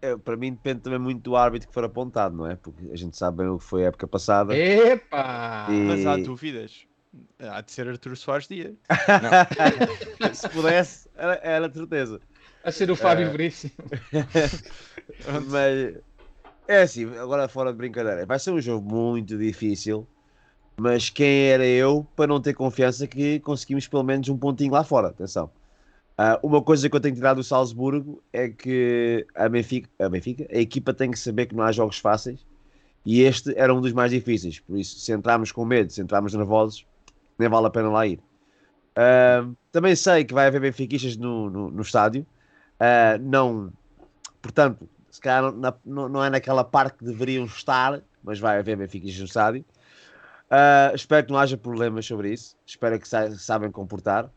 É, 0.00 0.16
para 0.16 0.36
mim 0.36 0.52
depende 0.52 0.82
também 0.82 0.98
muito 0.98 1.22
do 1.22 1.36
árbitro 1.36 1.68
que 1.68 1.74
for 1.74 1.84
apontado, 1.84 2.36
não 2.36 2.46
é? 2.46 2.56
Porque 2.56 2.90
a 2.92 2.96
gente 2.96 3.16
sabe 3.16 3.38
bem 3.38 3.48
o 3.48 3.58
que 3.58 3.64
foi 3.64 3.84
a 3.84 3.88
época 3.88 4.06
passada. 4.06 4.54
Epá! 4.54 5.72
E- 5.72 5.84
Mas 5.86 6.06
há 6.06 6.16
dúvidas. 6.16 6.86
Há 7.38 7.60
de 7.62 7.72
ser 7.72 7.88
Artur 7.88 8.16
Soares 8.16 8.46
Dias. 8.46 8.76
Se 10.34 10.48
pudesse, 10.50 11.08
era, 11.14 11.34
era 11.42 11.68
de 11.68 11.78
certeza. 11.78 12.20
A 12.62 12.70
ser 12.72 12.90
o 12.90 12.96
Fábio 12.96 13.28
Eh, 13.28 13.30
Veríssimo. 13.30 13.72
Mas 15.50 15.94
é 16.68 16.82
assim, 16.82 17.04
agora 17.18 17.48
fora 17.48 17.72
de 17.72 17.78
brincadeira, 17.78 18.26
vai 18.26 18.38
ser 18.38 18.52
um 18.52 18.60
jogo 18.60 18.88
muito 18.88 19.38
difícil. 19.38 20.08
Mas 20.78 21.08
quem 21.08 21.48
era 21.48 21.66
eu 21.66 22.06
para 22.14 22.26
não 22.26 22.40
ter 22.40 22.54
confiança 22.54 23.06
que 23.06 23.40
conseguimos 23.40 23.88
pelo 23.88 24.02
menos 24.02 24.28
um 24.28 24.36
pontinho 24.36 24.72
lá 24.72 24.84
fora? 24.84 25.08
Atenção. 25.08 25.50
Ah, 26.18 26.38
uma 26.42 26.62
coisa 26.62 26.88
que 26.90 26.96
eu 26.96 27.00
tenho 27.00 27.14
tirado 27.14 27.38
do 27.38 27.44
Salzburgo 27.44 28.22
é 28.32 28.48
que 28.48 29.26
a 29.34 29.48
Benfica, 29.48 29.90
a 29.98 30.08
Benfica, 30.08 30.46
a 30.50 30.58
equipa 30.58 30.94
tem 30.94 31.10
que 31.10 31.18
saber 31.18 31.46
que 31.46 31.54
não 31.56 31.64
há 31.64 31.72
jogos 31.72 31.98
fáceis 31.98 32.46
e 33.06 33.22
este 33.22 33.54
era 33.58 33.74
um 33.74 33.80
dos 33.80 33.92
mais 33.92 34.10
difíceis. 34.12 34.60
Por 34.60 34.78
isso, 34.78 34.98
se 35.00 35.12
entrarmos 35.12 35.52
com 35.52 35.64
medo, 35.64 35.92
se 35.92 36.02
entrarmos 36.02 36.34
nervosos, 36.34 36.86
nem 37.38 37.48
vale 37.48 37.66
a 37.68 37.70
pena 37.70 37.90
lá 37.90 38.06
ir. 38.06 38.20
Ah, 38.96 39.46
também 39.72 39.94
sei 39.96 40.24
que 40.24 40.34
vai 40.34 40.46
haver 40.46 40.60
benfiquistas 40.60 41.16
no, 41.16 41.50
no, 41.50 41.70
no 41.70 41.82
estádio. 41.82 42.26
Ah, 42.80 43.18
não, 43.20 43.72
portanto, 44.42 44.88
se 45.10 45.20
calhar 45.20 45.52
não, 45.52 45.74
não- 45.84 46.08
não 46.10 46.24
é 46.24 46.30
naquela 46.30 46.64
parte 46.64 46.98
que 46.98 47.04
deveriam 47.04 47.44
estar, 47.46 48.02
mas 48.22 48.38
vai 48.40 48.58
haver 48.58 48.76
benfiquistas 48.76 49.20
no 49.20 49.26
estádio. 49.26 49.64
Ah, 50.50 50.92
espero 50.94 51.26
que 51.26 51.32
não 51.32 51.38
haja 51.38 51.56
problemas 51.56 52.06
sobre 52.06 52.32
isso. 52.32 52.56
Espero 52.66 52.98
que 53.00 53.08
sa 53.08 53.30
sabem 53.38 53.70
comportar 53.70 54.30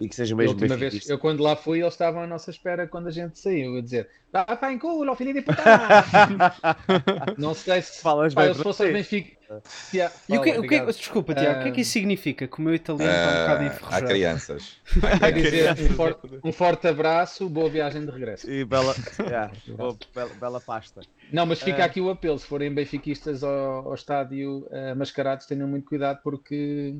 e 0.00 0.08
que 0.08 0.14
sejam 0.14 0.36
A 0.36 0.42
mesmo 0.42 0.52
última 0.54 0.76
vez, 0.76 1.08
eu 1.08 1.18
quando 1.18 1.42
lá 1.42 1.56
fui, 1.56 1.80
eles 1.80 1.92
estavam 1.94 2.22
à 2.22 2.26
nossa 2.26 2.50
espera 2.50 2.86
quando 2.86 3.08
a 3.08 3.10
gente 3.10 3.38
saiu, 3.38 3.76
a 3.78 3.80
dizer 3.82 4.08
"Ah, 4.32 4.56
pá, 4.56 4.72
em 4.72 4.78
culo, 4.78 5.10
ao 5.10 5.16
filho 5.16 5.34
de 5.34 5.42
puta! 5.42 5.62
Não 7.38 7.54
sei 7.54 7.82
se 7.82 8.00
Falas 8.00 8.34
pá, 8.34 8.42
bem 8.42 8.50
eu 8.50 8.54
se 8.54 8.62
fosse. 8.62 8.92
Benfica. 8.92 9.42
Yeah, 9.92 10.14
E 10.30 10.38
o 10.38 10.40
que, 10.40 10.48
fala, 10.50 10.60
o 10.60 10.62
que, 10.62 10.74
obrigado. 10.76 10.96
desculpa, 10.96 11.34
Tiago, 11.34 11.60
o 11.60 11.62
que 11.64 11.68
é 11.68 11.72
que 11.72 11.80
isso 11.82 11.90
significa? 11.92 12.48
Que 12.48 12.58
o 12.58 12.62
meu 12.62 12.74
italiano 12.74 13.12
está 13.12 13.28
um 13.28 13.32
bocado 13.42 13.52
Ah, 13.52 13.58
há 13.60 13.66
enferrujado. 13.66 14.06
crianças. 14.06 14.76
Quer 15.20 15.32
dizer, 15.32 15.72
um 15.72 15.88
forte, 15.94 16.20
um 16.44 16.52
forte 16.52 16.88
abraço, 16.88 17.48
boa 17.50 17.68
viagem 17.68 18.06
de 18.06 18.10
regresso. 18.10 18.50
E 18.50 18.64
bela, 18.64 18.94
yeah, 19.20 19.52
boa- 19.76 19.96
bela, 20.14 20.30
bela 20.40 20.60
pasta. 20.60 21.02
Não, 21.30 21.44
mas 21.44 21.60
fica 21.60 21.82
Ah. 21.82 21.86
aqui 21.86 22.00
o 22.00 22.08
apelo: 22.08 22.38
se 22.38 22.46
forem 22.46 22.72
benfiquistas 22.72 23.44
ao, 23.44 23.88
ao 23.88 23.94
estádio 23.94 24.66
eh, 24.70 24.94
mascarados, 24.94 25.44
tenham 25.44 25.68
muito 25.68 25.86
cuidado 25.86 26.20
porque 26.24 26.94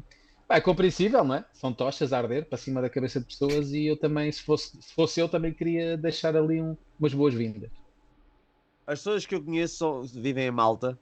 é 0.57 0.61
compreensível, 0.61 1.25
não 1.25 1.37
é? 1.37 1.45
São 1.55 1.73
tochas 1.73 2.13
a 2.13 2.19
arder 2.19 2.49
para 2.49 2.59
cima 2.59 2.81
da 2.83 2.91
cabeça 2.91 3.21
de 3.21 3.27
pessoas 3.27 3.73
e 3.73 3.87
eu 3.87 3.99
também, 3.99 4.31
se 4.31 4.43
fosse, 4.43 4.71
se 4.83 4.95
fosse 4.95 5.21
eu, 5.21 5.29
também 5.29 5.53
queria 5.55 5.97
deixar 5.97 6.37
ali 6.37 6.61
um- 6.63 6.77
umas 6.99 7.15
boas-vindas. 7.15 7.71
As 8.87 8.99
pessoas 8.99 9.25
que 9.27 9.35
eu 9.35 9.43
conheço 9.43 9.77
são- 9.77 10.03
vivem 10.03 10.47
em 10.47 10.51
Malta 10.51 10.99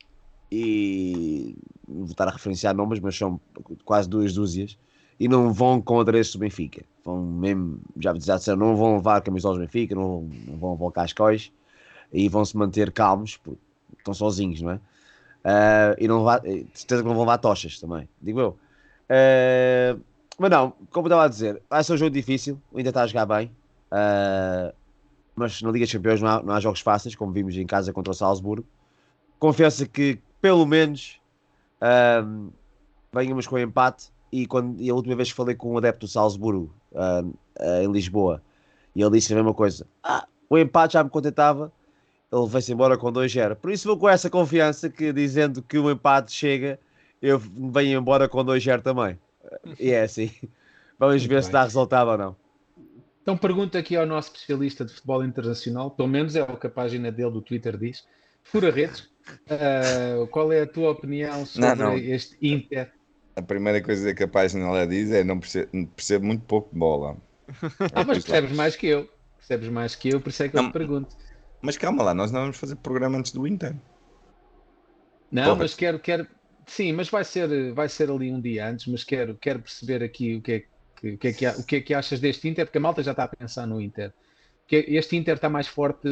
e 0.50 1.56
vou 1.86 2.06
estar 2.06 2.28
a 2.28 2.32
referenciar 2.32 2.74
nomes, 2.74 3.00
mas 3.00 3.16
são 3.16 3.40
quase 3.84 4.08
duas 4.08 4.34
dúzias 4.34 4.78
e 5.18 5.28
não 5.28 5.52
vão 5.52 5.80
com 5.80 6.00
adereço 6.00 6.34
do 6.34 6.40
Benfica. 6.40 6.84
Vão 7.04 7.22
mesmo, 7.24 7.80
já 7.98 8.14
já 8.18 8.36
disseram, 8.36 8.58
não 8.58 8.76
vão 8.76 8.96
levar 8.96 9.20
camisolas 9.22 9.58
do 9.58 9.62
Benfica, 9.64 9.94
não 9.94 10.02
vão, 10.02 10.22
não 10.46 10.58
vão 10.58 10.72
levar 10.74 10.90
cascóis 10.92 11.52
e 12.12 12.28
vão 12.28 12.44
se 12.44 12.56
manter 12.56 12.92
calmos, 12.92 13.36
porque 13.38 13.60
estão 13.98 14.14
sozinhos, 14.14 14.60
não 14.62 14.72
é? 14.72 14.80
Ah, 15.44 15.96
e 15.98 16.08
não 16.08 16.18
levar, 16.18 16.42
eh, 16.46 16.64
certeza 16.74 17.02
que 17.02 17.08
não 17.08 17.14
vão 17.14 17.24
levar 17.24 17.38
tochas 17.38 17.78
também, 17.80 18.08
digo 18.20 18.40
eu. 18.40 18.58
Ah, 19.10 19.98
mas 20.38 20.50
não, 20.50 20.72
como 20.90 21.08
estava 21.08 21.24
a 21.24 21.28
dizer, 21.28 21.60
vai 21.68 21.82
ser 21.84 21.92
um 21.94 21.96
jogo 21.96 22.12
difícil, 22.12 22.58
ainda 22.74 22.90
está 22.90 23.02
a 23.02 23.06
jogar 23.06 23.26
bem. 23.26 23.50
Ah, 23.90 24.72
mas 25.34 25.60
na 25.60 25.70
Liga 25.70 25.84
dos 25.84 25.92
Campeões 25.92 26.22
não 26.22 26.28
há, 26.28 26.42
não 26.42 26.54
há 26.54 26.60
jogos 26.60 26.80
fáceis, 26.80 27.14
como 27.14 27.32
vimos 27.32 27.56
em 27.56 27.66
casa 27.66 27.92
contra 27.92 28.12
o 28.12 28.14
Salzburgo. 28.14 28.66
Confesso 29.38 29.88
que, 29.88 30.18
pelo 30.40 30.66
menos, 30.66 31.18
ahm, 31.80 32.50
venhamos 33.12 33.46
com 33.46 33.58
empate. 33.58 34.12
E, 34.32 34.46
quando, 34.46 34.80
e 34.80 34.88
a 34.88 34.94
última 34.94 35.16
vez 35.16 35.30
que 35.30 35.34
falei 35.34 35.56
com 35.56 35.72
um 35.72 35.78
adepto 35.78 36.06
do 36.06 36.08
Salzburgo 36.08 36.72
em 37.82 37.90
Lisboa, 37.90 38.42
e 38.94 39.02
ele 39.02 39.10
disse 39.12 39.32
a 39.32 39.36
mesma 39.36 39.54
coisa: 39.54 39.86
Ah, 40.04 40.26
o 40.48 40.58
empate 40.58 40.92
já 40.92 41.02
me 41.02 41.10
contentava, 41.10 41.72
ele 42.30 42.46
vai-se 42.46 42.72
embora 42.72 42.96
com 42.98 43.10
2-0. 43.10 43.56
Por 43.56 43.72
isso 43.72 43.88
vou 43.88 43.96
com 43.96 44.08
essa 44.08 44.30
confiança 44.30 44.90
que, 44.90 45.12
dizendo 45.12 45.62
que 45.62 45.78
o 45.78 45.90
empate 45.90 46.32
chega, 46.32 46.78
eu 47.20 47.38
venho 47.38 47.98
embora 47.98 48.28
com 48.28 48.44
2-0 48.44 48.82
também. 48.82 49.18
E 49.78 49.90
é 49.90 50.02
assim. 50.02 50.30
Vamos 50.98 51.22
Muito 51.22 51.28
ver 51.28 51.42
se 51.42 51.48
bem. 51.48 51.52
dá 51.54 51.62
resultado 51.64 52.10
ou 52.10 52.18
não. 52.18 52.36
Então 53.22 53.36
pergunta 53.36 53.78
aqui 53.78 53.96
ao 53.96 54.06
nosso 54.06 54.28
especialista 54.32 54.84
de 54.84 54.92
futebol 54.92 55.24
internacional, 55.24 55.90
pelo 55.90 56.08
menos 56.08 56.34
é 56.36 56.42
o 56.42 56.56
que 56.56 56.66
a 56.66 56.70
página 56.70 57.12
dele 57.12 57.30
do 57.30 57.42
Twitter 57.42 57.76
diz, 57.76 58.06
Fura 58.42 58.70
Redes, 58.70 59.08
ah, 59.48 60.26
qual 60.30 60.52
é 60.52 60.62
a 60.62 60.66
tua 60.66 60.90
opinião 60.90 61.44
sobre 61.46 61.74
não. 61.74 61.96
este 61.96 62.36
Inter? 62.40 62.92
A 63.36 63.42
primeira 63.42 63.80
coisa 63.82 64.12
que 64.14 64.22
a 64.24 64.28
página 64.28 64.70
lá 64.70 64.84
diz 64.86 65.10
é 65.10 65.22
não 65.22 65.38
percebo, 65.38 65.86
percebo 65.94 66.26
muito 66.26 66.44
pouco 66.44 66.72
de 66.72 66.78
bola. 66.78 67.16
Ah, 67.94 68.04
mas 68.04 68.24
percebes 68.24 68.52
mais 68.52 68.76
que 68.76 68.86
eu, 68.86 69.08
percebes 69.36 69.68
mais 69.68 69.94
que 69.94 70.08
eu, 70.08 70.20
por 70.20 70.30
isso 70.30 70.42
é 70.42 70.48
que 70.48 70.56
eu 70.56 70.62
Não. 70.62 70.70
te 70.70 70.72
pergunto. 70.72 71.16
Mas 71.60 71.76
calma 71.76 72.02
lá, 72.02 72.14
nós 72.14 72.30
não 72.32 72.40
vamos 72.42 72.56
fazer 72.56 72.76
programa 72.76 73.18
antes 73.18 73.32
do 73.32 73.46
Inter. 73.46 73.74
Não, 75.30 75.44
Porra. 75.44 75.56
mas 75.56 75.74
quero, 75.74 75.98
quero, 75.98 76.26
sim, 76.70 76.92
mas 76.92 77.08
vai 77.08 77.24
ser, 77.24 77.72
vai 77.72 77.88
ser 77.88 78.10
ali 78.10 78.32
um 78.32 78.40
dia 78.40 78.68
antes, 78.68 78.86
mas 78.86 79.04
quero, 79.04 79.36
quero 79.36 79.60
perceber 79.60 80.02
aqui 80.02 80.36
o 80.36 80.42
que 80.42 80.52
é 80.52 80.60
que, 80.96 81.10
o, 81.14 81.18
que 81.18 81.28
é 81.28 81.32
que, 81.32 81.46
o 81.48 81.64
que 81.64 81.76
é 81.76 81.80
que 81.80 81.94
achas 81.94 82.20
deste 82.20 82.48
Inter? 82.48 82.66
Porque 82.66 82.78
a 82.78 82.80
malta 82.80 83.02
já 83.02 83.12
está 83.12 83.24
a 83.24 83.28
pensar 83.28 83.66
no 83.66 83.80
Inter. 83.80 84.12
Que 84.66 84.76
este 84.88 85.16
Inter 85.16 85.34
está 85.36 85.48
mais 85.48 85.66
forte 85.66 86.08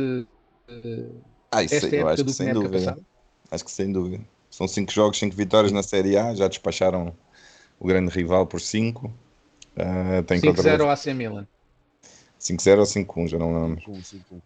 eh, 0.69 1.11
Ah, 1.51 1.63
isso 1.63 1.75
esta 1.75 1.97
eu 1.97 2.09
época 2.09 2.13
acho 2.15 2.25
do 2.25 2.31
que 2.31 2.37
sem 2.37 2.53
dúvida. 2.53 2.79
passada? 2.79 3.03
Acho 3.51 3.65
que 3.65 3.71
sem 3.71 3.93
dúvida. 3.93 4.25
São 4.51 4.67
cinco 4.69 4.93
jogos, 4.93 5.19
cinco 5.19 5.37
vitórias 5.37 5.73
na 5.73 5.83
Série 5.83 6.17
A, 6.17 6.35
já 6.35 6.49
despacharam 6.49 7.15
o 7.79 7.87
grande 7.87 8.11
rival 8.11 8.47
por 8.47 8.61
cinco. 8.61 9.13
Ah, 9.77 10.23
tem 10.27 10.41
contra 10.41 10.63
5-0 10.63 10.81
ao 10.83 10.91
AC 10.91 11.07
Milan. 11.15 11.47
5-0 12.39 12.81
ou 12.81 12.87
5-1, 12.87 13.29
já 13.29 13.39
não 13.39 13.53
lembro. 13.63 13.83
Um, 13.87 14.03
cinco, 14.03 14.35
um. 14.37 14.41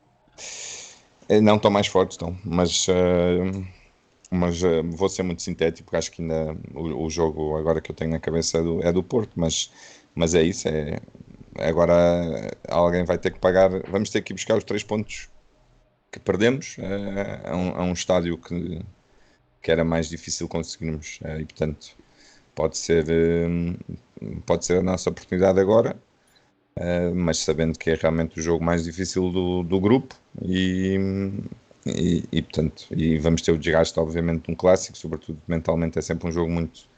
Eh, 1.28 1.40
Não 1.40 1.56
estão 1.56 1.70
mais 1.70 1.86
fortes, 1.86 2.14
estão, 2.14 2.36
mas, 2.44 2.86
eh, 2.88 3.64
mas 4.32 4.62
eh, 4.62 4.82
vou 4.82 5.08
ser 5.08 5.22
muito 5.22 5.42
sintético, 5.42 5.84
porque 5.86 5.96
acho 5.96 6.10
que 6.12 6.22
ainda 6.22 6.56
o, 6.74 7.04
o 7.06 7.10
jogo 7.10 7.56
agora 7.56 7.80
que 7.80 7.90
eu 7.90 7.94
tenho 7.96 8.10
na 8.10 8.20
cabeça 8.20 8.58
é 8.58 8.62
do, 8.62 8.82
é 8.82 8.92
do 8.92 9.02
Porto, 9.02 9.32
mas, 9.36 9.70
mas 10.14 10.34
é 10.34 10.42
isso. 10.42 10.68
É, 10.68 10.98
agora 11.58 11.94
eh, 11.94 12.50
alguém 12.68 13.04
vai 13.04 13.18
ter 13.18 13.32
que 13.32 13.38
pagar, 13.40 13.70
vamos 13.90 14.10
ter 14.10 14.22
que 14.22 14.32
ir 14.32 14.36
buscar 14.36 14.56
os 14.58 14.64
três 14.64 14.82
pontos 14.82 15.28
que 16.12 16.20
perdemos 16.20 16.76
eh, 16.78 17.42
a, 17.44 17.56
um, 17.56 17.70
a 17.76 17.84
um 17.84 17.92
estádio 17.92 18.38
que, 18.38 18.80
que 19.62 19.70
era 19.72 19.84
mais 19.84 20.08
difícil 20.08 20.48
conseguirmos, 20.48 21.20
eh, 21.24 21.40
e 21.42 21.44
portanto 21.46 21.96
pode 22.54 22.78
ser, 22.78 23.06
pode 24.46 24.64
ser 24.64 24.78
a 24.78 24.82
nossa 24.82 25.10
oportunidade 25.10 25.60
agora. 25.60 25.96
Uh, 26.76 27.14
mas 27.14 27.38
sabendo 27.38 27.78
que 27.78 27.90
é 27.90 27.94
realmente 27.94 28.40
o 28.40 28.42
jogo 28.42 28.64
mais 28.64 28.84
difícil 28.84 29.30
do, 29.30 29.62
do 29.62 29.80
grupo 29.80 30.14
e, 30.42 30.98
e, 31.86 32.24
e, 32.30 32.42
portanto 32.42 32.86
e 32.90 33.18
vamos 33.18 33.42
ter 33.42 33.52
o 33.52 33.58
desgaste 33.58 33.98
obviamente 33.98 34.46
de 34.46 34.52
um 34.52 34.54
clássico, 34.54 34.96
sobretudo 34.96 35.40
mentalmente 35.48 35.98
é 35.98 36.02
sempre 36.02 36.28
um 36.28 36.32
jogo 36.32 36.50
muito 36.50 36.88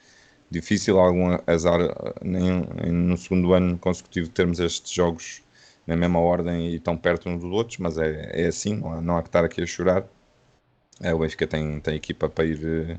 difícil, 0.51 0.99
algum 0.99 1.37
azar 1.47 1.81
em, 2.23 2.89
em, 2.89 2.93
no 2.93 3.17
segundo 3.17 3.55
ano 3.55 3.79
consecutivo 3.79 4.29
termos 4.31 4.61
estes 4.61 4.93
jogos 4.93 5.43
na 5.87 5.97
mesma 5.97 6.19
ordem 6.21 6.75
e 6.75 6.81
tão 6.81 6.97
perto 6.97 7.29
uns 7.29 7.41
dos 7.43 7.53
outros, 7.53 7.79
mas 7.79 7.99
é, 7.99 8.45
é 8.45 8.47
assim, 8.47 8.77
não 8.77 8.93
há, 8.93 9.01
não 9.01 9.17
há 9.19 9.23
que 9.23 9.29
estar 9.29 9.45
aqui 9.45 9.63
a 9.63 9.67
chorar. 9.67 10.07
É, 11.01 11.13
o 11.15 11.19
Benfica 11.19 11.47
tem, 11.47 11.81
tem 11.81 11.97
equipa 11.97 12.29
para 12.29 12.45
ir, 12.45 12.61
eh, 12.65 12.99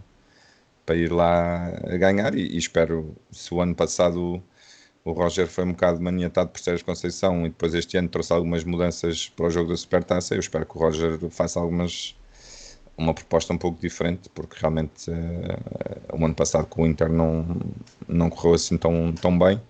para 0.85 0.95
ir 0.95 1.11
lá 1.11 1.67
a 1.69 1.97
ganhar 1.97 2.35
e, 2.35 2.41
e 2.55 2.57
espero, 2.57 3.15
se 3.31 3.53
o 3.53 3.61
ano 3.61 3.75
passado 3.75 4.43
o 5.05 5.11
Roger 5.11 5.47
foi 5.47 5.63
um 5.63 5.71
bocado 5.71 6.01
maniatado 6.01 6.49
por 6.49 6.59
Sérgio 6.59 6.83
Conceição 6.83 7.45
e 7.45 7.49
depois 7.49 7.75
este 7.75 7.95
ano 7.95 8.09
trouxe 8.09 8.33
algumas 8.33 8.63
mudanças 8.63 9.29
para 9.29 9.45
o 9.45 9.49
jogo 9.51 9.69
da 9.69 9.77
Supertaça. 9.77 10.33
Eu 10.33 10.39
espero 10.39 10.65
que 10.65 10.75
o 10.75 10.79
Roger 10.79 11.19
faça 11.29 11.59
algumas 11.59 12.15
uma 12.97 13.13
proposta 13.13 13.53
um 13.53 13.57
pouco 13.57 13.79
diferente, 13.79 14.29
porque 14.29 14.57
realmente 14.59 15.11
uh, 15.11 16.17
o 16.17 16.25
ano 16.25 16.33
passado 16.33 16.65
com 16.67 16.83
o 16.83 16.87
Inter 16.87 17.09
não, 17.09 17.45
não 18.07 18.29
correu 18.29 18.55
assim 18.55 18.77
tão, 18.77 19.13
tão 19.13 19.37
bem. 19.37 19.61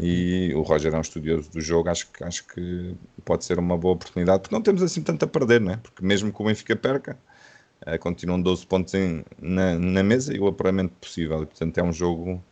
E 0.00 0.52
o 0.54 0.62
Roger 0.62 0.92
é 0.92 0.98
um 0.98 1.02
estudioso 1.02 1.50
do 1.50 1.60
jogo, 1.60 1.88
acho 1.88 2.10
que, 2.10 2.24
acho 2.24 2.46
que 2.48 2.94
pode 3.24 3.44
ser 3.44 3.58
uma 3.58 3.76
boa 3.76 3.94
oportunidade, 3.94 4.40
porque 4.42 4.54
não 4.54 4.62
temos 4.62 4.82
assim 4.82 5.02
tanto 5.02 5.24
a 5.24 5.28
perder, 5.28 5.60
né? 5.60 5.78
porque 5.82 6.04
mesmo 6.04 6.32
que 6.32 6.42
o 6.42 6.44
Benfica 6.44 6.74
perca, 6.74 7.18
uh, 7.86 7.98
continuam 8.00 8.40
12 8.40 8.66
pontos 8.66 8.94
em, 8.94 9.24
na, 9.38 9.78
na 9.78 10.02
mesa 10.02 10.34
e 10.34 10.40
o 10.40 10.48
apuramento 10.48 10.94
possível. 11.00 11.42
E, 11.42 11.46
portanto, 11.46 11.78
é 11.78 11.82
um 11.82 11.92
jogo 11.92 12.42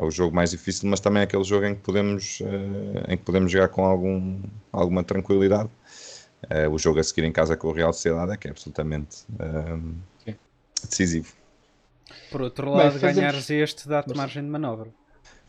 é 0.00 0.04
o 0.04 0.10
jogo 0.10 0.34
mais 0.34 0.50
difícil, 0.50 0.88
mas 0.88 0.98
também 0.98 1.20
é 1.20 1.24
aquele 1.24 1.44
jogo 1.44 1.66
em 1.66 1.74
que 1.74 1.82
podemos, 1.82 2.40
uh, 2.40 3.04
em 3.06 3.18
que 3.18 3.22
podemos 3.22 3.52
jogar 3.52 3.68
com 3.68 3.84
algum, 3.84 4.40
alguma 4.72 5.04
tranquilidade. 5.04 5.68
Uh, 6.44 6.70
o 6.70 6.78
jogo 6.78 6.98
a 6.98 7.04
seguir 7.04 7.24
em 7.24 7.32
casa 7.32 7.54
com 7.54 7.68
o 7.68 7.72
Real 7.72 7.92
Sociedade 7.92 8.32
é 8.32 8.36
que 8.38 8.48
é 8.48 8.50
absolutamente 8.50 9.26
uh, 9.34 9.94
decisivo. 10.82 11.30
Por 12.30 12.40
outro 12.40 12.70
lado, 12.70 12.92
Bem, 12.92 13.00
fazemos... 13.00 13.16
ganhares 13.16 13.50
este 13.50 13.86
dá-te 13.86 14.08
mas... 14.08 14.16
margem 14.16 14.42
de 14.42 14.48
manobra. 14.48 14.88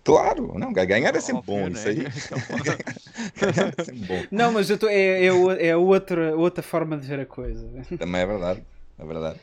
Claro, 0.04 0.58
não, 0.58 0.74
ganhar 0.74 1.16
é 1.16 1.22
sempre 1.22 1.44
Óbvio, 1.48 1.56
bom, 1.56 1.68
isso 1.70 1.88
aí. 1.88 1.96
ganhar 1.96 2.12
é 3.80 3.84
sempre 3.84 4.06
bom. 4.06 4.26
Não, 4.32 4.52
mas 4.52 4.70
eu 4.70 4.78
tô, 4.78 4.90
é, 4.90 5.28
é, 5.28 5.68
é 5.68 5.78
outra, 5.78 6.36
outra 6.36 6.62
forma 6.62 6.98
de 6.98 7.08
ver 7.08 7.22
a 7.22 7.26
coisa. 7.26 7.66
Também 7.98 8.22
é 8.22 8.26
verdade, 8.26 8.64
é 9.00 9.06
verdade. 9.06 9.40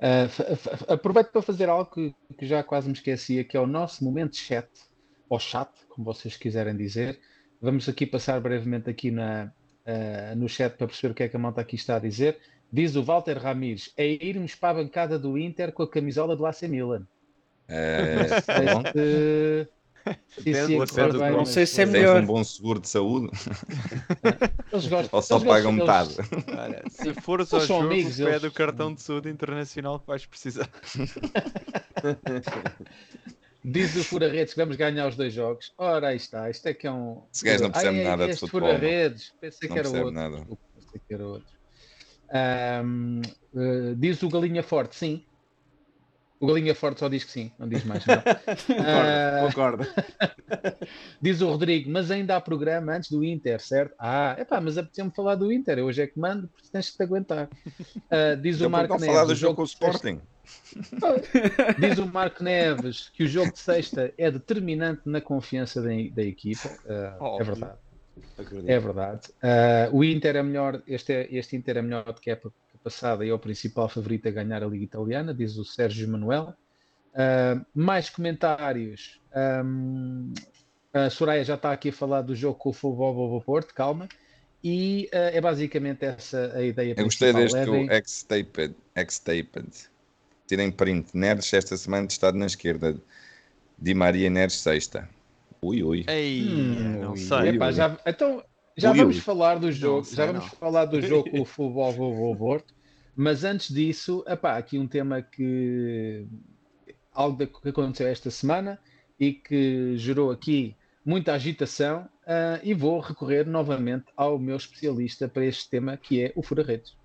Uh, 0.00 0.92
aproveito 0.92 1.30
para 1.30 1.42
fazer 1.42 1.68
algo 1.68 1.90
que, 1.90 2.14
que, 2.36 2.46
já 2.46 2.62
quase 2.62 2.86
me 2.86 2.94
esquecia, 2.94 3.42
que 3.42 3.56
é 3.56 3.60
o 3.60 3.66
nosso 3.66 4.04
momento 4.04 4.36
chat, 4.36 4.68
ou 5.28 5.38
chat, 5.38 5.70
como 5.88 6.04
vocês 6.04 6.36
quiserem 6.36 6.76
dizer. 6.76 7.18
Vamos 7.60 7.88
aqui 7.88 8.06
passar 8.06 8.40
brevemente 8.40 8.88
aqui 8.88 9.10
na, 9.10 9.52
uh, 9.86 10.36
no 10.36 10.48
chat 10.48 10.76
para 10.76 10.86
perceber 10.86 11.12
o 11.12 11.14
que 11.14 11.22
é 11.24 11.28
que 11.28 11.36
a 11.36 11.40
malta 11.40 11.60
aqui 11.60 11.74
está 11.74 11.96
a 11.96 11.98
dizer. 11.98 12.38
Diz 12.72 12.94
o 12.96 13.02
Walter 13.02 13.38
Ramires, 13.38 13.92
é 13.96 14.06
irmos 14.06 14.54
para 14.54 14.78
a 14.80 14.82
bancada 14.82 15.18
do 15.18 15.38
Inter 15.38 15.72
com 15.72 15.82
a 15.82 15.90
camisola 15.90 16.36
do 16.36 16.46
AC 16.46 16.62
Milan. 16.62 17.06
É, 17.66 18.26
este... 18.26 19.68
Sim, 20.38 20.54
sim, 20.54 20.86
claro 20.86 21.18
bem, 21.18 21.30
não 21.32 21.44
sei 21.44 21.66
se 21.66 21.82
é 21.82 21.86
melhor. 21.86 22.22
um 22.22 22.26
bom 22.26 22.42
seguro 22.44 22.80
de 22.80 22.88
saúde? 22.88 23.30
Eles 24.72 24.86
gostam, 24.86 25.08
Ou 25.18 25.22
só 25.22 25.36
eles 25.36 25.46
pagam 25.48 25.72
eles- 25.72 25.80
metade? 25.80 26.16
Olha, 26.56 26.82
se 26.88 27.14
fores 27.14 27.52
ao 27.52 27.60
são 27.60 27.80
jogo, 27.82 27.92
amigos, 27.92 28.16
pede 28.16 28.28
eles- 28.30 28.44
o 28.44 28.50
cartão 28.52 28.94
de 28.94 29.02
saúde 29.02 29.28
internacional 29.30 29.98
que 30.00 30.06
vais 30.06 30.24
precisar. 30.26 30.68
Diz 33.64 33.96
o 33.96 34.04
Fura-Redes 34.04 34.54
que 34.54 34.60
vamos 34.60 34.76
ganhar 34.76 35.08
os 35.08 35.16
dois 35.16 35.32
jogos. 35.34 35.72
Ora, 35.76 36.08
aí 36.08 36.16
está. 36.16 36.48
Isto 36.48 36.68
é 36.68 36.74
que 36.74 36.86
é 36.86 36.92
um. 36.92 37.22
Esse 37.34 37.44
gajo 37.44 37.64
não 37.64 37.70
percebe 37.70 37.98
Ai, 37.98 38.04
nada 38.04 38.26
de 38.28 38.34
futebol, 38.36 38.60
Fura-Redes. 38.68 39.32
Pensei 39.40 39.68
Não 39.68 39.74
que 39.74 39.80
era 39.80 39.88
outro. 39.90 40.58
pensei 40.74 41.00
que 41.06 41.14
era 41.14 41.26
outro. 41.26 41.58
Diz 43.96 44.22
o 44.22 44.28
Galinha 44.28 44.62
Forte, 44.62 44.94
sim. 44.96 45.24
O 46.40 46.46
Galinha 46.46 46.74
Forte 46.74 47.00
só 47.00 47.08
diz 47.08 47.24
que 47.24 47.32
sim, 47.32 47.50
não 47.58 47.68
diz 47.68 47.82
mais. 47.84 48.04
Não. 48.06 48.14
Ah, 48.86 49.46
Concordo. 49.46 49.84
diz 51.20 51.40
o 51.40 51.48
Rodrigo, 51.50 51.90
mas 51.90 52.10
ainda 52.10 52.36
há 52.36 52.40
programa 52.40 52.92
antes 52.94 53.10
do 53.10 53.24
Inter, 53.24 53.60
certo? 53.60 53.94
Ah, 53.98 54.36
epá, 54.38 54.60
mas 54.60 54.78
apeteceu-me 54.78 55.10
falar 55.10 55.34
do 55.34 55.50
Inter. 55.52 55.78
Eu 55.78 55.86
hoje 55.86 56.02
é 56.02 56.06
que 56.06 56.18
mando, 56.18 56.48
por 56.48 56.60
isso 56.62 56.70
tens 56.72 56.90
que 56.90 56.96
te 56.96 57.02
aguentar. 57.02 57.48
Ah, 58.10 58.34
diz 58.40 58.56
Então, 58.56 58.68
o 58.68 58.70
Marco 58.70 58.94
Neves. 58.94 59.06
falar 59.06 59.24
do 59.24 59.32
o 59.32 59.34
jogo 59.34 59.56
com 59.56 59.62
o 59.62 59.64
de 59.64 59.70
sexta- 59.72 59.88
Sporting? 59.90 60.20
Diz 61.78 61.98
o 61.98 62.06
Marco 62.06 62.42
Neves 62.42 63.10
que 63.10 63.24
o 63.24 63.28
jogo 63.28 63.52
de 63.52 63.58
sexta 63.58 64.12
é 64.16 64.30
determinante 64.30 65.02
na 65.04 65.20
confiança 65.20 65.82
da, 65.82 65.88
da 66.12 66.22
equipa. 66.22 66.70
Ah, 66.88 67.36
é 67.40 67.44
verdade. 67.44 67.72
Acredito. 68.38 68.68
É 68.70 68.78
verdade. 68.80 69.20
Ah, 69.42 69.88
o 69.92 70.02
Inter 70.02 70.36
é 70.36 70.42
melhor, 70.42 70.82
este, 70.88 71.12
é- 71.12 71.28
este 71.30 71.54
Inter 71.56 71.76
é 71.78 71.82
melhor 71.82 72.04
do 72.04 72.20
que 72.20 72.30
época 72.30 72.54
passada 72.88 73.24
e 73.24 73.28
é 73.28 73.34
o 73.34 73.38
principal 73.38 73.88
favorito 73.88 74.26
a 74.28 74.30
ganhar 74.30 74.62
a 74.62 74.66
Liga 74.66 74.84
Italiana, 74.84 75.34
diz 75.34 75.56
o 75.56 75.64
Sérgio 75.64 76.08
Manuel. 76.08 76.54
Ah, 77.14 77.60
mais 77.74 78.08
comentários. 78.10 79.20
Ahm, 79.34 80.32
a 80.92 81.10
Soraya 81.10 81.44
já 81.44 81.54
está 81.54 81.70
aqui 81.72 81.90
a 81.90 81.92
falar 81.92 82.22
do 82.22 82.34
jogo 82.34 82.58
com 82.58 82.70
o 82.70 82.72
Futebol 82.72 83.40
Porto, 83.42 83.74
calma. 83.74 84.08
E 84.64 85.08
ah, 85.12 85.30
é 85.32 85.40
basicamente 85.40 86.04
essa 86.04 86.52
a 86.56 86.62
ideia 86.64 86.94
Eu 86.96 87.04
gostei 87.04 87.32
deste 87.32 87.56
Levem- 87.58 87.88
o 87.88 87.92
X-Taped. 87.92 88.74
X-Taped. 88.94 89.70
Tirem 90.46 90.70
print. 90.72 91.10
Neres 91.14 91.52
esta 91.52 91.76
semana 91.76 92.06
de 92.06 92.14
estado 92.14 92.36
na 92.38 92.46
esquerda. 92.46 92.96
Di 93.78 93.94
Maria 93.94 94.30
Neres 94.30 94.54
sexta. 94.54 95.08
Ui, 95.62 95.82
ui. 95.84 96.04
Ei, 96.08 96.42
Hum, 96.48 97.00
não 97.02 97.10
ui, 97.12 97.18
sei. 97.18 97.48
Epá, 97.50 97.70
já, 97.70 97.96
então, 98.06 98.42
já 98.76 98.92
Ui, 98.92 98.98
vamos 98.98 99.16
ui. 99.16 99.22
falar 99.22 99.58
do 99.58 99.70
jogo, 99.70 100.04
sei, 100.04 100.16
já 100.16 100.26
vamos 100.26 100.44
não. 100.44 100.50
falar 100.50 100.84
do 100.86 101.00
jogo 101.02 101.28
com 101.30 101.40
o 101.40 101.44
futebol 101.44 102.36
Porto, 102.36 102.74
mas 103.20 103.42
antes 103.42 103.74
disso, 103.74 104.24
epá, 104.28 104.56
aqui 104.56 104.78
um 104.78 104.86
tema 104.86 105.20
que 105.20 106.24
algo 107.12 107.44
que 107.44 107.68
aconteceu 107.68 108.06
esta 108.06 108.30
semana 108.30 108.78
e 109.18 109.32
que 109.32 109.98
gerou 109.98 110.30
aqui 110.30 110.76
muita 111.04 111.32
agitação 111.32 112.08
ah, 112.24 112.60
e 112.62 112.72
vou 112.72 113.00
recorrer 113.00 113.44
novamente 113.44 114.04
ao 114.16 114.38
meu 114.38 114.56
especialista 114.56 115.26
para 115.26 115.44
este 115.44 115.68
tema 115.68 115.96
que 115.96 116.22
é 116.22 116.32
o 116.36 116.44
Fura-Redes. 116.44 116.96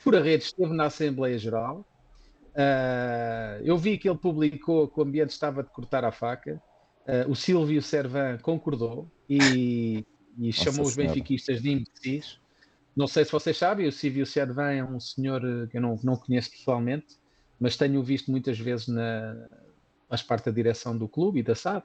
Fura-Redes 0.00 0.48
esteve 0.48 0.74
na 0.74 0.86
Assembleia 0.86 1.38
Geral. 1.38 1.86
ah, 2.56 3.60
eu 3.62 3.78
vi 3.78 3.96
que 3.96 4.08
ele 4.08 4.18
publicou 4.18 4.88
que 4.88 4.98
o 4.98 5.04
ambiente 5.04 5.30
estava 5.30 5.62
de 5.62 5.70
cortar 5.70 6.04
a 6.04 6.10
faca. 6.10 6.60
Ah, 7.06 7.26
o 7.28 7.36
Silvio 7.36 7.80
Servan 7.80 8.38
concordou 8.38 9.08
e, 9.30 10.04
e 10.36 10.52
chamou 10.52 10.84
os 10.84 10.96
benfiquistas 10.96 11.62
de 11.62 11.70
imbecis. 11.70 12.40
Não 12.98 13.06
sei 13.06 13.24
se 13.24 13.30
vocês 13.30 13.56
sabem, 13.56 13.86
o 13.86 13.92
Silvio 13.92 14.26
Servan 14.26 14.72
é 14.72 14.82
um 14.82 14.98
senhor 14.98 15.40
eh, 15.44 15.68
que 15.68 15.76
eu 15.76 15.80
não, 15.80 15.96
não 16.02 16.16
conheço 16.16 16.50
pessoalmente, 16.50 17.06
mas 17.60 17.76
tenho 17.76 18.02
visto 18.02 18.28
muitas 18.28 18.58
vezes 18.58 18.88
na, 18.88 19.36
faz 20.08 20.20
parte 20.20 20.46
da 20.46 20.50
direção 20.50 20.98
do 20.98 21.06
clube 21.06 21.38
e 21.38 21.42
da 21.44 21.54
SAD, 21.54 21.84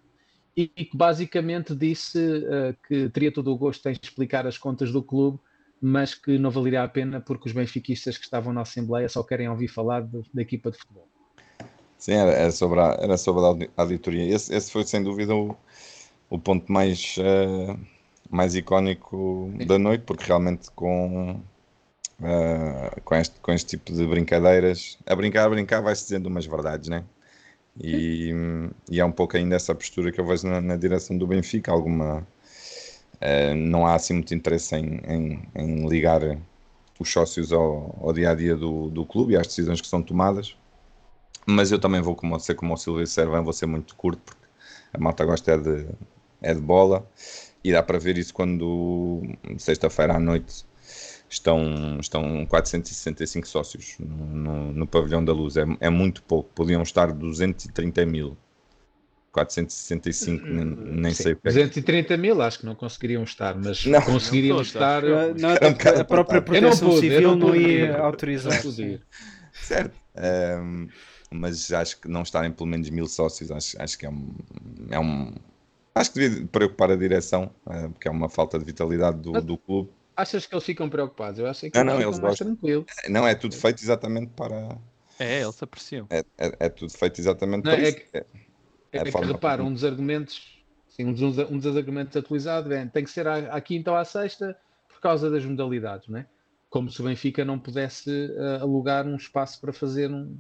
e, 0.58 0.68
que 0.68 0.98
basicamente 0.98 1.76
disse 1.76 2.18
eh, 2.20 2.76
que 2.88 3.10
teria 3.10 3.32
todo 3.32 3.54
o 3.54 3.56
gosto 3.56 3.88
em 3.90 3.96
explicar 4.02 4.48
as 4.48 4.58
contas 4.58 4.92
do 4.92 5.04
clube, 5.04 5.38
mas 5.80 6.16
que 6.16 6.40
não 6.40 6.50
valeria 6.50 6.82
a 6.82 6.88
pena 6.88 7.22
porque 7.22 7.48
os 7.48 7.54
benfiquistas 7.54 8.18
que 8.18 8.24
estavam 8.24 8.52
na 8.52 8.62
Assembleia 8.62 9.08
só 9.08 9.22
querem 9.22 9.48
ouvir 9.48 9.68
falar 9.68 10.02
da 10.34 10.42
equipa 10.42 10.72
de 10.72 10.80
futebol. 10.80 11.08
Sim, 12.00 12.14
era, 12.14 12.32
era 12.32 12.52
sobre 12.52 12.80
a, 12.80 12.98
era 13.00 13.18
sobre 13.18 13.44
a 13.44 13.46
audi- 13.46 13.70
auditoria. 13.78 14.34
Esse, 14.34 14.52
esse 14.52 14.72
foi 14.72 14.84
sem 14.84 15.04
dúvida 15.04 15.36
o, 15.36 15.56
o 16.28 16.40
ponto 16.40 16.72
mais, 16.72 17.18
eh, 17.20 17.78
mais 18.34 18.56
icónico 18.56 19.52
da 19.68 19.78
noite, 19.78 20.04
porque 20.06 20.26
realmente 20.26 20.70
com, 20.72 21.40
eh, 22.22 23.02
com, 23.06 23.16
este, 23.16 23.40
com 23.40 23.52
este 23.52 23.78
tipo 23.78 23.94
de 23.94 24.06
brincadeiras, 24.08 24.98
a 25.06 25.16
brincar, 25.16 25.46
a 25.46 25.50
brincar, 25.50 25.82
vai-se 25.82 26.04
dizendo 26.04 26.28
umas 26.28 26.46
verdades, 26.46 26.90
né? 26.90 27.04
E, 27.80 28.32
e 28.90 29.00
é 29.00 29.06
um 29.06 29.12
pouco 29.12 29.38
ainda 29.38 29.56
essa 29.56 29.74
postura 29.74 30.12
que 30.12 30.20
eu 30.20 30.26
vejo 30.26 30.48
na, 30.48 30.62
na 30.62 30.76
direção 30.76 31.18
do 31.18 31.28
Benfica. 31.28 31.72
Alguma, 31.72 32.28
eh, 33.22 33.54
não 33.54 33.86
há 33.86 33.96
assim 33.96 34.14
muito 34.14 34.34
interesse 34.34 34.76
em, 34.76 35.00
em, 35.08 35.50
em 35.56 35.88
ligar 35.88 36.22
os 37.00 37.12
sócios 37.12 37.52
ao, 37.52 37.98
ao 38.02 38.14
dia 38.14 38.32
a 38.32 38.36
dia 38.36 38.56
do, 38.56 38.90
do 38.90 39.06
clube 39.06 39.34
e 39.34 39.38
às 39.38 39.48
decisões 39.48 39.82
que 39.82 39.88
são 39.88 40.02
tomadas. 40.02 40.56
Mas 41.46 41.72
eu 41.72 41.80
também 41.80 42.02
vou 42.02 42.16
como, 42.16 42.40
ser 42.40 42.56
como 42.56 42.74
o 42.74 42.78
Silvio 42.78 43.06
Servan, 43.08 43.44
vou 43.44 43.54
ser 43.54 43.66
muito 43.66 43.96
curto, 43.96 44.22
porque 44.24 44.44
a 44.94 44.98
malta 44.98 45.26
gosta 45.26 45.52
é 45.52 45.58
de, 45.58 45.88
é 46.42 46.54
de 46.54 46.62
bola 46.62 47.06
e 47.64 47.72
dá 47.72 47.82
para 47.82 47.98
ver 47.98 48.18
isso 48.18 48.34
quando 48.34 49.22
sexta-feira 49.58 50.16
à 50.16 50.20
noite 50.20 50.66
estão, 51.30 52.00
estão 52.00 52.46
465 52.46 53.48
sócios 53.48 53.96
no, 54.00 54.26
no, 54.26 54.74
no 54.74 54.88
pavilhão 54.88 55.24
da 55.24 55.34
luz. 55.34 55.58
É, 55.58 55.66
é, 55.80 55.90
muito 55.90 56.22
pouco, 56.24 56.50
podiam 56.54 56.82
estar 56.82 57.12
230 57.12 58.06
mil. 58.06 58.38
465, 59.32 60.46
nem, 60.46 60.64
nem 60.64 61.12
Sim, 61.12 61.24
sei 61.24 61.34
o 61.34 61.36
que 61.38 61.48
é. 61.48 61.52
230 61.52 62.18
mil, 62.18 62.40
acho 62.40 62.60
que 62.60 62.66
não 62.68 62.76
conseguiriam 62.76 63.24
estar, 63.24 63.56
mas 63.56 63.84
Não. 63.84 64.00
conseguiriam 64.00 64.58
Não, 64.58 64.62
estar. 64.62 65.02
Não, 65.02 65.70
um 65.70 65.74
bocado 65.74 66.02
a 66.02 66.06
própria 66.06 66.40
proteção 66.40 66.90
pude, 66.90 67.02
civil 67.02 67.36
não 67.36 67.56
ia 67.56 67.98
autorizar. 67.98 68.62
Certo. 69.52 69.98
Ehm, 70.16 70.88
mas 71.32 71.72
acho 71.74 72.00
que 72.00 72.08
não 72.08 72.22
estarem 72.22 72.52
pelo 72.52 72.70
menos 72.70 72.90
mil 72.92 73.08
sócios, 73.08 73.50
acho, 73.50 73.82
acho 73.82 73.98
que 73.98 74.06
é 74.06 74.10
um, 74.10 74.36
é 74.92 75.00
um. 75.00 75.34
Acho 75.96 76.12
que 76.12 76.20
devia 76.20 76.48
preocupar 76.48 76.92
a 76.92 76.96
direção, 76.96 77.52
eh, 77.70 77.88
porque 77.90 78.08
é 78.08 78.12
uma 78.12 78.30
falta 78.30 78.58
de 78.58 78.66
vitalidade 78.66 79.20
do, 79.22 79.32
do 79.42 79.58
clube. 79.58 79.92
Achas 80.16 80.46
que 80.46 80.54
eles 80.54 80.64
ficam 80.64 80.90
preocupados? 80.90 81.40
Eu 81.40 81.48
acho 81.48 81.70
que 81.70 81.78
Não, 81.78 81.82
eles 81.82 81.94
não, 81.94 81.98
ficam 81.98 82.10
eles 82.12 82.20
mais 82.20 82.32
gostam. 82.32 82.48
tranquilos. 82.56 82.86
Não, 83.10 83.28
é 83.28 83.36
tudo 83.36 83.56
feito 83.56 83.82
exatamente 83.84 84.32
para. 84.32 84.78
É, 85.20 85.42
eles 85.42 85.62
apreciam. 85.62 86.08
É, 86.10 86.20
é, 86.38 86.56
é 86.60 86.70
tudo 86.70 86.92
feito 86.92 87.20
exatamente 87.20 87.64
Não, 87.64 87.72
para 87.72 87.82
é 87.82 87.90
isso. 87.90 87.98
que- 87.98 88.18
É- 88.18 88.26
É, 88.92 88.98
É 89.00 89.04
que 89.04 89.10
repara, 89.26 89.58
como- 89.58 89.70
um 89.70 89.74
dos 89.74 89.84
argumentos, 89.84 90.40
sim, 90.88 91.06
um, 91.06 91.14
dos, 91.14 91.38
um 91.50 91.58
dos 91.58 91.76
argumentos 91.76 92.16
atualizados 92.16 92.72
é, 92.72 92.86
tem 92.86 93.04
que 93.04 93.10
ser 93.10 93.28
à, 93.28 93.38
à 93.56 93.60
quinta 93.60 93.90
ou 93.90 93.98
à 93.98 94.06
sexta 94.06 94.56
por 94.88 95.00
causa 95.02 95.32
das 95.32 95.44
modalidades, 95.44 96.08
não 96.08 96.20
é? 96.20 96.28
Como 96.70 96.92
se 96.92 97.02
o 97.02 97.06
Benfica 97.06 97.44
não 97.44 97.58
pudesse 97.60 98.10
eh, 98.38 98.58
alugar 98.62 99.08
um 99.08 99.16
espaço 99.16 99.60
para 99.60 99.74
fazer 99.74 100.12
um- 100.12 100.38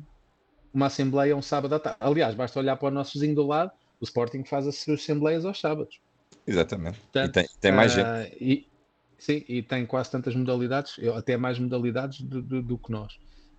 uma 0.74 0.86
assembleia 0.88 1.36
um 1.36 1.42
sábado 1.42 1.74
à 1.76 1.80
tarde. 1.80 1.98
Aliás, 2.00 2.36
basta 2.36 2.60
olhar 2.60 2.76
para 2.78 2.88
o 2.90 2.92
nosso 2.92 3.14
vizinho 3.14 3.36
do 3.36 3.46
lado, 3.48 3.72
o 4.04 4.06
Sporting 4.06 4.44
faz 4.44 4.68
as 4.68 4.76
suas 4.78 5.00
assembleias 5.02 5.46
aos 5.46 5.60
sábados. 5.60 5.96
Exatamente. 6.46 6.98
E 6.98 7.02
Portanto, 7.04 7.34
tem, 7.34 7.48
tem 7.62 7.72
mais 7.72 7.92
gente. 7.92 8.08
ah, 8.08 8.28
E, 8.40 8.68
sim, 9.18 9.44
e 9.48 9.64
tem 9.64 9.86
quase 9.86 10.12
tantas 10.12 10.36
modalidades, 10.36 10.96
até 11.16 11.38
mais 11.38 11.58
modalidades 11.58 12.20
do, 12.22 12.42
do- 12.42 12.62
do 12.62 12.78
que 12.78 12.92
nós. 12.92 13.14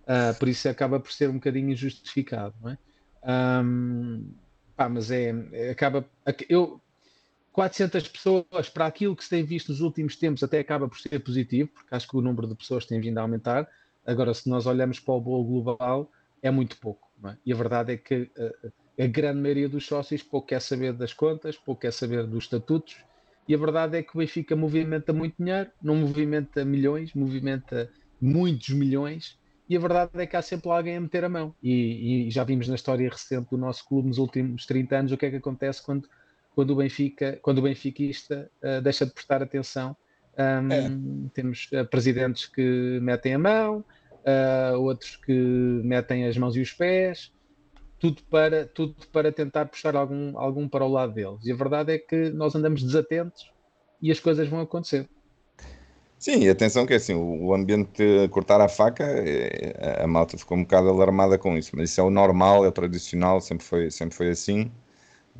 Ah, 0.06 0.34
por 0.38 0.48
isso 0.48 0.68
acaba 0.68 1.00
por 1.00 1.10
ser 1.12 1.30
um 1.30 1.34
bocadinho 1.34 1.70
injustificado, 1.70 2.54
não 2.60 2.70
é? 2.70 2.78
Ahm, 3.24 4.34
pá, 4.76 4.88
mas 4.88 5.10
é, 5.10 5.30
acaba. 5.70 6.08
ac- 6.26 6.46
Eu, 6.48 6.80
400 7.52 8.06
pessoas 8.08 8.68
para 8.68 8.86
aquilo 8.86 9.16
que 9.16 9.22
se 9.24 9.30
tem 9.30 9.44
visto 9.44 9.68
nos 9.70 9.80
últimos 9.80 10.16
tempos 10.16 10.42
até 10.42 10.58
acaba 10.58 10.88
por 10.88 10.98
ser 10.98 11.18
positivo, 11.20 11.70
porque 11.72 11.94
acho 11.94 12.08
que 12.08 12.16
o 12.16 12.20
número 12.20 12.48
de 12.48 12.56
pessoas 12.56 12.84
tem 12.84 13.00
vindo 13.00 13.16
a 13.18 13.22
aumentar. 13.22 13.66
Agora, 14.04 14.34
se 14.34 14.48
nós 14.50 14.66
olhamos 14.66 15.00
para 15.00 15.14
o 15.14 15.20
bolo 15.20 15.44
global, 15.44 16.10
é 16.42 16.50
muito 16.50 16.76
pouco. 16.78 17.08
é? 17.26 17.38
E 17.46 17.52
a 17.52 17.56
verdade 17.56 17.92
é 17.94 17.96
que 17.96 18.30
ah, 18.36 18.68
a 18.98 19.06
grande 19.06 19.40
maioria 19.40 19.68
dos 19.68 19.86
sócios 19.86 20.22
pouco 20.22 20.48
quer 20.48 20.60
saber 20.60 20.92
das 20.92 21.12
contas, 21.12 21.56
pouco 21.56 21.82
quer 21.82 21.92
saber 21.92 22.26
dos 22.26 22.44
estatutos, 22.44 22.96
e 23.46 23.54
a 23.54 23.58
verdade 23.58 23.98
é 23.98 24.02
que 24.02 24.14
o 24.14 24.18
Benfica 24.18 24.56
movimenta 24.56 25.12
muito 25.12 25.34
dinheiro, 25.38 25.70
não 25.82 25.96
movimenta 25.96 26.64
milhões, 26.64 27.12
movimenta 27.14 27.90
muitos 28.20 28.70
milhões, 28.70 29.38
e 29.68 29.76
a 29.76 29.80
verdade 29.80 30.10
é 30.14 30.26
que 30.26 30.36
há 30.36 30.42
sempre 30.42 30.70
alguém 30.70 30.96
a 30.96 31.00
meter 31.00 31.24
a 31.24 31.28
mão. 31.28 31.54
E, 31.62 32.26
e 32.26 32.30
já 32.30 32.44
vimos 32.44 32.68
na 32.68 32.74
história 32.74 33.08
recente 33.08 33.48
do 33.50 33.56
nosso 33.56 33.86
clube 33.86 34.08
nos 34.08 34.18
últimos 34.18 34.66
30 34.66 34.96
anos 34.96 35.12
o 35.12 35.16
que 35.16 35.26
é 35.26 35.30
que 35.30 35.36
acontece 35.36 35.82
quando, 35.82 36.08
quando 36.54 36.70
o 36.70 36.76
Benfica, 36.76 37.38
quando 37.42 37.58
o 37.58 37.62
benfiquista 37.62 38.50
ah, 38.62 38.80
deixa 38.80 39.06
de 39.06 39.12
prestar 39.12 39.42
atenção. 39.42 39.96
Ahm, 40.36 41.28
Temos 41.32 41.70
ah, 41.72 41.84
presidentes 41.84 42.46
que 42.46 42.98
metem 43.00 43.34
a 43.34 43.38
mão, 43.38 43.84
ah, 44.26 44.76
outros 44.76 45.16
que 45.16 45.32
metem 45.32 46.26
as 46.26 46.36
mãos 46.36 46.56
e 46.56 46.60
os 46.60 46.72
pés, 46.72 47.32
tudo 48.04 48.22
para, 48.24 48.66
tudo 48.66 48.94
para 49.10 49.32
tentar 49.32 49.64
puxar 49.64 49.96
algum, 49.96 50.38
algum 50.38 50.68
para 50.68 50.84
o 50.84 50.88
lado 50.88 51.14
deles. 51.14 51.42
E 51.42 51.50
a 51.50 51.56
verdade 51.56 51.94
é 51.94 51.98
que 51.98 52.28
nós 52.30 52.54
andamos 52.54 52.82
desatentos 52.82 53.50
e 54.02 54.12
as 54.12 54.20
coisas 54.20 54.46
vão 54.46 54.60
acontecer. 54.60 55.08
Sim, 56.18 56.46
atenção 56.48 56.84
que 56.84 56.92
é 56.92 56.96
assim, 56.96 57.14
o 57.14 57.54
ambiente 57.54 57.96
de 57.96 58.28
cortar 58.28 58.60
a 58.60 58.68
faca, 58.68 59.04
eh, 59.04 60.02
a 60.02 60.06
malta 60.06 60.36
ficou 60.36 60.58
um 60.58 60.62
bocado 60.62 60.88
alarmada 60.90 61.38
com 61.38 61.56
isso, 61.56 61.70
mas 61.74 61.90
isso 61.90 62.00
é 62.00 62.04
o 62.04 62.10
normal, 62.10 62.64
é 62.64 62.68
o 62.68 62.72
tradicional, 62.72 63.40
sempre 63.40 63.64
foi, 63.64 63.90
sempre 63.90 64.14
foi 64.14 64.28
assim. 64.28 64.70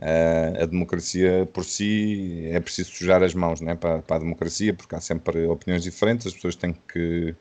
Eh, 0.01 0.63
a 0.63 0.67
democracia 0.67 1.47
por 1.53 1.65
si 1.65 2.47
é 2.51 2.61
preciso 2.61 2.93
sujar 2.93 3.23
as 3.23 3.35
mãos 3.35 3.61
né, 3.61 3.75
para, 3.75 4.01
para 4.01 4.17
a 4.17 4.19
democracia, 4.21 4.73
porque 4.73 4.95
há 4.95 5.01
sempre 5.01 5.47
opiniões 5.47 5.83
diferentes, 5.83 6.27
as 6.27 6.33
pessoas 6.33 6.57
têm 6.57 6.73
que 6.73 7.35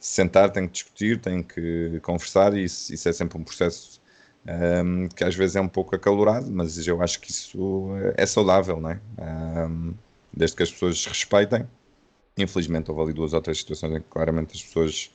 se 0.00 0.14
sentar, 0.14 0.50
têm 0.50 0.66
que 0.66 0.72
discutir, 0.72 1.20
têm 1.20 1.42
que 1.42 2.00
conversar, 2.00 2.54
e 2.56 2.64
isso, 2.64 2.92
isso 2.94 3.08
é 3.08 3.12
sempre 3.12 3.38
um 3.38 3.44
processo 3.44 4.02
ehm, 4.46 5.08
que 5.08 5.24
às 5.24 5.34
vezes 5.34 5.56
é 5.56 5.60
um 5.60 5.68
pouco 5.68 5.94
acalorado, 5.96 6.50
mas 6.50 6.86
eu 6.86 7.02
acho 7.02 7.20
que 7.20 7.30
isso 7.30 7.88
é 8.16 8.26
saudável, 8.26 8.80
não 8.80 8.90
é? 8.90 9.00
Ehm, 9.18 9.92
desde 10.32 10.56
que 10.56 10.62
as 10.62 10.70
pessoas 10.72 11.04
respeitem. 11.06 11.66
Infelizmente 12.36 12.90
houve 12.90 13.02
ali 13.04 13.12
duas 13.12 13.32
ou 13.32 13.40
três 13.40 13.58
situações 13.58 13.92
em 13.96 14.00
que 14.00 14.08
claramente 14.10 14.54
as 14.56 14.62
pessoas 14.62 15.10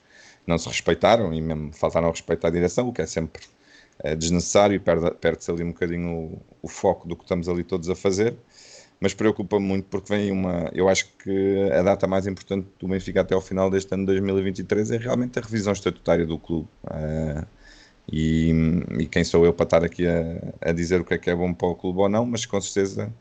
não 0.47 0.57
se 0.57 0.68
respeitaram 0.69 1.34
e 1.34 1.41
mesmo 1.41 1.73
faltaram 1.73 2.07
a 2.07 2.11
respeitar 2.11 2.47
a 2.47 2.51
direção, 2.51 2.88
o 2.89 2.93
que 2.93 3.01
é 3.01 3.06
sempre 3.06 3.43
eh, 4.03 4.15
desnecessário 4.15 4.76
e 4.76 4.80
perde- 4.80 5.11
perde-se 5.15 5.51
ali 5.51 5.64
um 5.64 5.69
bocadinho 5.73 6.10
o, 6.10 6.41
o 6.64 6.68
foco 6.69 7.07
do 7.07 7.15
que 7.18 7.23
estamos 7.23 7.49
ali 7.49 7.64
todos 7.64 7.89
a 7.89 7.95
fazer. 7.95 8.35
Mas 8.99 9.14
preocupa-me 9.14 9.65
muito 9.65 9.85
porque 9.88 10.14
vem 10.14 10.31
uma. 10.31 10.69
Eu 10.73 10.89
acho 10.89 11.07
que 11.23 11.69
a 11.72 11.81
data 11.81 12.06
mais 12.07 12.27
importante 12.27 12.68
do 12.80 12.88
Benfica 12.88 13.22
até 13.22 13.34
ao 13.34 13.41
final 13.41 13.69
deste 13.69 13.93
ano 13.93 14.03
de 14.03 14.07
2023 14.07 14.91
é 14.91 14.97
realmente 14.97 15.39
a 15.39 15.41
revisão 15.41 15.72
estatutária 15.73 16.26
do 16.26 16.38
clube. 16.38 16.68
Eh, 16.91 17.43
e, 18.11 18.52
e 18.99 19.06
quem 19.07 19.23
sou 19.23 19.45
eu 19.45 19.53
para 19.53 19.65
estar 19.65 19.84
aqui 19.84 20.07
a, 20.07 20.69
a 20.69 20.72
dizer 20.72 21.02
o 21.02 21.06
que 21.06 21.14
é 21.14 21.18
que 21.18 21.30
é 21.30 21.36
bom 21.36 21.53
para 21.53 21.68
o 21.68 21.76
clube 21.76 21.99
ou 21.99 22.10
não, 22.10 22.26
mas 22.26 22.45
com 22.45 22.60
certeza 22.61 23.14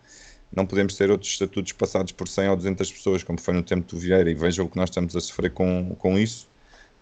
não 0.52 0.66
podemos 0.66 0.96
ter 0.96 1.10
outros 1.10 1.30
estatutos 1.30 1.72
passados 1.72 2.12
por 2.12 2.28
100 2.28 2.48
ou 2.50 2.56
200 2.56 2.92
pessoas, 2.92 3.22
como 3.22 3.40
foi 3.40 3.54
no 3.54 3.62
tempo 3.62 3.86
do 3.86 3.98
Vieira, 3.98 4.30
e 4.30 4.34
vejam 4.34 4.66
o 4.66 4.68
que 4.68 4.76
nós 4.76 4.88
estamos 4.88 5.14
a 5.14 5.20
sofrer 5.20 5.50
com, 5.52 5.94
com 5.98 6.18
isso. 6.18 6.48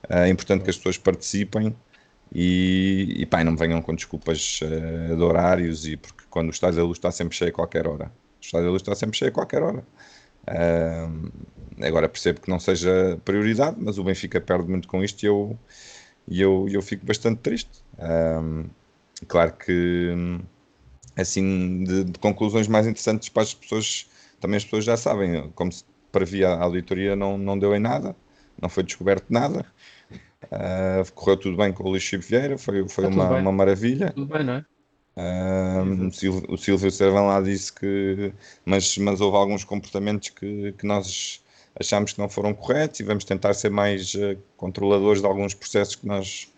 É 0.08 0.28
importante 0.28 0.64
que 0.64 0.70
as 0.70 0.76
pessoas 0.76 0.98
participem 0.98 1.74
e, 2.34 3.14
e 3.18 3.26
pá, 3.26 3.44
não 3.44 3.56
venham 3.56 3.80
com 3.82 3.94
desculpas 3.94 4.60
eh, 4.62 5.14
de 5.14 5.22
horários, 5.22 5.86
e 5.86 5.96
porque 5.96 6.24
quando 6.30 6.48
o 6.48 6.50
Estádio 6.50 6.78
da 6.78 6.84
Luz 6.84 6.98
está 6.98 7.10
sempre 7.12 7.36
cheio 7.36 7.50
a 7.50 7.54
qualquer 7.54 7.86
hora. 7.86 8.06
O 8.40 8.44
Estádio 8.44 8.66
da 8.66 8.72
Luz 8.72 8.82
está 8.82 8.94
sempre 8.94 9.16
cheio 9.18 9.30
a 9.30 9.34
qualquer 9.34 9.62
hora. 9.62 9.84
Ahm, 10.48 11.30
agora 11.82 12.08
percebo 12.08 12.40
que 12.40 12.48
não 12.50 12.58
seja 12.60 13.20
prioridade, 13.24 13.76
mas 13.80 13.98
o 13.98 14.04
Benfica 14.04 14.40
perde 14.40 14.68
muito 14.70 14.88
com 14.88 15.02
isto 15.02 15.22
e 15.24 15.26
eu, 15.26 15.58
e 16.28 16.40
eu, 16.40 16.66
eu 16.70 16.82
fico 16.82 17.06
bastante 17.06 17.40
triste. 17.40 17.82
Ahm, 17.98 18.64
claro 19.28 19.52
que 19.56 20.14
assim 21.16 21.84
de, 21.84 22.04
de 22.04 22.18
conclusões 22.18 22.68
mais 22.68 22.86
interessantes 22.86 23.28
para 23.28 23.42
as 23.42 23.54
pessoas, 23.54 24.06
também 24.40 24.56
as 24.56 24.64
pessoas 24.64 24.84
já 24.84 24.96
sabem, 24.96 25.50
como 25.54 25.72
se 25.72 25.84
previa 26.12 26.48
a 26.50 26.62
auditoria 26.62 27.16
não, 27.16 27.36
não 27.38 27.58
deu 27.58 27.74
em 27.74 27.80
nada, 27.80 28.14
não 28.60 28.68
foi 28.68 28.82
descoberto 28.82 29.26
nada. 29.30 29.64
Ah, 30.50 31.02
correu 31.14 31.36
tudo 31.36 31.56
bem 31.56 31.72
com 31.72 31.84
o 31.84 31.90
Luís 31.90 32.02
Chico 32.02 32.24
Vieira, 32.24 32.58
foi, 32.58 32.88
foi 32.88 33.06
uma, 33.06 33.36
uma 33.36 33.52
maravilha. 33.52 34.12
Tudo 34.14 34.26
bem, 34.26 34.44
não 34.44 34.54
é? 34.54 34.64
Ah, 35.16 35.82
o 36.48 36.56
Silvio- 36.58 36.90
Servão 36.90 37.26
lá 37.26 37.40
disse 37.40 37.72
que, 37.72 38.32
mas, 38.64 38.96
mas 38.98 39.20
houve 39.20 39.36
alguns 39.36 39.64
comportamentos 39.64 40.28
que, 40.30 40.72
que 40.72 40.86
nós 40.86 41.42
achámos 41.78 42.12
que 42.12 42.18
não 42.18 42.28
foram 42.28 42.54
corretos 42.54 43.00
e 43.00 43.04
vamos 43.04 43.24
tentar 43.24 43.54
ser 43.54 43.70
mais 43.70 44.14
eh, 44.14 44.36
controladores 44.56 45.20
de 45.20 45.26
alguns 45.26 45.54
processos 45.54 45.94
que 45.96 46.06
nós 46.06 46.52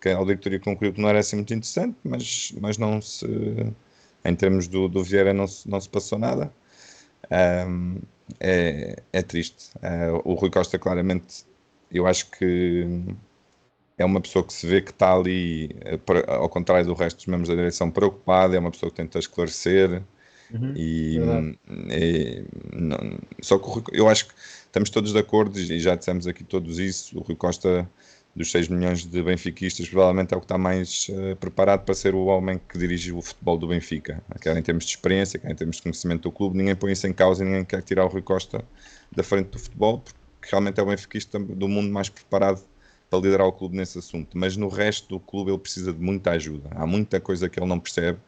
que 0.00 0.10
a 0.10 0.16
auditoria 0.18 0.60
concluiu 0.60 0.92
que 0.92 1.00
não 1.00 1.08
era 1.08 1.20
assim 1.20 1.36
muito 1.36 1.54
interessante, 1.54 1.96
mas, 2.04 2.52
mas 2.60 2.76
não 2.78 3.00
se 3.00 3.26
em 4.24 4.34
termos 4.34 4.68
do, 4.68 4.88
do 4.88 5.02
Vieira 5.02 5.32
não 5.34 5.46
se, 5.46 5.68
não 5.68 5.80
se 5.80 5.88
passou 5.88 6.18
nada. 6.18 6.52
Ahm, 7.30 7.98
é, 8.40 8.96
é 9.12 9.22
triste. 9.22 9.70
Ah, 9.82 10.20
o 10.24 10.34
Rui 10.34 10.50
Costa 10.50 10.78
claramente 10.78 11.44
eu 11.90 12.06
acho 12.06 12.30
que 12.30 12.86
é 13.96 14.04
uma 14.04 14.20
pessoa 14.20 14.44
que 14.44 14.52
se 14.52 14.66
vê 14.66 14.80
que 14.82 14.90
está 14.90 15.14
ali, 15.14 15.70
eh, 15.84 15.98
ao 16.28 16.48
contrário 16.48 16.86
do 16.86 16.94
resto 16.94 17.18
dos 17.18 17.26
membros 17.26 17.48
da 17.48 17.54
direção, 17.54 17.90
preocupada, 17.90 18.56
é 18.56 18.58
uma 18.58 18.70
pessoa 18.70 18.90
que 18.90 18.96
tenta 18.96 19.18
esclarecer 19.18 20.02
Uhum. 20.52 20.72
e, 20.76 21.16
e 21.16 22.46
não- 22.72 23.18
só 23.42 23.58
que 23.58 23.82
eu 23.92 24.08
acho 24.08 24.28
que 24.28 24.34
estamos 24.74 24.90
todos 24.90 25.12
de 25.12 25.18
acordo 25.20 25.56
e 25.56 25.78
já 25.78 25.94
dissemos 25.94 26.26
aqui 26.26 26.42
todos 26.42 26.80
isso, 26.80 27.16
o 27.16 27.22
Rui 27.22 27.36
Costa 27.36 27.88
dos 28.34 28.50
6 28.50 28.66
milhões 28.66 29.06
de 29.06 29.22
benfiquistas 29.22 29.88
provavelmente 29.88 30.34
é 30.34 30.36
o 30.36 30.40
que 30.40 30.46
está 30.46 30.58
mais 30.58 31.06
eh, 31.10 31.36
preparado 31.36 31.84
para 31.84 31.94
ser 31.94 32.12
o 32.12 32.24
homem 32.24 32.60
que 32.68 32.76
dirige 32.76 33.12
o 33.12 33.22
futebol 33.22 33.56
do 33.56 33.68
Benfica, 33.68 34.20
quer 34.40 34.56
em 34.56 34.62
termos 34.62 34.84
de 34.84 34.90
experiência, 34.90 35.38
quer 35.38 35.52
em 35.52 35.54
termos 35.54 35.76
de 35.76 35.82
conhecimento 35.82 36.22
do 36.22 36.32
clube, 36.32 36.58
ninguém 36.58 36.74
põe 36.74 36.90
isso 36.90 37.06
em 37.06 37.12
causa 37.12 37.44
e 37.44 37.46
ninguém 37.46 37.64
quer 37.64 37.82
tirar 37.82 38.04
o 38.04 38.08
Rui 38.08 38.20
Costa 38.20 38.64
da 39.14 39.22
frente 39.22 39.50
do 39.50 39.60
futebol, 39.60 40.00
porque 40.00 40.50
realmente 40.50 40.80
é 40.80 40.82
o 40.82 40.86
benfiquista 40.86 41.38
do 41.38 41.68
mundo 41.68 41.92
mais 41.92 42.08
preparado 42.08 42.60
para 43.08 43.20
liderar 43.20 43.46
o 43.46 43.52
clube 43.52 43.76
nesse 43.76 43.96
assunto, 44.00 44.36
mas 44.36 44.56
no 44.56 44.66
resto 44.66 45.08
do 45.08 45.20
clube 45.20 45.52
ele 45.52 45.58
precisa 45.58 45.92
de 45.92 46.00
muita 46.00 46.32
ajuda. 46.32 46.68
Há 46.74 46.84
muita 46.84 47.20
coisa 47.20 47.48
que 47.48 47.60
ele 47.60 47.68
não 47.68 47.78
percebe 47.78 48.18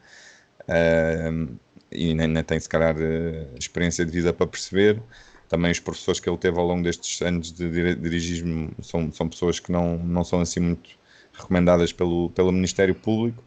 uh, 0.61 1.57
e 1.91 2.13
nem, 2.13 2.29
nem, 2.29 2.41
tem, 2.41 2.57
se 2.57 2.69
calhar, 2.69 2.95
uh, 2.95 3.57
experiência 3.59 4.05
de 4.05 4.11
vida 4.13 4.31
para 4.31 4.47
perceber. 4.47 5.01
Também 5.49 5.71
os 5.71 5.79
professores 5.79 6.19
que 6.19 6.29
ele 6.29 6.37
teve 6.37 6.57
ao 6.59 6.65
longo 6.65 6.83
destes 6.83 7.21
anos 7.21 7.51
de 7.51 7.95
dirigismo 7.95 8.71
são, 8.81 9.11
são 9.11 9.29
pessoas 9.29 9.59
que 9.59 9.71
não, 9.71 9.97
não 9.97 10.23
são 10.23 10.41
assim 10.41 10.59
muito 10.59 10.89
recomendadas 11.33 11.93
pelo, 11.93 12.29
pelo 12.31 12.51
Ministério 12.51 12.93
Público 12.95 13.43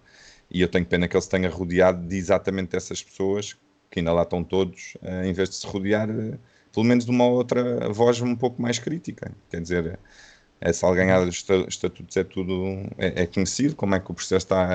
e 0.51 0.61
eu 0.61 0.69
tenho 0.69 0.85
pena 0.85 1.07
que 1.07 1.17
ele 1.17 1.23
se 1.23 1.29
tenha 1.29 1.49
rodeado 1.49 2.07
de 2.07 2.17
exatamente 2.17 2.75
essas 2.77 3.03
pessoas, 3.03 3.57
que 3.91 4.01
ainda 4.01 4.13
lá 4.13 4.23
estão 4.23 4.43
todos, 4.43 4.97
uh, 5.03 5.25
em 5.25 5.33
vez 5.33 5.51
de 5.51 5.57
se 5.57 5.67
rodear 5.67 6.09
pelo 6.73 6.87
menos 6.87 7.05
de 7.05 7.11
uma 7.11 7.27
outra 7.27 7.89
voz 7.93 8.21
um 8.21 8.35
pouco 8.37 8.61
mais 8.61 8.79
crítica. 8.79 9.33
Quer 9.51 9.61
dizer, 9.61 9.99
é 10.61 10.73
salganhada 10.73 11.27
dos 11.27 11.45
estatutos 11.69 12.17
é 12.17 12.25
tudo 12.25 12.55
é, 12.99 13.23
é, 13.23 13.27
conhecido, 13.27 13.75
como 13.75 13.95
é 13.95 14.01
que 14.01 14.11
o 14.11 14.15
processo 14.15 14.45
está 14.47 14.75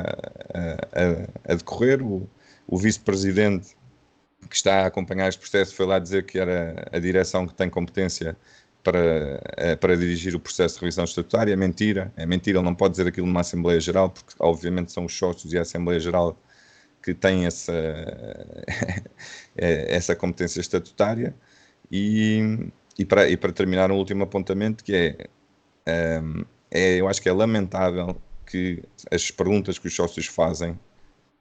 a, 0.54 1.50
a, 1.50 1.54
a 1.54 1.56
decorrer. 1.56 2.02
O, 2.02 2.30
o 2.68 2.78
vice-presidente 2.78 3.76
que 4.50 4.56
está 4.56 4.84
a 4.84 4.86
acompanhar 4.88 5.28
este 5.30 5.40
processo 5.40 5.76
foi 5.76 5.86
lá 5.86 6.00
dizer 6.00 6.26
que 6.26 6.40
era 6.40 6.88
a 6.92 7.00
direção 7.00 7.48
que 7.48 7.54
tem 7.54 7.70
competência 7.70 8.38
para, 8.84 9.42
eh, 9.58 9.76
para 9.76 9.98
dirigir 9.98 10.36
o 10.36 10.40
processo 10.40 10.76
de 10.76 10.82
revisão 10.82 11.06
estatutária. 11.06 11.54
É 11.54 11.56
mentira, 11.56 12.14
é 12.16 12.26
mentira, 12.26 12.60
ele 12.60 12.66
não 12.66 12.76
pode 12.76 12.92
dizer 12.92 13.08
aquilo 13.08 13.28
numa 13.28 13.42
Assembleia 13.42 13.80
Geral, 13.80 14.10
porque 14.10 14.34
obviamente 14.40 14.92
são 14.92 15.06
os 15.06 15.18
sócios 15.18 15.54
e 15.54 15.58
a 15.58 15.62
Assembleia 15.62 16.00
Geral 16.00 16.38
que 17.04 17.14
têm 17.14 17.46
essa, 17.46 17.74
essa 19.56 20.16
competência 20.16 20.60
estatutária. 20.62 21.36
E, 21.92 22.70
e, 22.98 23.06
para, 23.06 23.30
e 23.30 23.38
para 23.38 23.52
terminar, 23.52 23.92
um 23.92 23.98
último 23.98 24.24
apontamento 24.24 24.84
que 24.84 24.96
é 25.86 26.22
um, 26.22 26.46
é, 26.72 27.00
eu 27.00 27.08
acho 27.08 27.22
que 27.22 27.30
é 27.30 27.34
lamentável 27.34 28.20
que 28.46 28.84
as 29.12 29.32
perguntas 29.32 29.78
que 29.80 29.88
os 29.88 29.96
sócios 29.96 30.28
fazem, 30.28 30.80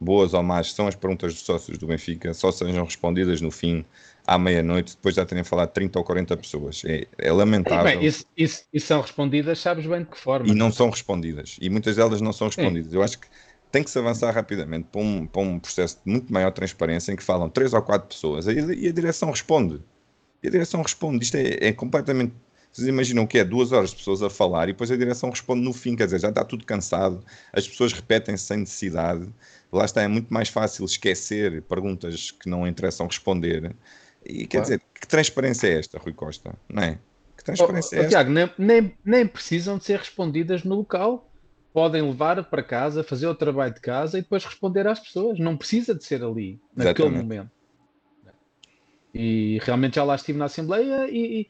boas 0.04 0.34
ou 0.34 0.42
más, 0.42 0.72
são 0.72 0.86
as 0.86 0.94
perguntas 0.94 1.32
dos 1.32 1.42
sócios 1.42 1.78
do 1.78 1.86
Benfica, 1.86 2.34
só 2.34 2.52
sejam 2.52 2.84
respondidas 2.84 3.40
no 3.40 3.50
fim, 3.50 3.84
à 4.26 4.38
meia-noite, 4.38 4.96
depois 4.96 5.14
já 5.14 5.24
terem 5.24 5.44
falado 5.44 5.70
30 5.70 5.98
ou 5.98 6.04
40 6.04 6.36
pessoas. 6.36 6.82
É, 6.84 7.06
é 7.18 7.32
lamentável. 7.32 7.84
Bem, 7.84 8.06
isso, 8.06 8.24
isso, 8.36 8.64
isso, 8.72 8.86
são 8.86 9.00
respondidas, 9.00 9.58
sabes 9.58 9.86
bem 9.86 10.00
de 10.00 10.06
que 10.06 10.18
forma. 10.18 10.46
E 10.48 10.54
não 10.54 10.70
são 10.72 10.90
respondidas. 10.90 11.56
E 11.60 11.68
muitas 11.68 11.96
delas 11.96 12.20
não 12.20 12.32
são 12.32 12.48
respondidas. 12.48 12.90
Sim. 12.90 12.96
Eu 12.96 13.02
acho 13.02 13.18
que 13.18 13.26
tem 13.70 13.82
que 13.82 13.90
se 13.90 13.98
avançar 13.98 14.32
rapidamente 14.32 14.86
para 14.90 15.00
um, 15.00 15.26
para 15.26 15.42
um 15.42 15.58
processo 15.58 15.98
de 16.04 16.10
muito 16.10 16.32
maior 16.32 16.52
transparência 16.52 17.12
em 17.12 17.16
que 17.16 17.22
falam 17.22 17.48
três 17.48 17.74
ou 17.74 17.82
quatro 17.82 18.08
pessoas 18.08 18.46
e, 18.46 18.52
e 18.52 18.88
a 18.88 18.92
direção 18.92 19.30
responde. 19.30 19.80
E 20.42 20.48
a 20.48 20.50
direção 20.50 20.80
responde. 20.80 21.24
Isto 21.24 21.36
é, 21.36 21.68
é 21.68 21.72
completamente 21.72 22.32
vocês 22.74 22.88
imaginam 22.88 23.24
que 23.24 23.38
é 23.38 23.44
duas 23.44 23.70
horas 23.70 23.90
de 23.90 23.96
pessoas 23.96 24.20
a 24.20 24.28
falar 24.28 24.68
e 24.68 24.72
depois 24.72 24.90
a 24.90 24.96
direção 24.96 25.30
responde 25.30 25.62
no 25.62 25.72
fim, 25.72 25.94
quer 25.94 26.06
dizer, 26.06 26.18
já 26.18 26.30
está 26.30 26.44
tudo 26.44 26.66
cansado, 26.66 27.24
as 27.52 27.68
pessoas 27.68 27.92
repetem 27.92 28.36
sem 28.36 28.58
necessidade. 28.58 29.28
Lá 29.72 29.84
está, 29.84 30.02
é 30.02 30.08
muito 30.08 30.34
mais 30.34 30.48
fácil 30.48 30.84
esquecer 30.84 31.62
perguntas 31.62 32.32
que 32.32 32.48
não 32.48 32.66
interessam 32.66 33.06
responder. 33.06 33.76
E 34.24 34.38
quer 34.46 34.58
claro. 34.58 34.62
dizer, 34.64 34.82
que 35.00 35.06
transparência 35.06 35.68
é 35.68 35.78
esta, 35.78 35.98
Rui 35.98 36.12
Costa? 36.14 36.52
Não 36.68 36.82
é? 36.82 36.98
Que 37.36 37.44
transparência 37.44 37.96
oh, 37.96 38.00
oh, 38.00 38.02
é 38.02 38.06
esta? 38.06 38.16
Tiago, 38.16 38.30
nem, 38.32 38.50
nem, 38.58 38.94
nem 39.04 39.24
precisam 39.24 39.78
de 39.78 39.84
ser 39.84 40.00
respondidas 40.00 40.64
no 40.64 40.74
local. 40.74 41.30
Podem 41.72 42.02
levar 42.02 42.42
para 42.42 42.62
casa, 42.62 43.04
fazer 43.04 43.28
o 43.28 43.34
trabalho 43.36 43.74
de 43.74 43.80
casa 43.80 44.18
e 44.18 44.22
depois 44.22 44.44
responder 44.44 44.84
às 44.88 44.98
pessoas. 44.98 45.38
Não 45.38 45.56
precisa 45.56 45.94
de 45.94 46.04
ser 46.04 46.24
ali, 46.24 46.60
naquele 46.74 47.08
Exatamente. 47.08 47.22
momento. 47.22 47.50
E 49.14 49.60
realmente 49.62 49.94
já 49.94 50.02
lá 50.02 50.16
estive 50.16 50.38
na 50.38 50.46
Assembleia 50.46 51.08
e, 51.08 51.42
e, 51.42 51.48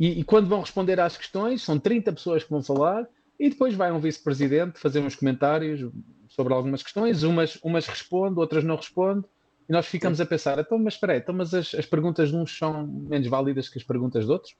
e, 0.00 0.24
quando 0.24 0.48
vão 0.48 0.60
responder 0.60 0.98
às 0.98 1.14
questões, 1.14 1.62
são 1.62 1.78
30 1.78 2.14
pessoas 2.14 2.42
que 2.42 2.48
vão 2.48 2.62
falar 2.62 3.06
e 3.38 3.50
depois 3.50 3.74
vai 3.74 3.92
um 3.92 4.00
vice-presidente 4.00 4.80
fazer 4.80 5.00
uns 5.00 5.14
comentários 5.14 5.92
sobre 6.26 6.54
algumas 6.54 6.82
questões, 6.82 7.22
umas, 7.22 7.58
umas 7.62 7.86
responde, 7.86 8.38
outras 8.38 8.64
não 8.64 8.76
responde, 8.76 9.26
e 9.68 9.72
nós 9.72 9.86
ficamos 9.86 10.16
Sim. 10.16 10.22
a 10.22 10.26
pensar, 10.26 10.58
então, 10.58 10.78
mas 10.78 10.94
espera 10.94 11.12
aí, 11.12 11.18
então, 11.18 11.34
mas 11.34 11.52
as, 11.52 11.74
as 11.74 11.84
perguntas 11.84 12.30
de 12.30 12.36
uns 12.36 12.56
são 12.56 12.86
menos 12.86 13.28
válidas 13.28 13.68
que 13.68 13.78
as 13.78 13.84
perguntas 13.84 14.24
de 14.24 14.32
outros? 14.32 14.56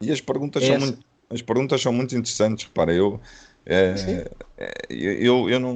E 0.00 0.10
as 0.10 0.20
perguntas, 0.20 0.62
é 0.62 0.66
são 0.66 0.78
muito, 0.78 1.04
as 1.28 1.42
perguntas 1.42 1.82
são 1.82 1.92
muito 1.92 2.16
interessantes, 2.16 2.64
repara, 2.64 2.94
eu, 2.94 3.20
é, 3.66 4.24
é, 4.56 4.74
eu, 4.88 5.50
eu 5.50 5.60
não, 5.60 5.74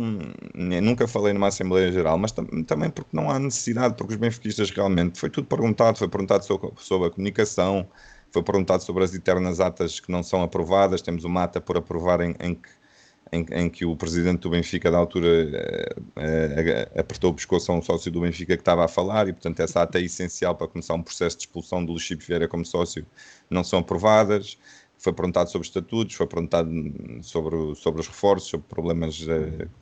nunca 0.55 1.07
falei 1.07 1.35
numa 1.35 1.49
Assembleia 1.49 1.93
Geral, 1.93 2.17
mas 2.17 2.33
tam, 2.33 2.47
também 2.65 2.89
porque 2.89 3.15
não 3.15 3.31
há 3.31 3.39
necessidade, 3.39 3.97
porque 3.97 4.15
os 4.15 4.19
benfiquistas 4.19 4.71
realmente 4.71 5.21
foi 5.21 5.29
tudo 5.29 5.47
perguntado, 5.47 5.99
foi 5.99 6.09
perguntado 6.09 6.45
sobre, 6.47 6.71
sobre 6.79 7.09
a 7.09 7.11
comunicação, 7.11 7.87
foi 8.33 8.43
perguntado 8.43 8.83
sobre 8.83 9.05
as 9.05 9.15
eternas 9.15 9.61
atas 9.61 10.01
que 10.01 10.11
não 10.11 10.23
são 10.23 10.43
aprovadas. 10.43 11.03
Temos 11.03 11.25
uma 11.25 11.45
ata 11.45 11.61
por 11.61 11.77
aprovar 11.77 12.21
em, 12.23 12.35
em 12.41 12.55
que, 12.55 12.69
em, 13.33 13.47
em, 13.53 13.71
que 13.71 13.85
o 13.85 13.95
presidente 13.97 14.41
do 14.41 14.51
Benfica, 14.51 14.91
da 14.91 14.99
altura, 14.99 15.29
eh, 15.29 15.95
eh, 16.17 17.01
apertou 17.01 17.31
o 17.31 17.35
pescoço 17.35 17.71
a 17.73 17.75
um 17.75 17.83
sócio 17.83 18.11
do 18.11 18.21
Benfica 18.23 18.57
que 18.57 18.63
estava 18.63 18.85
a 18.85 18.89
falar 18.89 19.29
e, 19.29 19.33
portanto, 19.33 19.61
essa 19.61 19.83
ata 19.83 19.99
é 19.99 20.03
essencial 20.03 20.55
para 20.55 20.69
começar 20.69 20.95
um 20.95 21.03
processo 21.03 21.37
de 21.37 21.43
expulsão 21.45 21.85
do 21.85 21.93
Luís 21.93 22.09
Vieira 22.27 22.49
como 22.49 22.65
sócio. 22.65 23.07
Não 23.51 23.63
são 23.63 23.81
aprovadas 23.81 24.59
foi 25.03 25.13
perguntado 25.13 25.51
sobre 25.51 25.67
estatutos, 25.67 26.15
foi 26.15 26.29
perguntado 26.29 26.71
sobre, 27.23 27.75
sobre 27.75 28.01
os 28.01 28.07
reforços, 28.07 28.51
sobre 28.51 28.69
problemas 28.69 29.19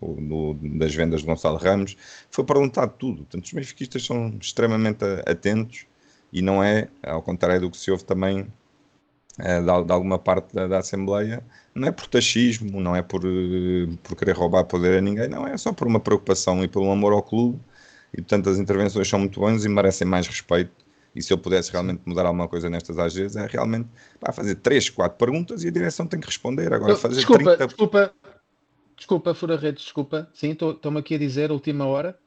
no, 0.01 0.55
das 0.55 0.95
vendas 0.95 1.21
de 1.21 1.27
Gonçalo 1.27 1.59
Ramos, 1.59 1.95
foi 2.31 2.43
perguntado 2.43 2.95
tudo. 2.99 3.19
Portanto, 3.19 3.45
os 3.45 3.53
benfiquistas 3.53 4.03
são 4.07 4.35
extremamente 4.41 5.05
atentos 5.27 5.85
e 6.33 6.43
não 6.43 6.63
é, 6.63 6.89
ao 7.03 7.23
contrário 7.23 7.61
do 7.63 7.71
que 7.71 7.77
se 7.77 7.91
ouve 7.91 8.05
também 8.05 8.47
é, 9.39 9.61
de, 9.61 9.65
de, 9.65 9.93
alguma 9.93 10.19
parte 10.19 10.55
da, 10.55 10.67
da, 10.67 10.79
Assembleia, 10.79 11.43
não 11.75 11.89
é 11.89 11.93
por 11.93 12.07
taxismo, 12.07 12.81
não 12.81 12.95
é 12.95 13.03
por, 13.03 13.23
eh, 13.25 13.89
por 14.03 14.17
querer 14.17 14.37
roubar 14.37 14.65
poder 14.65 14.99
a 14.99 15.01
ninguém, 15.01 15.29
não, 15.29 15.47
é 15.47 15.57
só 15.57 15.73
por 15.73 15.87
uma 15.87 16.01
preocupação 16.01 16.63
e 16.65 16.71
um 16.77 16.93
amor 16.93 17.13
ao 17.13 17.23
clube. 17.23 17.59
E 18.13 18.17
portanto 18.17 18.51
as 18.51 18.59
intervenções 18.59 19.09
são 19.09 19.21
muito 19.21 19.39
boas 19.39 19.65
e 19.65 19.69
merecem 19.69 20.07
mais 20.07 20.27
respeito. 20.27 20.73
E 21.15 21.23
se 21.23 21.33
eu 21.33 21.39
pudesse 21.39 21.73
realmente 21.73 22.03
mudar 22.05 22.27
alguma 22.27 22.49
coisa 22.49 22.69
nestas 22.71 22.99
AGs, 22.99 23.37
é 23.37 23.47
realmente 23.47 23.89
pá, 24.21 24.33
fazer 24.33 24.57
3, 24.57 24.91
4 24.91 25.19
perguntas 25.19 25.65
e 25.65 25.69
a 25.69 25.71
direção 25.71 26.07
tem 26.07 26.21
que 26.21 26.27
responder. 26.27 26.73
Agora 26.73 26.97
fazer 26.97 27.17
desculpa, 27.17 27.57
30... 27.57 27.67
desculpa, 27.67 28.15
desculpa, 28.97 29.35
Fura 29.35 29.57
Redes, 29.57 29.85
desculpa. 29.85 30.29
Sim, 30.35 30.51
estou-me 30.51 30.99
aqui 30.99 31.15
a 31.15 31.19
dizer, 31.19 31.51
última 31.51 31.87
hora. 31.87 32.19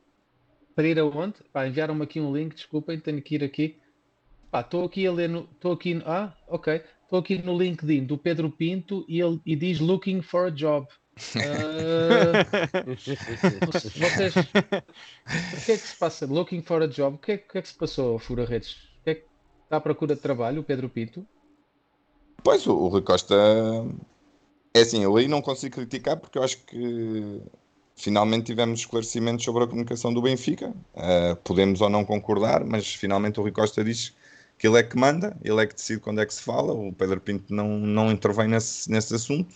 Para 0.76 0.88
ir 0.88 1.00
aonde? 1.00 1.36
Enviaram-me 1.56 2.04
aqui 2.04 2.20
um 2.20 2.36
link, 2.36 2.56
desculpem, 2.56 3.00
tenho 3.00 3.22
que 3.22 3.36
ir 3.36 3.44
aqui. 3.44 3.78
Estou 4.62 4.86
aqui 4.86 5.08
a 5.08 5.12
ler 5.12 5.30
no. 5.30 5.48
Estou 5.52 5.74
aqui. 5.74 6.02
Ah, 6.06 6.34
ok. 6.48 6.82
Estou 7.04 7.20
aqui 7.20 7.42
no 7.42 7.58
LinkedIn 7.58 8.06
do 8.06 8.18
Pedro 8.18 8.50
Pinto 8.50 9.06
e 9.08 9.22
ele 9.22 9.40
e 9.46 9.56
diz 9.56 9.80
looking 9.80 10.22
for 10.22 10.48
a 10.48 10.50
job. 10.50 10.88
Uh, 11.36 12.96
vocês. 13.72 14.36
O 14.36 15.66
que 15.66 15.72
é 15.72 15.78
que 15.78 15.88
se 15.88 15.96
passa? 15.98 16.26
Looking 16.26 16.62
for 16.62 16.82
a 16.82 16.88
job. 16.88 17.16
O 17.16 17.20
que 17.20 17.34
é, 17.34 17.38
que, 17.38 17.58
é 17.58 17.62
que 17.62 17.68
se 17.68 17.76
passou, 17.76 18.18
Fura 18.18 18.46
Redes? 18.46 18.72
O 18.72 19.04
que 19.04 19.10
é 19.10 19.16
que 19.16 19.26
está 19.64 19.78
à 19.78 19.82
procura 19.82 20.16
de 20.16 20.22
trabalho, 20.22 20.62
o 20.62 20.64
Pedro 20.64 20.90
Pinto? 20.90 21.26
Pois, 22.44 22.66
o, 22.66 22.76
o 22.76 22.88
Rui 22.88 23.02
Costa. 23.02 23.36
É 24.74 24.82
assim, 24.82 25.04
eu 25.04 25.16
aí 25.16 25.28
não 25.28 25.42
consigo 25.42 25.76
criticar 25.76 26.18
porque 26.18 26.38
eu 26.38 26.44
acho 26.44 26.58
que 26.66 27.42
finalmente 27.96 28.46
tivemos 28.46 28.80
esclarecimentos 28.80 29.46
sobre 29.46 29.64
a 29.64 29.68
comunicação 29.68 30.12
do 30.12 30.22
Benfica. 30.22 30.74
Uh, 30.96 31.36
podemos 31.44 31.80
ou 31.80 31.90
não 31.90 32.04
concordar, 32.04 32.64
mas 32.66 32.94
finalmente 32.96 33.40
o 33.40 33.44
Rui 33.44 33.52
Costa 33.52 33.84
diz 33.84 34.14
que 34.64 34.68
ele 34.68 34.80
é 34.80 34.84
que 34.84 34.98
manda, 34.98 35.36
ele 35.44 35.62
é 35.62 35.68
que 35.68 35.76
decide 35.76 36.00
quando 36.00 36.22
é 36.22 36.26
que 36.26 36.34
se 36.34 36.42
fala, 36.42 36.72
o 36.72 36.94
Pedro 36.94 37.20
Pinto 37.20 37.54
não, 37.54 37.78
não 37.78 38.10
intervém 38.10 38.48
nesse, 38.48 38.90
nesse 38.90 39.14
assunto 39.14 39.54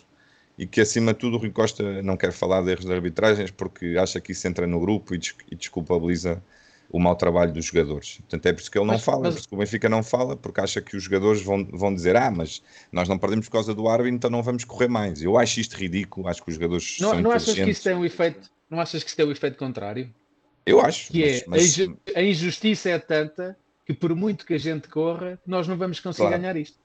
e 0.57 0.67
que 0.67 0.81
acima 0.81 1.13
de 1.13 1.19
tudo 1.19 1.37
o 1.37 1.39
Rui 1.39 1.49
Costa 1.49 2.03
não 2.03 2.17
quer 2.17 2.33
falar 2.33 2.61
de 2.61 2.71
erros 2.71 2.83
de 2.83 2.91
arbitragens 2.91 3.49
porque 3.49 3.95
acha 3.97 4.19
que 4.19 4.33
isso 4.33 4.45
entra 4.45 4.67
no 4.67 4.81
grupo 4.81 5.15
e, 5.15 5.17
des 5.17 5.33
e 5.49 5.55
desculpabiliza 5.55 6.43
o 6.89 6.99
mau 6.99 7.15
trabalho 7.15 7.53
dos 7.53 7.63
jogadores. 7.63 8.17
Portanto, 8.17 8.45
é 8.47 8.51
por 8.51 8.59
isso 8.59 8.69
que 8.69 8.77
ele 8.77 8.85
não 8.85 8.95
mas, 8.95 9.03
fala, 9.05 9.21
mas... 9.21 9.33
por 9.35 9.39
isso 9.39 9.47
que 9.47 9.55
o 9.55 9.57
Benfica 9.59 9.87
não 9.87 10.03
fala, 10.03 10.35
porque 10.35 10.59
acha 10.59 10.81
que 10.81 10.97
os 10.97 11.03
jogadores 11.03 11.41
vão, 11.41 11.63
vão 11.63 11.95
dizer 11.95 12.17
ah, 12.17 12.29
mas 12.29 12.61
nós 12.91 13.07
não 13.07 13.17
perdemos 13.17 13.45
por 13.45 13.53
causa 13.53 13.73
do 13.73 13.87
árbitro, 13.87 14.13
então 14.13 14.29
não 14.29 14.43
vamos 14.43 14.65
correr 14.65 14.89
mais. 14.89 15.21
Eu 15.21 15.37
acho 15.37 15.61
isto 15.61 15.77
ridículo, 15.77 16.27
acho 16.27 16.43
que 16.43 16.49
os 16.49 16.55
jogadores 16.55 16.97
não, 16.99 17.11
são 17.11 17.21
não 17.21 17.31
achas 17.31 17.53
que 17.53 17.69
isso 17.69 17.83
tem 17.83 17.95
um 17.95 18.03
efeito, 18.03 18.49
Não 18.69 18.81
achas 18.81 19.03
que 19.03 19.07
isso 19.07 19.15
tem 19.15 19.25
um 19.25 19.31
efeito 19.31 19.57
contrário? 19.57 20.13
Eu 20.65 20.81
acho. 20.81 21.13
Que 21.13 21.45
mas, 21.47 21.79
é, 21.79 21.87
mas... 21.87 22.13
a 22.13 22.21
injustiça 22.21 22.89
é 22.89 22.99
tanta 22.99 23.55
que 23.87 23.93
por 23.93 24.13
muito 24.13 24.45
que 24.45 24.53
a 24.53 24.57
gente 24.57 24.89
corra, 24.89 25.39
nós 25.47 25.65
não 25.65 25.77
vamos 25.77 26.01
conseguir 26.01 26.27
claro. 26.27 26.41
ganhar 26.41 26.57
isto. 26.57 26.77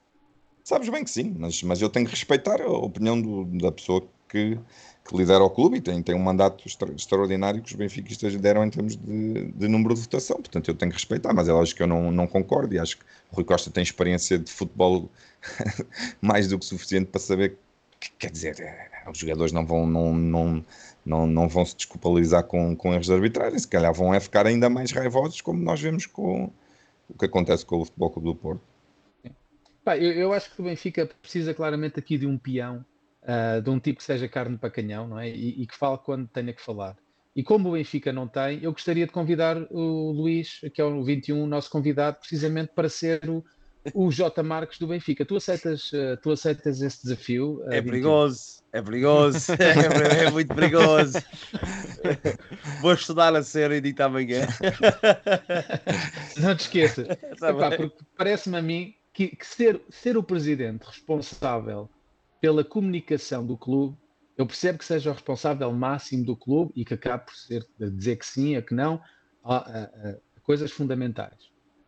Sabes 0.62 0.88
bem 0.88 1.02
que 1.02 1.10
sim, 1.10 1.34
mas, 1.36 1.60
mas 1.64 1.82
eu 1.82 1.88
tenho 1.88 2.06
que 2.06 2.12
respeitar 2.12 2.62
a 2.62 2.68
opinião 2.68 3.20
do, 3.20 3.44
da 3.44 3.72
pessoa 3.72 4.06
que, 4.28 4.56
que, 5.04 5.16
lidera 5.16 5.42
o 5.42 5.50
clube 5.50 5.78
e 5.78 5.80
tem, 5.80 6.00
tem 6.00 6.14
um 6.14 6.20
mandato 6.20 6.62
extra, 6.64 6.92
extraordinário 6.92 7.60
que 7.60 7.70
os 7.70 7.74
benfiquistas 7.74 8.36
deram 8.36 8.64
em 8.64 8.70
termos 8.70 8.94
de, 8.94 9.46
de, 9.50 9.66
número 9.66 9.96
de 9.96 10.02
votação. 10.02 10.36
Portanto, 10.36 10.68
eu 10.68 10.74
tenho 10.76 10.92
que 10.92 10.96
respeitar, 10.96 11.34
mas 11.34 11.48
é 11.48 11.52
lógico 11.52 11.78
que 11.78 11.82
eu 11.82 11.88
não, 11.88 12.12
não 12.12 12.28
concordo 12.28 12.72
e 12.72 12.78
acho 12.78 12.98
que 12.98 13.04
o 13.32 13.34
Rui 13.34 13.44
Costa 13.44 13.68
tem 13.68 13.82
experiência 13.82 14.38
de 14.38 14.52
futebol 14.52 15.10
mais 16.22 16.46
do 16.46 16.56
que 16.56 16.64
suficiente 16.64 17.06
para 17.06 17.20
saber 17.20 17.58
que, 17.98 18.12
quer 18.16 18.30
dizer, 18.30 18.60
é, 18.60 19.10
os 19.10 19.18
jogadores 19.18 19.52
não 19.52 19.66
vão, 19.66 19.84
não, 19.88 20.14
não, 20.14 20.64
não, 21.04 21.26
não 21.26 21.48
vão 21.48 21.66
se 21.66 21.74
desculpabilizar 21.74 22.44
com, 22.44 22.76
com 22.76 22.94
erros 22.94 23.06
de 23.06 23.12
arbitragem, 23.12 23.58
se 23.58 23.66
calhar 23.66 23.92
vão 23.92 24.14
é 24.14 24.20
ficar 24.20 24.46
ainda 24.46 24.70
mais 24.70 24.92
raivosos, 24.92 25.40
como 25.40 25.60
nós 25.60 25.80
vemos 25.80 26.06
com 26.06 26.48
o 27.08 27.18
que 27.18 27.26
acontece 27.26 27.64
com 27.64 27.80
o 27.80 27.84
Futebol 27.84 28.10
Clube 28.10 28.28
do 28.28 28.34
Porto. 28.34 28.62
Pá, 29.84 29.96
eu, 29.96 30.12
eu, 30.12 30.32
acho 30.32 30.54
que 30.54 30.60
o 30.60 30.64
Benfica 30.64 31.06
precisa 31.06 31.52
claramente 31.52 31.98
aqui 31.98 32.16
de 32.16 32.26
um 32.26 32.38
peão 32.38 32.84
ah, 33.24 33.60
de 33.60 33.70
um 33.70 33.78
tipo 33.78 33.98
que 33.98 34.04
seja 34.04 34.28
carne 34.28 34.56
para 34.56 34.70
canhão, 34.70 35.08
não 35.08 35.18
é? 35.18 35.28
E, 35.28 35.62
e 35.62 35.66
que 35.66 35.76
fale 35.76 35.98
quando 35.98 36.28
tenha 36.28 36.52
que 36.52 36.62
falar. 36.62 36.96
E 37.34 37.42
como 37.42 37.68
o 37.68 37.72
Benfica 37.72 38.12
não 38.12 38.28
tem, 38.28 38.62
eu 38.62 38.72
gostaria 38.72 39.06
de 39.06 39.12
convidar 39.12 39.56
o 39.70 40.12
Luís, 40.12 40.60
que 40.74 40.80
é 40.80 40.84
o 40.84 41.02
21, 41.02 41.42
o 41.42 41.46
nosso 41.46 41.70
convidado, 41.70 42.18
precisamente 42.18 42.72
para 42.74 42.88
ser 42.88 43.28
o, 43.28 43.42
o 43.94 44.10
J. 44.10 44.42
Marques 44.42 44.78
do 44.78 44.86
Benfica. 44.86 45.24
Tu 45.24 45.36
aceitas, 45.36 45.90
ah, 45.94 46.16
tu 46.22 46.30
aceitas 46.30 46.82
esse 46.82 47.02
desafio? 47.02 47.62
ah, 47.66 47.74
É 47.74 47.80
21? 47.80 47.90
perigoso, 47.90 48.61
é 48.72 48.80
perigoso, 48.82 49.52
é, 49.60 50.24
é 50.24 50.30
muito 50.30 50.54
perigoso. 50.54 51.18
Vou 52.80 52.94
estudar 52.94 53.34
a 53.36 53.42
série 53.42 53.76
e 53.76 53.80
digo 53.80 54.02
amanhã. 54.02 54.46
Não 56.38 56.56
te 56.56 56.60
esqueças. 56.62 57.08
Tá 57.38 57.50
Epá, 57.50 57.76
porque 57.76 58.04
parece-me 58.16 58.56
a 58.56 58.62
mim 58.62 58.94
que, 59.12 59.28
que 59.28 59.46
ser, 59.46 59.80
ser 59.90 60.16
o 60.16 60.22
presidente 60.22 60.84
responsável 60.84 61.90
pela 62.40 62.62
comunicação 62.62 63.44
do 63.44 63.56
clube, 63.56 63.96
eu 64.36 64.46
percebo 64.46 64.78
que 64.78 64.84
seja 64.84 65.10
o 65.10 65.12
responsável 65.14 65.72
máximo 65.72 66.24
do 66.24 66.36
clube 66.36 66.72
e 66.76 66.84
que 66.84 66.94
acabe 66.94 67.24
por 67.26 67.34
ser, 67.34 67.66
dizer 67.78 68.16
que 68.16 68.26
sim, 68.26 68.54
a 68.56 68.62
que 68.62 68.74
não, 68.74 69.00
a, 69.44 69.56
a- 69.56 69.84
a 69.84 70.40
coisas 70.42 70.70
fundamentais. 70.70 71.36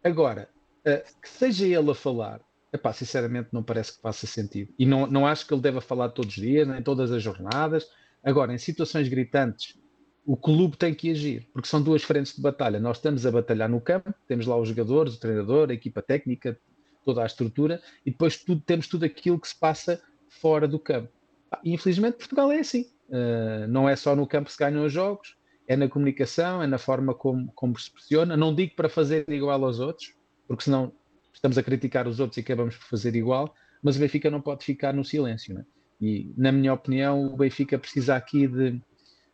Agora, 0.03 0.49
a- 0.87 0.99
que 1.21 1.29
seja 1.29 1.67
ele 1.67 1.91
a 1.91 1.95
falar, 1.95 2.41
epá, 2.75 2.93
sinceramente 2.93 3.51
não 3.53 3.63
parece 3.63 3.95
que 3.95 4.03
faça 4.03 4.27
sentido. 4.27 4.73
E 4.77 4.85
não, 4.85 5.07
não 5.07 5.27
acho 5.27 5.47
que 5.47 5.55
ele 5.55 5.63
deva 5.63 5.81
falar 5.81 6.09
todos 6.09 6.37
os 6.37 6.43
dias, 6.43 6.67
nem 6.67 6.83
todas 6.83 7.13
as 7.13 7.23
jornadas. 7.23 7.89
Agora, 8.23 8.53
em 8.53 8.59
situações 8.59 9.09
gritantes, 9.09 9.79
o 10.27 10.37
clube 10.37 10.77
tem 10.77 10.93
que 10.93 11.11
agir, 11.11 11.49
porque 11.53 11.69
são 11.69 11.81
duas 11.81 12.03
frentes 12.03 12.35
de 12.35 12.43
batalha. 12.43 12.81
Nós 12.81 12.97
estamos 12.97 13.25
a 13.25 13.31
batalhar 13.31 13.69
no 13.69 13.81
campo, 13.81 14.13
temos 14.27 14.47
lá 14.47 14.57
os 14.59 14.69
jogadores, 14.69 15.15
o 15.15 15.21
treinador, 15.21 15.71
a 15.71 15.75
equipa 15.75 16.03
técnica, 16.03 16.59
toda 17.05 17.23
a 17.23 17.27
estrutura, 17.27 17.81
e 18.05 18.11
depois 18.11 18.39
tudo, 18.39 18.61
temos 18.61 18.89
tudo 18.89 19.05
aquilo 19.05 19.39
que 19.39 19.47
se 19.47 19.59
passa 19.59 20.03
fora 20.29 20.67
do 20.67 20.79
campo. 20.79 21.11
Ah, 21.53 21.61
Infelizmente, 21.65 22.17
Portugal 22.17 22.51
é 22.51 22.59
assim. 22.59 22.91
Uh, 23.09 23.69
não 23.69 23.89
é 23.89 23.95
só 23.95 24.17
no 24.17 24.27
campo 24.27 24.47
que 24.47 24.53
se 24.53 24.59
ganham 24.59 24.85
os 24.85 24.93
jogos, 24.93 25.37
é 25.69 25.77
na 25.77 25.89
comunicação, 25.89 26.63
é 26.63 26.67
na 26.67 26.79
forma 26.79 27.15
como, 27.15 27.53
como 27.55 27.79
se 27.79 27.91
pressiona. 27.91 28.37
Não 28.37 28.55
digo 28.55 28.75
para 28.75 28.89
fazer 28.89 29.29
igual 29.29 29.63
aos 29.65 29.79
outros, 29.79 30.15
porque 30.49 30.65
senão 30.65 30.93
estamos 31.35 31.59
a 31.59 31.63
criticar 31.63 32.09
os 32.09 32.21
outros 32.21 32.39
e 32.39 32.41
acabamos 32.41 32.77
por 32.77 32.87
fazer 32.87 33.15
igual, 33.15 33.55
mas 33.83 33.97
o 33.97 34.01
Benfica 34.01 34.31
não 34.31 34.41
pode 34.41 34.65
ficar 34.65 34.95
no 34.95 35.05
silêncio. 35.05 35.55
né? 35.55 35.65
E, 36.01 36.33
na 36.37 36.51
minha 36.51 36.73
opinião, 36.73 37.27
o 37.27 37.37
Benfica 37.37 37.79
precisa 37.79 38.17
aqui 38.17 38.47
de, 38.47 38.81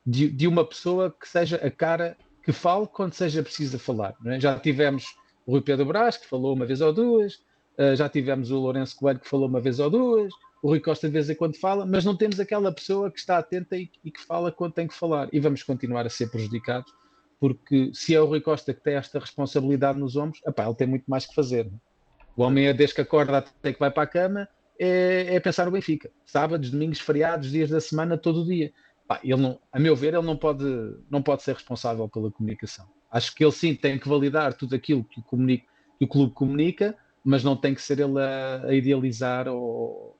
de, 0.04 0.28
de 0.28 0.48
uma 0.48 0.64
pessoa 0.64 1.10
que 1.10 1.28
seja 1.28 1.56
a 1.56 1.70
cara 1.70 2.16
que 2.42 2.52
fale 2.52 2.86
quando 2.86 3.12
seja 3.12 3.42
preciso 3.42 3.78
falar. 3.78 4.14
é? 4.26 4.40
Já 4.40 4.58
tivemos 4.58 5.04
o 5.46 5.52
Rui 5.52 5.62
Pedro 5.62 5.86
Brás, 5.86 6.16
que 6.16 6.26
falou 6.26 6.54
uma 6.54 6.66
vez 6.66 6.80
ou 6.80 6.92
duas, 6.92 7.34
uh, 7.78 7.94
já 7.94 8.08
tivemos 8.08 8.50
o 8.50 8.58
Lourenço 8.58 8.96
Coelho, 8.96 9.20
que 9.20 9.28
falou 9.28 9.48
uma 9.48 9.60
vez 9.60 9.78
ou 9.78 9.90
duas, 9.90 10.32
o 10.62 10.68
Rui 10.68 10.80
Costa 10.80 11.06
de 11.06 11.12
vez 11.12 11.30
em 11.30 11.34
quando 11.34 11.56
fala, 11.56 11.86
mas 11.86 12.04
não 12.04 12.16
temos 12.16 12.38
aquela 12.38 12.72
pessoa 12.72 13.10
que 13.10 13.18
está 13.18 13.38
atenta 13.38 13.76
e, 13.76 13.90
e 14.04 14.10
que 14.10 14.20
fala 14.20 14.52
quando 14.52 14.72
tem 14.72 14.86
que 14.86 14.94
falar. 14.94 15.28
E 15.32 15.40
vamos 15.40 15.62
continuar 15.62 16.06
a 16.06 16.10
ser 16.10 16.30
prejudicados, 16.30 16.92
porque 17.38 17.90
se 17.94 18.14
é 18.14 18.20
o 18.20 18.26
Rui 18.26 18.40
Costa 18.40 18.74
que 18.74 18.82
tem 18.82 18.94
esta 18.94 19.18
responsabilidade 19.18 19.98
nos 19.98 20.16
ombros, 20.16 20.40
epá, 20.46 20.66
ele 20.66 20.74
tem 20.74 20.86
muito 20.86 21.04
mais 21.08 21.26
que 21.26 21.34
fazer. 21.34 21.66
não 21.66 21.76
é? 21.76 21.89
O 22.36 22.42
homem, 22.42 22.66
é 22.66 22.72
desde 22.72 22.94
que 22.94 23.00
acorda 23.00 23.38
até 23.38 23.72
que 23.72 23.78
vai 23.78 23.90
para 23.90 24.04
a 24.04 24.06
cama, 24.06 24.48
é, 24.78 25.34
é 25.34 25.40
pensar 25.40 25.66
no 25.66 25.72
Benfica. 25.72 26.10
Sábados, 26.24 26.70
domingos, 26.70 27.00
feriados, 27.00 27.50
dias 27.50 27.70
da 27.70 27.80
semana, 27.80 28.16
todo 28.16 28.42
o 28.42 28.46
dia. 28.46 28.72
Pá, 29.06 29.20
ele 29.22 29.36
não, 29.36 29.60
a 29.72 29.78
meu 29.78 29.94
ver, 29.94 30.14
ele 30.14 30.26
não 30.26 30.36
pode, 30.36 30.64
não 31.10 31.22
pode 31.22 31.42
ser 31.42 31.54
responsável 31.54 32.08
pela 32.08 32.30
comunicação. 32.30 32.88
Acho 33.10 33.34
que 33.34 33.44
ele 33.44 33.52
sim 33.52 33.74
tem 33.74 33.98
que 33.98 34.08
validar 34.08 34.54
tudo 34.54 34.74
aquilo 34.74 35.04
que 35.04 35.20
o, 35.20 35.22
comunica, 35.22 35.66
que 35.98 36.04
o 36.04 36.08
clube 36.08 36.32
comunica, 36.32 36.96
mas 37.24 37.44
não 37.44 37.56
tem 37.56 37.74
que 37.74 37.82
ser 37.82 37.98
ele 37.98 38.18
a, 38.20 38.62
a 38.66 38.74
idealizar 38.74 39.48
ou, 39.48 40.16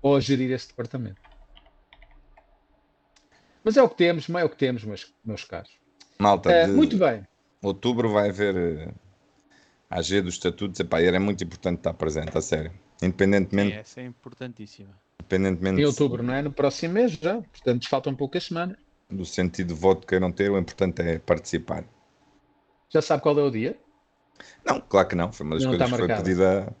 ou 0.00 0.16
a 0.16 0.20
gerir 0.20 0.50
esse 0.52 0.68
departamento. 0.68 1.20
Mas 3.62 3.76
é 3.76 3.82
o 3.82 3.88
que 3.88 3.96
temos, 3.96 4.28
mas 4.28 4.42
é 4.42 4.44
o 4.44 4.48
que 4.48 4.56
temos, 4.56 4.84
meus, 4.84 5.12
meus 5.24 5.44
caros. 5.44 5.70
Malta, 6.18 6.66
de 6.66 6.72
muito 6.72 6.96
bem. 6.96 7.26
outubro 7.60 8.10
vai 8.10 8.30
haver 8.30 8.56
eh, 8.56 8.94
a 9.90 9.98
AG 9.98 10.20
dos 10.22 10.34
estatutos. 10.34 10.80
Epá, 10.80 11.00
era 11.00 11.18
muito 11.20 11.42
importante 11.44 11.78
estar 11.78 11.94
presente, 11.94 12.36
a 12.36 12.40
sério. 12.40 12.70
Sim, 12.96 13.06
Independentemente, 13.06 13.76
essa 13.76 14.00
é 14.00 14.04
importantíssima. 14.04 14.90
independentemente 15.20 15.80
Em 15.80 15.84
outubro, 15.84 16.22
não 16.22 16.34
é? 16.34 16.42
No 16.42 16.52
próximo 16.52 16.94
mês 16.94 17.12
já. 17.12 17.34
Portanto, 17.40 17.88
faltam 17.88 18.14
poucas 18.14 18.44
semanas. 18.44 18.76
do 19.10 19.24
sentido 19.24 19.68
de 19.74 19.80
voto 19.80 20.00
que 20.02 20.08
queiram 20.08 20.30
ter, 20.32 20.50
o 20.50 20.58
importante 20.58 21.00
é 21.02 21.18
participar. 21.18 21.84
Já 22.90 23.02
sabe 23.02 23.22
qual 23.22 23.38
é 23.38 23.42
o 23.42 23.50
dia? 23.50 23.78
Não, 24.64 24.80
claro 24.80 25.08
que 25.08 25.14
não. 25.14 25.32
Foi 25.32 25.44
uma 25.46 25.56
das 25.56 25.64
Não 25.64 25.70
coisas 25.70 25.90
que 25.90 25.96
foi 25.96 26.08
pedida 26.08 26.76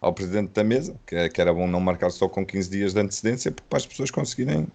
ao 0.00 0.12
presidente 0.14 0.52
da 0.52 0.64
mesa, 0.64 0.98
que, 1.06 1.14
é- 1.14 1.28
que 1.28 1.40
era 1.40 1.52
bom 1.52 1.66
não 1.66 1.80
marcar 1.80 2.10
só 2.10 2.28
com 2.28 2.44
15 2.44 2.70
dias 2.70 2.94
de 2.94 3.00
antecedência, 3.00 3.50
porque 3.52 3.68
para 3.68 3.78
as 3.78 3.86
pessoas 3.86 4.10
conseguirem 4.10 4.66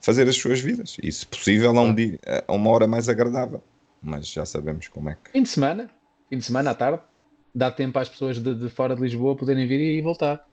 fazer 0.00 0.28
as 0.28 0.36
suas 0.36 0.60
vidas. 0.60 0.96
E, 1.02 1.10
se 1.12 1.26
possível, 1.26 1.76
a, 1.76 1.82
um 1.82 1.94
dia, 1.94 2.18
a 2.46 2.52
uma 2.52 2.70
hora 2.70 2.86
mais 2.86 3.08
agradável. 3.08 3.62
Mas 4.02 4.28
já 4.28 4.46
sabemos 4.46 4.88
como 4.88 5.10
é 5.10 5.16
que. 5.22 5.30
Fim 5.32 5.42
de 5.42 5.48
semana. 5.48 5.90
Fim 6.28 6.38
de 6.38 6.44
semana 6.44 6.70
à 6.70 6.74
tarde. 6.74 7.02
Dá 7.54 7.70
tempo 7.70 7.98
às 7.98 8.08
pessoas 8.08 8.38
de, 8.38 8.54
de 8.54 8.68
fora 8.68 8.94
de 8.94 9.02
Lisboa 9.02 9.34
poderem 9.36 9.66
vir 9.66 9.80
e 9.80 10.00
voltar. 10.00 10.46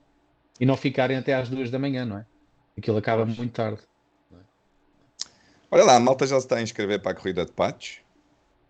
E 0.59 0.65
não 0.65 0.75
ficarem 0.75 1.17
até 1.17 1.35
às 1.35 1.47
duas 1.49 1.69
da 1.69 1.77
manhã, 1.77 2.05
não 2.05 2.17
é? 2.17 2.25
Aquilo 2.77 2.97
acaba 2.97 3.25
muito 3.25 3.49
tarde. 3.53 3.79
Olha 5.69 5.83
lá, 5.83 5.95
a 5.95 5.99
malta 5.99 6.25
já 6.25 6.39
se 6.39 6.45
está 6.45 6.55
a 6.57 6.61
inscrever 6.61 6.99
para 7.01 7.11
a 7.11 7.15
corrida 7.15 7.45
de 7.45 7.51
patos. 7.51 7.99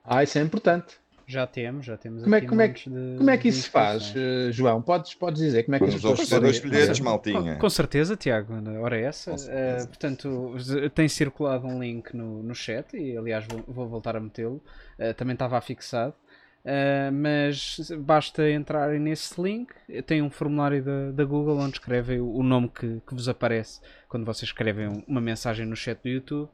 Ah, 0.03 0.23
isso 0.23 0.37
é 0.37 0.41
importante. 0.41 0.95
Já 1.29 1.45
temos, 1.45 1.85
já 1.85 1.97
temos 1.97 2.23
Como 2.23 2.33
é- 2.35 2.37
aqui 2.37 2.47
como 2.47 2.61
é 2.61 2.67
montes 2.69 2.83
de- 2.91 3.17
Como 3.17 3.29
é 3.29 3.37
que 3.37 3.49
isso 3.49 3.63
se 3.63 3.69
faz, 3.69 4.13
João? 4.51 4.81
Podes, 4.81 5.13
podes 5.13 5.41
dizer 5.41 5.63
como 5.63 5.75
é 5.75 5.79
que 5.79 5.85
as 5.85 5.93
pessoas 5.95 6.29
podem- 6.29 6.61
bilhetes, 6.61 6.99
Com, 6.99 7.05
maltinha. 7.05 7.55
com 7.57 7.69
certeza, 7.69 8.15
Tiago. 8.15 8.53
Ora 8.81 8.97
essa. 8.97 9.31
Com 9.31 9.37
certeza. 9.37 9.83
Eh, 9.83 9.87
portanto, 9.87 10.55
tem 10.95 11.09
circulado 11.09 11.67
um 11.67 11.81
link 11.83 12.15
no, 12.15 12.41
no 12.41 12.55
chat 12.55 12.95
e, 12.95 13.17
aliás, 13.17 13.45
vou, 13.45 13.61
vou 13.67 13.89
voltar 13.89 14.15
a 14.15 14.21
metê-lo. 14.21 14.63
Eh, 14.97 15.11
também 15.11 15.33
estava 15.33 15.57
afixado. 15.57 16.13
Eh, 16.69 17.10
mas 17.11 17.80
basta 17.99 18.52
entrarem 18.52 18.99
nesse 18.99 19.41
link. 19.41 19.73
Tem 20.06 20.22
um 20.22 20.30
formulário 20.30 20.84
da, 20.84 21.11
da 21.11 21.23
Google 21.23 21.57
onde 21.60 21.77
escrevem 21.77 22.19
o, 22.19 22.44
nome 22.44 22.68
que, 22.68 23.02
que 23.07 23.14
vos 23.14 23.30
aparece 23.30 23.80
quando 24.10 24.26
vocês 24.26 24.49
escrevem 24.49 24.89
um- 24.89 25.03
uma 25.07 25.22
mensagem 25.22 25.65
no 25.65 25.77
chat 25.77 25.98
do 26.03 26.10
YouTube. 26.10 26.49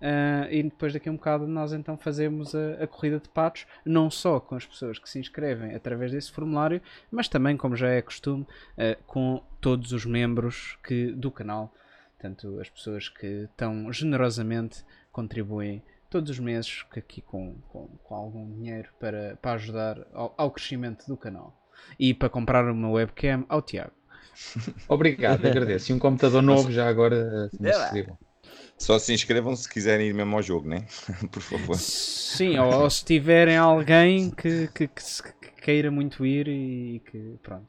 Ah, 0.00 0.48
e 0.50 0.64
depois 0.64 0.92
daqui 0.92 1.08
a 1.08 1.12
um 1.12 1.14
bocado 1.14 1.46
nós 1.46 1.72
então 1.72 1.96
fazemos 1.96 2.56
a, 2.56 2.82
a 2.82 2.86
corrida 2.88 3.20
de 3.20 3.28
patos, 3.28 3.64
não 3.86 4.10
só 4.10 4.40
com 4.40 4.56
as 4.56 4.66
pessoas 4.66 4.98
que 4.98 5.08
se 5.08 5.20
inscrevem 5.20 5.76
através 5.76 6.10
desse 6.10 6.32
formulário, 6.32 6.82
mas 7.08 7.28
também, 7.28 7.56
como 7.56 7.76
já 7.76 7.88
é 7.88 8.02
costume, 8.02 8.44
ah, 8.76 8.96
com 9.06 9.40
todos 9.60 9.92
os 9.92 10.04
membros 10.04 10.76
que, 10.82 11.12
do 11.12 11.30
canal. 11.30 11.72
Portanto, 12.18 12.58
as 12.60 12.68
pessoas 12.68 13.08
que 13.08 13.48
tão 13.56 13.92
generosamente 13.92 14.84
contribuem 15.12 15.84
todos 16.12 16.30
os 16.30 16.38
meses 16.38 16.84
que 16.92 16.98
aqui 16.98 17.22
com, 17.22 17.54
com, 17.70 17.88
com 18.04 18.14
algum 18.14 18.46
dinheiro 18.52 18.90
para, 19.00 19.38
para 19.40 19.52
ajudar 19.54 20.06
ao, 20.12 20.34
ao 20.36 20.50
crescimento 20.50 21.06
do 21.06 21.16
canal. 21.16 21.58
E 21.98 22.12
para 22.12 22.28
comprar 22.28 22.70
uma 22.70 22.90
webcam 22.90 23.46
ao 23.48 23.62
Tiago. 23.62 23.92
Obrigado, 24.86 25.46
agradeço. 25.46 25.90
E 25.90 25.94
um 25.94 25.98
computador 25.98 26.42
novo 26.42 26.70
já 26.70 26.86
agora 26.86 27.50
acessível. 27.64 28.18
Só 28.76 28.98
se 28.98 29.14
inscrevam 29.14 29.56
se 29.56 29.68
quiserem 29.68 30.08
ir 30.08 30.12
mesmo 30.12 30.36
ao 30.36 30.42
jogo, 30.42 30.68
né? 30.68 30.86
Por 31.32 31.42
favor. 31.42 31.76
Sim, 31.76 32.58
ou, 32.58 32.82
ou 32.82 32.90
se 32.90 33.04
tiverem 33.04 33.56
alguém 33.56 34.30
que, 34.30 34.68
que, 34.68 34.88
que 34.88 35.02
que 35.40 35.62
queira 35.62 35.90
muito 35.90 36.26
ir 36.26 36.48
e 36.48 37.00
que 37.10 37.36
pronto. 37.42 37.66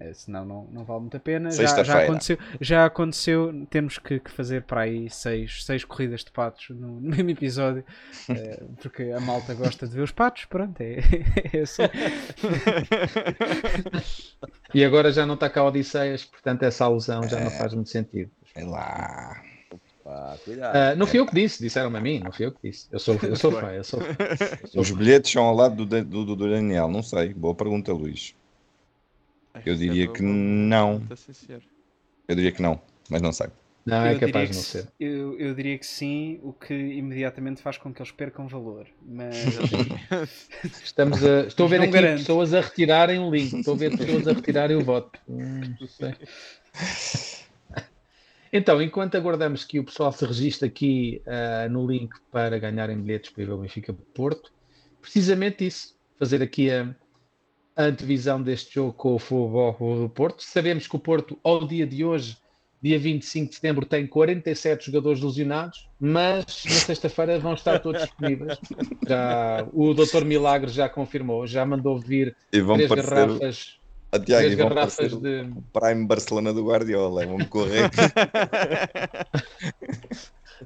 Eh, 0.00 0.14
Senão 0.14 0.44
não, 0.46 0.64
não 0.72 0.84
vale 0.84 1.00
muito 1.00 1.16
a 1.16 1.20
pena. 1.20 1.50
Já, 1.50 1.82
já 1.84 2.02
aconteceu, 2.04 2.38
já 2.60 2.86
aconteceu 2.86 3.66
temos 3.68 3.98
que, 3.98 4.18
que 4.18 4.30
fazer 4.30 4.62
para 4.62 4.80
aí 4.82 5.10
seis, 5.10 5.62
seis 5.64 5.84
corridas 5.84 6.24
de 6.24 6.30
patos 6.30 6.70
no, 6.70 7.00
no 7.00 7.10
mesmo 7.10 7.28
episódio, 7.30 7.84
eh, 8.30 8.62
porque 8.82 9.02
a 9.14 9.20
malta 9.20 9.52
gosta 9.54 9.86
de 9.86 9.94
ver 9.94 10.02
os 10.02 10.10
patos, 10.12 10.46
pronto, 10.46 10.80
é, 10.80 11.00
é 11.52 11.60
assim. 11.60 11.82
E 14.72 14.84
agora 14.84 15.12
já 15.12 15.26
não 15.26 15.34
está 15.34 15.50
cá 15.50 15.64
Odisseias, 15.64 16.24
portanto 16.24 16.62
essa 16.62 16.84
alusão 16.84 17.28
já 17.28 17.38
É. 17.38 17.44
não 17.44 17.50
faz 17.50 17.74
muito 17.74 17.90
sentido. 17.90 18.30
Sei 18.54 18.64
lá. 18.64 19.42
Ah, 20.06 20.94
não 20.96 21.06
fui 21.06 21.20
eu 21.20 21.26
que 21.26 21.34
disse, 21.34 21.62
disseram-me 21.62 21.98
a 21.98 22.00
mim, 22.00 22.20
não 22.20 22.32
fui 22.32 22.46
eu 22.46 22.52
que 22.52 22.68
disse. 22.70 22.88
Eu 22.90 22.98
sou, 22.98 23.16
eu 23.22 23.36
sou 23.36 23.52
fã, 23.52 23.72
eu 23.72 23.84
sou 23.84 24.00
fã. 24.00 24.16
Eu 24.62 24.68
sou 24.68 24.82
Os 24.82 24.90
bilhetes 24.90 25.30
são 25.30 25.44
ao 25.44 25.54
lado 25.54 25.84
do, 25.84 26.02
do, 26.02 26.24
do- 26.24 26.36
do 26.36 26.50
Daniel, 26.50 26.88
não 26.88 27.02
sei. 27.02 27.32
Boa 27.34 27.54
pergunta, 27.54 27.92
Luís. 27.92 28.34
Eu 29.64 29.74
diria 29.74 30.08
que 30.08 30.22
não. 30.22 31.02
Eu 32.28 32.36
diria 32.36 32.52
que 32.52 32.62
não, 32.62 32.80
mas 33.08 33.20
não 33.20 33.32
sei. 33.32 33.48
Não, 33.84 34.04
é 34.04 34.10
Eu 34.10 34.18
diria 34.18 34.28
capaz 34.28 34.48
que 34.48 34.50
de 34.50 34.56
não 34.56 34.64
ser. 34.64 34.92
Eu, 35.00 35.38
eu 35.38 35.54
diria 35.54 35.78
que 35.78 35.86
sim, 35.86 36.38
o 36.42 36.52
que 36.52 36.74
imediatamente 36.74 37.62
faz 37.62 37.78
com 37.78 37.92
que 37.92 38.00
eles 38.00 38.12
percam 38.12 38.46
valor. 38.46 38.86
Mas 39.02 39.34
Estamos 40.84 41.24
a, 41.24 41.46
estou 41.46 41.66
a 41.66 41.68
ver 41.68 41.78
Não 41.78 41.84
aqui 41.84 41.92
garanto. 41.94 42.18
pessoas 42.18 42.54
a 42.54 42.60
retirarem 42.60 43.18
o 43.18 43.30
link, 43.30 43.52
estou 43.56 43.74
a 43.74 43.76
ver 43.76 43.96
pessoas 43.96 44.28
a 44.28 44.32
retirarem 44.32 44.76
o 44.76 44.84
voto. 44.84 45.18
Hum, 45.28 45.60
não 45.80 45.88
sei. 45.88 46.14
Então, 48.52 48.82
enquanto 48.82 49.16
aguardamos 49.16 49.64
que 49.64 49.78
o 49.78 49.84
pessoal 49.84 50.12
se 50.12 50.24
registre 50.24 50.68
aqui 50.68 51.22
ah, 51.26 51.68
no 51.68 51.86
link 51.86 52.12
para 52.30 52.58
ganharem 52.58 53.00
bilhetes 53.00 53.30
para 53.30 53.44
ir 53.44 53.50
ao 53.50 53.58
Benfica 53.58 53.92
Porto, 54.14 54.52
precisamente 55.00 55.64
isso, 55.66 55.96
fazer 56.18 56.42
aqui 56.42 56.70
a, 56.70 56.94
a 57.80 57.84
antevisão 57.84 58.42
deste 58.42 58.74
jogo 58.74 58.92
com 58.92 59.14
o 59.14 59.18
Futebol 59.18 59.74
do 60.02 60.08
Porto. 60.08 60.42
Sabemos 60.42 60.86
que 60.86 60.94
o 60.94 60.98
Porto, 60.98 61.38
ao 61.42 61.66
dia 61.66 61.86
de 61.86 62.04
hoje, 62.04 62.36
dia 62.82 62.98
25 62.98 63.48
de 63.48 63.54
setembro 63.54 63.86
tem 63.86 64.06
47 64.06 64.86
jogadores 64.86 65.22
lesionados, 65.22 65.88
mas 65.98 66.44
na 66.66 66.72
sexta-feira 66.72 67.38
vão 67.38 67.54
estar 67.54 67.78
todos 67.78 68.02
disponíveis. 68.02 68.58
Já, 69.08 69.66
o 69.72 69.94
Dr. 69.94 70.26
Milagre 70.26 70.70
já 70.70 70.90
confirmou, 70.90 71.46
já 71.46 71.64
mandou 71.64 71.98
vir 71.98 72.36
vão 72.52 72.76
três 72.76 72.88
parecer 72.88 73.14
garrafas, 73.14 73.78
a 74.12 74.18
Tiago 74.18 74.44
três 74.44 74.58
vão 74.58 74.68
garrafas 74.68 75.16
de. 75.16 75.40
o 75.40 75.62
Prime 75.72 76.06
Barcelona 76.06 76.52
do 76.52 76.66
Guardiola. 76.66 77.24
Vão-me 77.26 77.46
correr. 77.46 77.90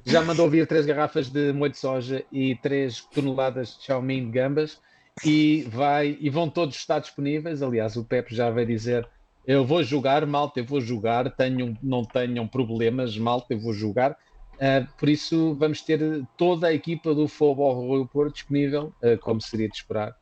Já 0.03 0.21
mandou 0.21 0.49
vir 0.49 0.67
três 0.67 0.85
garrafas 0.85 1.29
de 1.29 1.53
molho 1.53 1.71
de 1.71 1.77
soja 1.77 2.21
e 2.29 2.55
três 2.55 2.99
toneladas 3.13 3.77
de 3.77 3.85
Xiaomi 3.85 4.19
de 4.19 4.29
gambas 4.29 4.77
e 5.23 5.63
vai 5.69 6.17
e 6.19 6.29
vão 6.29 6.49
todos 6.49 6.75
estar 6.75 6.99
disponíveis. 6.99 7.61
Aliás, 7.61 7.95
o 7.95 8.03
Pepe 8.03 8.35
já 8.35 8.49
vai 8.49 8.65
dizer: 8.65 9.07
eu 9.45 9.65
vou 9.65 9.83
jogar, 9.83 10.25
malta, 10.25 10.59
eu 10.59 10.65
vou 10.65 10.81
jogar, 10.81 11.29
tenham, 11.31 11.77
não 11.81 12.03
tenham 12.03 12.47
problemas, 12.47 13.17
malta, 13.17 13.53
eu 13.53 13.59
vou 13.59 13.73
jogar. 13.73 14.17
Ah, 14.59 14.87
por 14.97 15.09
isso 15.09 15.53
vamos 15.55 15.81
ter 15.81 15.99
toda 16.37 16.67
a 16.67 16.73
equipa 16.73 17.13
do 17.13 17.27
Futebol 17.27 17.95
Rio 17.95 18.07
Porto 18.07 18.33
disponível, 18.33 18.93
ah, 19.03 19.17
como 19.21 19.41
seria 19.41 19.69
de 19.69 19.75
esperar, 19.75 20.15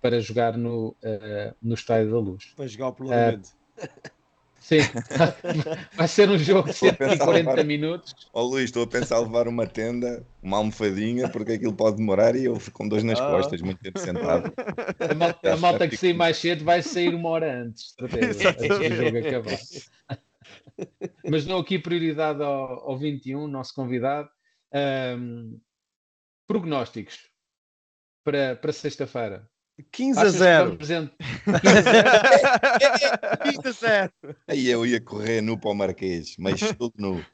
para 0.00 0.20
jogar 0.20 0.56
no, 0.56 0.96
ah, 1.04 1.54
no 1.62 1.74
Estádio 1.74 2.10
da 2.12 2.18
Luz. 2.18 2.52
Para 2.56 2.66
jogar 2.66 2.88
o 2.88 2.92
prolongamento. 2.92 3.50
Sim, 4.62 4.78
vai 5.96 6.06
ser 6.06 6.30
um 6.30 6.38
jogo 6.38 6.68
de 6.68 6.74
Estou 6.74 6.88
a 6.90 6.92
pensar 6.92 7.16
140 7.16 7.50
agora. 7.50 7.64
minutos. 7.64 8.14
Ó 8.32 8.42
Luís, 8.42 8.66
estou 8.66 8.84
a 8.84 8.86
pensar 8.86 9.18
em 9.20 9.24
levar 9.24 9.48
uma 9.48 9.66
tenda, 9.66 10.24
uma 10.40 10.58
almofadinha, 10.58 11.28
porque 11.28 11.52
aquilo 11.52 11.74
pode 11.74 11.96
demorar 11.96 12.36
e 12.36 12.44
eu 12.44 12.58
fico 12.60 12.78
com 12.78 12.88
dois 12.88 13.02
nas 13.02 13.20
Ah. 13.20 13.26
costas, 13.26 13.60
muito 13.60 13.80
tempo 13.80 13.98
sentado. 13.98 14.52
A 15.00 15.14
malta, 15.14 15.52
a 15.52 15.56
malta 15.56 15.88
que 15.88 15.96
sair 15.96 16.14
mais 16.14 16.36
cedo 16.36 16.64
vai 16.64 16.80
sair 16.80 17.12
uma 17.12 17.28
hora 17.28 17.62
antes, 17.62 17.94
de 17.98 18.08
certeza, 18.08 18.48
antes 18.50 18.78
do 18.78 18.94
jogo 18.94 19.18
acabar. 19.18 19.58
Mas 21.28 21.44
dou 21.44 21.60
aqui 21.60 21.78
prioridade 21.78 22.42
ao, 22.42 22.90
ao 22.90 22.96
21, 22.98 23.48
nosso 23.48 23.74
convidado. 23.74 24.28
Ahm, 24.72 25.58
prognósticos 26.46 27.30
para, 28.24 28.56
para 28.56 28.72
sexta-feira. 28.72 29.50
15 29.90 30.18
a 30.18 30.22
Achas 30.22 30.32
que 30.34 30.38
0. 30.38 30.70
vamos 30.70 30.90
ent- 30.90 31.12
15 31.60 31.78
a 31.78 31.82
0? 31.82 33.38
15 33.42 33.68
a 33.68 33.72
0. 33.72 34.12
Aí 34.48 34.68
eu 34.68 34.86
ia 34.86 35.00
correr 35.00 35.40
nu 35.40 35.58
para 35.58 35.70
o 35.70 35.74
Marquês, 35.74 36.36
mas 36.38 36.60
tudo 36.78 36.92
nu. 36.98 37.24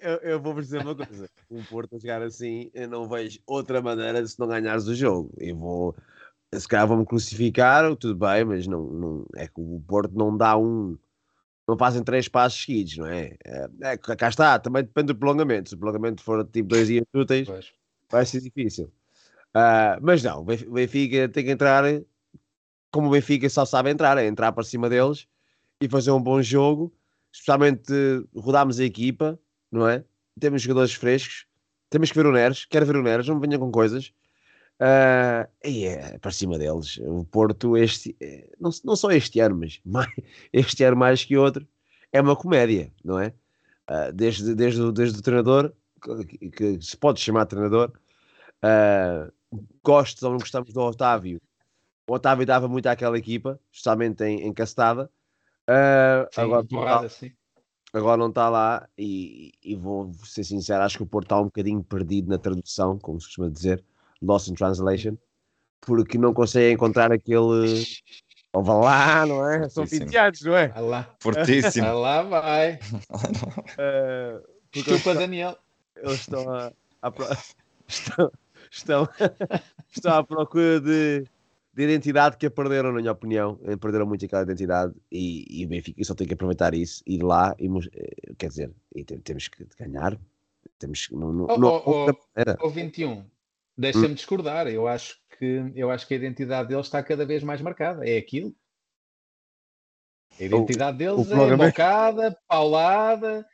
Eu, 0.00 0.14
eu 0.22 0.40
vou-vos 0.40 0.64
dizer 0.64 0.82
uma 0.82 0.94
coisa: 0.94 1.28
o 1.50 1.62
Porto 1.64 1.96
a 1.96 1.98
jogar 1.98 2.22
assim, 2.22 2.70
eu 2.74 2.88
não 2.88 3.08
vejo 3.08 3.38
outra 3.46 3.80
maneira 3.82 4.22
de 4.22 4.28
se 4.28 4.38
não 4.38 4.48
ganhares 4.48 4.86
o 4.86 4.94
jogo. 4.94 5.32
Eu 5.38 5.56
vou, 5.56 5.96
se 6.54 6.66
calhar 6.66 6.86
vão-me 6.86 7.04
crucificar, 7.06 7.94
tudo 7.96 8.16
bem, 8.16 8.44
mas 8.44 8.66
não, 8.66 8.82
não, 8.84 9.26
é 9.36 9.46
que 9.46 9.54
o 9.60 9.82
Porto 9.86 10.12
não 10.16 10.36
dá 10.36 10.56
um. 10.56 10.96
Não 11.68 11.78
fazem 11.78 12.02
três 12.02 12.26
passos 12.26 12.60
seguidos, 12.64 12.96
não 12.98 13.06
é? 13.06 13.36
é, 13.44 13.68
é 13.82 13.96
cá 13.96 14.28
está, 14.28 14.58
também 14.58 14.82
depende 14.82 15.08
do 15.08 15.14
prolongamento. 15.16 15.68
Se 15.68 15.74
o 15.76 15.78
prolongamento 15.78 16.22
for 16.22 16.44
tipo 16.44 16.68
dois 16.70 16.88
dias 16.88 17.04
úteis, 17.14 17.46
Pois. 17.46 17.72
vai 18.10 18.26
ser 18.26 18.40
difícil. 18.40 18.92
Ah, 19.54 19.98
mas 20.02 20.22
não, 20.22 20.40
o 20.40 20.44
Benf- 20.44 20.66
o 20.66 20.72
Benfica 20.72 21.28
tem 21.28 21.44
que 21.44 21.50
entrar 21.50 21.84
como 22.90 23.08
o 23.08 23.10
Benfica 23.10 23.48
só 23.48 23.64
sabe 23.64 23.90
entrar, 23.90 24.18
é 24.18 24.26
entrar 24.26 24.52
para 24.52 24.64
cima 24.64 24.88
deles 24.88 25.26
e 25.80 25.88
fazer 25.88 26.10
um 26.12 26.22
bom 26.22 26.42
jogo, 26.42 26.94
especialmente 27.32 27.92
rodarmos 28.34 28.80
a 28.80 28.84
equipa, 28.84 29.38
não 29.70 29.88
é? 29.88 30.04
Temos 30.40 30.62
jogadores 30.62 30.94
frescos, 30.94 31.46
temos 31.90 32.10
que 32.10 32.16
ver 32.18 32.26
o 32.26 32.32
Neres, 32.32 32.64
quero 32.66 32.86
ver 32.86 32.96
o 32.96 33.02
Neres, 33.02 33.26
não 33.28 33.36
me 33.36 33.46
venham 33.46 33.60
com 33.60 33.70
coisas. 33.72 34.12
Ah, 34.80 35.48
e 35.64 35.86
é 35.86 36.18
para 36.18 36.30
cima 36.32 36.58
deles. 36.58 36.98
O 36.98 37.24
Porto, 37.26 37.76
este, 37.76 38.16
eh, 38.20 38.50
não, 38.60 38.70
não 38.84 38.96
só 38.96 39.10
este 39.12 39.40
ano, 39.40 39.56
mas 39.56 39.80
mais, 39.86 40.10
este 40.52 40.84
ano 40.84 40.96
mais 40.96 41.24
que 41.24 41.36
outro, 41.36 41.66
é 42.12 42.20
uma 42.20 42.36
comédia, 42.36 42.92
não 43.04 43.18
é? 43.20 43.34
Ah, 43.88 44.10
desde, 44.12 44.54
desde, 44.54 44.92
desde 44.92 45.18
o 45.20 45.22
treinador, 45.22 45.72
que, 46.28 46.50
que 46.50 46.82
se 46.82 46.96
pode 46.96 47.20
chamar 47.20 47.46
treinador, 47.46 47.92
ah, 48.62 49.30
gostes 49.82 50.22
ou 50.22 50.30
não 50.30 50.38
gostamos 50.38 50.72
do 50.72 50.80
Otávio, 50.80 51.40
o 52.08 52.14
Otávio 52.14 52.44
dava 52.46 52.68
muito 52.68 52.86
àquela 52.86 53.16
equipa, 53.18 53.58
especialmente 53.70 54.22
em, 54.24 54.42
em 54.46 54.52
Castada. 54.52 55.10
Ah, 55.66 56.28
Sim, 56.32 56.40
agora, 56.40 56.64
porrada, 56.64 57.08
sim. 57.08 57.32
agora 57.92 58.16
não 58.16 58.28
está 58.28 58.48
lá 58.48 58.88
e, 58.98 59.52
e 59.62 59.76
vou 59.76 60.12
ser 60.24 60.42
sincero, 60.44 60.82
acho 60.82 60.96
que 60.96 61.02
o 61.04 61.06
Porto 61.06 61.26
está 61.26 61.40
um 61.40 61.44
bocadinho 61.44 61.82
perdido 61.84 62.28
na 62.28 62.38
tradução, 62.38 62.98
como 62.98 63.20
se 63.20 63.26
costuma 63.28 63.48
dizer, 63.48 63.82
lost 64.20 64.48
in 64.48 64.54
translation, 64.54 65.16
porque 65.80 66.18
não 66.18 66.34
consegue 66.34 66.72
encontrar 66.74 67.12
aquele. 67.12 67.84
Ou 68.54 68.62
vá 68.62 68.74
lá, 68.74 69.24
não 69.26 69.48
é? 69.48 69.66
São 69.70 69.86
Sim, 69.86 69.96
sim. 70.00 70.04
20 70.04 70.16
anos, 70.18 70.40
não 70.42 70.54
é? 70.54 70.68
Vai 70.68 70.82
lá, 70.82 71.16
Fortíssimo. 71.20 71.86
vai 71.86 71.94
lá, 71.94 72.22
vai. 72.22 72.78
Ah, 73.78 74.40
porque 74.70 74.90
eles, 74.90 75.02
Desculpa, 75.02 75.14
Daniel. 75.18 75.56
eles 75.96 76.20
estão, 76.20 76.54
a, 76.54 76.70
estão, 77.88 78.30
estão, 78.72 79.08
estão 79.94 80.14
à 80.14 80.24
procura 80.24 80.80
de, 80.80 81.24
de 81.74 81.82
identidade 81.82 82.36
que 82.36 82.46
a 82.46 82.50
perderam, 82.50 82.92
na 82.92 83.00
minha 83.00 83.12
opinião. 83.12 83.58
Eh, 83.64 83.76
Perderam 83.76 84.06
muito 84.06 84.24
aquela 84.24 84.42
identidade 84.42 84.94
e, 85.10 85.46
e 85.60 85.64
o 85.64 85.68
Benfica 85.68 86.02
só 86.04 86.14
tem 86.14 86.26
que 86.26 86.34
aproveitar 86.34 86.74
isso, 86.74 87.02
ir 87.06 87.22
lá 87.22 87.54
e 87.58 87.66
eh, 87.66 88.32
quer 88.38 88.48
dizer, 88.48 88.72
e 88.94 89.04
tem- 89.04 89.20
temos 89.20 89.48
que 89.48 89.66
ganhar. 89.78 90.18
Temos 90.78 91.06
que. 91.06 91.14
Não, 91.14 91.32
não, 91.32 91.46
Oh, 91.48 91.56
não 91.58 91.68
oh, 91.68 91.82
oh. 91.84 91.90
outra 91.90 92.16
maneira. 92.34 92.56
Ao 92.60 92.70
21, 92.70 93.24
deixa-me 93.76 94.14
discordar. 94.14 94.66
Eu 94.68 94.88
acho, 94.88 95.18
que, 95.38 95.70
eu 95.74 95.90
acho 95.90 96.06
que 96.06 96.14
a 96.14 96.16
identidade 96.16 96.68
deles 96.68 96.86
está 96.86 97.02
cada 97.02 97.24
vez 97.26 97.42
mais 97.42 97.60
marcada. 97.60 98.08
É 98.08 98.16
aquilo. 98.16 98.54
A 100.40 100.44
identidade 100.44 100.96
deles 100.98 101.26
é 101.26 101.30
prolongamento. 101.30 101.70
bocada, 101.72 102.38
paulada, 102.48 103.46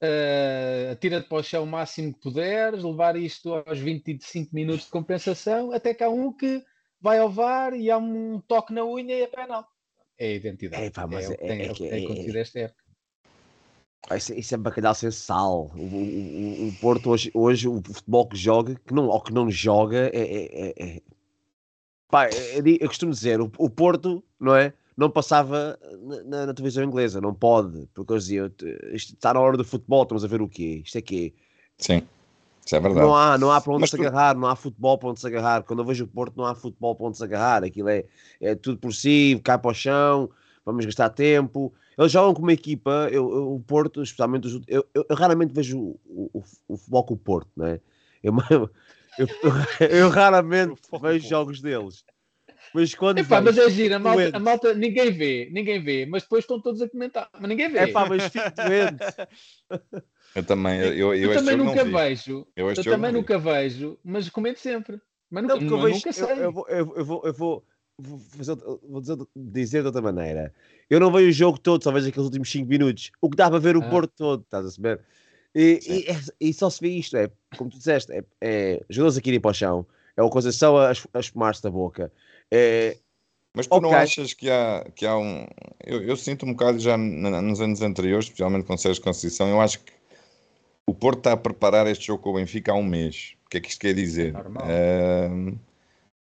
eh, 0.00 0.90
atira-te 0.92 1.28
para 1.28 1.38
o 1.38 1.42
chão 1.42 1.64
o 1.64 1.66
máximo 1.66 2.12
que 2.12 2.20
puderes, 2.20 2.82
levar 2.82 3.16
isto 3.16 3.54
aos 3.54 3.78
25 3.78 4.54
minutos 4.54 4.84
de 4.86 4.90
compensação, 4.90 5.72
até 5.72 5.94
que 5.94 6.04
há 6.04 6.08
um 6.10 6.32
que 6.32 6.62
vai 7.00 7.18
ao 7.18 7.30
VAR 7.30 7.74
e 7.74 7.90
há 7.90 7.98
um 7.98 8.40
toque 8.40 8.72
na 8.72 8.84
unha 8.84 9.16
e 9.16 9.22
é 9.22 9.26
penal. 9.26 9.66
É 10.18 10.28
a 10.28 10.34
identidade. 10.34 10.84
É, 10.84 10.90
pá, 10.90 11.06
mas 11.06 11.28
o 11.28 11.36
que 11.36 11.44
é- 11.44 11.46
tem, 11.48 11.60
é 11.62 11.64
é 11.66 11.72
tem 11.74 11.88
é- 12.02 12.04
acontecido 12.04 12.36
esta 12.36 12.58
época. 12.60 12.84
Ah, 14.08 14.16
Isso, 14.16 14.32
isso 14.34 14.54
é 14.54 14.58
bacalhau 14.58 14.94
sem 14.94 15.10
sal. 15.10 15.70
O, 15.74 15.80
o- 15.80 16.68
o- 16.68 16.72
Porto 16.80 17.10
hoje, 17.10 17.30
hoje, 17.34 17.66
o 17.68 17.82
futebol 17.82 18.28
que 18.28 18.36
joga, 18.36 18.76
que 18.86 18.94
não, 18.94 19.08
ou 19.08 19.20
que 19.20 19.32
não 19.32 19.50
joga, 19.50 20.10
é. 20.12 20.16
é, 20.16 20.68
é- 20.68 20.96
é- 20.96 21.02
Pá, 22.08 22.28
eu, 22.30 22.62
digo- 22.62 22.84
eu 22.84 22.88
costumo 22.88 23.10
dizer, 23.12 23.40
o, 23.40 23.50
o 23.58 23.68
Porto, 23.68 24.22
não 24.38 24.54
é? 24.54 24.72
Não 24.96 25.10
passava 25.10 25.78
na, 26.02 26.22
na- 26.24 26.46
na 26.46 26.54
televisão 26.54 26.82
inglesa, 26.82 27.20
não 27.20 27.34
pode, 27.34 27.86
porque 27.94 28.12
eles 28.12 28.24
diziam, 28.24 28.48
"T- 28.48 28.78
isto 28.94 29.12
está 29.14 29.34
na 29.34 29.40
hora 29.40 29.56
do 29.56 29.64
futebol, 29.64 30.02
estamos 30.02 30.24
a 30.24 30.28
ver 30.28 30.40
o 30.40 30.48
quê? 30.48 30.80
Isto 30.84 30.96
é 30.98 31.02
quê? 31.02 31.34
Sim, 31.76 32.02
isso 32.64 32.74
é 32.76 32.80
verdade. 32.80 33.06
Não 33.06 33.14
há, 33.14 33.36
não 33.36 33.52
há 33.52 33.60
para 33.60 33.72
onde 33.72 33.82
Mas 33.82 33.90
se 33.90 33.96
tu- 33.96 34.02
agarrar, 34.02 34.34
não 34.36 34.48
há 34.48 34.56
futebol 34.56 34.96
para 34.96 35.10
onde 35.10 35.20
se 35.20 35.26
agarrar. 35.26 35.62
Quando 35.64 35.80
eu 35.80 35.84
vejo 35.84 36.04
o 36.04 36.08
Porto, 36.08 36.34
não 36.36 36.46
há 36.46 36.54
futebol 36.54 36.94
para 36.94 37.06
onde 37.08 37.18
se 37.18 37.24
agarrar. 37.24 37.62
Aquilo 37.62 37.90
é, 37.90 38.04
é 38.40 38.54
tudo 38.54 38.78
por 38.78 38.94
si, 38.94 39.38
cai 39.44 39.58
para 39.58 39.70
o 39.70 39.74
chão, 39.74 40.30
vamos 40.64 40.86
gastar 40.86 41.10
tempo. 41.10 41.74
Eles 41.98 42.10
jogam 42.12 42.32
como 42.32 42.46
uma 42.46 42.52
equipa, 42.54 43.08
eu, 43.12 43.30
eu- 43.34 43.54
o 43.54 43.60
Porto, 43.60 44.02
especialmente 44.02 44.46
os 44.46 44.62
eu, 44.66 44.86
eu, 44.94 45.04
eu 45.08 45.16
raramente 45.16 45.52
vejo 45.52 45.78
o, 45.78 46.30
o, 46.32 46.42
o 46.68 46.76
futebol 46.78 47.04
com 47.04 47.14
o 47.14 47.18
Porto, 47.18 47.50
não 47.54 47.66
é? 47.66 47.80
Eu, 48.22 48.32
eu, 49.90 50.08
raramente 50.10 50.80
com 50.90 50.98
vejo 50.98 51.28
jogos 51.28 51.60
deles. 51.60 52.04
Mas 52.74 52.94
quando 52.94 53.18
Epá, 53.18 53.40
mas 53.40 53.56
é 53.56 53.70
gira, 53.70 53.96
a 53.96 53.98
malta, 53.98 54.30
a 54.36 54.38
malta 54.38 54.74
ninguém 54.74 55.10
vê, 55.10 55.48
ninguém 55.52 55.82
vê, 55.82 56.06
mas 56.06 56.22
depois 56.22 56.44
estão 56.44 56.60
todos 56.60 56.82
a 56.82 56.88
comentar, 56.88 57.28
mas 57.32 57.48
ninguém 57.48 57.70
vê. 57.70 57.78
é 57.78 57.86
pá, 57.88 58.06
mas 58.06 58.24
fico 58.24 58.44
doente. 58.54 59.04
Eu 60.34 60.44
também, 60.44 60.78
eu, 60.78 60.92
eu, 60.92 61.14
eu 61.14 61.32
este 61.32 61.38
também 61.44 61.56
jogo 61.56 61.64
nunca 61.70 61.84
vejo, 61.84 62.46
Eu, 62.54 62.70
este 62.70 62.80
eu 62.80 62.84
jogo 62.84 62.96
também 62.96 63.10
não 63.10 63.20
vi. 63.20 63.22
nunca 63.22 63.38
vejo, 63.38 63.98
mas 64.04 64.28
comento 64.28 64.60
sempre. 64.60 65.00
Mas 65.30 65.42
nunca, 65.44 65.54
Não, 65.54 65.60
porque 65.62 65.74
eu, 65.74 65.80
vejo, 65.80 65.94
nunca 65.94 66.08
eu, 66.10 66.12
sei. 66.12 66.44
eu 66.44 66.52
vou, 66.52 66.68
eu, 66.68 66.94
eu 66.94 67.04
vou, 67.06 67.22
eu 67.24 67.32
vou, 67.32 67.64
vou, 67.98 68.18
fazer, 68.18 68.56
vou 68.56 69.00
dizer, 69.00 69.16
dizer 69.34 69.80
de 69.80 69.86
outra 69.86 70.02
maneira. 70.02 70.52
Eu 70.90 71.00
não 71.00 71.10
vejo 71.10 71.28
o 71.28 71.32
jogo 71.32 71.58
todo, 71.58 71.82
só 71.82 71.90
vejo 71.90 72.08
aqueles 72.08 72.26
últimos 72.26 72.50
5 72.50 72.68
minutos. 72.68 73.10
O 73.18 73.30
que 73.30 73.36
dá 73.36 73.48
para 73.48 73.58
ver 73.58 73.78
o 73.78 73.82
Ah. 73.82 73.88
Porto 73.88 74.12
todo, 74.14 74.42
estás 74.42 74.66
a 74.66 74.70
saber? 74.70 75.00
E, 75.54 75.80
e, 75.88 76.10
é- 76.10 76.20
e 76.38 76.52
só 76.52 76.68
se 76.68 76.80
vê 76.82 76.88
isto, 76.90 77.16
é 77.16 77.30
como 77.56 77.70
tu 77.70 77.78
disseste, 77.78 78.12
é, 78.12 78.22
é 78.42 78.84
jogadores 78.90 79.16
aqui 79.16 79.30
irem 79.30 79.40
para 79.40 79.52
o 79.52 79.54
chão, 79.54 79.86
é 80.14 80.22
uma 80.22 80.30
coisa 80.30 80.52
só 80.52 80.76
a, 80.86 80.92
a 81.14 81.18
espumar-se 81.18 81.62
da 81.62 81.70
boca. 81.70 82.12
É, 82.52 82.96
Mas 83.54 83.66
tu 83.66 83.80
não 83.80 83.90
Ok. 83.90 83.98
achas 83.98 84.34
que 84.34 84.50
há, 84.50 84.86
que 84.94 85.06
há 85.06 85.16
um. 85.16 85.46
Eu, 85.84 86.02
eu 86.02 86.16
sinto 86.16 86.44
um 86.46 86.52
bocado 86.52 86.78
já 86.78 86.96
nos 86.96 87.60
anos 87.60 87.82
anteriores, 87.82 88.26
especialmente 88.26 88.66
com 88.66 88.76
Sérgio 88.76 89.02
Conceição, 89.02 89.48
eu 89.48 89.60
acho 89.60 89.80
que 89.80 89.92
o 90.86 90.94
Porto 90.94 91.18
está 91.18 91.32
a 91.32 91.36
preparar 91.36 91.86
este 91.86 92.06
jogo 92.06 92.22
com 92.22 92.30
o 92.30 92.34
Benfica 92.34 92.72
há 92.72 92.74
um 92.74 92.84
mês. 92.84 93.34
O 93.46 93.48
que 93.48 93.58
é 93.58 93.60
que 93.60 93.68
isto 93.68 93.80
quer 93.80 93.94
dizer? 93.94 94.34
Ahm, 94.36 95.56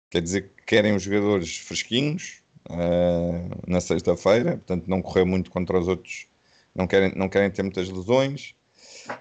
quer 0.09 0.21
dizer 0.21 0.49
que 0.55 0.63
querem 0.65 0.95
os 0.95 1.03
jogadores 1.03 1.57
fresquinhos 1.57 2.41
ah, 2.69 3.57
na 3.67 3.81
sexta-feira, 3.81 4.51
portanto 4.57 4.87
não 4.87 5.01
correr 5.01 5.25
muito 5.25 5.51
contra 5.51 5.77
os 5.79 5.87
outros, 5.87 6.27
não 6.75 6.87
querem, 6.87 7.13
não 7.15 7.27
querem 7.29 7.51
ter 7.51 7.63
muitas 7.63 7.89
lesões. 7.89 8.55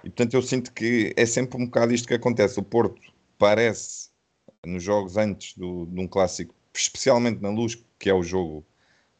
E 0.03 0.09
portanto 0.09 0.33
eu 0.35 0.41
sinto 0.41 0.71
que 0.71 1.13
é 1.17 1.25
sempre 1.25 1.61
um 1.61 1.65
bocado 1.65 1.93
isto 1.93 2.07
que 2.07 2.13
acontece. 2.13 2.59
O 2.59 2.63
Porto 2.63 3.01
parece 3.37 4.09
nos 4.65 4.81
jogos 4.83 5.17
antes 5.17 5.57
do, 5.57 5.85
de 5.87 5.99
um 5.99 6.07
clássico, 6.07 6.53
especialmente 6.73 7.41
na 7.41 7.49
luz, 7.49 7.77
que 7.99 8.09
é 8.09 8.13
o 8.13 8.23
jogo, 8.23 8.65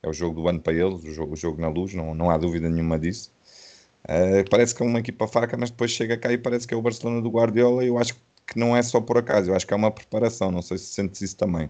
é 0.01 0.09
o 0.09 0.13
jogo 0.13 0.41
do 0.41 0.47
ano 0.47 0.59
para 0.59 0.73
eles, 0.73 1.03
o 1.03 1.11
jogo, 1.11 1.33
o 1.33 1.35
jogo 1.35 1.61
na 1.61 1.69
luz, 1.69 1.93
não, 1.93 2.13
não 2.13 2.29
há 2.29 2.37
dúvida 2.37 2.69
nenhuma 2.69 2.99
disso. 2.99 3.31
Uh, 4.03 4.47
parece 4.49 4.75
que 4.75 4.83
é 4.83 4.85
uma 4.85 4.99
equipa 4.99 5.27
fraca, 5.27 5.55
mas 5.57 5.71
depois 5.71 5.91
chega 5.91 6.17
cá 6.17 6.31
e 6.31 6.37
parece 6.37 6.67
que 6.67 6.73
é 6.73 6.77
o 6.77 6.81
Barcelona 6.81 7.21
do 7.21 7.29
Guardiola. 7.29 7.83
E 7.83 7.87
eu 7.87 7.97
acho 7.97 8.15
que 8.45 8.59
não 8.59 8.75
é 8.75 8.81
só 8.81 8.99
por 8.99 9.17
acaso, 9.17 9.51
eu 9.51 9.55
acho 9.55 9.65
que 9.65 9.73
é 9.73 9.77
uma 9.77 9.91
preparação. 9.91 10.51
Não 10.51 10.61
sei 10.61 10.77
se 10.77 10.87
sentes 10.87 11.21
isso 11.21 11.37
também. 11.37 11.69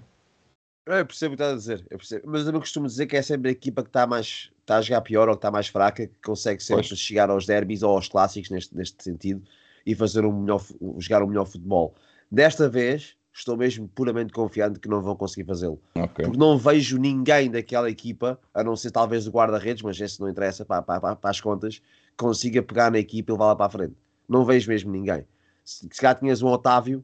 Eu 0.85 1.05
percebo 1.05 1.35
o 1.35 1.38
que 1.38 1.43
estás 1.43 1.53
a 1.53 1.57
dizer, 1.57 1.88
eu 1.89 1.97
percebo. 1.97 2.23
mas 2.27 2.41
eu 2.41 2.47
também 2.47 2.60
costumo 2.60 2.88
dizer 2.88 3.05
que 3.05 3.15
é 3.15 3.22
sempre 3.22 3.49
a 3.49 3.51
equipa 3.51 3.84
que 3.84 3.89
está 3.89 4.05
mais 4.05 4.51
está 4.60 4.77
a 4.77 4.81
jogar 4.81 5.01
pior 5.01 5.30
ou 5.30 5.35
que 5.35 5.39
está 5.39 5.51
mais 5.51 5.68
fraca 5.68 6.07
que 6.07 6.22
consegue 6.22 6.61
sempre 6.61 6.88
pois. 6.88 6.99
chegar 6.99 7.30
aos 7.30 7.45
derbys 7.45 7.84
ou 7.84 7.95
aos 7.95 8.10
clássicos 8.10 8.49
neste, 8.49 8.76
neste 8.76 9.01
sentido 9.01 9.41
e 9.85 9.93
fazer 9.95 10.26
um 10.26 10.41
melhor, 10.41 10.61
jogar 10.97 11.23
um 11.23 11.27
melhor 11.27 11.45
futebol. 11.45 11.95
Desta 12.31 12.68
vez 12.69 13.15
estou 13.34 13.57
mesmo 13.57 13.88
puramente 13.88 14.31
confiante 14.31 14.80
que 14.80 14.88
não 14.88 15.01
vão 15.01 15.15
conseguir 15.15 15.45
fazê-lo. 15.45 15.81
Okay. 15.95 16.26
Porque 16.26 16.38
não 16.38 16.57
vejo 16.57 16.97
ninguém 16.97 17.49
daquela 17.49 17.89
equipa, 17.89 18.39
a 18.53 18.64
não 18.64 18.76
ser 18.76 18.91
talvez 18.91 19.27
o 19.27 19.31
guarda-redes, 19.31 19.81
mas 19.81 19.99
esse 19.99 20.19
não 20.22 20.30
interessa 20.30 20.64
para, 20.64 20.81
para, 20.81 21.15
para, 21.15 21.30
as 21.30 21.41
contas, 21.41 21.81
consiga 22.18 22.61
pegar 22.61 22.91
na 22.91 22.99
equipa 22.99 23.31
e 23.31 23.34
levá-la 23.34 23.55
para 23.55 23.65
a 23.65 23.69
frente. 23.69 23.95
Não 24.30 24.45
vejo 24.45 24.69
mesmo 24.69 24.91
ninguém. 24.91 25.26
Se, 25.65 25.88
se 25.91 26.15
tinhas 26.15 26.41
um 26.41 26.47
Otávio 26.47 27.03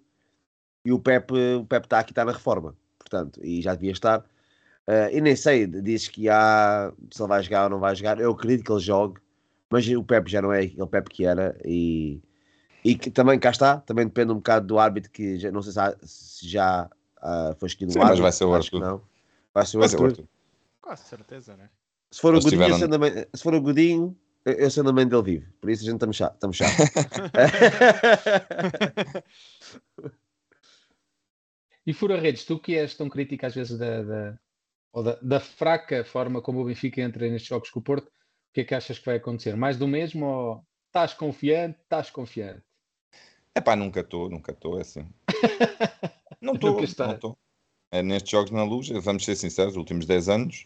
e 0.85 0.91
o 0.91 0.99
Pepe, 0.99 1.33
o 1.59 1.65
Pepe 1.65 1.87
está 1.87 1.99
aqui, 1.99 2.11
está 2.11 2.23
na 2.23 2.31
reforma 2.31 2.75
portanto, 3.09 3.43
e 3.43 3.61
já 3.61 3.73
devia 3.73 3.91
estar. 3.91 4.19
Uh, 4.87 5.09
e 5.11 5.19
nem 5.19 5.35
sei, 5.35 5.67
diz 5.67 6.07
que 6.07 6.29
há 6.29 6.91
se 7.11 7.21
ele 7.21 7.27
vai 7.27 7.43
jogar 7.43 7.63
ou 7.65 7.69
não 7.69 7.79
vai 7.79 7.95
jogar. 7.95 8.19
Eu 8.19 8.31
acredito 8.31 8.63
que 8.63 8.71
ele 8.71 8.79
jogue, 8.79 9.19
mas 9.69 9.87
o 9.87 10.03
Pepe 10.03 10.31
já 10.31 10.41
não 10.41 10.53
é 10.53 10.61
aquele 10.61 10.87
Pepe 10.87 11.09
que 11.09 11.25
era. 11.25 11.59
E, 11.65 12.21
e 12.83 12.95
que 12.95 13.11
também 13.11 13.39
cá 13.39 13.51
está, 13.51 13.77
também 13.77 14.05
depende 14.05 14.31
um 14.31 14.35
bocado 14.35 14.67
do 14.67 14.79
árbitro, 14.79 15.11
que 15.11 15.37
já, 15.37 15.51
não 15.51 15.61
sei 15.61 15.73
se, 15.73 15.79
há, 15.79 15.95
se 16.03 16.47
já 16.47 16.89
uh, 17.17 17.53
foi 17.57 17.67
escolhido 17.67 17.93
Sim, 17.93 17.99
o 17.99 18.01
árbitro. 18.01 18.23
Mas 18.23 18.29
vai 18.31 18.31
ser 18.31 18.45
o 18.45 18.53
Arthur. 18.53 18.79
Não. 18.79 19.01
Vai 19.53 19.65
ser 19.65 19.77
o 19.77 19.83
Arthur. 19.83 20.23
Quase 20.81 21.03
certeza, 21.03 21.57
né? 21.57 21.69
Se 22.11 22.21
for, 22.21 22.33
o 22.33 22.39
Godinho, 22.39 22.51
tiveram... 22.51 22.99
mãe, 22.99 23.27
se 23.33 23.43
for 23.43 23.53
o 23.53 23.61
Godinho, 23.61 24.17
eu 24.45 24.71
sendo 24.71 24.89
a 24.89 24.93
mãe 24.93 25.07
dele 25.07 25.21
vivo. 25.21 25.45
Por 25.61 25.69
isso 25.69 25.83
a 25.83 25.85
gente 25.85 25.95
estamos 25.95 26.15
chato. 26.15 26.33
Estamos 26.33 26.57
chato. 26.57 26.75
E 31.89 31.93
Fura 31.93 32.19
Redes, 32.19 32.45
tu 32.45 32.59
que 32.59 32.75
és 32.75 32.95
tão 32.95 33.09
crítico 33.09 33.47
às 33.47 33.55
vezes 33.55 33.75
da, 33.75 34.03
da, 34.03 34.39
da, 34.93 35.19
da, 35.23 35.39
fraca 35.39 36.05
forma 36.05 36.39
como 36.39 36.61
o 36.61 36.65
Benfica 36.65 37.01
entra 37.01 37.27
nestes 37.27 37.49
jogos 37.49 37.71
com 37.71 37.79
o 37.79 37.83
Porto, 37.83 38.05
o 38.05 38.53
que 38.53 38.61
é 38.61 38.63
que 38.63 38.75
achas 38.75 38.99
que 38.99 39.07
vai 39.07 39.15
acontecer? 39.15 39.55
Mais 39.55 39.75
do 39.75 39.87
mesmo 39.87 40.23
ou 40.23 40.63
estás 40.85 41.15
confiante? 41.15 41.79
Estás 41.81 42.11
confiante? 42.11 42.61
É 43.59 43.61
pá, 43.61 43.75
nunca 43.75 43.99
estou, 43.99 44.29
nunca 44.29 44.53
estou, 44.53 44.77
é 44.77 44.81
assim. 44.83 45.05
não 46.41 46.53
estou, 46.53 46.77
não 46.77 47.13
estou. 47.13 47.37
É, 47.91 48.01
nestes 48.01 48.31
jogos 48.31 48.51
na 48.51 48.63
luz, 48.63 48.87
vamos 48.87 49.25
ser 49.25 49.35
sinceros, 49.35 49.73
os 49.73 49.77
últimos 49.77 50.05
10 50.05 50.29
anos, 50.29 50.65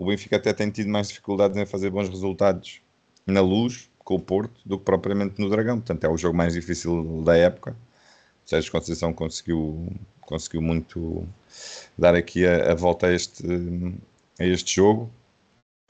o 0.00 0.06
Benfica 0.06 0.36
até 0.36 0.54
tem 0.54 0.70
tido 0.70 0.88
mais 0.88 1.08
dificuldades 1.08 1.58
em 1.58 1.66
fazer 1.66 1.90
bons 1.90 2.08
resultados 2.08 2.80
na 3.26 3.42
luz 3.42 3.90
com 3.98 4.14
o 4.14 4.18
Porto 4.18 4.62
do 4.64 4.78
que 4.78 4.84
propriamente 4.86 5.38
no 5.38 5.50
Dragão. 5.50 5.76
Portanto, 5.76 6.04
é 6.04 6.08
o 6.08 6.16
jogo 6.16 6.34
mais 6.34 6.54
difícil 6.54 7.22
da 7.22 7.36
época. 7.36 7.76
Sérgio 8.46 8.72
Conceição 8.72 9.12
conseguiu 9.12 9.92
conseguiu 10.22 10.62
muito 10.62 11.28
dar 11.98 12.14
aqui 12.14 12.46
a, 12.46 12.72
a 12.72 12.74
volta 12.74 13.08
a 13.08 13.12
este, 13.12 13.44
a 14.40 14.46
este 14.46 14.76
jogo, 14.76 15.12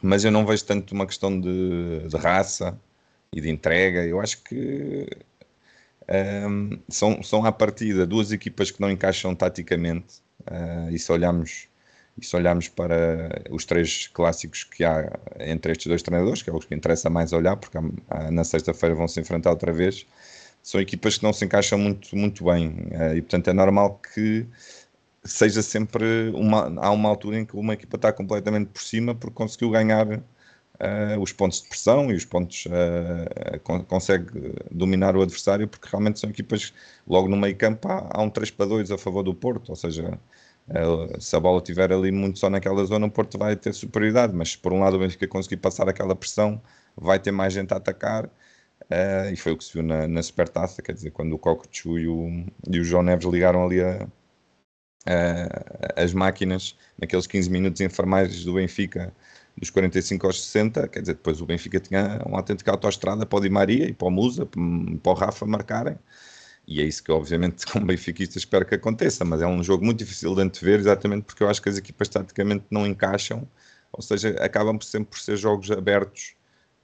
mas 0.02 0.24
eu 0.24 0.32
não 0.32 0.44
vejo 0.44 0.64
tanto 0.64 0.93
uma 0.93 1.06
questão 1.06 1.40
de, 1.40 2.09
de 2.09 2.16
raça 2.16 2.77
e 3.32 3.40
de 3.40 3.48
entrega. 3.48 4.05
Eu 4.05 4.20
acho 4.20 4.43
que 4.43 5.06
um, 6.48 6.78
são, 6.89 7.22
são 7.22 7.44
à 7.44 7.52
partida 7.52 8.06
duas 8.06 8.32
equipas 8.32 8.70
que 8.70 8.80
não 8.80 8.90
encaixam 8.90 9.34
taticamente. 9.34 10.22
Uh, 10.43 10.90
e 10.90 10.98
se 10.98 11.10
olharmos, 11.12 11.68
e 12.20 12.24
se 12.24 12.34
olharmos 12.34 12.68
para 12.68 13.44
os 13.51 13.64
três 13.64 14.09
clássicos 14.09 14.64
que 14.64 14.84
há 14.84 15.09
entre 15.39 15.72
estes 15.72 15.86
dois 15.86 16.02
treinadores, 16.02 16.43
que 16.43 16.51
é 16.51 16.52
os 16.52 16.64
que 16.64 16.74
interessa 16.74 17.09
mais 17.09 17.32
olhar, 17.32 17.56
porque 17.56 17.78
na 18.30 18.44
sexta-feira 18.44 18.94
vão 18.94 19.06
se 19.06 19.20
enfrentar 19.20 19.51
outra 19.51 19.72
vez 19.72 20.06
são 20.62 20.80
equipas 20.80 21.18
que 21.18 21.24
não 21.24 21.32
se 21.32 21.44
encaixam 21.44 21.78
muito, 21.78 22.16
muito 22.16 22.44
bem 22.44 22.76
eh, 22.93 23.16
e 23.16 23.22
portanto 23.22 23.48
é 23.48 23.52
normal 23.52 24.01
que 24.14 24.47
seja 25.24 25.62
sempre 25.62 26.30
uma, 26.34 26.72
há 26.80 26.90
uma 26.90 27.09
altura 27.09 27.39
em 27.40 27.44
que 27.44 27.56
uma 27.56 27.74
equipa 27.74 27.97
está 27.97 28.12
completamente 28.12 28.68
por 28.68 28.82
cima 28.82 29.14
porque 29.14 29.34
conseguiu 29.34 29.70
ganhar 29.70 30.22
uh, 30.83 31.21
os 31.21 31.33
pontos 31.33 31.63
de 31.63 31.69
pressão 31.69 32.11
e 32.11 32.15
os 32.15 32.25
pontos 32.25 32.67
uh, 32.67 33.61
con 33.63 33.85
consegue 33.85 34.55
dominar 34.71 35.17
o 35.17 35.23
adversário 35.23 35.69
porque 35.69 35.89
realmente 35.89 36.19
são 36.19 36.29
equipas 36.31 36.75
logo 37.07 37.29
no 37.29 37.37
meio 37.37 37.57
campo 37.57 37.89
há, 37.89 38.09
há 38.13 38.23
um 38.23 38.29
3 38.29 38.51
para 38.51 38.67
2 38.67 38.91
a 38.91 38.99
favor 38.99 39.23
do 39.23 39.35
Porto, 39.35 39.71
ou 39.71 39.77
seja 39.77 40.19
uh, 40.69 41.21
se 41.21 41.37
a 41.37 41.41
bola 41.41 41.59
estiver 41.59 41.93
ali 41.93 42.11
muito 42.11 42.39
só 42.39 42.51
naquela 42.51 42.85
zona 42.85 43.07
o 43.07 43.11
Porto 43.11 43.39
vai 43.39 43.57
ter 43.57 43.73
superioridade, 43.73 44.35
mas 44.35 44.57
por 44.57 44.73
um 44.73 44.81
lado 44.81 44.97
o 44.97 44.99
Benfica 44.99 45.27
conseguir 45.29 45.59
passar 45.59 45.89
aquela 45.89 46.15
pressão 46.17 46.61
vai 46.97 47.19
ter 47.19 47.31
mais 47.33 47.53
gente 47.53 47.73
a 47.73 47.77
atacar 47.77 48.29
e 49.33 49.37
foi 49.37 49.53
o 49.53 49.57
que 49.57 49.65
se 49.65 49.73
viu 49.73 49.83
na, 49.83 50.07
na 50.07 50.23
Supertaça, 50.23 50.83
quer 50.83 50.93
dizer, 50.93 51.13
quando 51.13 51.33
o 51.33 51.39
Cockchu 51.39 51.99
e 51.99 52.07
o, 52.07 52.45
e 52.69 52.79
o 52.79 52.85
João 52.85 53.03
Neves 53.03 53.25
ligaram 53.25 53.65
ali 53.65 53.81
a, 53.81 54.07
a, 55.07 56.03
as 56.03 56.13
máquinas 56.13 56.77
naqueles 57.01 57.27
15 57.27 57.51
minutos 57.51 57.81
informais 57.81 58.45
do 58.45 58.53
Benfica, 58.55 59.11
dos 59.57 59.70
45 59.70 60.27
aos 60.27 60.43
60, 60.45 60.89
quer 60.89 61.01
dizer, 61.01 61.15
depois 61.15 61.41
o 61.41 61.47
Benfica 61.47 61.81
tinha 61.81 62.23
uma 62.27 62.39
autêntica 62.39 62.70
autoestrada 62.70 63.27
para 63.27 63.39
o 63.39 63.41
Di 63.41 63.51
Maria 63.51 63.89
e 63.89 63.93
para 63.93 64.09
o 64.09 64.11
Musa, 64.11 64.47
para 64.47 65.12
o 65.12 65.15
Rafa 65.15 65.47
marcarem, 65.47 65.99
e 66.66 66.81
é 66.81 66.85
isso 66.85 67.03
que 67.03 67.12
obviamente 67.12 67.66
como 67.70 67.87
benfiquista 67.87 68.39
espero 68.39 68.65
que 68.66 68.74
aconteça, 68.74 69.24
mas 69.24 69.43
é 69.43 69.47
um 69.47 69.62
jogo 69.62 69.85
muito 69.85 69.99
difícil 69.99 70.35
de 70.35 70.43
antever, 70.43 70.81
exatamente 70.81 71.24
porque 71.24 71.43
eu 71.43 71.49
acho 71.49 71.61
que 71.62 71.69
as 71.69 71.77
equipas 71.77 72.09
taticamente 72.09 72.65
não 72.70 72.87
encaixam, 72.87 73.49
ou 73.93 74.03
seja, 74.03 74.31
acabam 74.41 74.81
sempre 74.81 75.11
por 75.11 75.19
ser 75.19 75.37
jogos 75.37 75.70
abertos 75.70 76.35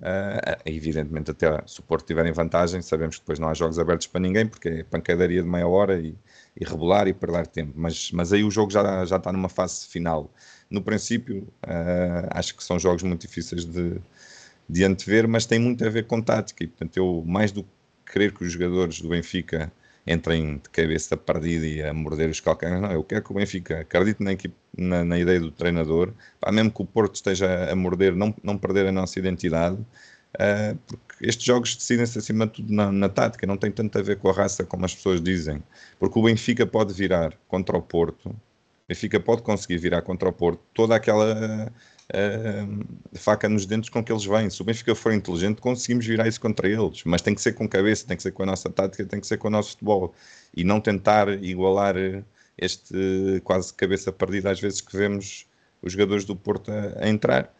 Uh, 0.00 0.54
evidentemente, 0.64 1.32
até 1.32 1.60
se 1.66 1.80
o 1.80 1.82
Porto 1.82 2.06
tiver 2.06 2.24
em 2.24 2.32
vantagem, 2.32 2.80
sabemos 2.80 3.16
que 3.16 3.22
depois 3.22 3.38
não 3.40 3.48
há 3.48 3.54
jogos 3.54 3.80
abertos 3.80 4.06
para 4.06 4.20
ninguém, 4.20 4.46
porque 4.46 4.68
é 4.68 4.84
pancadaria 4.84 5.42
de 5.42 5.48
meia 5.48 5.66
hora 5.66 5.98
e, 6.00 6.16
e 6.56 6.64
e 7.08 7.12
perder 7.12 7.46
tempo. 7.48 7.72
Mas, 7.74 8.12
mas 8.12 8.32
aí 8.32 8.44
o 8.44 8.50
jogo 8.50 8.70
já, 8.70 9.04
já 9.04 9.16
está 9.16 9.32
numa 9.32 9.48
fase 9.48 9.86
final. 9.88 10.32
No 10.70 10.82
princípio, 10.82 11.48
uh, 11.64 12.28
acho 12.30 12.54
que 12.56 12.62
são 12.62 12.78
jogos 12.78 13.02
muito 13.02 13.26
difíceis 13.26 13.64
de, 13.64 14.00
de 14.68 14.84
antever, 14.84 15.26
mas 15.26 15.46
tem 15.46 15.58
muito 15.58 15.84
a 15.84 15.88
ver 15.88 16.06
com 16.06 16.20
tática. 16.20 16.64
E, 16.64 16.66
portanto, 16.66 16.96
eu, 16.96 17.24
mais 17.26 17.52
do 17.52 17.62
que 17.62 18.12
querer 18.12 18.32
que 18.32 18.44
os 18.44 18.52
jogadores 18.52 19.00
do 19.00 19.08
Benfica 19.08 19.72
entrem 20.06 20.56
de 20.56 20.70
cabeça 20.70 21.16
perdida 21.16 21.66
e 21.66 21.82
a 21.82 21.92
morder 21.92 22.30
os 22.30 22.40
calcanhos. 22.40 22.80
Não, 22.80 22.90
eu 22.90 23.04
quero 23.04 23.22
que 23.22 23.30
o 23.30 23.34
Benfica 23.34 23.80
acredite 23.80 24.22
na, 24.22 24.32
equipe, 24.32 24.54
na, 24.76 25.04
na 25.04 25.18
ideia 25.18 25.40
do 25.40 25.50
treinador, 25.50 26.12
pá, 26.40 26.50
mesmo 26.50 26.70
que 26.70 26.82
o 26.82 26.84
Porto 26.86 27.14
esteja 27.16 27.70
a 27.70 27.76
morder, 27.76 28.14
não, 28.16 28.34
não 28.42 28.56
perder 28.56 28.86
a 28.86 28.92
nossa 28.92 29.18
identidade, 29.18 29.76
uh, 29.76 30.78
porque 30.86 31.26
estes 31.26 31.44
jogos 31.44 31.76
decidem-se 31.76 32.18
acima 32.18 32.46
de 32.46 32.54
tudo 32.54 32.72
na, 32.72 32.90
na, 32.90 33.08
tática, 33.08 33.46
não 33.46 33.56
tem 33.56 33.70
tanto 33.70 33.98
a 33.98 34.02
ver 34.02 34.16
com 34.18 34.28
a 34.30 34.32
raça 34.32 34.64
como 34.64 34.84
as 34.84 34.94
pessoas 34.94 35.20
dizem, 35.20 35.62
porque 35.98 36.18
o 36.18 36.22
Benfica 36.22 36.66
pode 36.66 36.94
virar 36.94 37.34
contra 37.46 37.76
o 37.76 37.82
Porto, 37.82 38.34
Benfica 38.88 39.20
pode 39.20 39.42
conseguir 39.42 39.78
virar 39.78 40.02
contra 40.02 40.28
o 40.28 40.32
Porto 40.32 40.62
toda 40.72 40.96
aquela 40.96 41.70
uh, 41.70 43.18
faca 43.18 43.48
nos 43.48 43.66
dentes 43.66 43.90
com 43.90 44.02
que 44.02 44.10
eles 44.10 44.24
vêm. 44.24 44.48
Se 44.48 44.62
o 44.62 44.64
Benfica 44.64 44.94
for 44.94 45.12
inteligente, 45.12 45.60
conseguimos 45.60 46.06
virar 46.06 46.26
isso 46.26 46.40
contra 46.40 46.68
eles, 46.68 47.02
mas 47.04 47.20
tem 47.20 47.34
que 47.34 47.42
ser 47.42 47.52
com 47.52 47.68
cabeça, 47.68 48.06
tem 48.06 48.16
que 48.16 48.22
ser 48.22 48.32
com 48.32 48.42
a 48.44 48.46
nossa 48.46 48.70
tática, 48.70 49.04
tem 49.04 49.20
que 49.20 49.26
ser 49.26 49.36
com 49.36 49.48
o 49.48 49.50
nosso 49.50 49.72
futebol 49.72 50.14
e 50.56 50.64
não 50.64 50.80
tentar 50.80 51.28
igualar 51.42 51.96
este 52.56 53.40
quase 53.44 53.72
cabeça 53.74 54.10
perdida 54.10 54.50
às 54.50 54.60
vezes 54.60 54.80
que 54.80 54.96
vemos 54.96 55.46
os 55.82 55.92
jogadores 55.92 56.24
do 56.24 56.34
Porto 56.34 56.72
a, 56.72 57.04
a 57.04 57.08
entrar. 57.08 57.54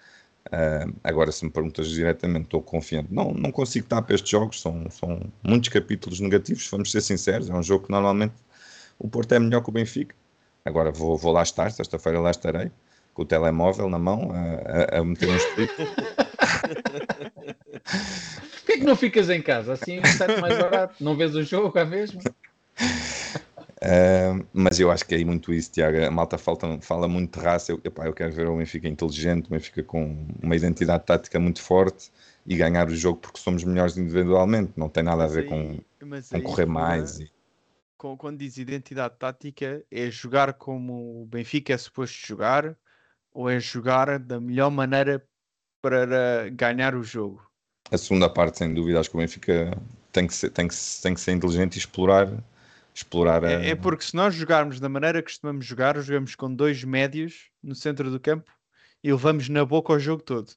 Uh, 0.47 0.97
agora, 1.05 1.31
se 1.31 1.45
me 1.45 1.51
perguntas 1.51 1.89
diretamente, 1.89 2.45
estou 2.45 2.63
confiante. 2.63 3.13
Não, 3.13 3.35
não 3.35 3.53
consigo 3.53 3.85
estar 3.85 4.01
para 4.01 4.15
estes 4.15 4.31
jogos, 4.31 4.63
são, 4.63 4.91
são 4.91 5.31
muitos 5.43 5.69
capítulos 5.69 6.21
negativos, 6.21 6.67
vamos 6.71 6.91
ser 6.91 7.03
sinceros. 7.03 7.51
É 7.51 7.55
um 7.55 7.63
jogo 7.63 7.85
que 7.85 7.93
normalmente 7.93 8.35
o 8.99 9.07
Porto 9.09 9.33
é 9.33 9.39
melhor 9.39 9.63
que 9.63 9.69
o 9.69 9.73
Benfica. 9.73 10.17
Agora 10.69 10.91
vou, 10.91 11.17
vou 11.17 11.33
lá 11.33 11.43
estar, 11.43 11.71
sexta-feira 11.71 12.21
lá 12.21 12.31
estarei 12.31 12.71
com 13.19 13.23
o 13.23 13.27
telemóvel 13.27 13.91
na 13.91 13.99
mão 13.99 14.31
a, 14.31 14.97
a, 14.97 15.01
a 15.01 15.05
meter 15.05 15.29
um 15.29 15.37
strip. 15.37 15.73
Porquê 18.59 18.79
que 18.79 18.85
não 18.85 18.95
ficas 18.95 19.29
em 19.29 19.43
casa? 19.43 19.73
Assim 19.73 19.97
é 19.97 20.41
mais 20.41 20.57
barato. 20.57 20.95
Não 21.03 21.17
vês 21.17 21.35
o 21.35 21.43
jogo 21.43 21.77
é 21.77 21.85
mesmo? 21.85 22.21
Uh, 22.81 24.47
mas 24.55 24.79
eu 24.79 24.89
acho 24.93 25.05
que 25.05 25.17
é 25.17 25.25
muito 25.25 25.53
isso, 25.53 25.73
Tiago. 25.73 26.05
A 26.05 26.11
malta 26.13 26.39
falta, 26.39 26.79
fala 26.81 27.09
muito 27.09 27.41
de 27.41 27.45
raça. 27.45 27.73
Eu, 27.73 27.81
epá, 27.83 28.07
eu 28.07 28.13
quero 28.13 28.33
ver 28.33 28.47
o 28.47 28.57
Benfica 28.57 28.87
inteligente, 28.87 29.47
o 29.47 29.51
Benfica 29.51 29.83
com 29.83 30.27
uma 30.41 30.55
identidade 30.55 31.05
tática 31.05 31.41
muito 31.41 31.61
forte 31.61 32.13
e 32.47 32.57
ganhar 32.57 32.87
o 32.87 32.95
jogo 32.95 33.19
porque 33.19 33.41
somos 33.41 33.65
melhores 33.65 33.97
individualmente. 33.97 34.71
Não 34.77 34.89
tem 34.89 35.03
nada 35.03 35.25
a 35.25 35.29
ver 35.29 35.47
com, 35.47 35.81
com 36.31 36.43
correr 36.43 36.67
mais. 36.67 37.19
E... 37.19 37.38
Quando 37.99 38.39
diz 38.39 38.57
identidade 38.57 39.17
tática, 39.19 39.85
é 39.91 40.09
jogar 40.09 40.55
como 40.55 41.23
o 41.23 41.27
Benfica 41.27 41.73
é 41.73 41.77
suposto 41.77 42.17
jogar 42.27 42.77
ou 43.33 43.51
é 43.51 43.59
jogar 43.59 44.21
da 44.21 44.41
melhor 44.41 44.71
maneira 44.71 45.27
para 45.83 46.49
ganhar 46.51 46.95
o 46.95 47.03
jogo? 47.03 47.45
A 47.91 47.99
segunda 47.99 48.31
parte, 48.31 48.59
sem 48.59 48.73
dúvida, 48.73 49.01
acho 49.01 49.11
que 49.11 49.17
o 49.17 49.19
Benfica 49.19 49.77
tem 50.13 50.29
que 50.29 50.35
ser, 50.35 50.51
tem 50.51 50.69
que, 50.69 50.75
tem 51.03 51.13
que 51.13 51.21
ser 51.21 51.33
inteligente 51.33 51.75
e 51.75 51.79
explorar. 51.79 52.29
explorar 52.95 53.45
a... 53.45 53.51
é, 53.51 53.71
é 53.71 53.75
porque 53.75 54.05
se 54.05 54.15
nós 54.15 54.33
jogarmos 54.33 54.79
da 54.79 54.89
maneira 54.89 55.21
que 55.21 55.31
costumamos 55.31 55.67
jogar, 55.67 56.01
jogamos 56.01 56.37
com 56.37 56.55
dois 56.55 56.85
médios 56.85 57.51
no 57.61 57.75
centro 57.75 58.13
do 58.13 58.21
campo 58.21 58.53
e 59.03 59.11
levamos 59.11 59.49
na 59.49 59.65
boca 59.65 59.93
o 59.93 59.99
jogo 59.99 60.23
todo. 60.23 60.53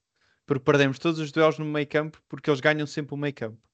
porque 0.45 0.63
perdemos 0.63 0.99
todos 0.99 1.19
os 1.19 1.31
duelos 1.31 1.57
no 1.57 1.65
meio 1.65 1.87
campo 1.87 2.21
porque 2.29 2.51
eles 2.51 2.59
ganham 2.59 2.85
sempre 2.85 3.15
o 3.15 3.17
meio 3.17 3.33
campo. 3.33 3.70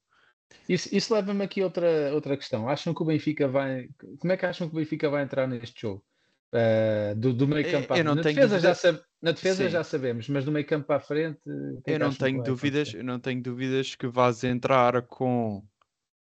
Isso, 0.68 0.94
isso 0.94 1.14
leva-me 1.14 1.44
aqui 1.44 1.60
a 1.60 1.64
outra, 1.64 2.14
outra 2.14 2.36
questão. 2.36 2.68
Acham 2.68 2.94
que 2.94 3.02
o 3.02 3.06
Benfica 3.06 3.48
vai. 3.48 3.88
Como 4.18 4.32
é 4.32 4.36
que 4.36 4.46
acham 4.46 4.68
que 4.68 4.74
o 4.74 4.78
Benfica 4.78 5.08
vai 5.08 5.22
entrar 5.22 5.46
neste 5.46 5.80
jogo? 5.80 6.04
Uh, 6.50 7.14
do, 7.14 7.34
do 7.34 7.46
meio 7.46 7.70
campo 7.70 7.94
eu 7.94 8.02
não 8.04 8.14
na 8.14 8.22
defesa, 8.22 8.48
dúvida- 8.48 8.74
sab- 8.74 9.02
na 9.20 9.32
defesa 9.32 9.64
Sim. 9.64 9.70
já 9.70 9.84
sabemos, 9.84 10.28
mas 10.30 10.44
do 10.46 10.52
meio 10.52 10.66
campo 10.66 10.90
a 10.92 10.98
frente. 10.98 11.40
é 11.86 11.94
Eu 11.94 11.98
não 11.98 12.14
tenho 12.14 12.42
dúvidas, 12.42 12.94
eu 12.94 13.04
não 13.04 13.20
tenho 13.20 13.42
dúvidas 13.42 13.94
que 13.94 14.06
vás 14.06 14.42
entrar 14.44 15.02
com 15.02 15.62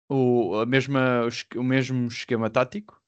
o, 0.08 0.56
a 0.58 0.66
mesma, 0.66 1.28
o 1.56 1.62
mesmo 1.62 2.06
esquema 2.08 2.50
tático. 2.50 3.00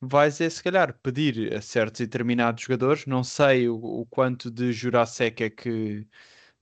Vais 0.00 0.40
é 0.40 0.48
se 0.50 0.62
calhar 0.62 0.98
pedir 1.02 1.54
a 1.54 1.60
certos 1.62 2.00
e 2.00 2.06
determinados 2.06 2.62
jogadores, 2.64 3.06
não 3.06 3.24
sei 3.24 3.68
o, 3.68 3.76
o 3.76 4.06
quanto 4.06 4.50
de 4.50 4.72
Jurasek 4.72 5.44
é 5.44 5.50
que 5.50 6.06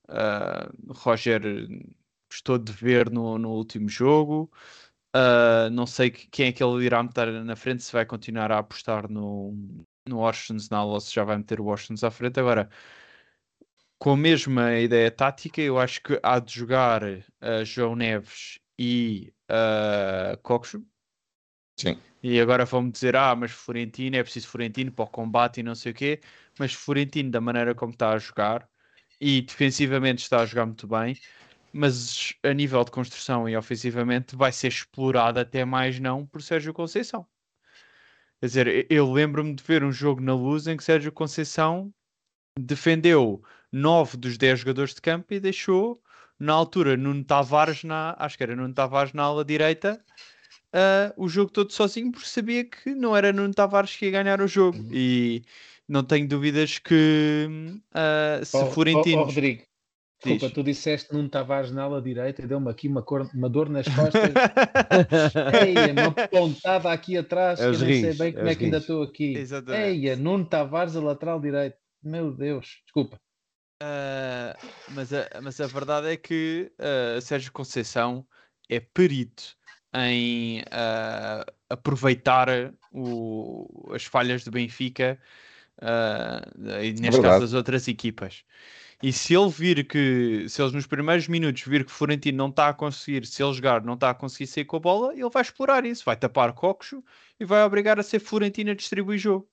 ah, 0.07 0.71
Roger 0.89 1.41
gostou 2.35 2.57
de 2.57 2.71
ver 2.71 3.09
no, 3.09 3.37
no 3.37 3.51
último 3.51 3.87
jogo. 3.87 4.51
Ah, 5.13 5.69
não 5.71 5.87
sei 5.87 6.11
que- 6.11 6.27
quem 6.27 6.47
é 6.47 6.51
que 6.51 6.63
ele 6.63 6.85
irá 6.85 7.01
meter 7.01 7.31
na 7.43 7.55
frente, 7.55 7.83
se 7.83 7.93
vai 7.93 8.05
continuar 8.05 8.51
a 8.51 8.59
apostar 8.59 9.09
no, 9.09 9.53
no 10.07 10.21
na 10.69 10.83
ou 10.83 10.99
se 10.99 11.13
já 11.13 11.23
vai 11.23 11.37
meter 11.37 11.61
o 11.61 11.67
Orsens 11.67 12.03
à 12.03 12.11
frente. 12.11 12.39
Agora, 12.39 12.69
com 13.97 14.11
a 14.11 14.17
mesma 14.17 14.73
ideia 14.77 15.09
tática, 15.09 15.61
eu 15.61 15.79
acho 15.79 16.01
que 16.01 16.19
há 16.21 16.39
de 16.39 16.53
jogar 16.53 17.01
ah, 17.41 17.63
João 17.63 17.95
Neves 17.95 18.59
e 18.77 19.33
uh, 19.49 20.37
Coxo. 20.41 20.85
Sim. 21.77 21.97
E 22.21 22.39
agora 22.41 22.65
vão-me 22.65 22.91
dizer, 22.91 23.15
ah, 23.15 23.35
mas 23.35 23.51
Florentino, 23.51 24.17
é 24.17 24.23
preciso 24.23 24.47
Florentino 24.47 24.91
para 24.91 25.05
o 25.05 25.07
combate 25.07 25.59
e 25.59 25.63
não 25.63 25.75
sei 25.75 25.91
o 25.91 25.95
quê. 25.95 26.19
Mas 26.59 26.73
Florentino, 26.73 27.31
da 27.31 27.39
maneira 27.39 27.75
como 27.75 27.93
está 27.93 28.11
a 28.11 28.17
jogar, 28.17 28.67
e 29.19 29.41
defensivamente 29.41 30.23
está 30.23 30.41
a 30.41 30.45
jogar 30.45 30.65
muito 30.65 30.87
bem, 30.87 31.15
mas 31.77 32.33
a 32.41 32.53
nível 32.53 32.85
de 32.85 32.91
construção 32.91 33.49
e 33.49 33.57
ofensivamente 33.57 34.33
vai 34.33 34.49
ser 34.49 34.69
explorado 34.69 35.41
até 35.41 35.65
mais 35.65 35.99
não 35.99 36.25
por 36.25 36.41
Sérgio 36.41 36.73
Conceição. 36.73 37.27
Quer 38.39 38.45
dizer, 38.45 38.87
eu 38.89 39.11
lembro-me 39.11 39.53
de 39.53 39.61
ver 39.61 39.83
um 39.83 39.91
jogo 39.91 40.21
na 40.21 40.33
luz 40.33 40.67
em 40.67 40.77
que 40.77 40.83
Sérgio 40.85 41.11
Conceição 41.11 41.93
defendeu 42.57 43.43
9 43.69 44.15
dos 44.15 44.37
10 44.37 44.59
jogadores 44.59 44.93
de 44.93 45.01
campo 45.01 45.33
e 45.33 45.39
deixou, 45.39 46.01
na 46.39 46.53
altura, 46.53 46.95
Nuno 46.95 47.25
Tavares, 47.25 47.83
na, 47.83 48.15
acho 48.19 48.37
que 48.37 48.43
era 48.43 48.55
Nuno 48.55 48.73
Tavares 48.73 49.11
na 49.11 49.23
ala 49.23 49.43
direita, 49.43 50.01
ah, 50.71 51.13
o 51.17 51.27
jogo 51.27 51.51
todo 51.51 51.73
sozinho, 51.73 52.09
porque 52.09 52.29
sabia 52.29 52.63
que 52.63 52.95
não 52.95 53.17
era 53.17 53.33
Nuno 53.33 53.53
Tavares 53.53 53.93
que 53.97 54.05
ia 54.05 54.11
ganhar 54.11 54.39
o 54.39 54.47
jogo. 54.47 54.77
Uhum. 54.77 54.89
E 54.93 55.43
não 55.89 56.05
tenho 56.05 56.25
dúvidas 56.25 56.79
que 56.79 57.49
ah, 57.93 58.39
se 58.45 58.55
ó- 58.55 58.67
Florentino. 58.67 59.23
ó, 59.23 59.25
Rodrigo, 59.25 59.63
desculpa, 60.17 60.45
Diz. 60.47 60.53
tu 60.53 60.63
disseste 60.63 61.13
Nuno 61.13 61.29
Tavares 61.29 61.71
na 61.71 61.83
ala 61.83 62.01
direita 62.01 62.41
e 62.41 62.47
deu-me 62.47 62.69
aqui 62.69 62.87
uma, 62.87 63.01
cor- 63.01 63.29
uma 63.33 63.49
dor 63.49 63.69
nas 63.69 63.85
costas. 63.87 64.33
Eia, 65.61 65.93
uma 65.93 66.11
pontada 66.11 66.91
aqui 66.91 67.17
atrás, 67.17 67.59
É 67.59 67.69
que 67.69 67.75
eu 67.75 67.79
nem 67.79 68.01
sei 68.01 68.13
bem 68.13 68.27
é 68.29 68.31
como 68.33 68.47
é 68.47 68.55
que 68.55 68.65
ainda 68.65 68.77
estou 68.77 69.03
aqui. 69.03 69.33
Exatamente. 69.37 69.83
Eia, 69.89 70.15
Nuno 70.15 70.45
Tavares 70.45 70.95
a 70.95 71.01
lateral 71.01 71.39
direito. 71.39 71.77
Meu 72.03 72.31
Deus, 72.31 72.81
desculpa. 72.85 73.19
Ah, 73.81 74.55
mas, 74.93 75.11
a, 75.13 75.27
mas 75.41 75.59
a 75.59 75.67
verdade 75.67 76.07
é 76.07 76.17
que 76.17 76.71
ah, 76.79 77.19
Sérgio 77.21 77.51
Conceição 77.51 78.25
é 78.69 78.79
perito 78.79 79.55
em 79.93 80.63
ah, 80.71 81.45
aproveitar 81.69 82.47
o- 82.91 83.91
as 83.93 84.05
falhas 84.05 84.43
do 84.43 84.51
Benfica 84.51 85.19
e 86.81 86.93
neste 87.01 87.21
caso 87.21 87.41
das 87.41 87.53
outras 87.53 87.87
equipas. 87.87 88.43
E 89.03 89.11
se 89.13 89.33
ele 89.35 89.49
vir 89.49 89.87
que, 89.87 90.47
se 90.49 90.61
eles 90.61 90.73
nos 90.73 90.87
primeiros 90.87 91.27
minutos 91.27 91.63
vir 91.63 91.85
que 91.85 91.91
Florentino 91.91 92.37
não 92.37 92.49
está 92.49 92.69
a 92.69 92.73
conseguir, 92.73 93.25
se 93.25 93.43
ele 93.43 93.53
jogar, 93.53 93.83
não 93.83 93.93
está 93.95 94.09
a 94.09 94.15
conseguir 94.15 94.47
sair 94.47 94.65
com 94.65 94.77
a 94.77 94.79
bola, 94.79 95.13
ele 95.13 95.29
vai 95.29 95.41
explorar 95.41 95.85
isso, 95.85 96.03
vai 96.05 96.15
tapar 96.17 96.53
Coxo 96.53 97.03
e 97.39 97.45
vai 97.45 97.63
obrigar 97.63 97.99
a 97.99 98.03
ser 98.03 98.19
Florentino 98.19 98.71
a 98.71 98.75
distribuir 98.75 99.19
jogo. 99.19 99.49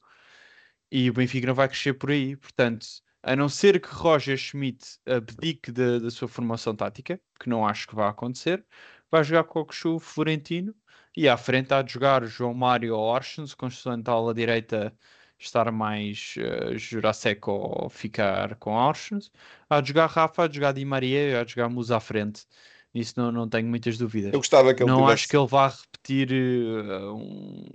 E 0.91 1.09
o 1.11 1.13
Benfica 1.13 1.47
não 1.47 1.55
vai 1.55 1.69
crescer 1.69 1.95
por 1.95 2.11
aí. 2.11 2.37
Portanto, 2.37 2.87
a 3.23 3.35
não 3.37 3.49
ser 3.49 3.81
que 3.81 3.89
Roger 3.89 4.37
Schmidt 4.37 4.99
abdique 5.07 5.73
da 5.73 5.99
da 5.99 6.11
sua 6.11 6.29
formação 6.29 6.75
tática, 6.75 7.21
que 7.41 7.49
não 7.49 7.67
acho 7.67 7.89
que 7.89 7.95
vai 7.95 8.09
acontecer, 8.09 8.65
vai 9.11 9.25
jogar 9.25 9.45
Coxo 9.45 9.99
Florentino 9.99 10.75
e 11.17 11.29
à 11.29 11.37
frente 11.37 11.73
há 11.75 11.83
de 11.83 11.93
jogar 11.93 12.25
João 12.27 12.55
Mário 12.55 12.95
ou 12.97 13.03
Orsens, 13.03 13.55
constante 13.55 14.09
a 14.09 14.13
ala 14.13 14.35
direita 14.35 14.97
estar 15.45 15.71
mais 15.73 16.35
uh, 16.39 16.77
Jurasek 16.77 17.41
ou 17.49 17.89
ficar 17.89 18.57
com 18.57 18.73
Orsens. 18.75 19.31
Há 19.69 19.81
de 19.81 19.89
jogar 19.89 20.07
Rafa, 20.07 20.45
há 20.45 20.47
de 20.49 20.57
jogar 20.57 20.73
Di 20.73 20.85
Maria 20.85 21.41
há 21.41 21.45
de 21.45 21.53
jogar 21.53 21.69
Musa 21.69 21.97
à 21.97 22.01
frente. 22.01 22.47
Nisso 22.95 23.15
não, 23.17 23.33
não 23.33 23.49
tenho 23.49 23.67
muitas 23.69 23.97
dúvidas. 23.97 24.33
Eu 24.33 24.39
gostava 24.39 24.75
que 24.75 24.83
ele 24.83 24.91
não 24.91 24.99
tivesse... 24.99 25.15
acho 25.15 25.29
que 25.29 25.37
ele 25.37 25.47
vá 25.47 25.69
repetir 25.69 26.33
eh, 26.33 26.99
um- 27.11 27.71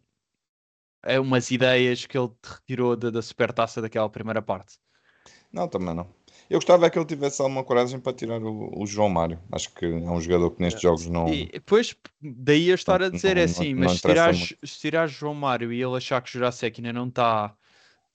é 1.03 1.19
umas 1.19 1.52
ideias 1.52 2.06
que 2.06 2.18
ele 2.18 2.30
te 2.41 2.49
retirou 2.49 2.95
da, 2.95 3.10
da 3.10 3.22
supertaça 3.22 3.81
daquela 3.81 4.10
primeira 4.10 4.41
parte. 4.41 4.77
Não, 5.52 5.68
também 5.68 5.95
não. 5.95 6.07
Eu 6.49 6.57
gostava 6.57 6.90
que 6.90 6.98
ele 6.98 7.06
tivesse 7.06 7.41
alguma 7.41 7.64
coragem 7.64 7.99
para 7.99 8.14
tirar 8.14 8.41
o, 8.41 8.82
o 8.82 8.88
João 8.88 9.10
Mário. 9.10 9.40
Acho 9.52 9.69
que 9.74 9.86
é 9.86 9.90
um 9.90 10.19
jogador 10.22 10.52
que 10.52 10.61
nestes 10.61 10.82
jogos 10.82 11.06
não. 11.07 11.28
E 11.28 11.45
depois, 11.52 11.94
daí 12.22 12.69
eu 12.69 12.76
estar 12.76 13.02
a 13.02 13.06
Não- 13.10 13.11
dizer 13.11 13.36
não- 13.36 13.41
é 13.41 13.45
não- 13.45 13.52
assim, 13.52 13.74
não 13.74 13.84
mas 13.84 13.91
se 13.94 14.02
tirares, 14.02 14.53
se 14.64 14.80
tirares 14.80 15.11
João 15.11 15.34
Mário 15.34 15.74
e 15.74 15.82
ele 15.82 15.98
achar 15.98 16.22
que 16.22 16.30
o 16.30 16.32
Jurasek 16.32 16.80
ainda 16.80 16.94
não 16.94 17.07
está 17.10 17.53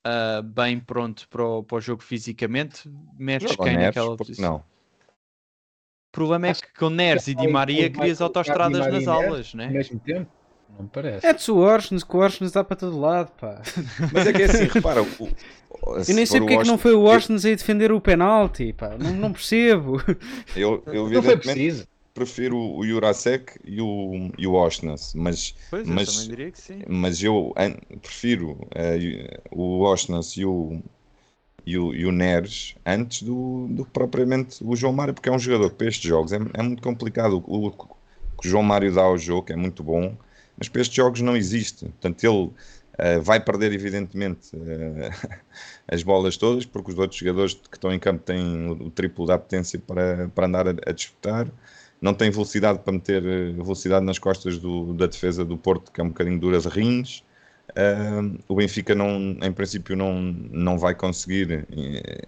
ah, 0.04 0.42
bem 0.42 0.80
pronto 0.80 1.28
para 1.28 1.44
o, 1.44 1.62
para 1.62 1.76
o 1.76 1.80
jogo 1.80 2.02
fisicamente, 2.02 2.90
metes 3.18 3.50
Joga 3.50 3.64
quem 3.64 3.76
Neres, 3.76 3.96
naquela 3.96 4.16
posição? 4.16 4.50
não. 4.52 4.56
O 4.58 6.12
problema 6.12 6.48
é 6.48 6.54
que 6.54 6.72
com 6.74 6.90
Neres 6.90 7.28
e 7.28 7.34
Di 7.34 7.44
vai- 7.44 7.52
Maria 7.52 7.90
crias 7.90 8.20
autoestradas 8.20 8.84
Di 8.86 8.92
nas 8.92 9.08
aulas, 9.08 9.54
né? 9.54 9.66
Ao 9.66 9.72
mesmo 9.72 10.00
tempo? 10.00 10.30
Não 10.76 10.84
me 10.84 10.88
parece. 10.92 11.26
É 11.26 11.32
de 11.32 11.50
o 11.50 11.56
o 11.56 12.16
Orsnes 12.16 12.52
dá 12.52 12.64
para 12.64 12.76
todo 12.76 12.98
lado, 12.98 13.30
pá. 13.40 13.60
Mas 14.12 14.26
é 14.26 14.32
que 14.32 14.42
é 14.42 14.44
assim, 14.46 14.64
repara. 14.72 15.02
O, 15.02 15.06
o- 15.06 15.28
Eu 16.08 16.14
nem 16.14 16.24
sei 16.26 16.40
porque 16.40 16.54
é 16.54 16.58
que 16.58 16.66
não 16.66 16.78
foi 16.78 16.94
o 16.94 17.02
Orsnes 17.02 17.44
aí 17.44 17.54
defender 17.56 17.92
o 17.92 18.00
penalti, 18.00 18.72
pá. 18.72 18.96
Não, 18.98 19.12
não 19.12 19.32
percebo. 19.32 20.00
Eu, 20.56 20.82
eu, 20.86 21.08
Não 21.08 21.22
foi 21.22 21.32
evidentemente 21.32 21.38
preciso. 21.40 21.88
prefiro 22.14 22.56
o 22.58 22.84
Jurasek 22.86 23.58
e 23.64 23.80
o, 23.80 24.30
e 24.38 24.46
o 24.46 24.52
Oshnas, 24.54 25.12
mas, 25.14 25.54
Pois, 25.70 25.86
eu 25.88 25.94
mas- 25.94 26.12
também 26.14 26.28
diria 26.28 26.50
que 26.50 26.60
sim. 26.60 26.82
mas 26.88 27.22
eu 27.22 27.52
an- 27.56 27.76
prefiro 28.00 28.58
eh, 28.74 29.40
o 29.50 29.80
Oshnas 29.80 30.36
e 30.36 30.44
o, 30.44 30.80
e 31.66 31.78
o, 31.78 31.94
e 31.94 32.04
o 32.06 32.12
Neres 32.12 32.74
antes 32.84 33.22
do, 33.22 33.66
do 33.70 33.84
que 33.84 33.90
propriamente 33.92 34.62
o 34.64 34.74
João 34.76 34.92
Mário, 34.92 35.14
porque 35.14 35.28
é 35.28 35.32
um 35.32 35.38
jogador 35.38 35.70
que 35.70 35.76
para 35.76 35.88
estes 35.88 36.08
jogos 36.08 36.32
é, 36.32 36.38
é 36.54 36.62
muito 36.62 36.82
complicado. 36.82 37.42
O, 37.46 37.66
o 37.68 37.70
que 37.72 38.46
o 38.46 38.50
João 38.50 38.62
Mário 38.62 38.92
dá 38.94 39.02
ao 39.02 39.16
jogo 39.18 39.46
que 39.46 39.52
é 39.52 39.56
muito 39.56 39.82
bom, 39.82 40.14
mas 40.56 40.68
para 40.68 40.80
estes 40.82 40.96
jogos 40.96 41.20
não 41.20 41.36
existe. 41.36 41.86
Portanto, 41.86 42.24
ele 42.24 42.50
eh, 42.98 43.18
vai 43.18 43.40
perder, 43.40 43.72
evidentemente, 43.72 44.50
eh, 44.56 45.10
as 45.88 46.02
bolas 46.02 46.36
todas, 46.36 46.64
porque 46.66 46.92
os 46.92 46.98
outros 46.98 47.18
jogadores 47.18 47.54
que 47.54 47.76
estão 47.76 47.92
em 47.92 47.98
campo 47.98 48.22
têm 48.24 48.68
o, 48.70 48.86
o 48.86 48.90
triplo 48.90 49.26
da 49.26 49.38
potência 49.38 49.78
para, 49.78 50.28
para 50.28 50.46
andar 50.46 50.68
a, 50.68 50.74
a 50.86 50.92
disputar. 50.92 51.48
Não 52.00 52.14
tem 52.14 52.30
velocidade 52.30 52.80
para 52.80 52.92
meter 52.92 53.24
eh, 53.24 53.52
velocidade 53.52 54.04
nas 54.04 54.18
costas 54.18 54.58
do- 54.58 54.92
da 54.94 55.06
defesa 55.06 55.44
do 55.44 55.56
Porto, 55.56 55.92
que 55.92 56.00
é 56.00 56.04
um 56.04 56.08
bocadinho 56.08 56.38
dura 56.38 56.58
de 56.60 56.68
rins. 56.68 57.22
Ah, 57.74 58.20
o 58.48 58.56
Benfica, 58.56 58.94
não, 58.94 59.36
em 59.42 59.52
princípio, 59.52 59.96
não, 59.96 60.20
não 60.20 60.78
vai 60.78 60.94
conseguir 60.94 61.66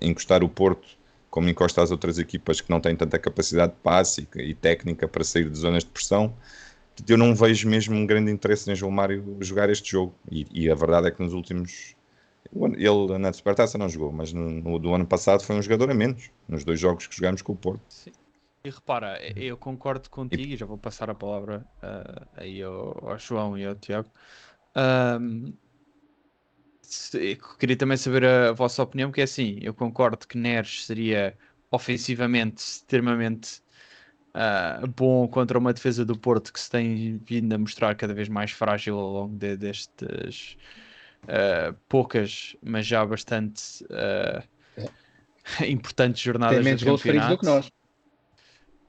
encostar 0.01 0.43
o 0.43 0.49
Porto 0.49 0.87
como 1.31 1.49
encosta 1.49 1.83
as 1.83 1.91
outras 1.91 2.19
equipas 2.19 2.61
que 2.61 2.71
não 2.71 2.81
têm 2.81 2.95
tanta 2.95 3.19
capacidade 3.19 3.73
de 3.73 3.79
passe 3.81 4.29
e, 4.37 4.43
e 4.51 4.55
técnica 4.55 5.09
para 5.09 5.25
sair 5.25 5.51
de 5.51 5.59
zonas 5.59 5.83
de 5.85 5.91
pressão. 5.91 6.33
Eu 7.09 7.19
não 7.19 7.35
vejo 7.35 7.69
mesmo 7.69 7.95
um 7.97 8.07
grande 8.07 8.31
interesse 8.31 8.71
em 8.71 8.75
João 8.75 8.91
Mário 8.93 9.37
jogar 9.41 9.71
este 9.71 9.91
jogo. 9.91 10.15
E, 10.31 10.47
e 10.53 10.71
a 10.71 10.75
verdade 10.75 11.09
é 11.09 11.11
que 11.11 11.23
nos 11.23 11.33
últimos. 11.33 11.97
Ele 12.53 13.19
na 13.19 13.33
Supertaça 13.33 13.79
não 13.79 13.89
jogou, 13.89 14.13
mas 14.13 14.33
no, 14.33 14.49
no- 14.51 14.79
do 14.79 14.95
ano 14.95 15.07
passado 15.07 15.43
foi 15.43 15.57
um 15.57 15.63
jogador 15.63 15.91
a 15.91 15.95
menos, 15.95 16.31
nos 16.49 16.65
dois 16.65 16.79
jogos 16.81 17.07
que 17.07 17.17
jogámos 17.17 17.43
com 17.43 17.53
o 17.53 17.57
Porto. 17.57 17.83
E 18.65 18.71
repara, 18.71 19.19
eu 19.39 19.59
concordo 19.59 20.09
contigo 20.09 20.53
e 20.55 20.57
já 20.57 20.65
vou 20.67 20.79
passar 20.79 21.11
a 21.11 21.15
palavra 21.15 21.69
ah, 21.83 22.27
aí 22.33 22.63
ao, 22.63 23.11
ao 23.11 23.19
João 23.19 23.59
e 23.59 23.65
ao 23.67 23.75
Tiago. 23.75 24.11
Ahm, 24.75 25.55
se- 26.83 27.37
queria 27.59 27.77
também 27.77 27.97
saber 27.97 28.25
a, 28.25 28.53
vossa 28.53 28.83
opinião, 28.83 29.11
porque 29.11 29.21
é 29.21 29.25
assim, 29.25 29.59
eu 29.63 29.75
concordo 29.75 30.27
que 30.27 30.37
Neres 30.39 30.85
seria 30.87 31.37
ofensivamente 31.71 32.59
extremamente 32.63 33.63
ah, 34.35 34.83
bom 34.97 35.27
contra 35.29 35.59
uma 35.59 35.73
defesa 35.73 36.05
do 36.05 36.19
Porto 36.19 36.53
que 36.53 36.61
se 36.61 36.71
tem 36.71 37.19
vindo 37.19 37.53
a 37.55 37.59
mostrar 37.59 37.95
cada 37.95 38.13
vez 38.15 38.29
mais 38.29 38.51
frágil 38.51 38.99
ao 38.99 39.11
longo 39.13 39.37
de- 39.37 39.57
destas 39.57 40.57
ah, 41.29 41.75
poucas, 41.89 42.57
mas 42.63 42.87
já 42.87 43.05
bastante 43.05 43.85
ah, 43.91 44.43
importantes 45.67 46.21
jornadas 46.23 46.57
Tem 46.57 46.65
menos 46.65 46.83
do 46.83 46.87
gols 46.87 47.03
feridos 47.03 47.29
do 47.29 47.39
que 47.39 47.45
nós. 47.47 47.71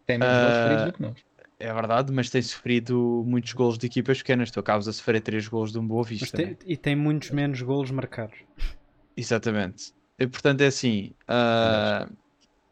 Tem 0.05 0.17
menos 0.17 0.39
gols 0.41 0.57
feridos 0.57 0.85
do 0.85 0.93
que 0.93 1.01
nós. 1.01 1.25
É 1.57 1.73
verdade, 1.73 2.11
mas 2.11 2.29
tem 2.29 2.41
sofrido 2.41 3.23
muitos 3.25 3.53
golos 3.53 3.77
de 3.77 3.87
equipas 3.87 4.17
pequenas. 4.17 4.51
Tu 4.51 4.59
acabas 4.59 4.87
a 4.87 4.93
sofrer 4.93 5.21
3 5.21 5.47
golos 5.47 5.71
de 5.71 5.79
um 5.79 5.87
Boa 5.87 6.03
Vista. 6.03 6.37
tem- 6.37 6.47
né? 6.47 6.57
e 6.65 6.75
tem 6.75 6.95
muitos 6.95 7.31
menos 7.31 7.61
golos 7.61 7.91
marcados. 7.91 8.37
Exatamente. 9.15 9.93
E, 10.19 10.27
portanto, 10.27 10.61
é 10.61 10.67
assim. 10.67 11.11
ah, 11.27 12.07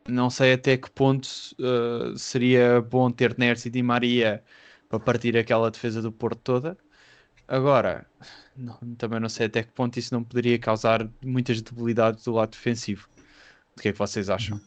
não 0.08 0.30
sei 0.30 0.54
até 0.54 0.78
que 0.78 0.90
ponto 0.90 1.28
uh, 1.60 2.18
seria 2.18 2.82
bom 2.82 3.10
ter 3.10 3.38
Neres 3.38 3.66
e 3.66 3.70
Di 3.70 3.82
Maria 3.82 4.44
para 4.90 5.00
partir 5.00 5.38
aquela 5.38 5.72
defesa 5.72 6.02
do 6.02 6.12
Porto 6.12 6.40
toda. 6.44 6.78
Agora, 7.48 8.06
não, 8.56 8.78
também 8.98 9.20
não 9.20 9.30
sei 9.30 9.48
até 9.48 9.64
que 9.64 9.72
ponto 9.72 9.98
isso 9.98 10.14
não 10.14 10.24
poderia 10.24 10.58
causar 10.60 11.10
muitas 11.24 11.62
debilidades 11.62 12.24
do 12.24 12.34
lado 12.34 12.52
defensivo. 12.52 13.08
O 13.76 13.82
que 13.82 13.90
é 13.90 13.92
que 13.92 13.98
vocês 13.98 14.30
acham? 14.30 14.60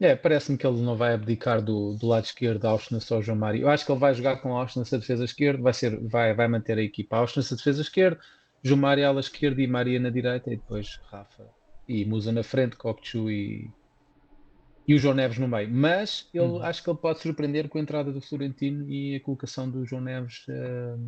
É, 0.00 0.16
parece-me 0.16 0.56
que 0.56 0.66
ele 0.66 0.80
não 0.80 0.96
vai 0.96 1.12
abdicar 1.12 1.60
do, 1.60 1.94
do 1.94 2.06
lado 2.06 2.24
esquerdo 2.24 2.60
da 2.60 2.70
Auschwitz 2.70 3.12
ao 3.12 3.22
João 3.22 3.36
Mário. 3.36 3.60
Eu 3.60 3.68
acho 3.68 3.84
que 3.84 3.92
ele 3.92 4.00
vai 4.00 4.14
jogar 4.14 4.38
com 4.38 4.56
a 4.56 4.60
Auschwitz 4.60 4.92
a 4.94 4.96
defesa 4.96 5.24
esquerda, 5.24 5.62
vai, 5.62 5.74
ser, 5.74 6.00
vai, 6.00 6.32
vai 6.34 6.48
manter 6.48 6.78
a 6.78 6.82
equipa. 6.82 7.18
Auschwitz 7.18 7.52
a 7.52 7.56
defesa 7.56 7.82
esquerda, 7.82 8.18
João 8.62 8.80
Mário 8.80 9.06
ala 9.06 9.20
esquerda 9.20 9.60
e 9.60 9.66
Maria 9.66 10.00
na 10.00 10.08
direita, 10.08 10.50
e 10.50 10.56
depois 10.56 10.98
Rafa 11.10 11.46
e 11.86 12.04
Musa 12.06 12.32
na 12.32 12.42
frente, 12.42 12.76
Kokchu 12.76 13.30
e, 13.30 13.70
e 14.90 14.94
o 14.94 14.98
João 14.98 15.14
Neves 15.14 15.38
no 15.38 15.46
meio. 15.46 15.70
Mas 15.70 16.28
ele, 16.34 16.44
uhum. 16.44 16.62
acho 16.64 16.82
que 16.82 16.90
ele 16.90 16.98
pode 16.98 17.20
surpreender 17.20 17.68
com 17.68 17.78
a 17.78 17.80
entrada 17.80 18.10
do 18.10 18.20
Florentino 18.20 18.90
e 18.90 19.14
a 19.14 19.20
colocação 19.20 19.70
do 19.70 19.86
João 19.86 20.02
Neves 20.02 20.44
uh, 20.48 21.00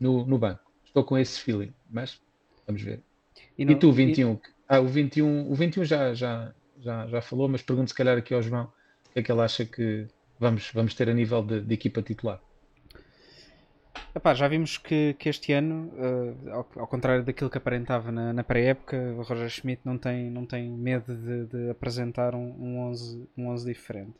no, 0.00 0.26
no 0.26 0.36
banco. 0.36 0.68
Estou 0.84 1.04
com 1.04 1.16
esse 1.16 1.38
feeling, 1.38 1.72
mas 1.88 2.20
vamos 2.66 2.82
ver. 2.82 3.00
E, 3.56 3.64
não, 3.64 3.72
e 3.72 3.76
tu, 3.76 3.92
21? 3.92 4.32
E... 4.32 4.40
Ah, 4.68 4.80
o 4.80 4.88
21, 4.88 5.48
o 5.48 5.54
21 5.54 5.84
já, 5.84 6.12
já, 6.12 6.52
já, 6.80 7.06
já 7.06 7.22
falou, 7.22 7.48
mas 7.48 7.62
pergunto 7.62 7.90
se 7.90 7.94
calhar 7.94 8.18
aqui 8.18 8.34
ao 8.34 8.42
João 8.42 8.64
o 8.64 9.12
que 9.12 9.20
é 9.20 9.22
que 9.22 9.30
ele 9.30 9.42
acha 9.42 9.64
que 9.64 10.08
vamos, 10.40 10.68
vamos 10.74 10.92
ter 10.92 11.08
a 11.08 11.14
nível 11.14 11.40
de, 11.40 11.60
de 11.60 11.74
equipa 11.74 12.02
titular. 12.02 12.40
Epá, 14.14 14.34
já 14.34 14.46
vimos 14.46 14.76
que, 14.76 15.14
que 15.18 15.28
este 15.28 15.52
ano, 15.52 15.90
uh, 15.94 16.50
ao, 16.50 16.68
ao, 16.82 16.86
contrário 16.86 17.24
daquilo 17.24 17.48
que 17.48 17.58
aparentava 17.58 18.12
na, 18.12 18.32
na 18.32 18.44
pré-época, 18.44 18.96
o 19.16 19.22
Roger 19.22 19.48
Schmidt 19.48 19.80
não 19.84 19.96
tem, 19.96 20.30
não 20.30 20.44
tem 20.44 20.70
medo 20.70 21.16
de, 21.16 21.46
de 21.46 21.70
apresentar 21.70 22.34
um, 22.34 22.54
um, 22.58 22.78
11, 22.88 23.28
um 23.36 23.48
11 23.48 23.66
diferente. 23.66 24.14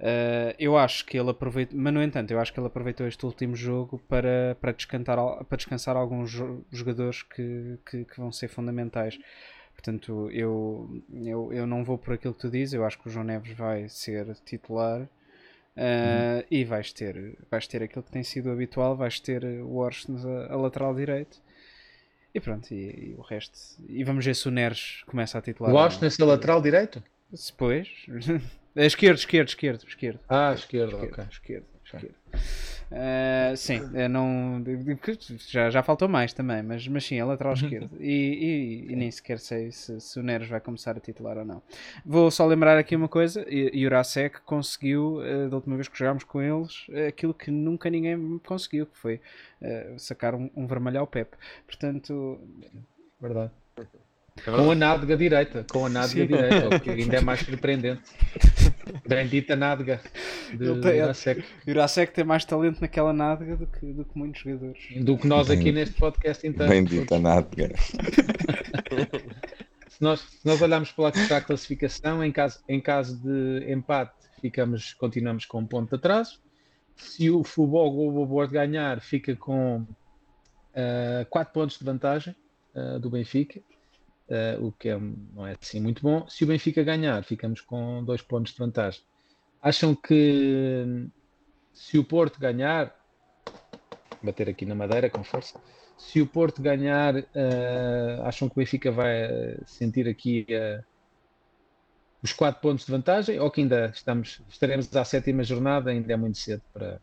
Uh, 0.00 0.52
eu 0.58 0.76
acho 0.76 1.04
que 1.06 1.18
ele 1.18 1.30
aproveitou, 1.30 1.78
mas 1.78 1.94
no 1.94 2.02
entanto, 2.02 2.30
eu 2.30 2.40
acho 2.40 2.52
que 2.52 2.58
ele 2.58 2.66
aproveitou 2.66 3.06
este 3.06 3.24
último 3.24 3.54
jogo 3.54 3.98
para, 4.08 4.56
para, 4.60 4.72
descansar, 4.72 5.44
para 5.44 5.56
descansar 5.56 5.96
alguns 5.96 6.30
jogadores 6.70 7.22
que, 7.22 7.78
que, 7.88 8.04
que 8.04 8.16
vão 8.18 8.32
ser 8.32 8.48
fundamentais. 8.48 9.18
Portanto, 9.74 10.30
eu, 10.32 11.02
eu, 11.12 11.52
eu 11.52 11.66
não 11.66 11.84
vou 11.84 11.98
por 11.98 12.14
aquilo 12.14 12.34
que 12.34 12.40
tu 12.40 12.50
dizes. 12.50 12.74
Eu 12.74 12.84
acho 12.84 12.98
que 12.98 13.08
o 13.08 13.10
João 13.10 13.24
Neves 13.24 13.52
vai 13.56 13.88
ser 13.88 14.34
titular. 14.44 15.06
Uh, 15.76 16.36
uhum. 16.38 16.44
E 16.50 16.64
vais 16.64 16.92
ter, 16.92 17.36
vais 17.50 17.66
ter 17.66 17.82
aquilo 17.82 18.02
que 18.04 18.10
tem 18.12 18.22
sido 18.22 18.50
habitual, 18.50 18.96
vais 18.96 19.18
ter 19.18 19.44
o 19.44 19.76
Orsnes 19.76 20.24
a, 20.24 20.52
a, 20.52 20.56
lateral 20.56 20.94
direito 20.94 21.42
e 22.32 22.40
pronto, 22.40 22.72
e, 22.72 23.10
e, 23.10 23.14
o 23.18 23.22
resto. 23.22 23.58
E 23.88 24.04
vamos 24.04 24.24
ver 24.24 24.34
se 24.34 24.46
o 24.46 24.50
Neres 24.52 25.02
começa 25.06 25.38
a 25.38 25.42
titular. 25.42 25.72
O 25.72 25.76
Orsnes 25.76 26.18
a 26.20 26.24
lateral 26.24 26.62
direito? 26.62 27.02
Depois, 27.30 27.88
esquerdo, 28.76 29.18
esquerdo, 29.18 29.48
esquerdo, 29.48 29.84
esquerdo. 29.86 30.20
Ah, 30.28 30.52
esquerdo, 30.54 30.92
esquerdo, 30.92 31.12
ok. 31.12 31.24
Esquerdo, 31.30 31.66
esquerdo. 31.84 32.14
Uh, 32.90 33.56
sim, 33.56 33.80
não, 34.10 34.62
já, 35.48 35.70
já 35.70 35.82
faltou 35.82 36.08
mais 36.08 36.32
também, 36.32 36.62
mas, 36.62 36.86
mas 36.86 37.04
sim, 37.04 37.18
é 37.18 37.24
lateral 37.24 37.54
esquerdo. 37.54 37.90
E, 37.98 38.86
e, 38.88 38.92
e, 38.92 38.96
nem 38.96 39.10
sequer 39.10 39.38
sei 39.38 39.72
se, 39.72 40.00
se 40.00 40.20
o 40.20 40.22
Neres 40.22 40.48
vai 40.48 40.60
começar 40.60 40.96
a 40.96 41.00
titular 41.00 41.38
ou 41.38 41.44
não. 41.44 41.62
Vou 42.04 42.30
só 42.30 42.46
lembrar 42.46 42.78
aqui 42.78 42.94
uma 42.94 43.08
coisa: 43.08 43.44
Jurasek 43.72 44.40
conseguiu, 44.42 45.18
uh, 45.18 45.48
da 45.48 45.56
última 45.56 45.76
vez 45.76 45.88
que 45.88 45.98
jogámos 45.98 46.24
com 46.24 46.40
eles, 46.40 46.86
aquilo 47.08 47.34
que 47.34 47.50
nunca 47.50 47.90
ninguém 47.90 48.38
conseguiu, 48.46 48.86
que 48.86 48.96
foi 48.96 49.20
uh, 49.60 49.98
sacar 49.98 50.34
um, 50.34 50.50
um 50.54 50.66
vermelho 50.66 51.00
ao 51.00 51.06
Pepe. 51.06 51.36
Portanto, 51.66 52.38
verdade. 53.20 53.50
Com 54.44 54.72
a 54.72 54.74
nádega 54.74 55.16
direita, 55.16 55.64
com 55.70 55.86
a 55.86 55.88
nádega 55.88 56.26
direita, 56.26 56.76
o 56.76 56.80
que 56.80 56.90
ainda 56.90 57.16
é 57.18 57.20
mais 57.20 57.38
surpreendente. 57.46 58.02
Bendita 59.06 59.56
nádega 59.56 60.00
de 60.52 60.66
Jurasek. 60.66 61.44
Jurasek 61.66 62.12
tem 62.12 62.24
mais 62.24 62.44
talento 62.44 62.80
naquela 62.80 63.12
nádega 63.12 63.56
do 63.56 63.66
que, 63.66 63.92
do 63.92 64.04
que 64.04 64.18
muitos 64.18 64.42
jogadores. 64.42 64.78
Do 65.00 65.18
que 65.18 65.26
nós 65.26 65.50
aqui 65.50 65.72
neste 65.72 65.96
podcast 65.96 66.46
então. 66.46 66.68
Bendita 66.68 67.18
nádega. 67.18 67.74
se, 69.88 70.02
nós, 70.02 70.20
se 70.20 70.44
nós 70.44 70.60
olharmos 70.60 70.92
para 70.92 71.36
a 71.36 71.40
classificação, 71.40 72.24
em 72.24 72.32
caso, 72.32 72.60
em 72.68 72.80
caso 72.80 73.16
de 73.16 73.72
empate, 73.72 74.12
ficamos, 74.40 74.92
continuamos 74.94 75.46
com 75.46 75.60
um 75.60 75.66
ponto 75.66 75.90
de 75.90 75.96
atraso. 75.96 76.40
Se 76.96 77.30
o 77.30 77.42
Futebol 77.42 77.92
Globo 77.92 78.26
Board 78.26 78.52
ganhar, 78.52 79.00
fica 79.00 79.34
com 79.34 79.78
uh, 79.78 81.26
4 81.28 81.52
pontos 81.52 81.78
de 81.78 81.84
vantagem 81.84 82.36
uh, 82.74 83.00
do 83.00 83.10
Benfica 83.10 83.60
uh, 84.28 84.66
o 84.66 84.72
que 84.72 84.88
é, 84.88 84.98
não 84.98 85.46
é 85.46 85.56
assim 85.60 85.80
muito 85.80 86.02
bom. 86.02 86.28
Se 86.28 86.44
o 86.44 86.46
Benfica 86.46 86.82
ganhar, 86.82 87.22
ficamos 87.24 87.60
com 87.60 88.04
dois 88.04 88.22
pontos 88.22 88.52
de 88.52 88.58
vantagem. 88.58 89.02
Acham 89.62 89.94
que 89.94 91.08
se 91.72 91.98
o 91.98 92.04
Porto 92.04 92.38
ganhar, 92.38 92.94
bater 94.22 94.48
aqui 94.48 94.64
na 94.66 94.74
madeira 94.74 95.08
com 95.10 95.24
força, 95.24 95.60
se 95.96 96.20
o 96.20 96.26
Porto 96.26 96.60
ganhar, 96.60 97.16
uh, 97.16 98.22
acham 98.24 98.48
que 98.48 98.54
o 98.54 98.60
Benfica 98.60 98.90
vai 98.90 99.58
sentir 99.66 100.08
aqui 100.08 100.46
uh, 100.50 100.84
os 102.22 102.32
quatro 102.32 102.60
pontos 102.60 102.86
de 102.86 102.92
vantagem 102.92 103.38
ou 103.38 103.50
que 103.50 103.60
ainda 103.60 103.92
estamos, 103.94 104.40
estaremos 104.48 104.94
à 104.96 105.04
sétima 105.04 105.44
jornada, 105.44 105.90
ainda 105.90 106.12
é 106.12 106.16
muito 106.16 106.38
cedo 106.38 106.62
para. 106.72 107.00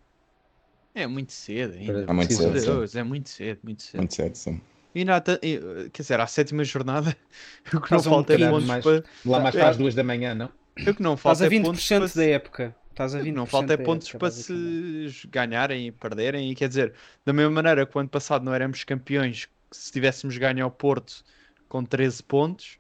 É 0.93 1.07
muito 1.07 1.31
cedo 1.31 1.73
ainda. 1.73 2.06
É 2.07 2.14
muito 2.14 2.34
cedo, 2.34 2.98
é 2.98 3.03
muito 3.03 3.30
cedo, 3.30 3.60
muito 3.64 3.81
cedo. 3.81 3.98
Muito 3.98 4.14
cedo, 4.14 4.35
sim. 4.35 4.61
E 4.93 5.05
nada, 5.05 5.39
quer 5.39 6.01
dizer, 6.01 6.19
à 6.19 6.27
sétima 6.27 6.63
jornada, 6.63 7.15
o 7.73 7.80
que 7.80 7.91
não 7.91 8.03
falta 8.03 8.34
é 8.34 8.49
pontos 8.49 8.65
mais, 8.65 8.84
para. 8.84 9.03
Lá 9.26 9.39
mais 9.39 9.55
para 9.55 9.69
as 9.69 9.77
duas 9.77 9.95
da 9.95 10.03
manhã, 10.03 10.35
não? 10.35 10.49
O 10.88 10.93
que 10.93 11.01
não 11.01 11.15
falta 11.18 11.45
Estás 11.45 11.51
a 11.51 11.55
20% 11.55 11.59
é 11.59 11.63
pontos 11.63 11.88
para... 11.88 12.22
da 12.22 12.30
época. 12.30 12.76
Estás 12.91 13.15
a 13.15 13.19
20% 13.22 13.34
não 13.34 13.45
falta 13.45 13.73
é 13.73 13.77
pontos 13.77 14.07
época, 14.09 14.19
para 14.19 14.31
se 14.31 15.27
ganharem 15.30 15.88
e 15.88 15.91
perderem. 15.91 16.51
E 16.51 16.55
quer 16.55 16.68
dizer, 16.68 16.93
da 17.26 17.31
mesma 17.31 17.51
maneira 17.51 17.85
que 17.85 17.97
o 17.97 17.99
ano 17.99 18.09
passado 18.09 18.43
não 18.43 18.53
éramos 18.53 18.84
campeões, 18.84 19.47
se 19.72 19.91
tivéssemos 19.91 20.38
ganho 20.38 20.63
ao 20.63 20.72
Porto 20.72 21.23
com 21.69 21.84
13 21.84 22.23
pontos 22.23 22.77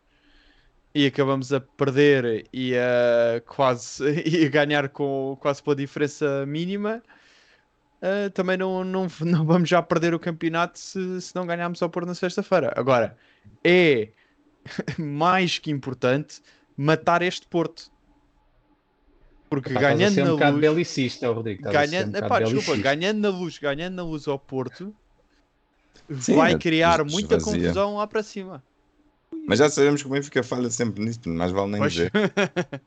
e 0.93 1.05
acabamos 1.05 1.53
a 1.53 1.61
perder 1.61 2.45
e 2.51 2.75
a 2.75 3.41
quase 3.47 4.03
e 4.27 4.45
a 4.45 4.49
ganhar 4.49 4.89
com 4.89 5.37
quase 5.39 5.63
pela 5.63 5.75
diferença 5.75 6.45
mínima 6.45 7.01
uh, 8.01 8.29
também 8.31 8.57
não, 8.57 8.83
não, 8.83 9.07
não 9.21 9.45
vamos 9.45 9.69
já 9.69 9.81
perder 9.81 10.13
o 10.13 10.19
campeonato 10.19 10.79
se, 10.79 11.21
se 11.21 11.35
não 11.35 11.45
ganharmos 11.45 11.81
ao 11.81 11.89
Porto 11.89 12.07
na 12.07 12.15
sexta-feira. 12.15 12.73
Agora, 12.75 13.17
é 13.63 14.09
mais 14.97 15.59
que 15.59 15.71
importante 15.71 16.41
matar 16.75 17.21
este 17.21 17.47
Porto. 17.47 17.91
Porque 19.49 19.73
ganhando 19.73 20.21
um 20.21 20.37
na 20.37 20.49
luz. 20.49 20.61
Belicista, 20.61 21.29
Rodrigo. 21.29 21.63
Ganhando, 21.63 22.15
um 22.15 22.17
epá, 22.17 22.39
desculpa, 22.39 22.81
ganhando 22.81 23.19
na 23.19 23.29
luz, 23.29 23.57
ganhando 23.57 23.95
na 23.95 24.03
luz 24.03 24.25
ao 24.25 24.39
Porto, 24.39 24.95
Sim, 26.19 26.35
vai 26.35 26.57
criar 26.57 27.03
muita 27.03 27.37
confusão 27.37 27.97
lá 27.97 28.07
para 28.07 28.23
cima. 28.23 28.63
Mas 29.47 29.59
já 29.59 29.69
sabemos 29.69 30.01
que 30.01 30.07
o 30.07 30.11
Benfica 30.11 30.43
falha 30.43 30.69
sempre 30.69 31.03
nisso, 31.03 31.19
mas 31.25 31.51
vale 31.51 31.71
nem 31.71 31.81
pois. 31.81 31.93
dizer. 31.93 32.11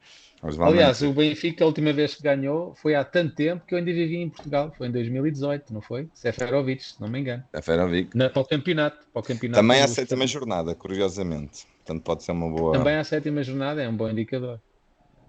Aliás, 0.61 1.01
o 1.03 1.13
Benfica, 1.13 1.65
a 1.65 1.67
última 1.67 1.93
vez 1.93 2.15
que 2.15 2.23
ganhou, 2.23 2.75
foi 2.75 2.95
há 2.95 3.03
tanto 3.03 3.35
tempo 3.35 3.65
que 3.67 3.75
eu 3.75 3.79
ainda 3.79 3.93
vivi 3.93 4.17
em 4.17 4.29
Portugal. 4.29 4.73
Foi 4.77 4.89
em 4.89 4.93
2018, 4.93 5.73
não 5.73 5.81
foi? 5.81 6.09
Seferovic, 6.13 6.85
se 6.85 7.01
não 7.01 7.09
me 7.09 7.21
engano. 7.21 7.43
Seferovic. 7.55 8.15
Na, 8.15 8.29
para 8.29 8.43
o 8.43 8.45
campeonato. 8.45 9.07
Para 9.11 9.21
o 9.21 9.23
campeonato 9.23 9.61
Também 9.61 9.81
à 9.81 9.89
sétima 9.89 10.27
jornada, 10.27 10.75
curiosamente. 10.75 11.67
Portanto, 11.79 12.03
pode 12.03 12.25
ser 12.25 12.33
uma 12.33 12.51
boa. 12.51 12.73
Também 12.77 12.97
à 12.97 13.05
sétima 13.05 13.43
jornada 13.43 13.83
é 13.83 13.89
um 13.89 13.97
bom 13.97 14.09
indicador. 14.09 14.61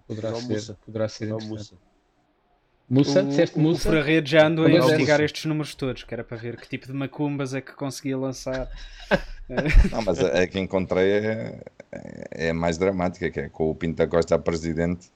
Poderá 0.07 0.31
não, 0.31 0.41
ser. 0.41 0.75
Poderá 0.85 1.07
ser. 1.07 1.27
Não, 1.27 1.37
Musa. 2.89 3.23
O, 3.23 3.27
disseste 3.27 3.57
Musa? 3.57 3.89
O 3.89 3.91
Ferreira 3.91 4.25
já 4.25 4.47
andou 4.47 4.65
a 4.65 4.71
investigar 4.71 5.19
estes 5.21 5.45
números 5.45 5.73
todos, 5.75 6.03
que 6.03 6.13
era 6.13 6.23
para 6.23 6.37
ver 6.37 6.57
que 6.57 6.67
tipo 6.67 6.87
de 6.87 6.93
macumbas 6.93 7.53
é 7.53 7.61
que 7.61 7.73
conseguia 7.73 8.17
lançar. 8.17 8.69
Não, 9.91 10.01
mas 10.03 10.19
a, 10.23 10.41
a 10.41 10.47
que 10.47 10.59
encontrei 10.59 11.11
é, 11.11 11.59
é, 12.31 12.53
mais 12.53 12.77
dramática, 12.77 13.29
que 13.29 13.39
é 13.39 13.49
com 13.49 13.69
o 13.69 13.75
Pinta 13.75 14.07
Costa 14.07 14.35
a 14.35 14.39
presidente 14.39 15.09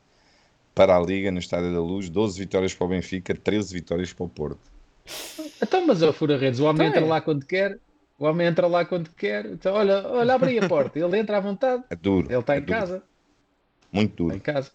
para 0.73 0.95
a 0.95 0.99
Liga 0.99 1.31
no 1.31 1.39
Estádio 1.39 1.73
da 1.73 1.81
Luz, 1.81 2.09
12 2.09 2.39
vitórias 2.39 2.73
para 2.73 2.85
o 2.85 2.89
Benfica, 2.89 3.35
13 3.35 3.73
vitórias 3.73 4.13
para 4.13 4.25
o 4.25 4.29
Porto. 4.29 4.59
Então, 5.61 5.85
mas 5.85 6.01
o 6.01 6.13
Fura 6.13 6.37
Redes, 6.37 6.59
o 6.59 6.65
homem 6.65 6.87
então, 6.87 7.01
entra 7.01 7.01
é. 7.01 7.09
lá 7.09 7.21
quando 7.21 7.45
quer, 7.45 7.77
o 8.17 8.25
homem 8.25 8.47
entra 8.47 8.67
lá 8.67 8.85
quando 8.85 9.09
quer. 9.11 9.45
Então, 9.45 9.73
olha, 9.73 10.07
olha, 10.07 10.33
abre 10.33 10.57
a 10.59 10.67
porta, 10.67 10.99
ele 10.99 11.17
entra 11.17 11.37
à 11.37 11.39
vontade. 11.39 11.83
É 11.89 11.95
duro. 11.95 12.27
Ele 12.29 12.39
está 12.39 12.55
é 12.55 12.57
em 12.59 12.61
duro. 12.61 12.79
casa. 12.79 13.03
Muito 13.91 14.15
duro. 14.15 14.35
Está 14.35 14.51
em 14.51 14.53
casa. 14.53 14.71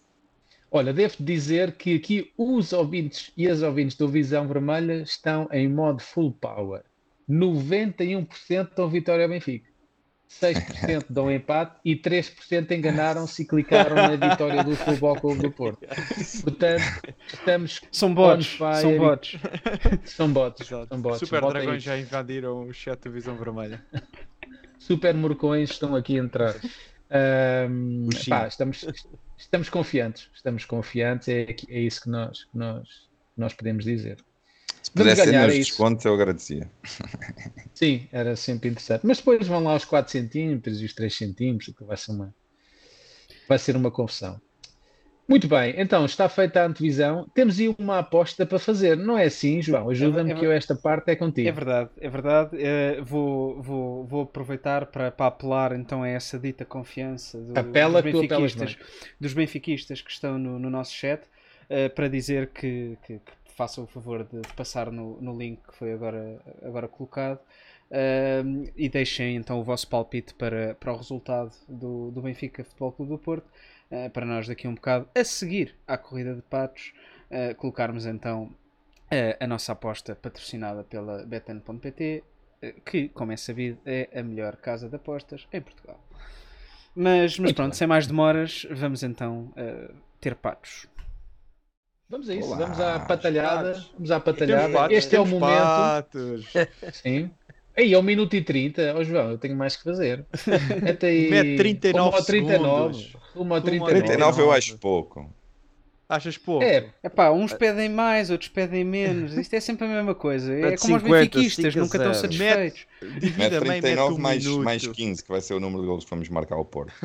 Olha, 0.75 0.91
devo 0.91 1.15
dizer 1.21 1.71
que 1.71 1.95
aqui 1.95 2.33
os 2.37 2.73
ouvintes 2.73 3.31
e 3.37 3.47
as 3.47 3.61
ouvintes 3.61 3.95
do 3.95 4.09
Visão 4.09 4.45
Vermelha 4.45 5.03
estão 5.03 5.47
em 5.49 5.69
modo 5.69 6.01
full 6.01 6.33
power. 6.33 6.81
91% 7.29 8.71
dão 8.75 8.89
vitória 8.89 9.23
ao 9.23 9.29
Benfica. 9.29 9.69
6% 10.29 11.05
dão 11.09 11.31
empate 11.31 11.79
e 11.85 11.95
3% 11.95 12.69
enganaram-se 12.71 13.43
e 13.43 13.45
clicaram 13.45 13.95
na 13.95 14.17
vitória 14.29 14.65
do 14.65 14.75
Futebol 14.75 15.15
Clube 15.15 15.43
do 15.43 15.51
Porto. 15.51 15.79
Portanto, 16.43 16.83
estamos 17.25 17.79
são 17.89 18.13
bots, 18.13 18.57
são 18.81 18.97
bots. 18.97 19.37
São 20.03 20.33
bots, 20.33 20.67
são 20.67 21.01
bots. 21.01 21.19
Super 21.19 21.41
Dragões 21.41 21.83
já 21.83 21.97
invadiram 21.97 22.67
o 22.67 22.73
chat 22.73 22.99
da 22.99 23.09
Visão 23.09 23.37
Vermelha. 23.37 23.81
Super 24.77 25.13
Morcões 25.13 25.71
estão 25.71 25.95
aqui 25.95 26.19
a 26.19 26.21
entrar. 26.21 26.53
Puxinho. 28.09 28.29
pá, 28.29 28.47
estamos, 28.47 28.85
estamos 29.37 29.69
confiantes, 29.69 30.29
estamos 30.33 30.65
confiantes, 30.65 31.27
é, 31.27 31.55
é 31.69 31.79
isso 31.79 32.01
que 32.01 32.09
nós, 32.09 32.45
que 32.45 32.57
nós, 32.57 32.87
que 33.33 33.39
nós 33.39 33.53
podemos 33.53 33.85
dizer. 33.85 34.17
Se 34.81 34.91
pudesse 34.91 35.25
ganhar, 35.25 35.47
nos 35.47 35.55
descontos, 35.55 36.05
eu 36.05 36.13
agradecia. 36.13 36.69
Sim, 37.73 38.07
era 38.11 38.35
sempre 38.35 38.69
interessante. 38.69 39.05
Mas 39.05 39.17
depois 39.17 39.47
vão 39.47 39.63
lá 39.63 39.75
os 39.75 39.83
4 39.83 40.11
centímetros 40.11 40.79
e 40.79 40.85
os 40.85 40.93
3 40.93 41.13
centímetros, 41.13 41.75
que 41.75 41.83
vai 41.83 41.97
ser 41.97 42.11
uma, 42.11 42.35
vai 43.47 43.57
ser 43.57 43.75
uma 43.75 43.89
confusão. 43.89 44.39
Muito 45.27 45.47
bem, 45.47 45.73
então 45.77 46.05
está 46.05 46.29
feita 46.29 46.61
a 46.61 46.65
antevisão. 46.67 47.27
Temos 47.33 47.59
aí 47.59 47.73
uma 47.79 47.97
aposta 47.99 48.45
para 48.45 48.59
fazer, 48.59 48.95
não 48.95 49.17
é 49.17 49.25
assim, 49.25 49.59
João? 49.59 49.89
Ajuda-me 49.89 50.31
É- 50.31 50.35
é- 50.35 50.39
que 50.39 50.45
eu 50.45 50.51
esta 50.51 50.75
parte 50.75 51.09
é 51.09 51.15
contigo. 51.15 51.49
É 51.49 51.51
verdade, 51.51 51.89
é 51.99 52.09
verdade. 52.09 52.49
Eh, 52.61 53.01
vou, 53.01 53.59
vou, 53.59 54.05
vou 54.05 54.21
aproveitar 54.21 54.85
para, 54.85 55.09
para 55.09 55.25
apelar 55.25 55.71
então 55.73 56.03
a 56.03 56.07
essa 56.07 56.37
dita 56.37 56.63
confiança 56.63 57.39
do- 57.39 57.57
Apela 57.59 58.03
dos, 58.03 58.11
benfiquistas, 58.11 58.77
dos 59.19 59.33
benfiquistas 59.33 59.99
que 60.01 60.11
estão 60.11 60.37
no, 60.37 60.59
no 60.59 60.69
nosso 60.69 60.93
chat 60.93 61.23
eh, 61.69 61.89
para 61.89 62.07
dizer 62.07 62.51
que, 62.53 62.95
que, 63.07 63.13
que 63.17 63.31
façam 63.57 63.85
o 63.85 63.87
favor 63.87 64.23
de, 64.23 64.41
de 64.41 64.53
passar 64.53 64.91
no, 64.91 65.19
no 65.19 65.35
link 65.35 65.59
que 65.67 65.75
foi 65.75 65.91
agora, 65.93 66.39
agora 66.61 66.87
colocado 66.87 67.39
ehm, 67.89 68.65
e 68.75 68.87
deixem 68.89 69.35
então 69.37 69.59
o 69.59 69.63
vosso 69.63 69.87
palpite 69.87 70.35
para, 70.35 70.75
para 70.75 70.93
o 70.93 70.97
resultado 70.97 71.51
do, 71.67 72.11
do 72.11 72.21
Benfica 72.21 72.63
Futebol 72.63 72.91
Clube 72.91 73.11
do 73.13 73.17
Porto 73.17 73.47
eh, 73.91 74.09
para 74.09 74.25
nós 74.25 74.47
daqui 74.47 74.67
a 74.67 74.69
um 74.69 74.75
bocado 74.75 75.07
a 75.15 75.23
seguir 75.23 75.75
à 75.87 75.97
corrida 75.97 76.33
de 76.35 76.41
patos 76.41 76.93
eh, 77.29 77.53
colocarmos 77.55 78.05
então 78.05 78.49
eh, 79.09 79.37
a 79.39 79.47
nossa 79.47 79.71
aposta 79.71 80.15
patrocinada 80.15 80.83
pela 80.83 81.25
Betano.pt, 81.25 82.23
eh, 82.61 82.75
que, 82.85 83.09
como 83.09 83.31
é 83.31 83.37
sabido, 83.37 83.79
é 83.85 84.09
a 84.19 84.23
melhor 84.23 84.55
casa 84.57 84.87
de 84.87 84.95
apostas 84.95 85.47
em 85.51 85.61
Portugal. 85.61 85.99
Mas, 86.95 87.37
mas 87.39 87.51
pronto, 87.51 87.71
bem. 87.71 87.77
sem 87.77 87.87
mais 87.87 88.07
demoras, 88.07 88.65
vamos 88.71 89.03
então 89.03 89.51
ter 90.21 90.33
patos. 90.35 90.87
Vamos 92.07 92.29
a 92.29 92.35
isso, 92.35 92.47
Olá, 92.49 92.57
vamos 92.57 92.79
à 92.79 92.99
patalhada. 92.99 93.83
Vamos 93.95 94.11
à 94.11 94.19
patalhada. 94.19 94.71
patos, 94.73 94.97
Este 94.97 95.15
é 95.15 95.19
o 95.19 95.25
momento. 95.25 95.49
patos. 95.49 96.53
Sim. 96.93 97.31
Aí 97.77 97.93
é 97.93 97.97
1 97.97 98.01
minuto 98.01 98.35
e 98.35 98.41
30. 98.41 98.95
Ó 98.95 99.03
João, 99.03 99.31
eu 99.31 99.37
tenho 99.37 99.55
mais 99.55 99.75
que 99.75 99.83
fazer. 99.83 100.25
Mete 100.81 101.05
aí. 101.05 101.29
Mete 101.29 101.57
39 101.57 102.09
Uma 102.09 102.17
ao 102.17 102.23
39. 102.23 102.93
segundos. 102.93 103.17
Uma 103.35 103.41
ao 103.41 103.43
Uma 103.43 103.55
ao 103.57 103.61
39. 103.61 104.01
39 104.07 104.41
eu 104.41 104.51
acho 104.51 104.77
pouco. 104.77 105.29
Achas 106.07 106.37
pouco? 106.37 106.63
É, 106.63 106.85
Epá, 107.03 107.31
uns 107.31 107.51
pedem 107.53 107.89
mais, 107.89 108.29
outros 108.29 108.47
pedem 108.49 108.83
menos. 108.83 109.35
Isto 109.35 109.55
é 109.55 109.59
sempre 109.59 109.85
a 109.85 109.89
mesma 109.89 110.13
coisa. 110.13 110.53
É 110.53 110.77
como 110.77 110.95
os 110.97 111.01
50, 111.01 111.07
benfiquistas, 111.09 111.73
5 111.73 111.79
a 111.79 111.81
nunca 111.81 111.97
estão 111.97 112.13
0. 112.13 112.21
satisfeitos. 112.21 112.85
Divida 113.01 113.37
Mete 113.37 113.59
bem, 113.59 113.69
mete 113.69 113.81
39 113.81 114.13
um 114.13 114.17
mais, 114.19 114.45
minuto. 114.45 114.63
mais 114.63 114.87
15, 114.87 115.23
que 115.23 115.29
vai 115.29 115.41
ser 115.41 115.53
o 115.55 115.59
número 115.59 115.81
de 115.81 115.87
golos 115.87 116.03
que 116.03 116.09
vamos 116.11 116.29
marcar 116.29 116.55
ao 116.55 116.65
Porto. 116.65 116.93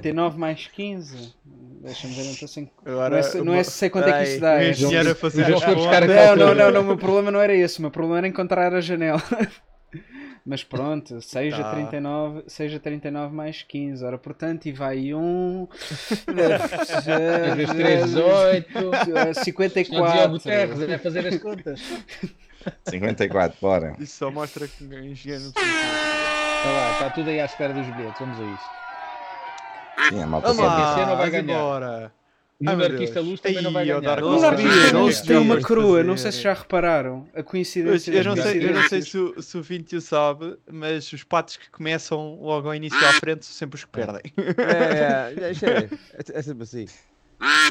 39 0.00 0.38
mais 0.38 0.66
15. 0.66 1.34
Deixa-me 1.82 2.14
ver, 2.14 2.24
não 2.24 2.30
estou 2.32 2.48
sem. 2.48 2.70
Agora, 2.84 3.20
Não 3.20 3.28
é, 3.28 3.44
não 3.44 3.54
é 3.54 3.62
sei 3.64 3.88
quanto 3.90 4.08
é 4.08 4.18
que 4.24 4.30
isso 4.30 4.40
dá. 4.40 4.62
é- 4.62 4.70
engenheiro 4.70 5.10
a 5.10 5.14
fazer 5.14 5.44
João 5.44 5.58
as 5.58 5.64
foi 5.64 5.74
buscar 5.76 6.00
contas. 6.02 6.16
a 6.16 6.36
Não, 6.36 6.46
não, 6.46 6.54
não, 6.54 6.70
não, 6.72 6.80
o 6.80 6.84
meu 6.84 6.96
problema 6.98 7.30
não 7.30 7.40
era 7.40 7.54
esse, 7.54 7.78
o 7.78 7.82
meu 7.82 7.90
problema 7.90 8.18
era 8.18 8.28
encontrar 8.28 8.74
a 8.74 8.80
janela. 8.80 9.22
Mas 10.48 10.64
pronto, 10.64 11.20
seja, 11.20 11.62
Tá. 11.62 11.72
39, 11.72 12.44
seja 12.46 12.80
39 12.80 13.34
mais 13.34 13.62
15, 13.62 14.02
ora 14.02 14.16
portanto, 14.16 14.64
e 14.64 14.72
vai 14.72 15.12
um. 15.12 15.68
vezes 17.54 17.74
3, 17.74 18.04
18. 18.06 18.80
Não 18.80 18.90
dizia 18.90 19.30
o 19.30 19.34
54. 19.34 20.28
Guterres, 20.30 20.80
é 20.80 20.96
fazer 20.98 21.26
as 21.26 21.36
contas. 21.38 21.80
54, 22.88 23.58
bora. 23.60 23.94
Isso 23.98 24.16
só 24.16 24.30
mostra 24.30 24.66
que 24.66 24.84
o 24.84 25.04
engenheiro 25.04 25.44
não 25.44 25.48
Está 25.50 25.60
Tá 25.60 26.70
lá, 26.72 26.92
está 26.92 27.10
tudo 27.10 27.28
aí 27.28 27.40
à 27.40 27.44
espera 27.44 27.74
dos 27.74 27.86
bilhetes. 27.94 28.18
Vamos 28.18 28.40
a 28.40 28.44
isso. 28.44 30.08
Sim, 30.08 30.22
a 30.22 30.26
malta 30.26 30.48
Vamos 30.48 30.64
lá. 30.64 31.06
não 31.06 31.16
vai 31.18 31.30
ganhar. 31.30 31.42
embora. 31.44 32.12
O 32.60 32.68
Ai, 32.68 32.76
Deus. 32.88 33.14
Luz 33.24 33.40
também 33.40 33.62
não 33.62 33.72
vai 33.72 33.84
o 33.84 34.00
ganhar. 34.00 34.16
Dark 34.20 34.24
O 34.24 34.38
Sim, 34.40 34.96
Luz 34.96 35.20
tem 35.20 35.36
uma 35.36 35.60
coroa, 35.60 36.02
não 36.02 36.16
sei 36.16 36.32
se 36.32 36.40
já 36.42 36.52
repararam. 36.54 37.28
A 37.32 37.38
Eu, 37.38 37.44
coincidência 37.44 38.10
eu 38.12 38.24
não 38.24 38.36
sei, 38.36 38.64
eu 38.68 38.74
não 38.74 38.88
sei 38.88 39.02
se, 39.02 39.16
o- 39.16 39.40
se 39.40 39.56
o 39.56 39.62
Vintio 39.62 40.00
sabe, 40.00 40.56
mas 40.68 41.12
os 41.12 41.22
patos 41.22 41.56
que 41.56 41.70
começam 41.70 42.36
logo 42.42 42.66
ao 42.66 42.74
início 42.74 42.98
à 43.06 43.12
frente 43.12 43.46
são 43.46 43.54
sempre 43.54 43.76
os 43.76 43.84
que 43.84 43.90
perdem. 43.90 44.20
É, 44.36 45.32
é, 45.40 45.50
é, 45.50 45.84
é, 45.84 46.38
é 46.38 46.42
sempre 46.42 46.64
assim. 46.64 46.86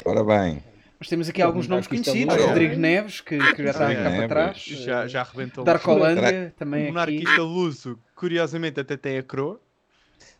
Ora 0.06 0.24
bem, 0.24 0.64
Mas 0.98 1.08
temos 1.10 1.28
aqui 1.28 1.42
alguns 1.42 1.68
nomes 1.68 1.86
conhecidos: 1.86 2.34
Luz. 2.34 2.46
Rodrigo 2.46 2.76
Neves, 2.76 3.20
que, 3.20 3.36
que 3.36 3.62
já 3.64 3.70
está 3.70 3.94
cá 3.94 4.10
para 4.10 4.28
trás. 4.28 4.56
Já, 4.56 5.06
já 5.06 5.20
arrebentou. 5.20 5.64
Darkolândia 5.64 6.50
O 6.56 6.58
também 6.58 6.84
aqui. 6.84 6.92
monarquista 6.92 7.42
luso, 7.42 7.98
curiosamente, 8.16 8.80
até 8.80 8.96
tem 8.96 9.18
a 9.18 9.22
coroa. 9.22 9.60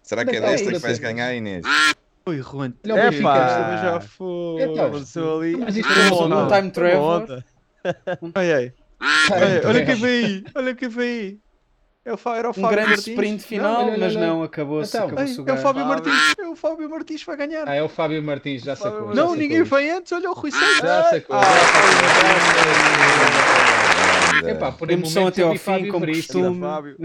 será 0.03 0.25
que 0.25 0.35
é 0.37 0.41
desta 0.41 0.73
que 0.73 0.79
vais 0.79 0.99
ganhar, 0.99 1.35
Inês? 1.35 1.67
Oi, 2.29 2.43
Juan. 2.43 2.73
Olha. 2.85 2.95
Benfica. 3.11 3.47
Também 3.47 3.79
já 3.79 4.01
foi. 4.01 4.63
Então, 4.63 4.87
Aconteceu 4.87 5.39
ali. 5.39 5.57
Mas 5.57 5.77
isto 5.77 5.93
Foi 5.93 6.03
é 6.03 6.07
um 6.07 6.49
time 6.49 6.61
foi 6.63 6.71
travel. 6.71 7.43
Ai, 8.35 8.53
ai. 8.53 8.73
Olha, 9.33 9.63
olha 9.69 9.87
quem 9.87 9.95
vem 9.95 10.25
aí. 10.25 10.45
Olha 10.55 10.75
quem 10.75 10.89
vem 10.89 11.09
aí. 11.09 11.39
É 12.05 12.13
o, 12.13 12.17
Fa- 12.17 12.37
era 12.37 12.49
o 12.49 12.51
Um 12.51 12.55
Fábio 12.55 12.71
grande 12.71 12.89
Martins. 12.91 13.07
sprint 13.09 13.43
final, 13.45 13.75
olha, 13.83 13.91
olha, 13.93 13.99
mas 13.99 14.17
olha. 14.17 14.27
não, 14.27 14.43
acabou-se 14.43 14.97
Então. 14.97 15.07
acabou 15.09 15.25
é 15.25 15.27
o. 15.27 15.45
Fábio 15.45 15.63
Fábio. 15.63 15.87
Martins. 15.87 16.35
É 16.39 16.47
o 16.49 16.57
Fábio 16.57 16.91
Martins 16.91 17.23
vai 17.25 17.37
ganhar. 17.37 17.69
Ah, 17.69 17.75
é 17.75 17.83
o 17.83 17.89
Fábio 17.89 18.23
Martins, 18.23 18.63
já 18.63 18.75
sacou. 18.77 19.09
já 19.09 19.15
não, 19.15 19.15
sacou 19.29 19.37
ninguém 19.37 19.65
foi 19.65 19.91
antes. 19.91 20.11
Olha 20.13 20.31
o 20.31 20.35
Rui 20.35 20.51
Santos. 20.51 20.79
Já 20.79 21.05
sacou. 21.11 21.37
Ah, 21.37 21.45
Grande. 24.41 24.57
Epá, 24.57 24.73
por 24.73 24.91
Emoção 24.91 25.27
até 25.29 25.43
ao 25.43 25.53
fim, 25.53 25.59
Fábio 25.59 25.93
como 25.93 26.07
Veríssimo. 26.07 26.43
costume. 26.45 26.61
Fábio. 26.61 26.97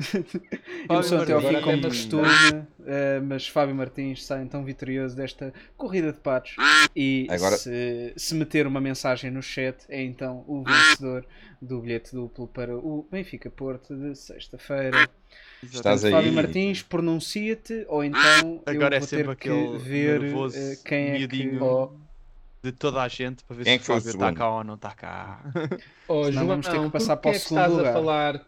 Emoção 0.90 1.22
até 1.22 1.34
ao 1.34 1.40
Agora 1.40 1.58
fim, 1.58 1.64
como 1.64 1.78
me 1.78 1.84
costume. 1.84 2.28
mas 3.28 3.48
Fábio 3.48 3.76
Martins 3.76 4.26
sai 4.26 4.44
então 4.44 4.64
vitorioso 4.64 5.16
desta 5.16 5.54
corrida 5.78 6.12
de 6.12 6.20
patos. 6.20 6.56
E 6.96 7.28
Agora- 7.30 7.58
se, 7.58 8.14
se 8.16 8.36
meter 8.36 8.68
uma 8.68 8.82
mensagem 8.82 9.32
no 9.32 9.42
chat, 9.42 9.78
é 9.90 10.02
então 10.02 10.44
o 10.48 10.64
vencedor 10.64 11.26
do 11.62 11.80
bilhete 11.80 12.14
duplo 12.14 12.48
para 12.48 12.76
o 12.76 13.08
Benfica 13.10 13.50
Porto 13.50 13.96
de 13.96 14.16
sexta-feira. 14.16 15.10
Estás 15.64 16.02
Portanto, 16.02 16.06
aí. 16.06 16.12
Fábio 16.12 16.34
Martins, 16.34 16.82
pronuncia-te 16.84 17.86
ou 17.88 18.04
então 18.04 18.62
Agora 18.66 18.96
eu 18.96 18.98
é 18.98 19.00
vou 19.00 19.08
sempre 19.08 19.26
ter 19.28 19.36
que 19.38 19.50
aquele 19.50 19.78
ver 19.80 20.24
eh, 20.24 20.78
quem 20.84 20.98
é 21.10 21.14
que... 21.14 21.18
miudinho. 21.20 21.64
Oh, 21.64 22.03
de 22.64 22.72
toda 22.72 23.02
a 23.02 23.07
gente 23.10 23.44
para 23.44 23.57
ver 23.57 23.64
Quem 23.65 23.73
é 23.73 23.80
se 23.80 23.91
o 23.91 23.95
o 23.95 23.98
Fábio 23.98 24.11
está 24.11 24.34
cá 24.34 24.49
ou 24.49 24.64
não 24.64 24.76
está 24.76 24.91
cá. 24.91 25.44
oh, 26.07 26.23
Senão 26.26 26.31
João, 26.31 26.48
vamos 26.48 26.68
ter 26.68 26.80
que 26.80 26.90
passar 26.90 27.18
porquê 27.18 27.22
para 27.22 27.31
o 27.31 27.35
é 27.35 27.40
que 27.40 27.40
segundo 27.40 27.60
estás 27.60 27.72
lugar. 27.73 27.90
a 27.90 27.94
falar... 27.94 28.45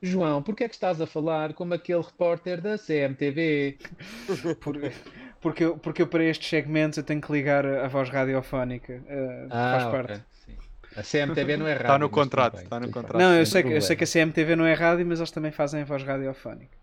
João, 0.00 0.42
porquê 0.42 0.64
é 0.64 0.68
que 0.68 0.74
estás 0.74 1.00
a 1.00 1.06
falar 1.06 1.52
como 1.54 1.74
aquele 1.74 2.00
repórter 2.00 2.60
da 2.60 2.78
CMTV? 2.78 3.78
Por- 4.60 4.92
porque, 5.40 5.64
eu, 5.64 5.78
porque 5.78 6.02
eu 6.02 6.06
para 6.06 6.24
estes 6.24 6.48
segmentos 6.48 6.96
eu 6.98 7.04
tenho 7.04 7.20
que 7.20 7.30
ligar 7.30 7.64
a 7.66 7.86
voz 7.88 8.08
radiofónica. 8.08 9.02
faz 9.48 9.84
parte. 9.84 10.12
Ah, 10.12 10.16
ok, 10.16 10.20
sim. 10.46 10.56
A 10.96 11.02
CMTV 11.02 11.56
não 11.56 11.66
é 11.66 11.72
rádio. 11.72 11.86
Está 11.86 11.98
no 11.98 12.10
contrato, 12.10 12.58
está 12.60 12.80
no 12.80 12.90
contrato. 12.90 13.18
Não, 13.18 13.34
eu 13.34 13.46
sei, 13.46 13.62
que, 13.62 13.72
eu 13.72 13.80
sei 13.80 13.94
que 13.94 14.04
a 14.04 14.06
CMTV 14.06 14.56
não 14.56 14.64
é 14.66 14.72
rádio, 14.72 15.06
mas 15.06 15.20
eles 15.20 15.30
também 15.30 15.52
fazem 15.52 15.82
a 15.82 15.84
voz 15.84 16.02
radiofónica. 16.02 16.76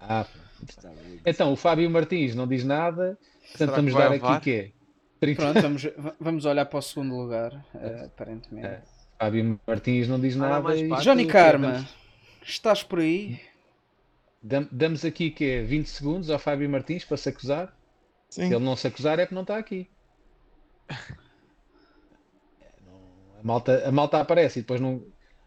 Ah, 0.00 0.26
então, 1.24 1.52
o 1.52 1.56
Fábio 1.56 1.88
Martins 1.90 2.34
não 2.34 2.46
diz 2.46 2.64
nada, 2.64 3.18
portanto 3.50 3.76
vamos 3.76 3.94
dar 3.94 4.12
aqui 4.12 4.26
o 4.26 4.40
quê? 4.40 4.72
30 5.20 5.42
Pronto, 5.42 5.60
vamos, 5.62 5.82
va- 5.96 6.14
vamos 6.20 6.44
olhar 6.44 6.64
para 6.66 6.78
o 6.78 6.82
segundo 6.82 7.16
lugar, 7.16 7.64
eh, 7.74 8.04
aparentemente. 8.06 8.66
É. 8.66 8.82
Fábio 9.18 9.60
Martins 9.66 10.06
não 10.08 10.20
diz 10.20 10.36
Ah, 10.36 10.38
nada. 10.40 10.60
mais 10.60 10.80
e-. 10.80 10.88
Johnny 11.04 11.24
o? 11.24 11.28
Karma, 11.28 11.72
Damos, 11.72 11.94
estás 12.42 12.82
por 12.82 13.00
aí? 13.00 13.40
dam- 14.42 14.68
damos 14.70 15.04
aqui 15.04 15.30
que 15.30 15.44
é 15.44 15.62
20 15.62 15.86
segundos 15.88 16.30
ao 16.30 16.38
Fábio 16.38 16.68
Martins 16.70 17.04
para 17.04 17.16
se 17.16 17.28
acusar. 17.28 17.76
Se 18.28 18.42
Sim. 18.42 18.54
ele 18.54 18.64
não 18.64 18.76
se 18.76 18.86
acusar 18.86 19.18
é 19.18 19.22
porque 19.24 19.34
não 19.34 19.42
está 19.42 19.56
aqui. 19.58 19.88
A 23.40 23.42
malta, 23.46 23.88
a 23.88 23.92
malta 23.92 24.18
aparece 24.20 24.58
e 24.58 24.62
depois 24.62 24.80
não, 24.80 25.00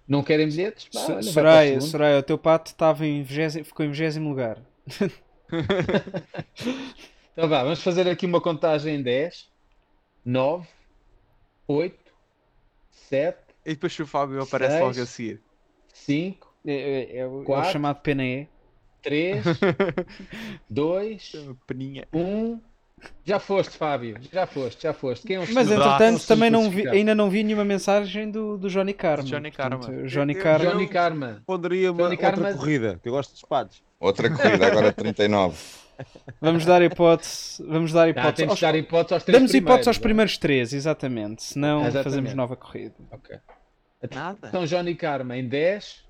não 0.07 0.23
querem 0.23 0.47
bilhetes. 0.47 0.87
So- 0.91 1.11
olha, 1.11 1.19
o 1.19 1.23
Soraya, 1.23 1.69
segundo. 1.73 1.89
Soraya, 1.91 2.19
o 2.19 2.23
teu 2.23 2.37
pato 2.37 2.71
estava 2.71 3.05
em 3.05 3.21
20, 3.23 3.63
ficou 3.65 3.85
em 3.85 3.91
20 3.91 4.17
lugar. 4.19 4.57
Então 7.33 7.47
vá, 7.47 7.63
vamos 7.63 7.81
fazer 7.81 8.09
aqui 8.09 8.25
uma 8.25 8.41
contagem 8.41 8.95
em 8.95 9.01
10, 9.01 9.49
9, 10.25 10.67
8, 11.67 11.95
7, 12.91 13.37
E 13.65 13.69
depois 13.71 13.93
se 13.93 14.01
o 14.01 14.07
Fábio 14.07 14.41
aparece 14.41 14.73
Seis. 14.77 14.83
logo 14.83 15.01
a 15.01 15.05
seguir. 15.05 15.41
5, 15.93 16.53
É, 16.65 16.73
é- 16.73 17.17
é 17.19 17.27
o, 17.27 17.43
é 17.43 17.57
o 17.59 17.63
chamado 17.65 18.01
PNE. 18.01 18.47
3, 19.01 19.43
2, 20.69 21.33
Peninha. 21.67 22.07
1. 22.13 22.59
Já 23.25 23.39
foste, 23.39 23.75
Fábio. 23.77 24.15
Já 24.31 24.45
foste, 24.45 24.83
já 24.83 24.93
foste. 24.93 25.25
Quem 25.25 25.37
é 25.37 25.39
o 25.39 25.53
Mas 25.53 25.71
entretanto 25.71 26.27
também 26.27 26.51
não 26.51 26.69
vi, 26.69 26.87
ainda 26.87 27.15
não 27.15 27.31
vi 27.31 27.43
nenhuma 27.43 27.65
mensagem 27.65 28.29
do, 28.29 28.59
do 28.59 28.69
Johnny 28.69 28.93
Karma. 28.93 29.23
Johnny 29.23 29.49
Karma. 29.51 29.77
Portanto, 29.79 30.05
Johnny 30.07 30.35
Karma. 30.35 30.65
Johnny 30.71 30.87
Karma. 30.87 31.43
Poderia 31.43 31.91
uma 31.91 32.03
Johnny 32.03 32.15
outra 32.15 32.31
Karma- 32.31 32.53
corrida, 32.53 32.99
que 33.01 33.09
eu 33.09 33.13
gosto 33.13 33.31
de 33.31 33.37
espados. 33.37 33.83
Outra 33.99 34.29
corrida, 34.29 34.67
agora 34.67 34.93
39. 34.93 35.57
Vamos 36.39 36.65
dar 36.65 36.81
hipótese. 36.81 37.63
Vamos 37.65 37.91
dar 37.93 38.05
Ah, 38.05 38.09
hipótese. 38.09 38.33
temos 38.35 38.51
aos- 38.51 38.59
dar 38.61 38.75
hipótese 38.75 39.13
aos 39.13 39.23
três 39.23 39.37
Damos 39.39 39.53
hipótese 39.53 39.89
aos 39.89 39.97
é? 39.97 40.01
primeiros 40.01 40.37
três, 40.37 40.73
exatamente. 40.73 41.43
Senão 41.43 41.81
Exatamente. 41.81 42.03
fazemos 42.03 42.33
nova 42.33 42.55
corrida. 42.55 42.95
Ok. 43.11 43.37
Nada. 44.13 44.47
Então, 44.47 44.65
Johnny 44.65 44.95
Karma 44.95 45.37
em 45.37 45.47
10, 45.47 46.03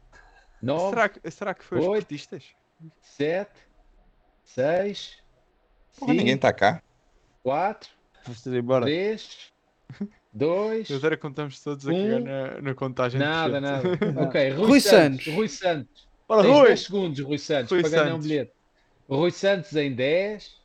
9, 0.61 0.89
Será 0.89 1.09
que, 1.09 1.31
será 1.31 1.53
que 1.53 1.63
foi 1.65 1.79
os 1.79 1.85
Oito. 1.87 1.93
portistas? 2.05 2.43
sete, 3.01 3.51
seis, 4.43 5.17
Porra, 5.99 6.11
ninguém 6.13 6.27
cinco, 6.29 6.35
está 6.37 6.53
cá. 6.53 6.81
quatro, 7.43 7.89
Vamos 8.25 8.45
ir 8.45 8.53
embora. 8.55 8.85
três, 8.85 9.51
dois. 10.33 10.89
Eu 10.89 10.99
era 11.03 11.17
contamos 11.17 11.59
todos 11.61 11.87
aqui 11.87 11.97
Um. 11.97 12.19
na, 12.23 12.61
na 12.61 12.73
contagem. 12.75 13.19
Nada, 13.19 13.59
nada. 13.59 13.83
Ok, 14.25 14.49
Rui, 14.51 14.67
Rui 14.67 14.79
Santos. 14.79 15.25
Santos. 15.25 15.33
Rui 15.35 15.47
Santos. 15.49 16.07
Tens 16.27 16.45
Rui! 16.45 16.67
10 16.69 16.79
segundos, 16.79 17.19
Rui 17.19 17.37
Santos, 17.37 17.71
Rui 17.71 17.81
para 17.81 17.89
ganhar 17.89 18.03
um 18.05 18.09
Santos. 18.11 18.27
bilhete. 18.27 18.51
Rui 19.11 19.31
Santos 19.31 19.75
em 19.75 19.93
10, 19.93 20.55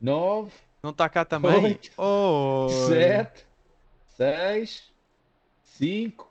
9, 0.00 0.50
Não 0.82 0.90
está 0.90 1.08
cá 1.08 1.24
também? 1.24 1.64
Oito. 1.64 1.90
Oh! 1.96 2.68
7, 2.86 3.46
6, 4.16 4.82
5, 5.62 6.30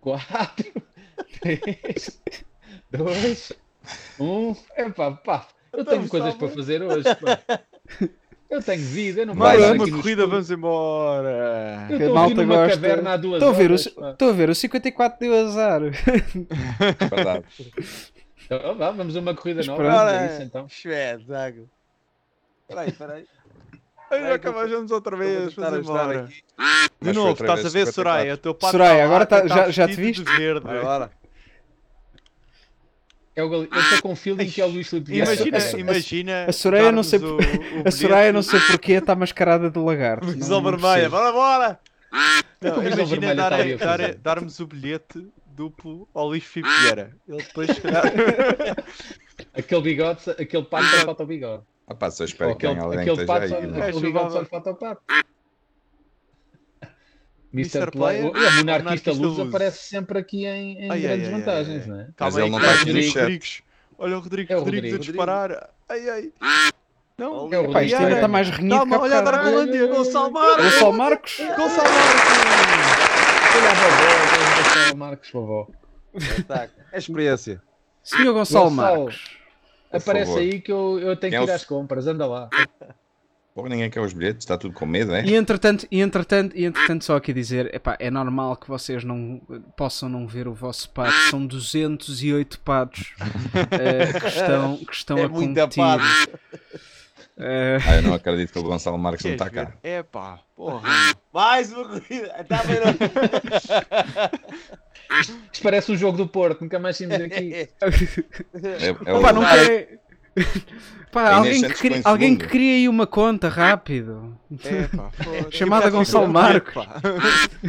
4, 0.00 0.72
3, 1.40 2.20
2, 2.90 3.52
1. 4.20 4.56
Epá, 4.76 5.10
pá, 5.10 5.48
eu 5.72 5.84
tenho 5.84 6.08
coisas 6.08 6.34
para 6.34 6.48
fazer 6.48 6.82
hoje. 6.82 7.04
pá. 7.16 7.60
Eu 8.48 8.62
tenho 8.62 8.82
vida, 8.82 9.22
eu 9.22 9.26
não 9.26 9.34
Vai, 9.34 9.58
uma 9.72 9.88
corrida, 9.88 10.26
vamos 10.26 10.50
embora! 10.50 11.86
Eu 11.90 12.16
a 12.18 12.28
estou 12.28 12.44
numa 12.44 12.56
gosta. 12.56 12.70
caverna 12.80 13.12
há 13.12 13.16
duas 13.16 13.34
Estou 13.42 13.48
a 13.48 13.52
ver, 13.52 13.70
o, 13.70 13.74
horas. 13.74 13.86
estou 13.86 14.28
a 14.28 14.32
ver, 14.32 14.50
o 14.50 14.54
54 14.54 15.18
deu 15.20 15.34
azar. 15.46 15.80
Verdade. 17.10 17.44
Então, 18.50 18.74
vá, 18.76 18.90
vamos 18.90 19.16
a 19.16 19.20
uma 19.20 19.34
corrida 19.34 19.62
nova. 19.64 19.82
Esperamos. 19.82 20.12
vamos 20.12 20.20
a 20.22 20.32
isso, 20.34 20.42
então. 20.42 20.66
Espetáculo. 20.66 21.70
Espera 22.68 22.80
aí, 22.80 22.88
espera 22.88 23.12
aí. 23.14 23.26
Ai, 24.10 24.20
já 24.22 24.34
acabamos 24.34 24.90
outra 24.90 25.16
vez, 25.16 25.54
vamos 25.54 25.78
embora. 25.78 26.20
aqui. 26.24 26.32
De 26.34 26.42
Mas 26.58 26.90
foi 27.00 27.12
novo, 27.12 27.28
outra 27.28 27.46
estás 27.46 27.60
a 27.60 27.62
vez 27.62 27.72
ver, 27.72 27.86
54. 27.86 27.92
Soraya? 27.94 28.34
O 28.34 28.36
teu 28.36 28.54
pato 28.54 28.72
Soraya, 28.72 29.04
agora 29.04 29.24
tá- 29.26 29.46
já- 29.46 29.70
já 29.70 29.86
te 29.86 29.94
viste? 29.94 30.24
de 30.24 30.36
verde. 30.36 30.60
Bora. 30.66 31.10
É 33.36 33.42
o 33.44 33.48
Gal- 33.48 33.60
Eu 33.62 33.80
estou 33.80 34.02
com 34.02 34.12
um 34.12 34.16
feeling 34.16 34.50
que 34.50 34.60
é 34.60 34.64
o 34.64 34.68
Luís 34.68 34.88
Filipe 34.90 35.12
Vieira. 35.12 35.32
Imagina, 35.32 35.58
A 35.58 35.78
imagina. 35.78 36.44
a 36.48 36.52
Soraya 36.52 36.90
não 36.92 37.02
sei 37.04 37.20
o- 37.20 37.36
o 37.38 37.40
A 37.86 37.90
Soraya, 37.92 38.32
não 38.32 38.42
sei 38.42 38.58
porquê, 38.60 38.94
está 38.94 39.14
mascarada 39.14 39.70
de 39.70 39.78
lagarto. 39.78 40.26
Visão 40.26 40.60
vermelha, 40.62 41.08
bora, 41.08 41.32
bora! 41.32 41.80
Não, 42.60 42.82
imagina 42.82 43.04
vermelha 43.06 43.34
dar, 43.36 43.96
dar- 43.96 44.14
darmos 44.16 44.58
o 44.58 44.66
bilhete 44.66 45.26
duplo 45.54 46.08
ao 46.14 46.28
Luís 46.28 46.44
Filipe 46.44 46.72
Vieira. 46.82 47.16
Ele 47.28 47.42
depois, 47.42 47.68
Aquele 49.54 49.82
bigode, 49.82 50.30
aquele 50.30 50.64
pato 50.64 50.84
só 50.86 51.04
falta 51.06 51.22
o 51.22 51.26
bigode. 51.26 51.62
Ah, 51.86 51.94
pá, 51.94 52.10
só 52.10 52.24
espero 52.24 52.50
Ou 52.50 52.56
que 52.56 52.66
tenha 52.66 52.80
alguém 52.82 53.04
que 53.04 53.10
esteja 53.10 53.26
pato, 53.26 53.48
só, 53.48 53.56
aí. 53.56 53.64
É, 53.64 53.82
aquele 53.82 54.00
bigode 54.00 54.32
só 54.32 54.44
falta 54.44 54.70
o 54.70 54.74
pato. 54.76 55.02
Mr. 57.52 57.78
Mr. 57.78 57.90
Play, 57.90 58.20
Player, 58.20 58.24
o, 58.26 58.28
o 58.28 58.32
monarquista 58.32 58.62
monarquista 58.64 59.10
luz 59.12 59.36
luz. 59.38 59.48
aparece 59.48 59.88
sempre 59.88 60.18
aqui 60.20 60.46
em, 60.46 60.84
em 60.84 60.90
Ai, 60.90 61.00
grandes 61.00 61.26
ai, 61.26 61.32
vantagens, 61.34 61.82
ai. 61.82 61.88
não 61.88 62.00
é? 62.00 62.08
Mas 62.18 62.36
ele 62.36 62.50
não 62.50 62.58
está 62.58 62.70
é 62.70 62.70
o 62.70 62.74
aqui 62.76 62.84
Rodrigo. 62.92 63.18
Rodrigues. 63.18 63.62
Olha 63.98 64.16
o 64.16 64.20
Rodrigo 64.20 64.52
É 64.52 64.56
o 64.56 64.58
Rodrigues 64.60 64.90
a 64.92 64.96
Rodrigo. 64.96 65.12
disparar. 65.12 65.70
Ai, 65.88 66.08
ai. 66.10 66.32
Não, 67.18 67.52
É 67.52 67.58
o 67.58 67.64
Pá, 67.64 67.80
Rodrigo. 67.80 67.80
isto 67.86 67.96
ainda 67.96 68.14
está 68.14 68.28
mais 68.28 68.48
renhido 68.50 68.76
Calma, 68.76 69.00
olha 69.00 69.18
a. 69.18 69.20
Darbolândia. 69.22 69.86
Gonçalo 69.88 70.30
Marcos! 70.30 70.64
Gonçalo 70.64 70.92
Marcos? 70.92 71.36
Gonçalo 71.38 71.88
Marcos. 71.90 72.69
Olha 73.56 73.70
a 73.70 73.74
vovó, 73.74 74.04
olha 74.32 74.52
o 74.52 74.62
Gonçalo 74.64 74.96
Marcos, 74.96 75.30
vovó. 75.30 75.68
Espetáculo. 76.14 76.82
É 76.92 76.98
experiência. 76.98 77.62
Senhor 78.02 78.32
Gonçalo 78.32 78.70
Gonçalo. 78.70 79.04
Marcos. 79.04 79.36
Aparece 79.92 80.38
aí 80.38 80.60
que 80.60 80.70
eu, 80.70 80.98
eu 81.00 81.16
tenho 81.16 81.30
Quem 81.30 81.30
que 81.30 81.36
é 81.36 81.42
ir 81.44 81.50
o- 81.50 81.54
às 81.54 81.64
compras, 81.64 82.06
anda 82.06 82.26
lá. 82.26 82.48
Porra, 83.52 83.68
ninguém 83.68 83.90
quer 83.90 84.00
os 84.00 84.12
bilhetes, 84.12 84.44
está 84.44 84.56
tudo 84.56 84.72
com 84.72 84.86
medo, 84.86 85.12
é? 85.12 85.24
E 85.24 85.34
entretanto, 85.34 85.84
e 85.90 86.00
entretanto, 86.00 86.56
e 86.56 86.64
entretanto 86.64 87.04
só 87.04 87.16
aqui 87.16 87.32
dizer, 87.32 87.74
epá, 87.74 87.96
é 87.98 88.08
normal 88.08 88.56
que 88.56 88.68
vocês 88.68 89.02
não 89.02 89.40
possam 89.76 90.08
não 90.08 90.26
ver 90.28 90.46
o 90.46 90.54
vosso 90.54 90.88
pato, 90.90 91.12
são 91.30 91.44
208 91.44 92.60
patos 92.60 93.12
eh, 93.72 94.12
que 94.20 94.26
estão, 94.28 94.76
que 94.76 94.94
estão 94.94 95.18
É 95.18 95.24
a 95.24 95.28
muita 95.28 95.62
competir. 95.62 95.82
pato. 95.82 96.04
Eh, 97.42 97.78
Ah, 97.86 97.96
eu 97.96 98.02
não 98.02 98.12
acredito 98.14 98.52
que 98.52 98.58
o 98.58 98.62
Gonçalo 98.62 98.98
Marcos 98.98 99.24
não 99.24 99.32
está 99.32 99.48
cá. 99.48 99.72
É 99.82 100.02
pá, 100.02 100.40
porra. 100.54 100.86
Mais 101.32 101.72
uma 101.72 101.84
corrida. 101.88 102.34
Está 102.38 102.62
bem, 102.64 102.76
Isto 105.52 105.62
parece 105.62 105.92
um 105.92 105.96
jogo 105.96 106.16
do 106.18 106.26
Porto, 106.26 106.60
nunca 106.62 106.78
mais 106.78 106.96
saímos 106.96 107.18
daqui. 107.18 107.54
É, 107.54 107.68
é 109.06 109.14
o- 109.14 109.20
Pá, 109.22 109.32
não 109.32 109.42
quer... 109.44 109.98
Pá, 111.10 111.32
alguém, 111.34 111.62
que, 111.62 111.74
cri- 111.74 112.00
alguém 112.04 112.36
que 112.36 112.46
cria 112.46 112.74
aí 112.74 112.88
uma 112.88 113.06
conta 113.06 113.48
rápido. 113.48 114.38
É 114.64 114.86
pá, 114.96 115.10
foda-se. 115.10 115.56
Chamada 115.56 115.90
Gonçalo 115.90 116.28
Marcos. 116.28 116.86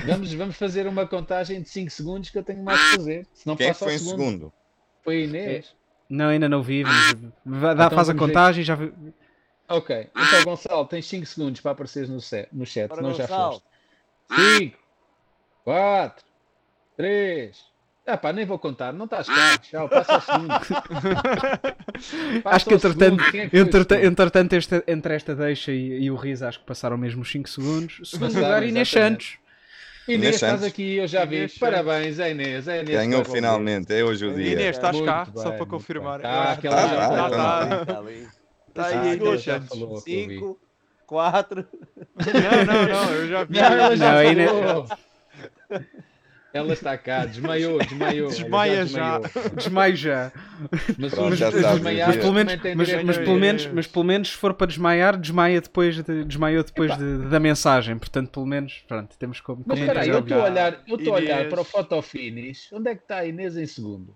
Vamos, 0.05 0.33
vamos 0.33 0.55
fazer 0.55 0.85
uma 0.87 1.07
contagem 1.07 1.61
de 1.61 1.69
5 1.69 1.89
segundos 1.89 2.29
que 2.29 2.37
eu 2.37 2.43
tenho 2.43 2.63
mais 2.63 2.79
que 2.79 2.95
fazer. 2.97 3.27
Se 3.33 3.47
não 3.47 3.55
Quem 3.55 3.67
é 3.69 3.73
foi 3.73 3.87
ao 3.89 3.93
em 3.95 3.97
segundo. 3.97 4.17
segundo? 4.23 4.53
Foi 5.03 5.15
a 5.15 5.19
Inês. 5.25 5.73
Não, 6.07 6.27
ainda 6.27 6.47
não 6.47 6.61
vi. 6.61 6.83
Vamos... 6.83 7.15
Vá, 7.45 7.73
dá, 7.73 7.85
Então 7.85 7.95
faz 7.95 8.09
a 8.09 8.13
ver. 8.13 8.19
contagem 8.19 8.63
já 8.63 8.75
vi- 8.75 8.93
Ok, 9.77 10.07
então 10.15 10.43
Gonçalo, 10.45 10.85
tens 10.85 11.05
5 11.07 11.25
segundos 11.25 11.61
para 11.61 11.71
apareceres 11.71 12.09
no, 12.09 12.17
no 12.53 12.65
chat, 12.65 12.87
Bora, 12.89 13.01
senão 13.01 13.13
já 13.13 13.23
Gonçalo. 13.27 13.61
foste. 14.29 14.57
5, 14.59 14.77
4, 15.63 16.25
3. 16.97 17.71
Ah 18.07 18.17
pá, 18.17 18.33
nem 18.33 18.45
vou 18.45 18.57
contar, 18.57 18.91
não 18.91 19.05
estás 19.05 19.27
cá. 19.27 19.57
Tchau, 19.59 19.87
passa 19.87 20.13
ao 20.15 20.21
segundo. 20.21 20.47
Passa 22.43 22.55
Acho 22.55 22.65
que 22.65 22.73
ao 22.73 22.77
entretanto, 22.77 23.15
segundo. 23.23 23.31
Quem 23.31 23.41
é 23.41 23.43
que 23.45 23.49
foi 23.51 23.59
o 23.59 23.61
entretanto, 23.63 23.99
segundo? 23.99 24.11
entretanto 24.11 24.53
esta- 24.53 24.83
entre 24.87 25.13
esta 25.15 25.35
deixa 25.35 25.71
e, 25.71 26.03
e 26.03 26.11
o 26.11 26.15
riso, 26.15 26.45
acho 26.45 26.59
que 26.59 26.65
passaram 26.65 26.97
mesmo 26.97 27.21
os 27.21 27.31
5 27.31 27.47
segundos. 27.47 27.99
Segundo 28.09 28.27
Passaram, 28.33 28.47
lugar, 28.47 28.63
Inês 28.63 28.87
exatamente. 28.89 29.23
Santos. 29.25 29.41
Inês, 30.07 30.19
Inês 30.19 30.35
estás 30.35 30.51
Santos. 30.53 30.65
aqui, 30.67 30.95
eu 30.95 31.07
já 31.07 31.25
vi. 31.25 31.35
Inês 31.35 31.57
Parabéns, 31.59 32.19
é 32.19 32.31
Inês. 32.31 32.67
É 32.67 32.81
Inês 32.81 32.89
que 32.89 32.95
Ganhou 32.95 33.23
finalmente, 33.23 33.93
é 33.93 34.03
hoje 34.03 34.25
o 34.25 34.33
dia. 34.33 34.53
Inês, 34.53 34.75
estás 34.75 34.95
Muito 34.95 35.05
cá? 35.07 35.25
bem, 35.25 35.33
Só 35.35 35.41
para 35.43 35.51
muito 35.59 35.67
confirmar. 35.67 36.19
bem. 36.19 36.31
Tá, 36.31 36.51
aquela 36.53 36.87
já 36.87 37.07
tá, 37.09 37.29
tá, 37.29 37.81
Está 37.83 37.99
ali. 37.99 38.27
Tá 38.73 38.85
Ah, 38.85 39.01
aí, 39.01 39.17
Inês 39.17 39.43
já 39.43 39.61
falou. 39.61 39.97
5, 39.97 40.59
4. 41.07 41.67
Não, 42.15 42.65
não, 42.65 42.87
não, 43.05 43.13
eu 43.15 43.27
já 43.27 43.43
vi. 43.43 43.53
Não, 43.55 43.63
ela 43.65 43.95
já 43.97 44.33
Não, 44.33 44.45
falou. 44.55 44.87
Ela 46.53 46.73
está 46.73 46.97
cá, 46.97 47.25
desmaiou, 47.25 47.79
desmaiou. 47.79 48.27
Desmaia 48.27 48.85
já. 48.85 49.19
desmaiou. 49.19 49.55
Desmaio 49.55 49.95
já. 49.95 50.31
Mas 50.97 51.13
Pronto, 51.13 51.35
já 51.37 51.49
desmaiados 51.49 52.15
mas 52.15 52.17
pelo 52.17 52.33
menos, 52.33 52.53
mas, 52.75 53.03
mas 53.05 53.17
pelo 53.17 53.39
menos, 53.39 53.65
mas 53.67 53.87
pelo 53.87 54.03
menos 54.05 54.29
se 54.31 54.35
for 54.35 54.53
para 54.53 54.67
desmaiar, 54.67 55.15
desmaia 55.17 55.61
depois, 55.61 56.03
de, 56.03 56.25
desmaiou 56.25 56.61
depois 56.61 56.97
de- 56.97 57.29
da 57.29 57.39
mensagem. 57.39 57.97
Portanto, 57.97 58.31
pelo 58.31 58.45
menos, 58.45 58.83
pronto, 58.85 59.17
temos 59.17 59.39
como. 59.39 59.63
Mas 59.65 59.79
espera 59.79 60.05
eu 60.05 60.19
estou 60.19 60.41
a 60.41 60.43
olhar, 60.43 60.83
eu 60.85 60.95
estou 60.97 61.13
a 61.13 61.17
olhar 61.17 61.47
para 61.47 61.61
o 61.61 61.63
fotofinish. 61.63 62.67
Onde 62.73 62.89
é 62.89 62.95
que 62.95 63.01
está 63.03 63.17
a 63.19 63.25
Inês 63.25 63.55
em 63.55 63.65
segundo? 63.65 64.13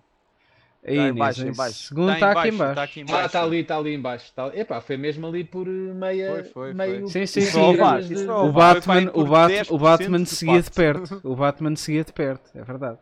A 0.87 0.91
Inês, 0.91 1.09
em 1.09 1.17
baixo, 1.17 1.43
em 1.45 1.49
em 1.49 1.53
baixo. 1.55 1.73
segundo 1.87 2.07
Tá 2.07 2.13
está 2.13 2.31
aqui 2.31 2.49
em 2.49 2.51
em 2.53 2.57
baixo, 2.57 2.57
baixo. 2.57 2.75
tá 2.75 2.83
aqui 2.83 2.99
em 2.99 3.03
Ah, 3.03 3.11
baixo. 3.11 3.25
está 3.25 3.43
ali, 3.43 3.59
está 3.59 3.77
ali 3.77 3.93
em 3.95 3.99
baixo. 4.01 4.31
Tá... 4.35 4.51
Epá, 4.53 4.81
foi 4.81 4.97
mesmo 4.97 5.25
ali 5.27 5.43
por 5.43 5.67
eh, 5.67 5.71
meia... 5.71 6.29
Foi, 6.31 6.43
foi, 6.43 6.73
meio... 6.73 7.07
Sim, 7.07 7.25
sim, 7.25 7.41
sim. 7.41 7.73
de- 8.07 8.23
não 8.25 8.47
O 8.47 8.51
vai, 8.51 8.79
vai 8.79 9.03
Batman, 9.05 9.11
o, 9.13 9.25
Bat, 9.25 9.51
10% 9.53 9.65
o 9.71 9.77
Batman 9.79 10.23
de 10.23 10.29
seguia 10.29 10.61
de 10.61 10.69
perto. 10.71 11.21
O 11.23 11.35
Batman 11.35 11.75
seguia 11.75 12.03
de 12.03 12.13
perto, 12.13 12.51
é 12.55 12.63
verdade. 12.63 12.97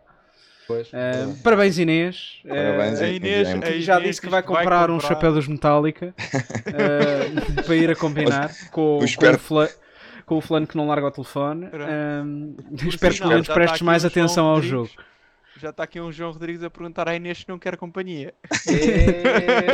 Pois, 0.65 0.87
Ah, 0.93 1.23
pois. 1.25 1.41
parabéns, 1.41 1.77
Inês. 1.77 2.39
Parabéns, 2.47 3.01
Ah, 3.01 3.03
A 3.03 3.07
Inês, 3.09 3.47
Já 3.49 3.57
a 3.57 3.59
que 3.59 3.81
já 3.81 3.93
Inês 3.95 4.07
disse 4.09 4.21
que 4.21 4.29
vai 4.29 4.41
comprar 4.41 4.89
um 4.89 4.93
comprar- 4.93 5.07
chapéu 5.09 5.33
dos 5.33 5.45
Metallica 5.47 6.15
ah, 6.67 7.61
para 7.65 7.75
ir 7.75 7.89
a 7.91 7.95
combinar 7.95 8.49
com, 8.71 8.99
com, 8.99 9.03
espero- 9.03 9.35
o 9.35 9.39
fla- 9.39 9.69
com 10.25 10.37
o 10.37 10.41
fulano 10.41 10.65
que 10.65 10.77
não 10.77 10.87
larga 10.87 11.07
o 11.07 11.11
telefone. 11.11 11.67
Ah, 11.73 12.23
espero 12.87 13.13
que 13.13 13.19
pelo 13.19 13.29
menos 13.31 13.43
está 13.43 13.53
prestes 13.53 13.75
aqui 13.75 13.83
mais 13.83 14.03
o 14.05 14.07
atenção 14.07 14.45
ao 14.45 14.61
jogo. 14.61 14.89
Já 15.59 15.69
está 15.69 15.83
aqui 15.83 15.99
um 16.01 16.11
João 16.11 16.31
Rodrigues 16.31 16.63
a 16.63 16.69
perguntar 16.69 17.07
à 17.07 17.15
Inês 17.15 17.39
se 17.39 17.45
não 17.47 17.57
quer 17.59 17.77
companhia. 17.77 18.33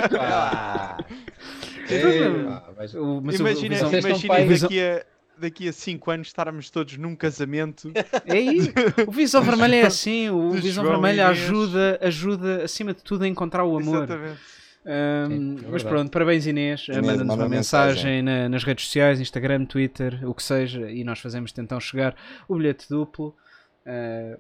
Epá. 0.04 0.98
Epá, 1.90 2.70
mas- 2.78 2.94
O- 2.96 3.22
mas 3.22 3.40
imagina 3.40 3.76
o 3.88 3.96
imagina 3.98 4.58
daqui, 4.60 4.80
a, 4.82 5.06
daqui 5.40 5.68
a 5.70 5.74
5 5.74 6.12
anos 6.12 6.28
estarmos 6.28 6.70
todos 6.70 6.98
num 6.98 7.16
casamento. 7.16 7.92
É 8.26 8.34
aí, 8.34 8.72
o 9.08 9.12
Visão 9.12 9.42
Vermelho 9.42 9.76
é 9.76 9.82
assim. 9.84 10.30
O 10.30 10.52
Visão 10.52 10.84
João 10.84 11.02
Vermelho 11.02 11.26
ajuda, 11.28 11.98
ajuda 12.02 12.64
acima 12.64 12.94
de 12.94 13.04
tudo 13.04 13.24
a 13.24 13.28
encontrar 13.28 13.64
o 13.64 13.78
amor. 13.78 14.04
Exatamente. 14.04 14.40
Um, 14.86 15.58
Sim, 15.58 15.66
é 15.66 15.72
mas 15.72 15.84
pronto, 15.84 16.10
parabéns 16.12 16.46
Inês. 16.48 16.86
Inês, 16.88 17.02
Manda-nos 17.06 17.28
manda 17.28 17.44
uma 17.44 17.50
mensagem. 17.50 17.96
mensagem 17.96 18.22
na- 18.22 18.50
nas 18.50 18.64
redes 18.64 18.86
sociais, 18.86 19.20
Instagram, 19.20 19.66
Twitter, 19.66 20.20
o 20.28 20.34
que 20.34 20.42
seja, 20.44 20.90
e 20.90 21.04
nós 21.04 21.20
fazemos 21.20 21.54
então 21.58 21.80
chegar 21.80 22.16
o 22.48 22.56
bilhete 22.56 22.88
duplo. 22.90 23.36
Uh, 23.86 24.40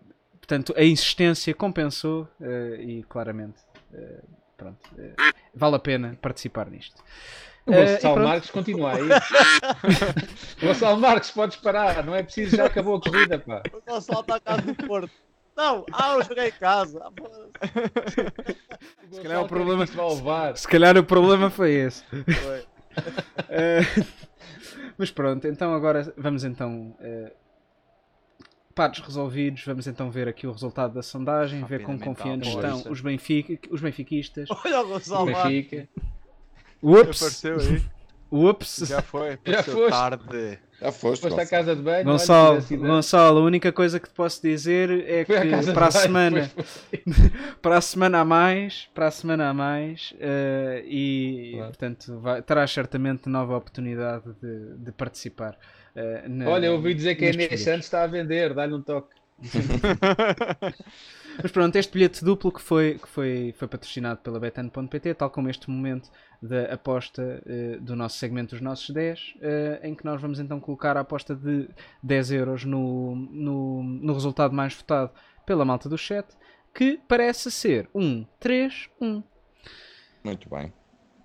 portanto, 0.49 0.73
a 0.75 0.83
insistência 0.83 1.53
compensou 1.53 2.27
uh, 2.41 2.73
e 2.81 3.03
claramente 3.03 3.59
uh, 3.93 4.23
pronto, 4.57 4.79
uh, 4.93 5.13
vale 5.53 5.75
a 5.75 5.79
pena 5.79 6.17
participar 6.19 6.67
nisto. 6.71 7.03
O 7.67 7.71
Gonçalo. 7.71 8.23
Marques 8.23 8.49
continua 8.49 8.93
aí. 8.93 9.03
O 10.61 10.65
Gonçalo 10.65 10.99
Marques, 10.99 11.29
podes 11.29 11.57
parar, 11.57 12.03
não 12.03 12.15
é 12.15 12.23
preciso, 12.23 12.57
já 12.57 12.65
acabou 12.65 12.95
a 12.95 13.01
corrida, 13.01 13.37
pá. 13.37 13.61
O 13.71 13.81
Gonçalo 13.91 14.21
está 14.21 14.39
cá 14.39 14.57
do 14.57 14.73
Porto. 14.75 15.11
Não, 15.55 15.85
ah, 15.91 16.15
eu 16.15 16.23
joguei 16.23 16.47
em 16.47 16.51
casa. 16.51 16.99
Se 19.11 19.21
calhar 19.21 19.43
o 19.43 19.47
problema-. 19.47 19.85
Se 20.55 20.67
calhar 20.67 20.97
o 20.97 21.03
problema 21.03 21.49
foi 21.49 21.71
esse. 21.73 22.03
Foi. 22.05 22.59
Uh, 22.59 24.05
mas 24.97 25.11
pronto, 25.11 25.47
então 25.47 25.73
agora 25.73 26.13
vamos 26.17 26.43
então 26.43 26.95
uh, 26.99 27.31
empates 28.79 29.01
resolvidos. 29.03 29.63
Vamos 29.65 29.87
então 29.87 30.09
ver 30.09 30.27
aqui 30.27 30.47
o 30.47 30.51
resultado 30.51 30.93
da 30.93 31.03
sondagem, 31.03 31.63
ver 31.65 31.81
quão 31.83 31.97
Rapidamente 31.97 32.03
confiantes 32.21 32.49
estão 32.49 32.91
os, 32.91 33.01
Benfica, 33.01 33.59
os 33.69 33.81
benfiquistas. 33.81 34.47
Olha 34.49 34.81
o 34.81 34.87
Gonçalo. 34.87 35.25
Benfica. 35.25 35.87
Ups, 36.81 37.21
Apareceu 37.21 37.59
aí. 37.59 37.83
ups. 38.31 38.83
Já 38.87 39.01
foi. 39.01 39.37
Já 39.45 39.63
foste. 39.63 39.89
tarde. 39.89 40.59
Já 40.81 40.91
foste, 40.93 41.21
Foste 41.23 41.41
à 41.41 41.45
casa 41.45 41.75
de 41.75 41.81
banho. 41.81 42.05
Gonçalo, 42.05 42.61
Gonçalo, 42.77 43.39
a 43.39 43.43
única 43.43 43.69
coisa 43.73 43.99
que 43.99 44.07
te 44.07 44.15
posso 44.15 44.41
dizer 44.41 44.89
é 45.05 45.25
Foi 45.25 45.41
que 45.41 45.49
casa 45.49 45.73
para 45.73 45.87
a 45.87 45.89
banho, 45.89 46.01
semana, 46.01 46.51
para 47.61 47.77
a 47.77 47.81
semana 47.81 48.19
a 48.21 48.25
mais, 48.25 48.87
para 48.95 49.07
a 49.07 49.11
semana 49.11 49.49
a 49.49 49.53
mais, 49.53 50.13
eh, 50.21 50.81
e 50.87 51.51
Claro. 51.55 51.67
portanto 51.67 52.19
vai, 52.21 52.41
terás 52.41 52.71
certamente 52.71 53.27
nova 53.27 53.57
oportunidade 53.57 54.23
de, 54.41 54.77
de 54.77 54.91
participar. 54.93 55.57
Eh, 55.99 56.27
na- 56.27 56.49
Olha, 56.49 56.67
eu 56.67 56.73
ouvi 56.73 56.93
dizer 56.93 57.15
que 57.15 57.25
a 57.25 57.27
nestes 57.27 57.45
Inês. 57.45 57.61
Santos 57.61 57.85
está 57.85 58.03
a 58.03 58.07
vender, 58.07 58.53
dá-lhe 58.53 58.73
um 58.73 58.81
toque. 58.81 59.15
Mas 61.41 61.51
pronto, 61.53 61.75
este 61.77 61.93
bilhete 61.93 62.23
duplo 62.23 62.51
que 62.51 62.61
foi, 62.61 62.99
que 63.01 63.07
foi, 63.07 63.53
foi 63.57 63.67
patrocinado 63.67 64.19
pela 64.19 64.39
Betan.pt, 64.39 65.13
tal 65.13 65.29
como 65.29 65.49
este 65.49 65.69
momento 65.69 66.09
da 66.41 66.73
aposta 66.73 67.41
eh, 67.45 67.77
do 67.79 67.95
nosso 67.95 68.17
segmento 68.17 68.55
dos 68.55 68.61
nossos 68.61 68.89
10, 68.89 69.35
eh, 69.41 69.79
em 69.83 69.95
que 69.95 70.03
nós 70.03 70.21
vamos 70.21 70.39
então 70.39 70.59
colocar 70.59 70.97
a 70.97 71.01
aposta 71.01 71.33
de 71.33 71.69
10 72.03 72.31
euros 72.31 72.65
no, 72.65 73.15
no, 73.15 73.83
no 73.83 74.13
resultado 74.13 74.53
mais 74.53 74.73
votado 74.73 75.11
pela 75.45 75.63
malta 75.63 75.87
do 75.87 75.97
chat, 75.97 76.27
que 76.73 76.99
parece 77.07 77.49
ser 77.49 77.89
um 77.95 78.25
3-1. 78.41 79.23
Muito 80.23 80.49
bem. 80.49 80.73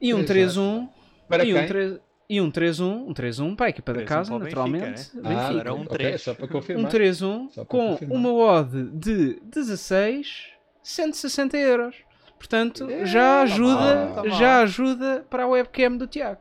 E 0.00 0.14
um 0.14 0.20
Exato. 0.20 0.60
3-1. 0.60 0.88
Para 1.28 1.44
e 1.44 1.52
quem? 1.52 1.64
um 1.64 1.66
3 1.66 2.00
e 2.28 2.40
um 2.40 2.50
3-1, 2.50 2.82
um 3.06 3.12
3-1 3.14 3.54
para 3.56 3.66
a 3.66 3.68
equipa 3.68 3.92
da 3.92 4.00
3-1 4.00 4.04
casa, 4.06 4.30
para 4.30 4.36
o 4.36 4.38
Benfica, 4.40 4.60
naturalmente. 4.62 5.16
né? 5.16 5.22
Ah, 5.24 5.28
Benfica. 5.28 5.60
Era 5.60 5.74
um 5.74 5.80
ok, 5.82 5.88
três. 5.98 6.22
só 6.22 6.34
para 6.34 6.44
Um 6.44 6.48
confirmar. 6.48 6.90
3-1 6.92 7.50
Só 7.50 7.64
para 7.64 7.64
com 7.66 7.88
confirmar. 7.90 8.16
uma 8.18 8.32
odd 8.32 8.82
de 8.92 9.40
16, 9.44 10.46
160 10.82 11.56
euros. 11.56 11.96
Portanto, 12.38 12.90
É, 12.90 13.06
já 13.06 13.20
tá 13.20 13.42
ajuda, 13.42 14.06
tá 14.14 14.24
mal. 14.24 14.30
já 14.38 14.60
ajuda 14.62 15.26
para 15.30 15.44
a 15.44 15.46
webcam 15.48 15.96
do 15.96 16.06
Tiago. 16.06 16.40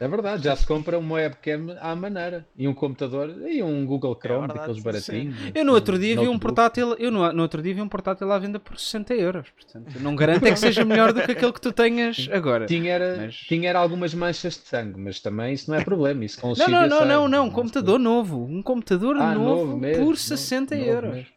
É 0.00 0.06
verdade, 0.06 0.44
já 0.44 0.54
se 0.54 0.64
compra 0.64 0.96
uma 0.96 1.16
webcam 1.16 1.76
à 1.80 1.92
maneira. 1.96 2.46
E 2.56 2.68
um 2.68 2.72
computador 2.74 3.30
e 3.48 3.60
um 3.64 3.84
Google 3.84 4.14
Chrome, 4.14 4.46
verdade, 4.46 4.58
daqueles 4.60 4.78
sim. 4.78 4.84
baratinhos. 4.84 5.52
Eu 5.52 5.64
no 5.64 5.72
outro 5.72 5.98
dia 5.98 6.16
vi 6.20 6.28
um 6.28 6.38
portátil, 6.38 6.94
eu 7.00 7.10
no, 7.10 7.32
no 7.32 7.42
outro 7.42 7.60
dia 7.60 7.74
vi 7.74 7.82
um 7.82 7.88
portátil 7.88 8.30
à 8.30 8.38
venda 8.38 8.60
por 8.60 8.78
60 8.78 9.12
euros. 9.14 9.50
Portanto, 9.50 9.98
não 9.98 10.14
garanto 10.14 10.46
é 10.46 10.52
que 10.52 10.56
seja 10.56 10.84
melhor 10.84 11.12
do 11.12 11.20
que 11.22 11.32
aquele 11.32 11.52
que 11.52 11.60
tu 11.60 11.72
tenhas 11.72 12.28
agora. 12.32 12.66
Tinha, 12.66 12.92
era, 12.92 13.16
Mas- 13.16 13.34
tinha 13.38 13.68
era 13.68 13.80
algumas 13.80 14.14
manchas 14.14 14.54
de 14.54 14.68
sangue, 14.68 15.00
mas 15.00 15.18
também 15.18 15.52
isso 15.52 15.68
não 15.68 15.76
é 15.76 15.82
problema. 15.82 16.24
Isso 16.24 16.38
Não, 16.46 16.54
não, 16.68 16.86
não, 16.88 17.04
não, 17.04 17.28
não, 17.28 17.46
um 17.46 17.50
computador 17.50 17.98
novo. 17.98 18.44
Um 18.44 18.62
computador 18.62 19.16
Ah, 19.16 19.34
novo, 19.34 19.76
mesmo, 19.76 19.96
por 20.04 20.10
novo, 20.10 20.16
60 20.16 20.76
novo 20.76 20.88
euros. 20.88 21.14
mesmo. 21.16 21.30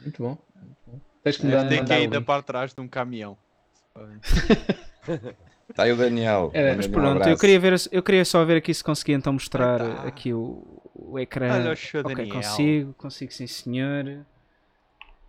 Muito 0.00 0.22
bom. 0.22 0.38
muito 0.56 0.76
bom. 0.86 1.00
Tens 1.22 1.36
que 1.36 1.44
me 1.44 1.52
É, 1.52 1.56
dar 1.56 1.68
Tem 1.68 1.84
que 1.84 1.92
o 1.92 1.94
ainda 1.94 2.22
para 2.22 2.42
trás 2.42 2.72
de 2.72 2.80
um 2.80 2.88
caminhão. 2.88 3.36
Está 5.72 5.84
aí 5.84 5.92
o 5.92 5.96
Daniel. 5.96 6.52
Manda-lhe 6.54 6.76
Mas 6.76 6.86
um 6.86 6.90
pronto, 6.90 7.06
eu 7.06 7.10
abraço. 7.12 7.40
queria, 7.40 7.58
ver, 7.58 7.74
eu 7.90 8.02
queria 8.02 8.24
só 8.26 8.44
ver 8.44 8.58
aqui 8.58 8.74
se 8.74 8.84
conseguia 8.84 9.16
então 9.16 9.32
mostrar 9.32 9.78
tá. 9.78 10.02
aqui 10.06 10.32
o, 10.32 10.82
o 10.94 11.18
ecrã. 11.18 11.50
Olha 11.54 11.72
o 11.72 11.76
show 11.76 12.02
ok, 12.02 12.14
Daniel. 12.14 12.34
consigo, 12.36 12.94
consigo 12.94 13.32
sim 13.32 13.46
senhor. 13.46 14.26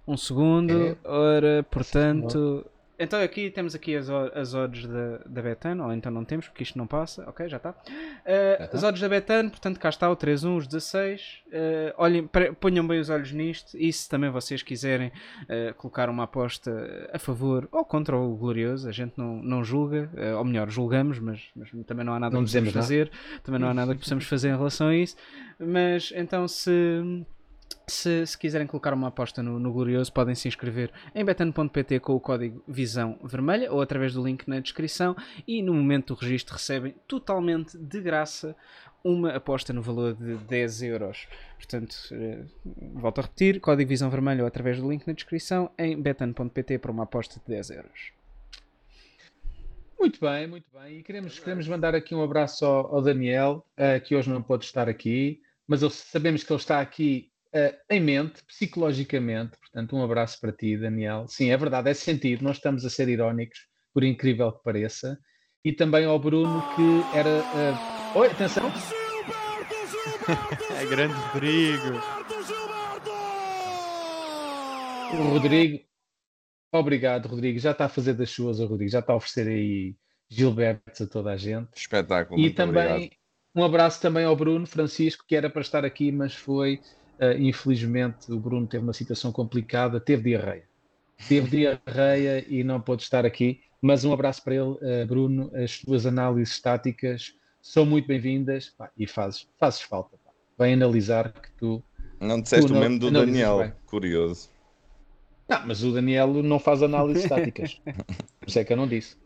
Um 0.05 0.17
segundo. 0.17 0.97
É. 1.03 1.09
Ora, 1.09 1.65
portanto. 1.71 2.65
Então 2.97 3.21
aqui 3.21 3.49
temos 3.49 3.73
aqui 3.73 3.95
as, 3.95 4.09
as 4.09 4.53
odds 4.53 4.85
da, 4.85 5.17
da 5.25 5.41
Betano, 5.41 5.85
ou 5.85 5.93
então 5.93 6.11
não 6.11 6.23
temos, 6.23 6.47
porque 6.47 6.63
isto 6.63 6.77
não 6.77 6.85
passa. 6.85 7.27
Ok, 7.27 7.49
já 7.49 7.57
está. 7.57 7.71
Uh. 7.71 8.75
As 8.75 8.83
odds 8.83 9.01
da 9.01 9.09
Betano, 9.09 9.49
portanto 9.49 9.79
cá 9.79 9.89
está 9.89 10.09
o 10.09 10.15
3-1, 10.15 10.57
os 10.57 10.67
16. 10.67 11.41
Uh, 11.47 11.51
olhem, 11.97 12.27
pre- 12.27 12.53
ponham 12.53 12.85
bem 12.87 12.99
os 12.99 13.09
olhos 13.09 13.31
nisto. 13.31 13.75
E 13.77 13.91
se 13.91 14.07
também 14.07 14.29
vocês 14.29 14.61
quiserem 14.61 15.11
uh, 15.43 15.73
colocar 15.75 16.09
uma 16.09 16.23
aposta 16.23 17.09
a 17.11 17.17
favor 17.19 17.67
ou 17.71 17.83
contra 17.83 18.15
o 18.15 18.35
Glorioso, 18.35 18.87
a 18.87 18.91
gente 18.91 19.13
não, 19.17 19.41
não 19.41 19.63
julga, 19.63 20.09
ou 20.37 20.43
melhor, 20.45 20.69
julgamos, 20.69 21.19
mas, 21.19 21.41
mas 21.55 21.69
também 21.85 22.05
não 22.05 22.13
há 22.13 22.19
nada 22.19 22.35
Não 22.35 22.43
que 22.43 22.51
possamos 22.51 22.71
fazer. 22.71 23.11
Também 23.43 23.59
não 23.59 23.67
há 23.69 23.73
nada 23.73 23.93
que 23.93 24.01
possamos 24.01 24.25
fazer 24.25 24.49
em 24.49 24.55
relação 24.55 24.87
a 24.87 24.95
isso. 24.95 25.15
Mas 25.59 26.13
então 26.15 26.47
se. 26.47 27.25
Se, 27.85 28.25
se 28.25 28.37
quiserem 28.37 28.65
colocar 28.65 28.93
uma 28.93 29.09
aposta 29.09 29.43
no, 29.43 29.59
no 29.59 29.73
Glorioso, 29.73 30.11
podem 30.13 30.35
se 30.35 30.47
inscrever 30.47 30.89
em 31.13 31.25
betano.pt 31.25 31.99
com 31.99 32.15
o 32.15 32.19
código 32.19 32.63
Visão 32.65 33.19
Vermelha 33.21 33.71
ou 33.71 33.81
através 33.81 34.13
do 34.13 34.23
link 34.23 34.47
na 34.47 34.61
descrição 34.61 35.15
e 35.45 35.61
no 35.61 35.73
momento 35.73 36.13
do 36.13 36.19
registro 36.19 36.55
recebem 36.55 36.95
totalmente 37.07 37.77
de 37.77 37.99
graça 37.99 38.55
uma 39.03 39.31
aposta 39.35 39.73
no 39.73 39.81
valor 39.81 40.13
de 40.13 40.35
10 40.37 40.83
euros. 40.83 41.27
Portanto, 41.57 41.95
eh, 42.13 42.45
volto 42.93 43.19
a 43.19 43.21
repetir, 43.23 43.59
código 43.59 43.89
Visão 43.89 44.09
Vermelha 44.09 44.43
ou 44.43 44.47
através 44.47 44.79
do 44.79 44.89
link 44.89 45.05
na 45.05 45.13
descrição 45.13 45.69
em 45.77 46.01
betano.pt 46.01 46.77
para 46.77 46.91
uma 46.91 47.03
aposta 47.03 47.41
de 47.45 47.53
10 47.53 47.69
euros. 47.71 48.13
Muito 49.99 50.19
bem, 50.21 50.47
muito 50.47 50.65
bem. 50.73 50.99
E 50.99 51.03
queremos, 51.03 51.37
queremos 51.37 51.67
mandar 51.67 51.95
aqui 51.95 52.15
um 52.15 52.23
abraço 52.23 52.65
ao, 52.65 52.95
ao 52.95 53.01
Daniel, 53.01 53.65
eh, 53.75 53.99
que 53.99 54.15
hoje 54.15 54.29
não 54.29 54.41
pôde 54.41 54.63
estar 54.63 54.87
aqui, 54.87 55.41
mas 55.67 55.81
sabemos 55.93 56.43
que 56.43 56.51
ele 56.51 56.59
está 56.59 56.79
aqui 56.79 57.32
eh, 57.53 57.77
em 57.89 57.99
mente, 57.99 58.43
psicologicamente. 58.45 59.57
Portanto, 59.59 59.95
um 59.95 60.03
abraço 60.03 60.39
para 60.41 60.51
ti, 60.51 60.77
Daniel. 60.77 61.27
Sim, 61.27 61.51
é 61.51 61.57
verdade, 61.57 61.89
é 61.89 61.93
sentido, 61.93 62.43
nós 62.43 62.57
estamos 62.57 62.83
a 62.85 62.89
ser 62.89 63.07
irónicos, 63.09 63.59
por 63.93 64.03
incrível 64.03 64.51
que 64.51 64.63
pareça. 64.63 65.17
E 65.63 65.71
também 65.71 66.05
ao 66.05 66.19
Bruno, 66.19 66.61
que 66.75 67.17
era. 67.17 67.29
eh, 67.29 68.17
Oi, 68.17 68.27
atenção! 68.27 68.71
É 70.79 70.85
grande 70.85 71.15
perigo. 71.33 71.99
O 75.13 75.33
Rodrigo. 75.33 75.83
Obrigado, 76.71 77.27
Rodrigo. 77.27 77.59
Já 77.59 77.71
está 77.71 77.85
a 77.85 77.89
fazer 77.89 78.13
das 78.13 78.29
suas, 78.29 78.59
o 78.59 78.65
Rodrigo. 78.65 78.89
Já 78.91 78.99
está 78.99 79.13
a 79.13 79.15
oferecer 79.17 79.47
aí 79.47 79.95
Gilbertos 80.29 81.01
a 81.01 81.07
toda 81.07 81.31
a 81.31 81.37
gente. 81.37 81.69
Espetáculo. 81.75 82.39
E 82.39 82.43
muito 82.43 82.55
também 82.55 82.87
obrigado. 82.87 83.11
um 83.55 83.63
abraço 83.63 84.01
também 84.01 84.25
ao 84.25 84.35
Bruno 84.35 84.65
Francisco, 84.65 85.23
que 85.27 85.35
era 85.35 85.49
para 85.49 85.61
estar 85.61 85.85
aqui, 85.85 86.11
mas 86.11 86.33
foi, 86.33 86.79
eh, 87.23 87.37
infelizmente, 87.39 88.31
o 88.31 88.39
Bruno 88.39 88.67
teve 88.67 88.83
uma 88.83 88.93
situação 88.93 89.31
complicada, 89.31 89.99
teve 89.99 90.23
diarreia. 90.23 90.63
Teve 91.27 91.49
diarreia 91.49 92.45
e 92.47 92.63
não 92.63 92.81
pôde 92.81 93.03
estar 93.03 93.25
aqui, 93.25 93.61
mas 93.81 94.03
um 94.03 94.11
abraço 94.11 94.43
para 94.43 94.55
ele, 94.55 94.77
eh, 94.81 95.05
Bruno. 95.05 95.49
As 95.55 95.79
tuas 95.79 96.05
análises 96.05 96.55
estáticas 96.55 97.33
são 97.61 97.85
muito 97.85 98.07
bem-vindas 98.07 98.69
pá, 98.77 98.89
e 98.97 99.07
fazes, 99.07 99.47
fazes 99.59 99.81
falta. 99.81 100.17
Pá. 100.23 100.31
Vem 100.59 100.73
analisar 100.73 101.31
que 101.31 101.51
tu. 101.57 101.83
Não 102.19 102.41
disseste 102.41 102.67
Tu 102.67 102.73
o 102.73 102.79
mesmo 102.79 102.99
do 102.99 103.11
Daniel. 103.11 103.59
bem. 103.59 103.73
Curioso. 103.85 104.49
Não, 105.47 105.67
mas 105.67 105.83
o 105.83 105.91
Daniel 105.91 106.27
não 106.41 106.57
faz 106.59 106.81
análises 106.81 107.23
estáticas. 107.23 107.79
Por 108.39 108.47
isso 108.47 108.59
é 108.59 108.63
que 108.63 108.73
eu 108.73 108.77
não 108.77 108.87
disse. 108.87 109.17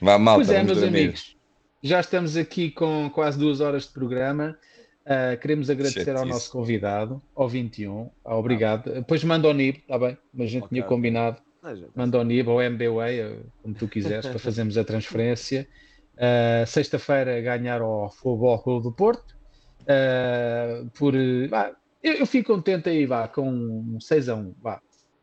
Vá, 0.00 0.18
malta, 0.18 0.44
Pois 0.44 0.50
é, 0.50 0.62
meus 0.62 0.80
dormir. 0.80 0.98
amigos, 0.98 1.36
já 1.82 2.00
estamos 2.00 2.36
aqui 2.36 2.70
com 2.70 3.10
quase 3.10 3.38
duas 3.38 3.60
horas 3.60 3.84
de 3.86 3.92
programa. 3.92 4.56
Ah, 5.10 5.36
queremos 5.36 5.70
agradecer 5.70 6.10
ao 6.10 6.18
Chatice. 6.18 6.28
nosso 6.34 6.52
convidado, 6.52 7.22
ao 7.34 7.48
21. 7.48 8.10
Ah, 8.24 8.36
obrigado. 8.36 8.92
Depois 8.92 9.24
manda 9.24 9.48
ao 9.48 9.54
NIB, 9.54 9.78
está 9.78 9.98
bem? 9.98 10.18
Mas 10.34 10.48
a 10.48 10.50
gente 10.50 10.64
Ok. 10.64 10.68
tinha 10.76 10.82
combinado. 10.84 11.40
Ah. 11.62 11.72
Manda 11.96 12.18
ao 12.18 12.24
NIB 12.24 12.48
ou 12.50 12.60
MBWay, 12.60 13.40
como 13.62 13.74
tu 13.74 13.88
quiseres, 13.88 14.26
para 14.26 14.38
fazermos 14.38 14.76
a 14.76 14.84
transferência. 14.84 15.66
Ah, 16.18 16.64
Sexta-feira 16.66 17.40
ganhar 17.40 17.80
ao 17.80 18.10
Futebol 18.10 18.58
Clube 18.58 18.82
do 18.82 18.92
Porto. 18.92 19.34
Ah, 19.88 20.84
por, 20.98 21.14
vá, 21.48 21.72
eu, 22.02 22.12
eu 22.14 22.26
fico 22.26 22.52
contente 22.54 22.90
aí, 22.90 23.06
vá, 23.06 23.26
com 23.28 23.48
um 23.48 23.98
6 24.00 24.28
a 24.28 24.34
1. 24.34 24.54
Vá. 24.60 24.80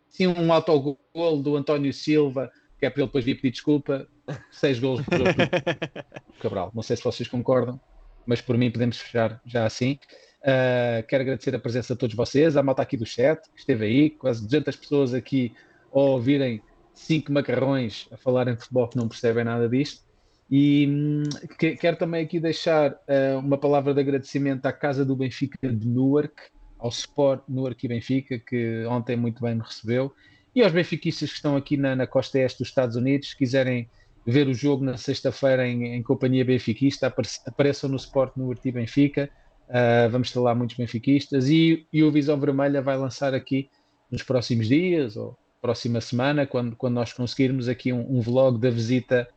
Sim, 0.10 0.28
um 0.28 0.52
autogol 0.52 0.98
do 1.44 1.56
António 1.58 1.94
Silva, 1.94 2.50
que 2.80 2.86
é 2.86 2.90
para 2.90 3.02
ele 3.02 3.08
depois 3.08 3.24
vir 3.24 3.36
pedir 3.36 3.52
desculpa. 3.52 4.08
Seis 4.50 4.80
gols 4.80 5.02
por 5.04 5.20
Cabral. 6.42 6.72
Não 6.74 6.82
sei 6.82 6.96
se 6.98 7.04
vocês 7.04 7.30
concordam, 7.30 7.80
mas 8.26 8.42
por 8.42 8.58
mim 8.58 8.72
podemos 8.72 8.98
fechar 8.98 9.42
já 9.46 9.66
assim. 9.66 10.00
Uh, 10.42 11.06
quero 11.08 11.24
agradecer 11.24 11.56
a 11.56 11.60
presença 11.60 11.94
de 11.94 12.00
todos 12.00 12.16
vocês, 12.16 12.56
a 12.56 12.62
malta 12.64 12.82
aqui 12.82 12.96
do 12.96 13.06
chat, 13.06 13.42
que 13.52 13.60
esteve 13.60 13.86
aí, 13.86 14.10
quase 14.12 14.44
200 14.44 14.76
pessoas 14.76 15.14
aqui 15.14 15.54
a 15.92 16.00
ouvirem 16.00 16.62
cinco 16.94 17.32
macarrões 17.32 18.08
a 18.12 18.18
falarem 18.18 18.54
de 18.54 18.62
futebol 18.62 18.88
que 18.88 18.98
não 18.98 19.08
percebem 19.08 19.44
nada 19.44 19.68
disto. 19.68 20.04
E 20.50 20.88
hum, 20.88 21.24
que- 21.58 21.76
quero 21.76 21.98
também 21.98 22.24
aqui 22.24 22.40
deixar 22.40 22.92
uh, 22.92 23.40
uma 23.40 23.58
palavra 23.58 23.94
de 23.94 24.00
agradecimento 24.00 24.66
à 24.66 24.72
Casa 24.72 25.04
do 25.04 25.16
Benfica 25.16 25.58
de 25.68 25.88
Newark, 25.88 26.36
ao 26.78 26.90
Sport 26.90 27.44
Newark 27.50 27.84
e 27.84 27.90
Benfica, 27.90 28.38
que 28.40 28.86
ontem 28.86 29.16
muito 29.16 29.42
bem 29.42 29.56
me 29.56 29.62
recebeu, 29.62 30.14
e 30.54 30.62
aos 30.62 30.72
benfiquistas 30.72 31.30
que 31.30 31.36
estão 31.36 31.58
aqui 31.58 31.76
na, 31.76 31.96
na 31.96 32.08
costa 32.08 32.40
este 32.40 32.60
dos 32.60 32.68
Estados 32.68 32.96
Unidos, 32.96 33.30
se 33.30 33.38
quiserem 33.38 33.90
ver 34.26 34.48
o 34.48 34.54
jogo 34.54 34.84
na 34.84 34.98
sexta-feira 34.98 35.68
em, 35.68 35.96
em 35.96 36.02
companhia 36.02 36.44
benfiquista, 36.44 37.08
apare- 37.08 37.28
apareçam 37.46 37.90
no 37.90 37.98
Sport 37.98 38.36
Newark 38.36 38.68
e 38.68 38.72
Benfica. 38.72 39.30
Uh, 39.68 40.10
vamos 40.10 40.32
ter 40.32 40.40
lá 40.40 40.54
muitos 40.54 40.78
benfiquistas 40.78 41.50
e, 41.50 41.88
e 41.92 42.04
o 42.04 42.12
Visão 42.12 42.40
Vermelha 42.40 42.82
vai 42.82 42.98
lançar 42.98 43.34
aqui 43.34 43.70
nos 44.12 44.22
próximos 44.22 44.68
dias 44.68 45.18
ou 45.18 45.38
próxima 45.62 46.00
semana, 46.00 46.46
quando, 46.46 46.76
quando 46.76 46.94
nós 46.94 47.12
conseguirmos 47.12 47.68
aqui 47.68 47.92
um, 47.92 48.18
um 48.18 48.22
vlog 48.22 48.60
da 48.60 48.70
visita 48.70 49.28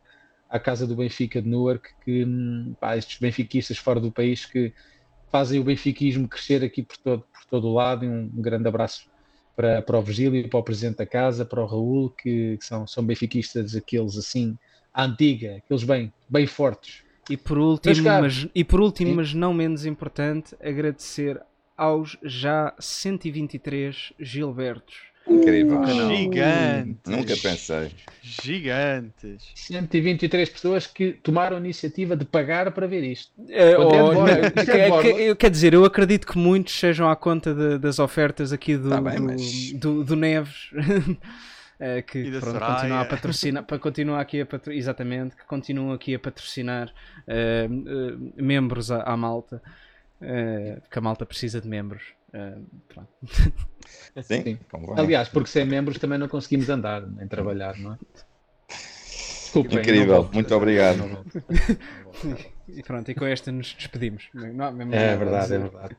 à 0.47 0.59
casa 0.59 0.85
do 0.85 0.95
Benfica 0.95 1.41
de 1.41 1.49
Newark, 1.49 1.89
que 2.05 2.27
pá, 2.79 2.95
estes 2.95 3.19
benfiquistas 3.19 3.79
fora 3.79 3.99
do 3.99 4.11
país 4.11 4.45
que 4.45 4.71
fazem 5.31 5.59
o 5.59 5.63
benfiquismo 5.63 6.27
crescer 6.27 6.63
aqui 6.63 6.83
por 6.83 6.97
todo, 6.97 7.21
por 7.21 7.45
todo 7.49 7.67
o 7.67 7.73
lado. 7.73 8.05
E 8.05 8.07
um, 8.07 8.31
um 8.35 8.41
grande 8.41 8.67
abraço 8.67 9.09
para, 9.55 9.81
para 9.81 9.97
o 9.97 10.01
Virgílio, 10.03 10.47
para 10.47 10.59
o 10.59 10.63
Presidente 10.63 10.97
da 10.97 11.05
Casa, 11.05 11.43
para 11.43 11.63
o 11.63 11.65
Raul, 11.65 12.11
que, 12.11 12.57
que 12.57 12.65
são, 12.65 12.85
são 12.85 13.03
benfiquistas 13.03 13.75
aqueles 13.75 14.15
assim, 14.15 14.55
à 14.99 15.05
antiga, 15.05 15.57
aqueles 15.57 15.83
bem, 15.83 16.11
bem 16.29 16.45
fortes. 16.47 17.03
E 17.29 17.37
por 17.37 17.57
último, 17.57 18.03
mas, 18.03 18.47
e 18.55 18.63
por 18.63 18.81
último, 18.81 19.11
sim. 19.11 19.15
mas 19.15 19.33
não 19.33 19.53
menos 19.53 19.85
importante, 19.85 20.55
agradecer 20.63 21.39
aos 21.77 22.17
já 22.23 22.73
123 22.79 24.13
Gilbertos. 24.19 25.09
Incrível. 25.27 25.85
Gigantes. 25.85 26.97
Nunca 27.05 27.37
pensei. 27.37 27.91
Gigantes. 28.21 29.43
123 29.53 30.49
pessoas 30.49 30.87
que 30.87 31.11
tomaram 31.13 31.57
a 31.57 31.59
iniciativa 31.59 32.15
de 32.17 32.25
pagar 32.25 32.71
para 32.71 32.87
ver 32.87 33.03
isto. 33.03 33.31
É 33.47 33.77
oh, 33.77 33.91
não, 33.91 34.25
Isto 34.27 34.71
é 34.71 35.29
de 35.29 35.35
quer- 35.35 35.49
dizer, 35.51 35.73
eu 35.75 35.85
acredito 35.85 36.25
que 36.25 36.35
muitos 36.37 36.73
sejam 36.79 37.07
à 37.07 37.15
conta 37.15 37.53
de- 37.53 37.77
das 37.77 37.99
ofertas 37.99 38.51
aqui 38.51 38.75
do, 38.75 38.89
Tá 38.89 38.99
bem, 38.99 39.17
do, 39.17 39.23
mas- 39.23 39.71
do- 39.73 40.03
do 40.03 40.15
Neves. 40.15 40.71
eh, 41.79 42.01
que 42.01 42.29
pronto, 42.39 42.59
continua 42.59 43.01
a 43.01 43.05
patrocinar, 43.05 43.63
para 43.63 43.79
continuar 43.79 44.19
aqui 44.19 44.41
a 44.41 44.45
patro- 44.45 44.73
exatamente, 44.73 45.35
que 45.35 45.45
continuam 45.45 45.91
aqui 45.93 46.13
a 46.15 46.19
patrocinar 46.19 46.93
eh, 47.27 47.67
eh, 47.67 48.41
membros 48.41 48.91
à, 48.91 49.03
à 49.03 49.15
malta, 49.17 49.61
porque 50.81 50.99
a 50.99 51.01
malta 51.01 51.25
precisa 51.25 51.61
de 51.61 51.67
membros. 51.67 52.03
Sim, 54.21 54.43
Sim. 54.43 54.59
Aliás, 54.97 55.29
porque 55.29 55.49
sem 55.49 55.65
membros 55.65 55.97
também 55.97 56.17
não 56.19 56.27
conseguimos 56.27 56.69
andar, 56.69 57.01
nem 57.01 57.27
trabalhar, 57.27 57.77
não 57.77 57.93
é? 57.93 57.97
Desculpem, 58.67 59.79
Incrível, 59.79 60.29
muito 60.31 60.53
obrigado. 60.53 60.97
Não. 60.97 61.23
E 62.67 62.83
pronto, 62.83 63.09
e 63.09 63.15
com 63.15 63.25
esta 63.25 63.51
nos 63.51 63.73
despedimos. 63.73 64.29
É 64.93 65.15
verdade, 65.17 65.53
é 65.55 65.57
verdade. 65.57 65.97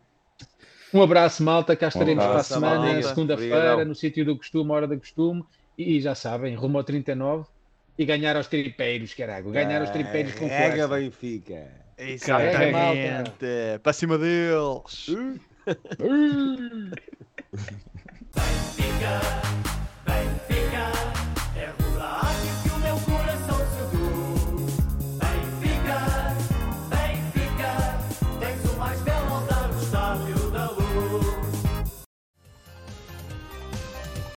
Um 0.95 1.03
abraço, 1.03 1.43
malta. 1.43 1.75
Cá 1.75 1.89
estaremos 1.89 2.23
para 2.25 2.35
a 2.37 2.43
semana, 2.45 3.03
segunda-feira, 3.09 3.85
no 3.85 3.95
sítio 3.95 4.25
do 4.25 4.37
costume, 4.37 4.71
hora 4.71 4.87
do 4.87 4.99
costume 4.99 5.45
e 5.77 6.01
já 6.01 6.15
sabem, 6.15 6.55
rumo 6.55 6.79
ao 6.79 6.85
39 6.85 7.47
e 7.99 8.05
ganhar 8.05 8.37
aos 8.37 8.47
tripeiros, 8.47 9.13
caralho. 9.15 9.51
Ganhar 9.51 9.81
aos 9.81 9.91
tripeiros 9.91 10.33
com 10.35 10.47
ah, 10.47 10.49
força. 10.49 10.63
Carrega 10.63 10.89
Benfica. 10.89 11.69
Exatamente. 11.99 13.47
Para 13.83 13.93
cima 13.93 14.17
deles. 14.17 15.07
Benfica, 18.35 19.21
Benfica. 20.07 21.20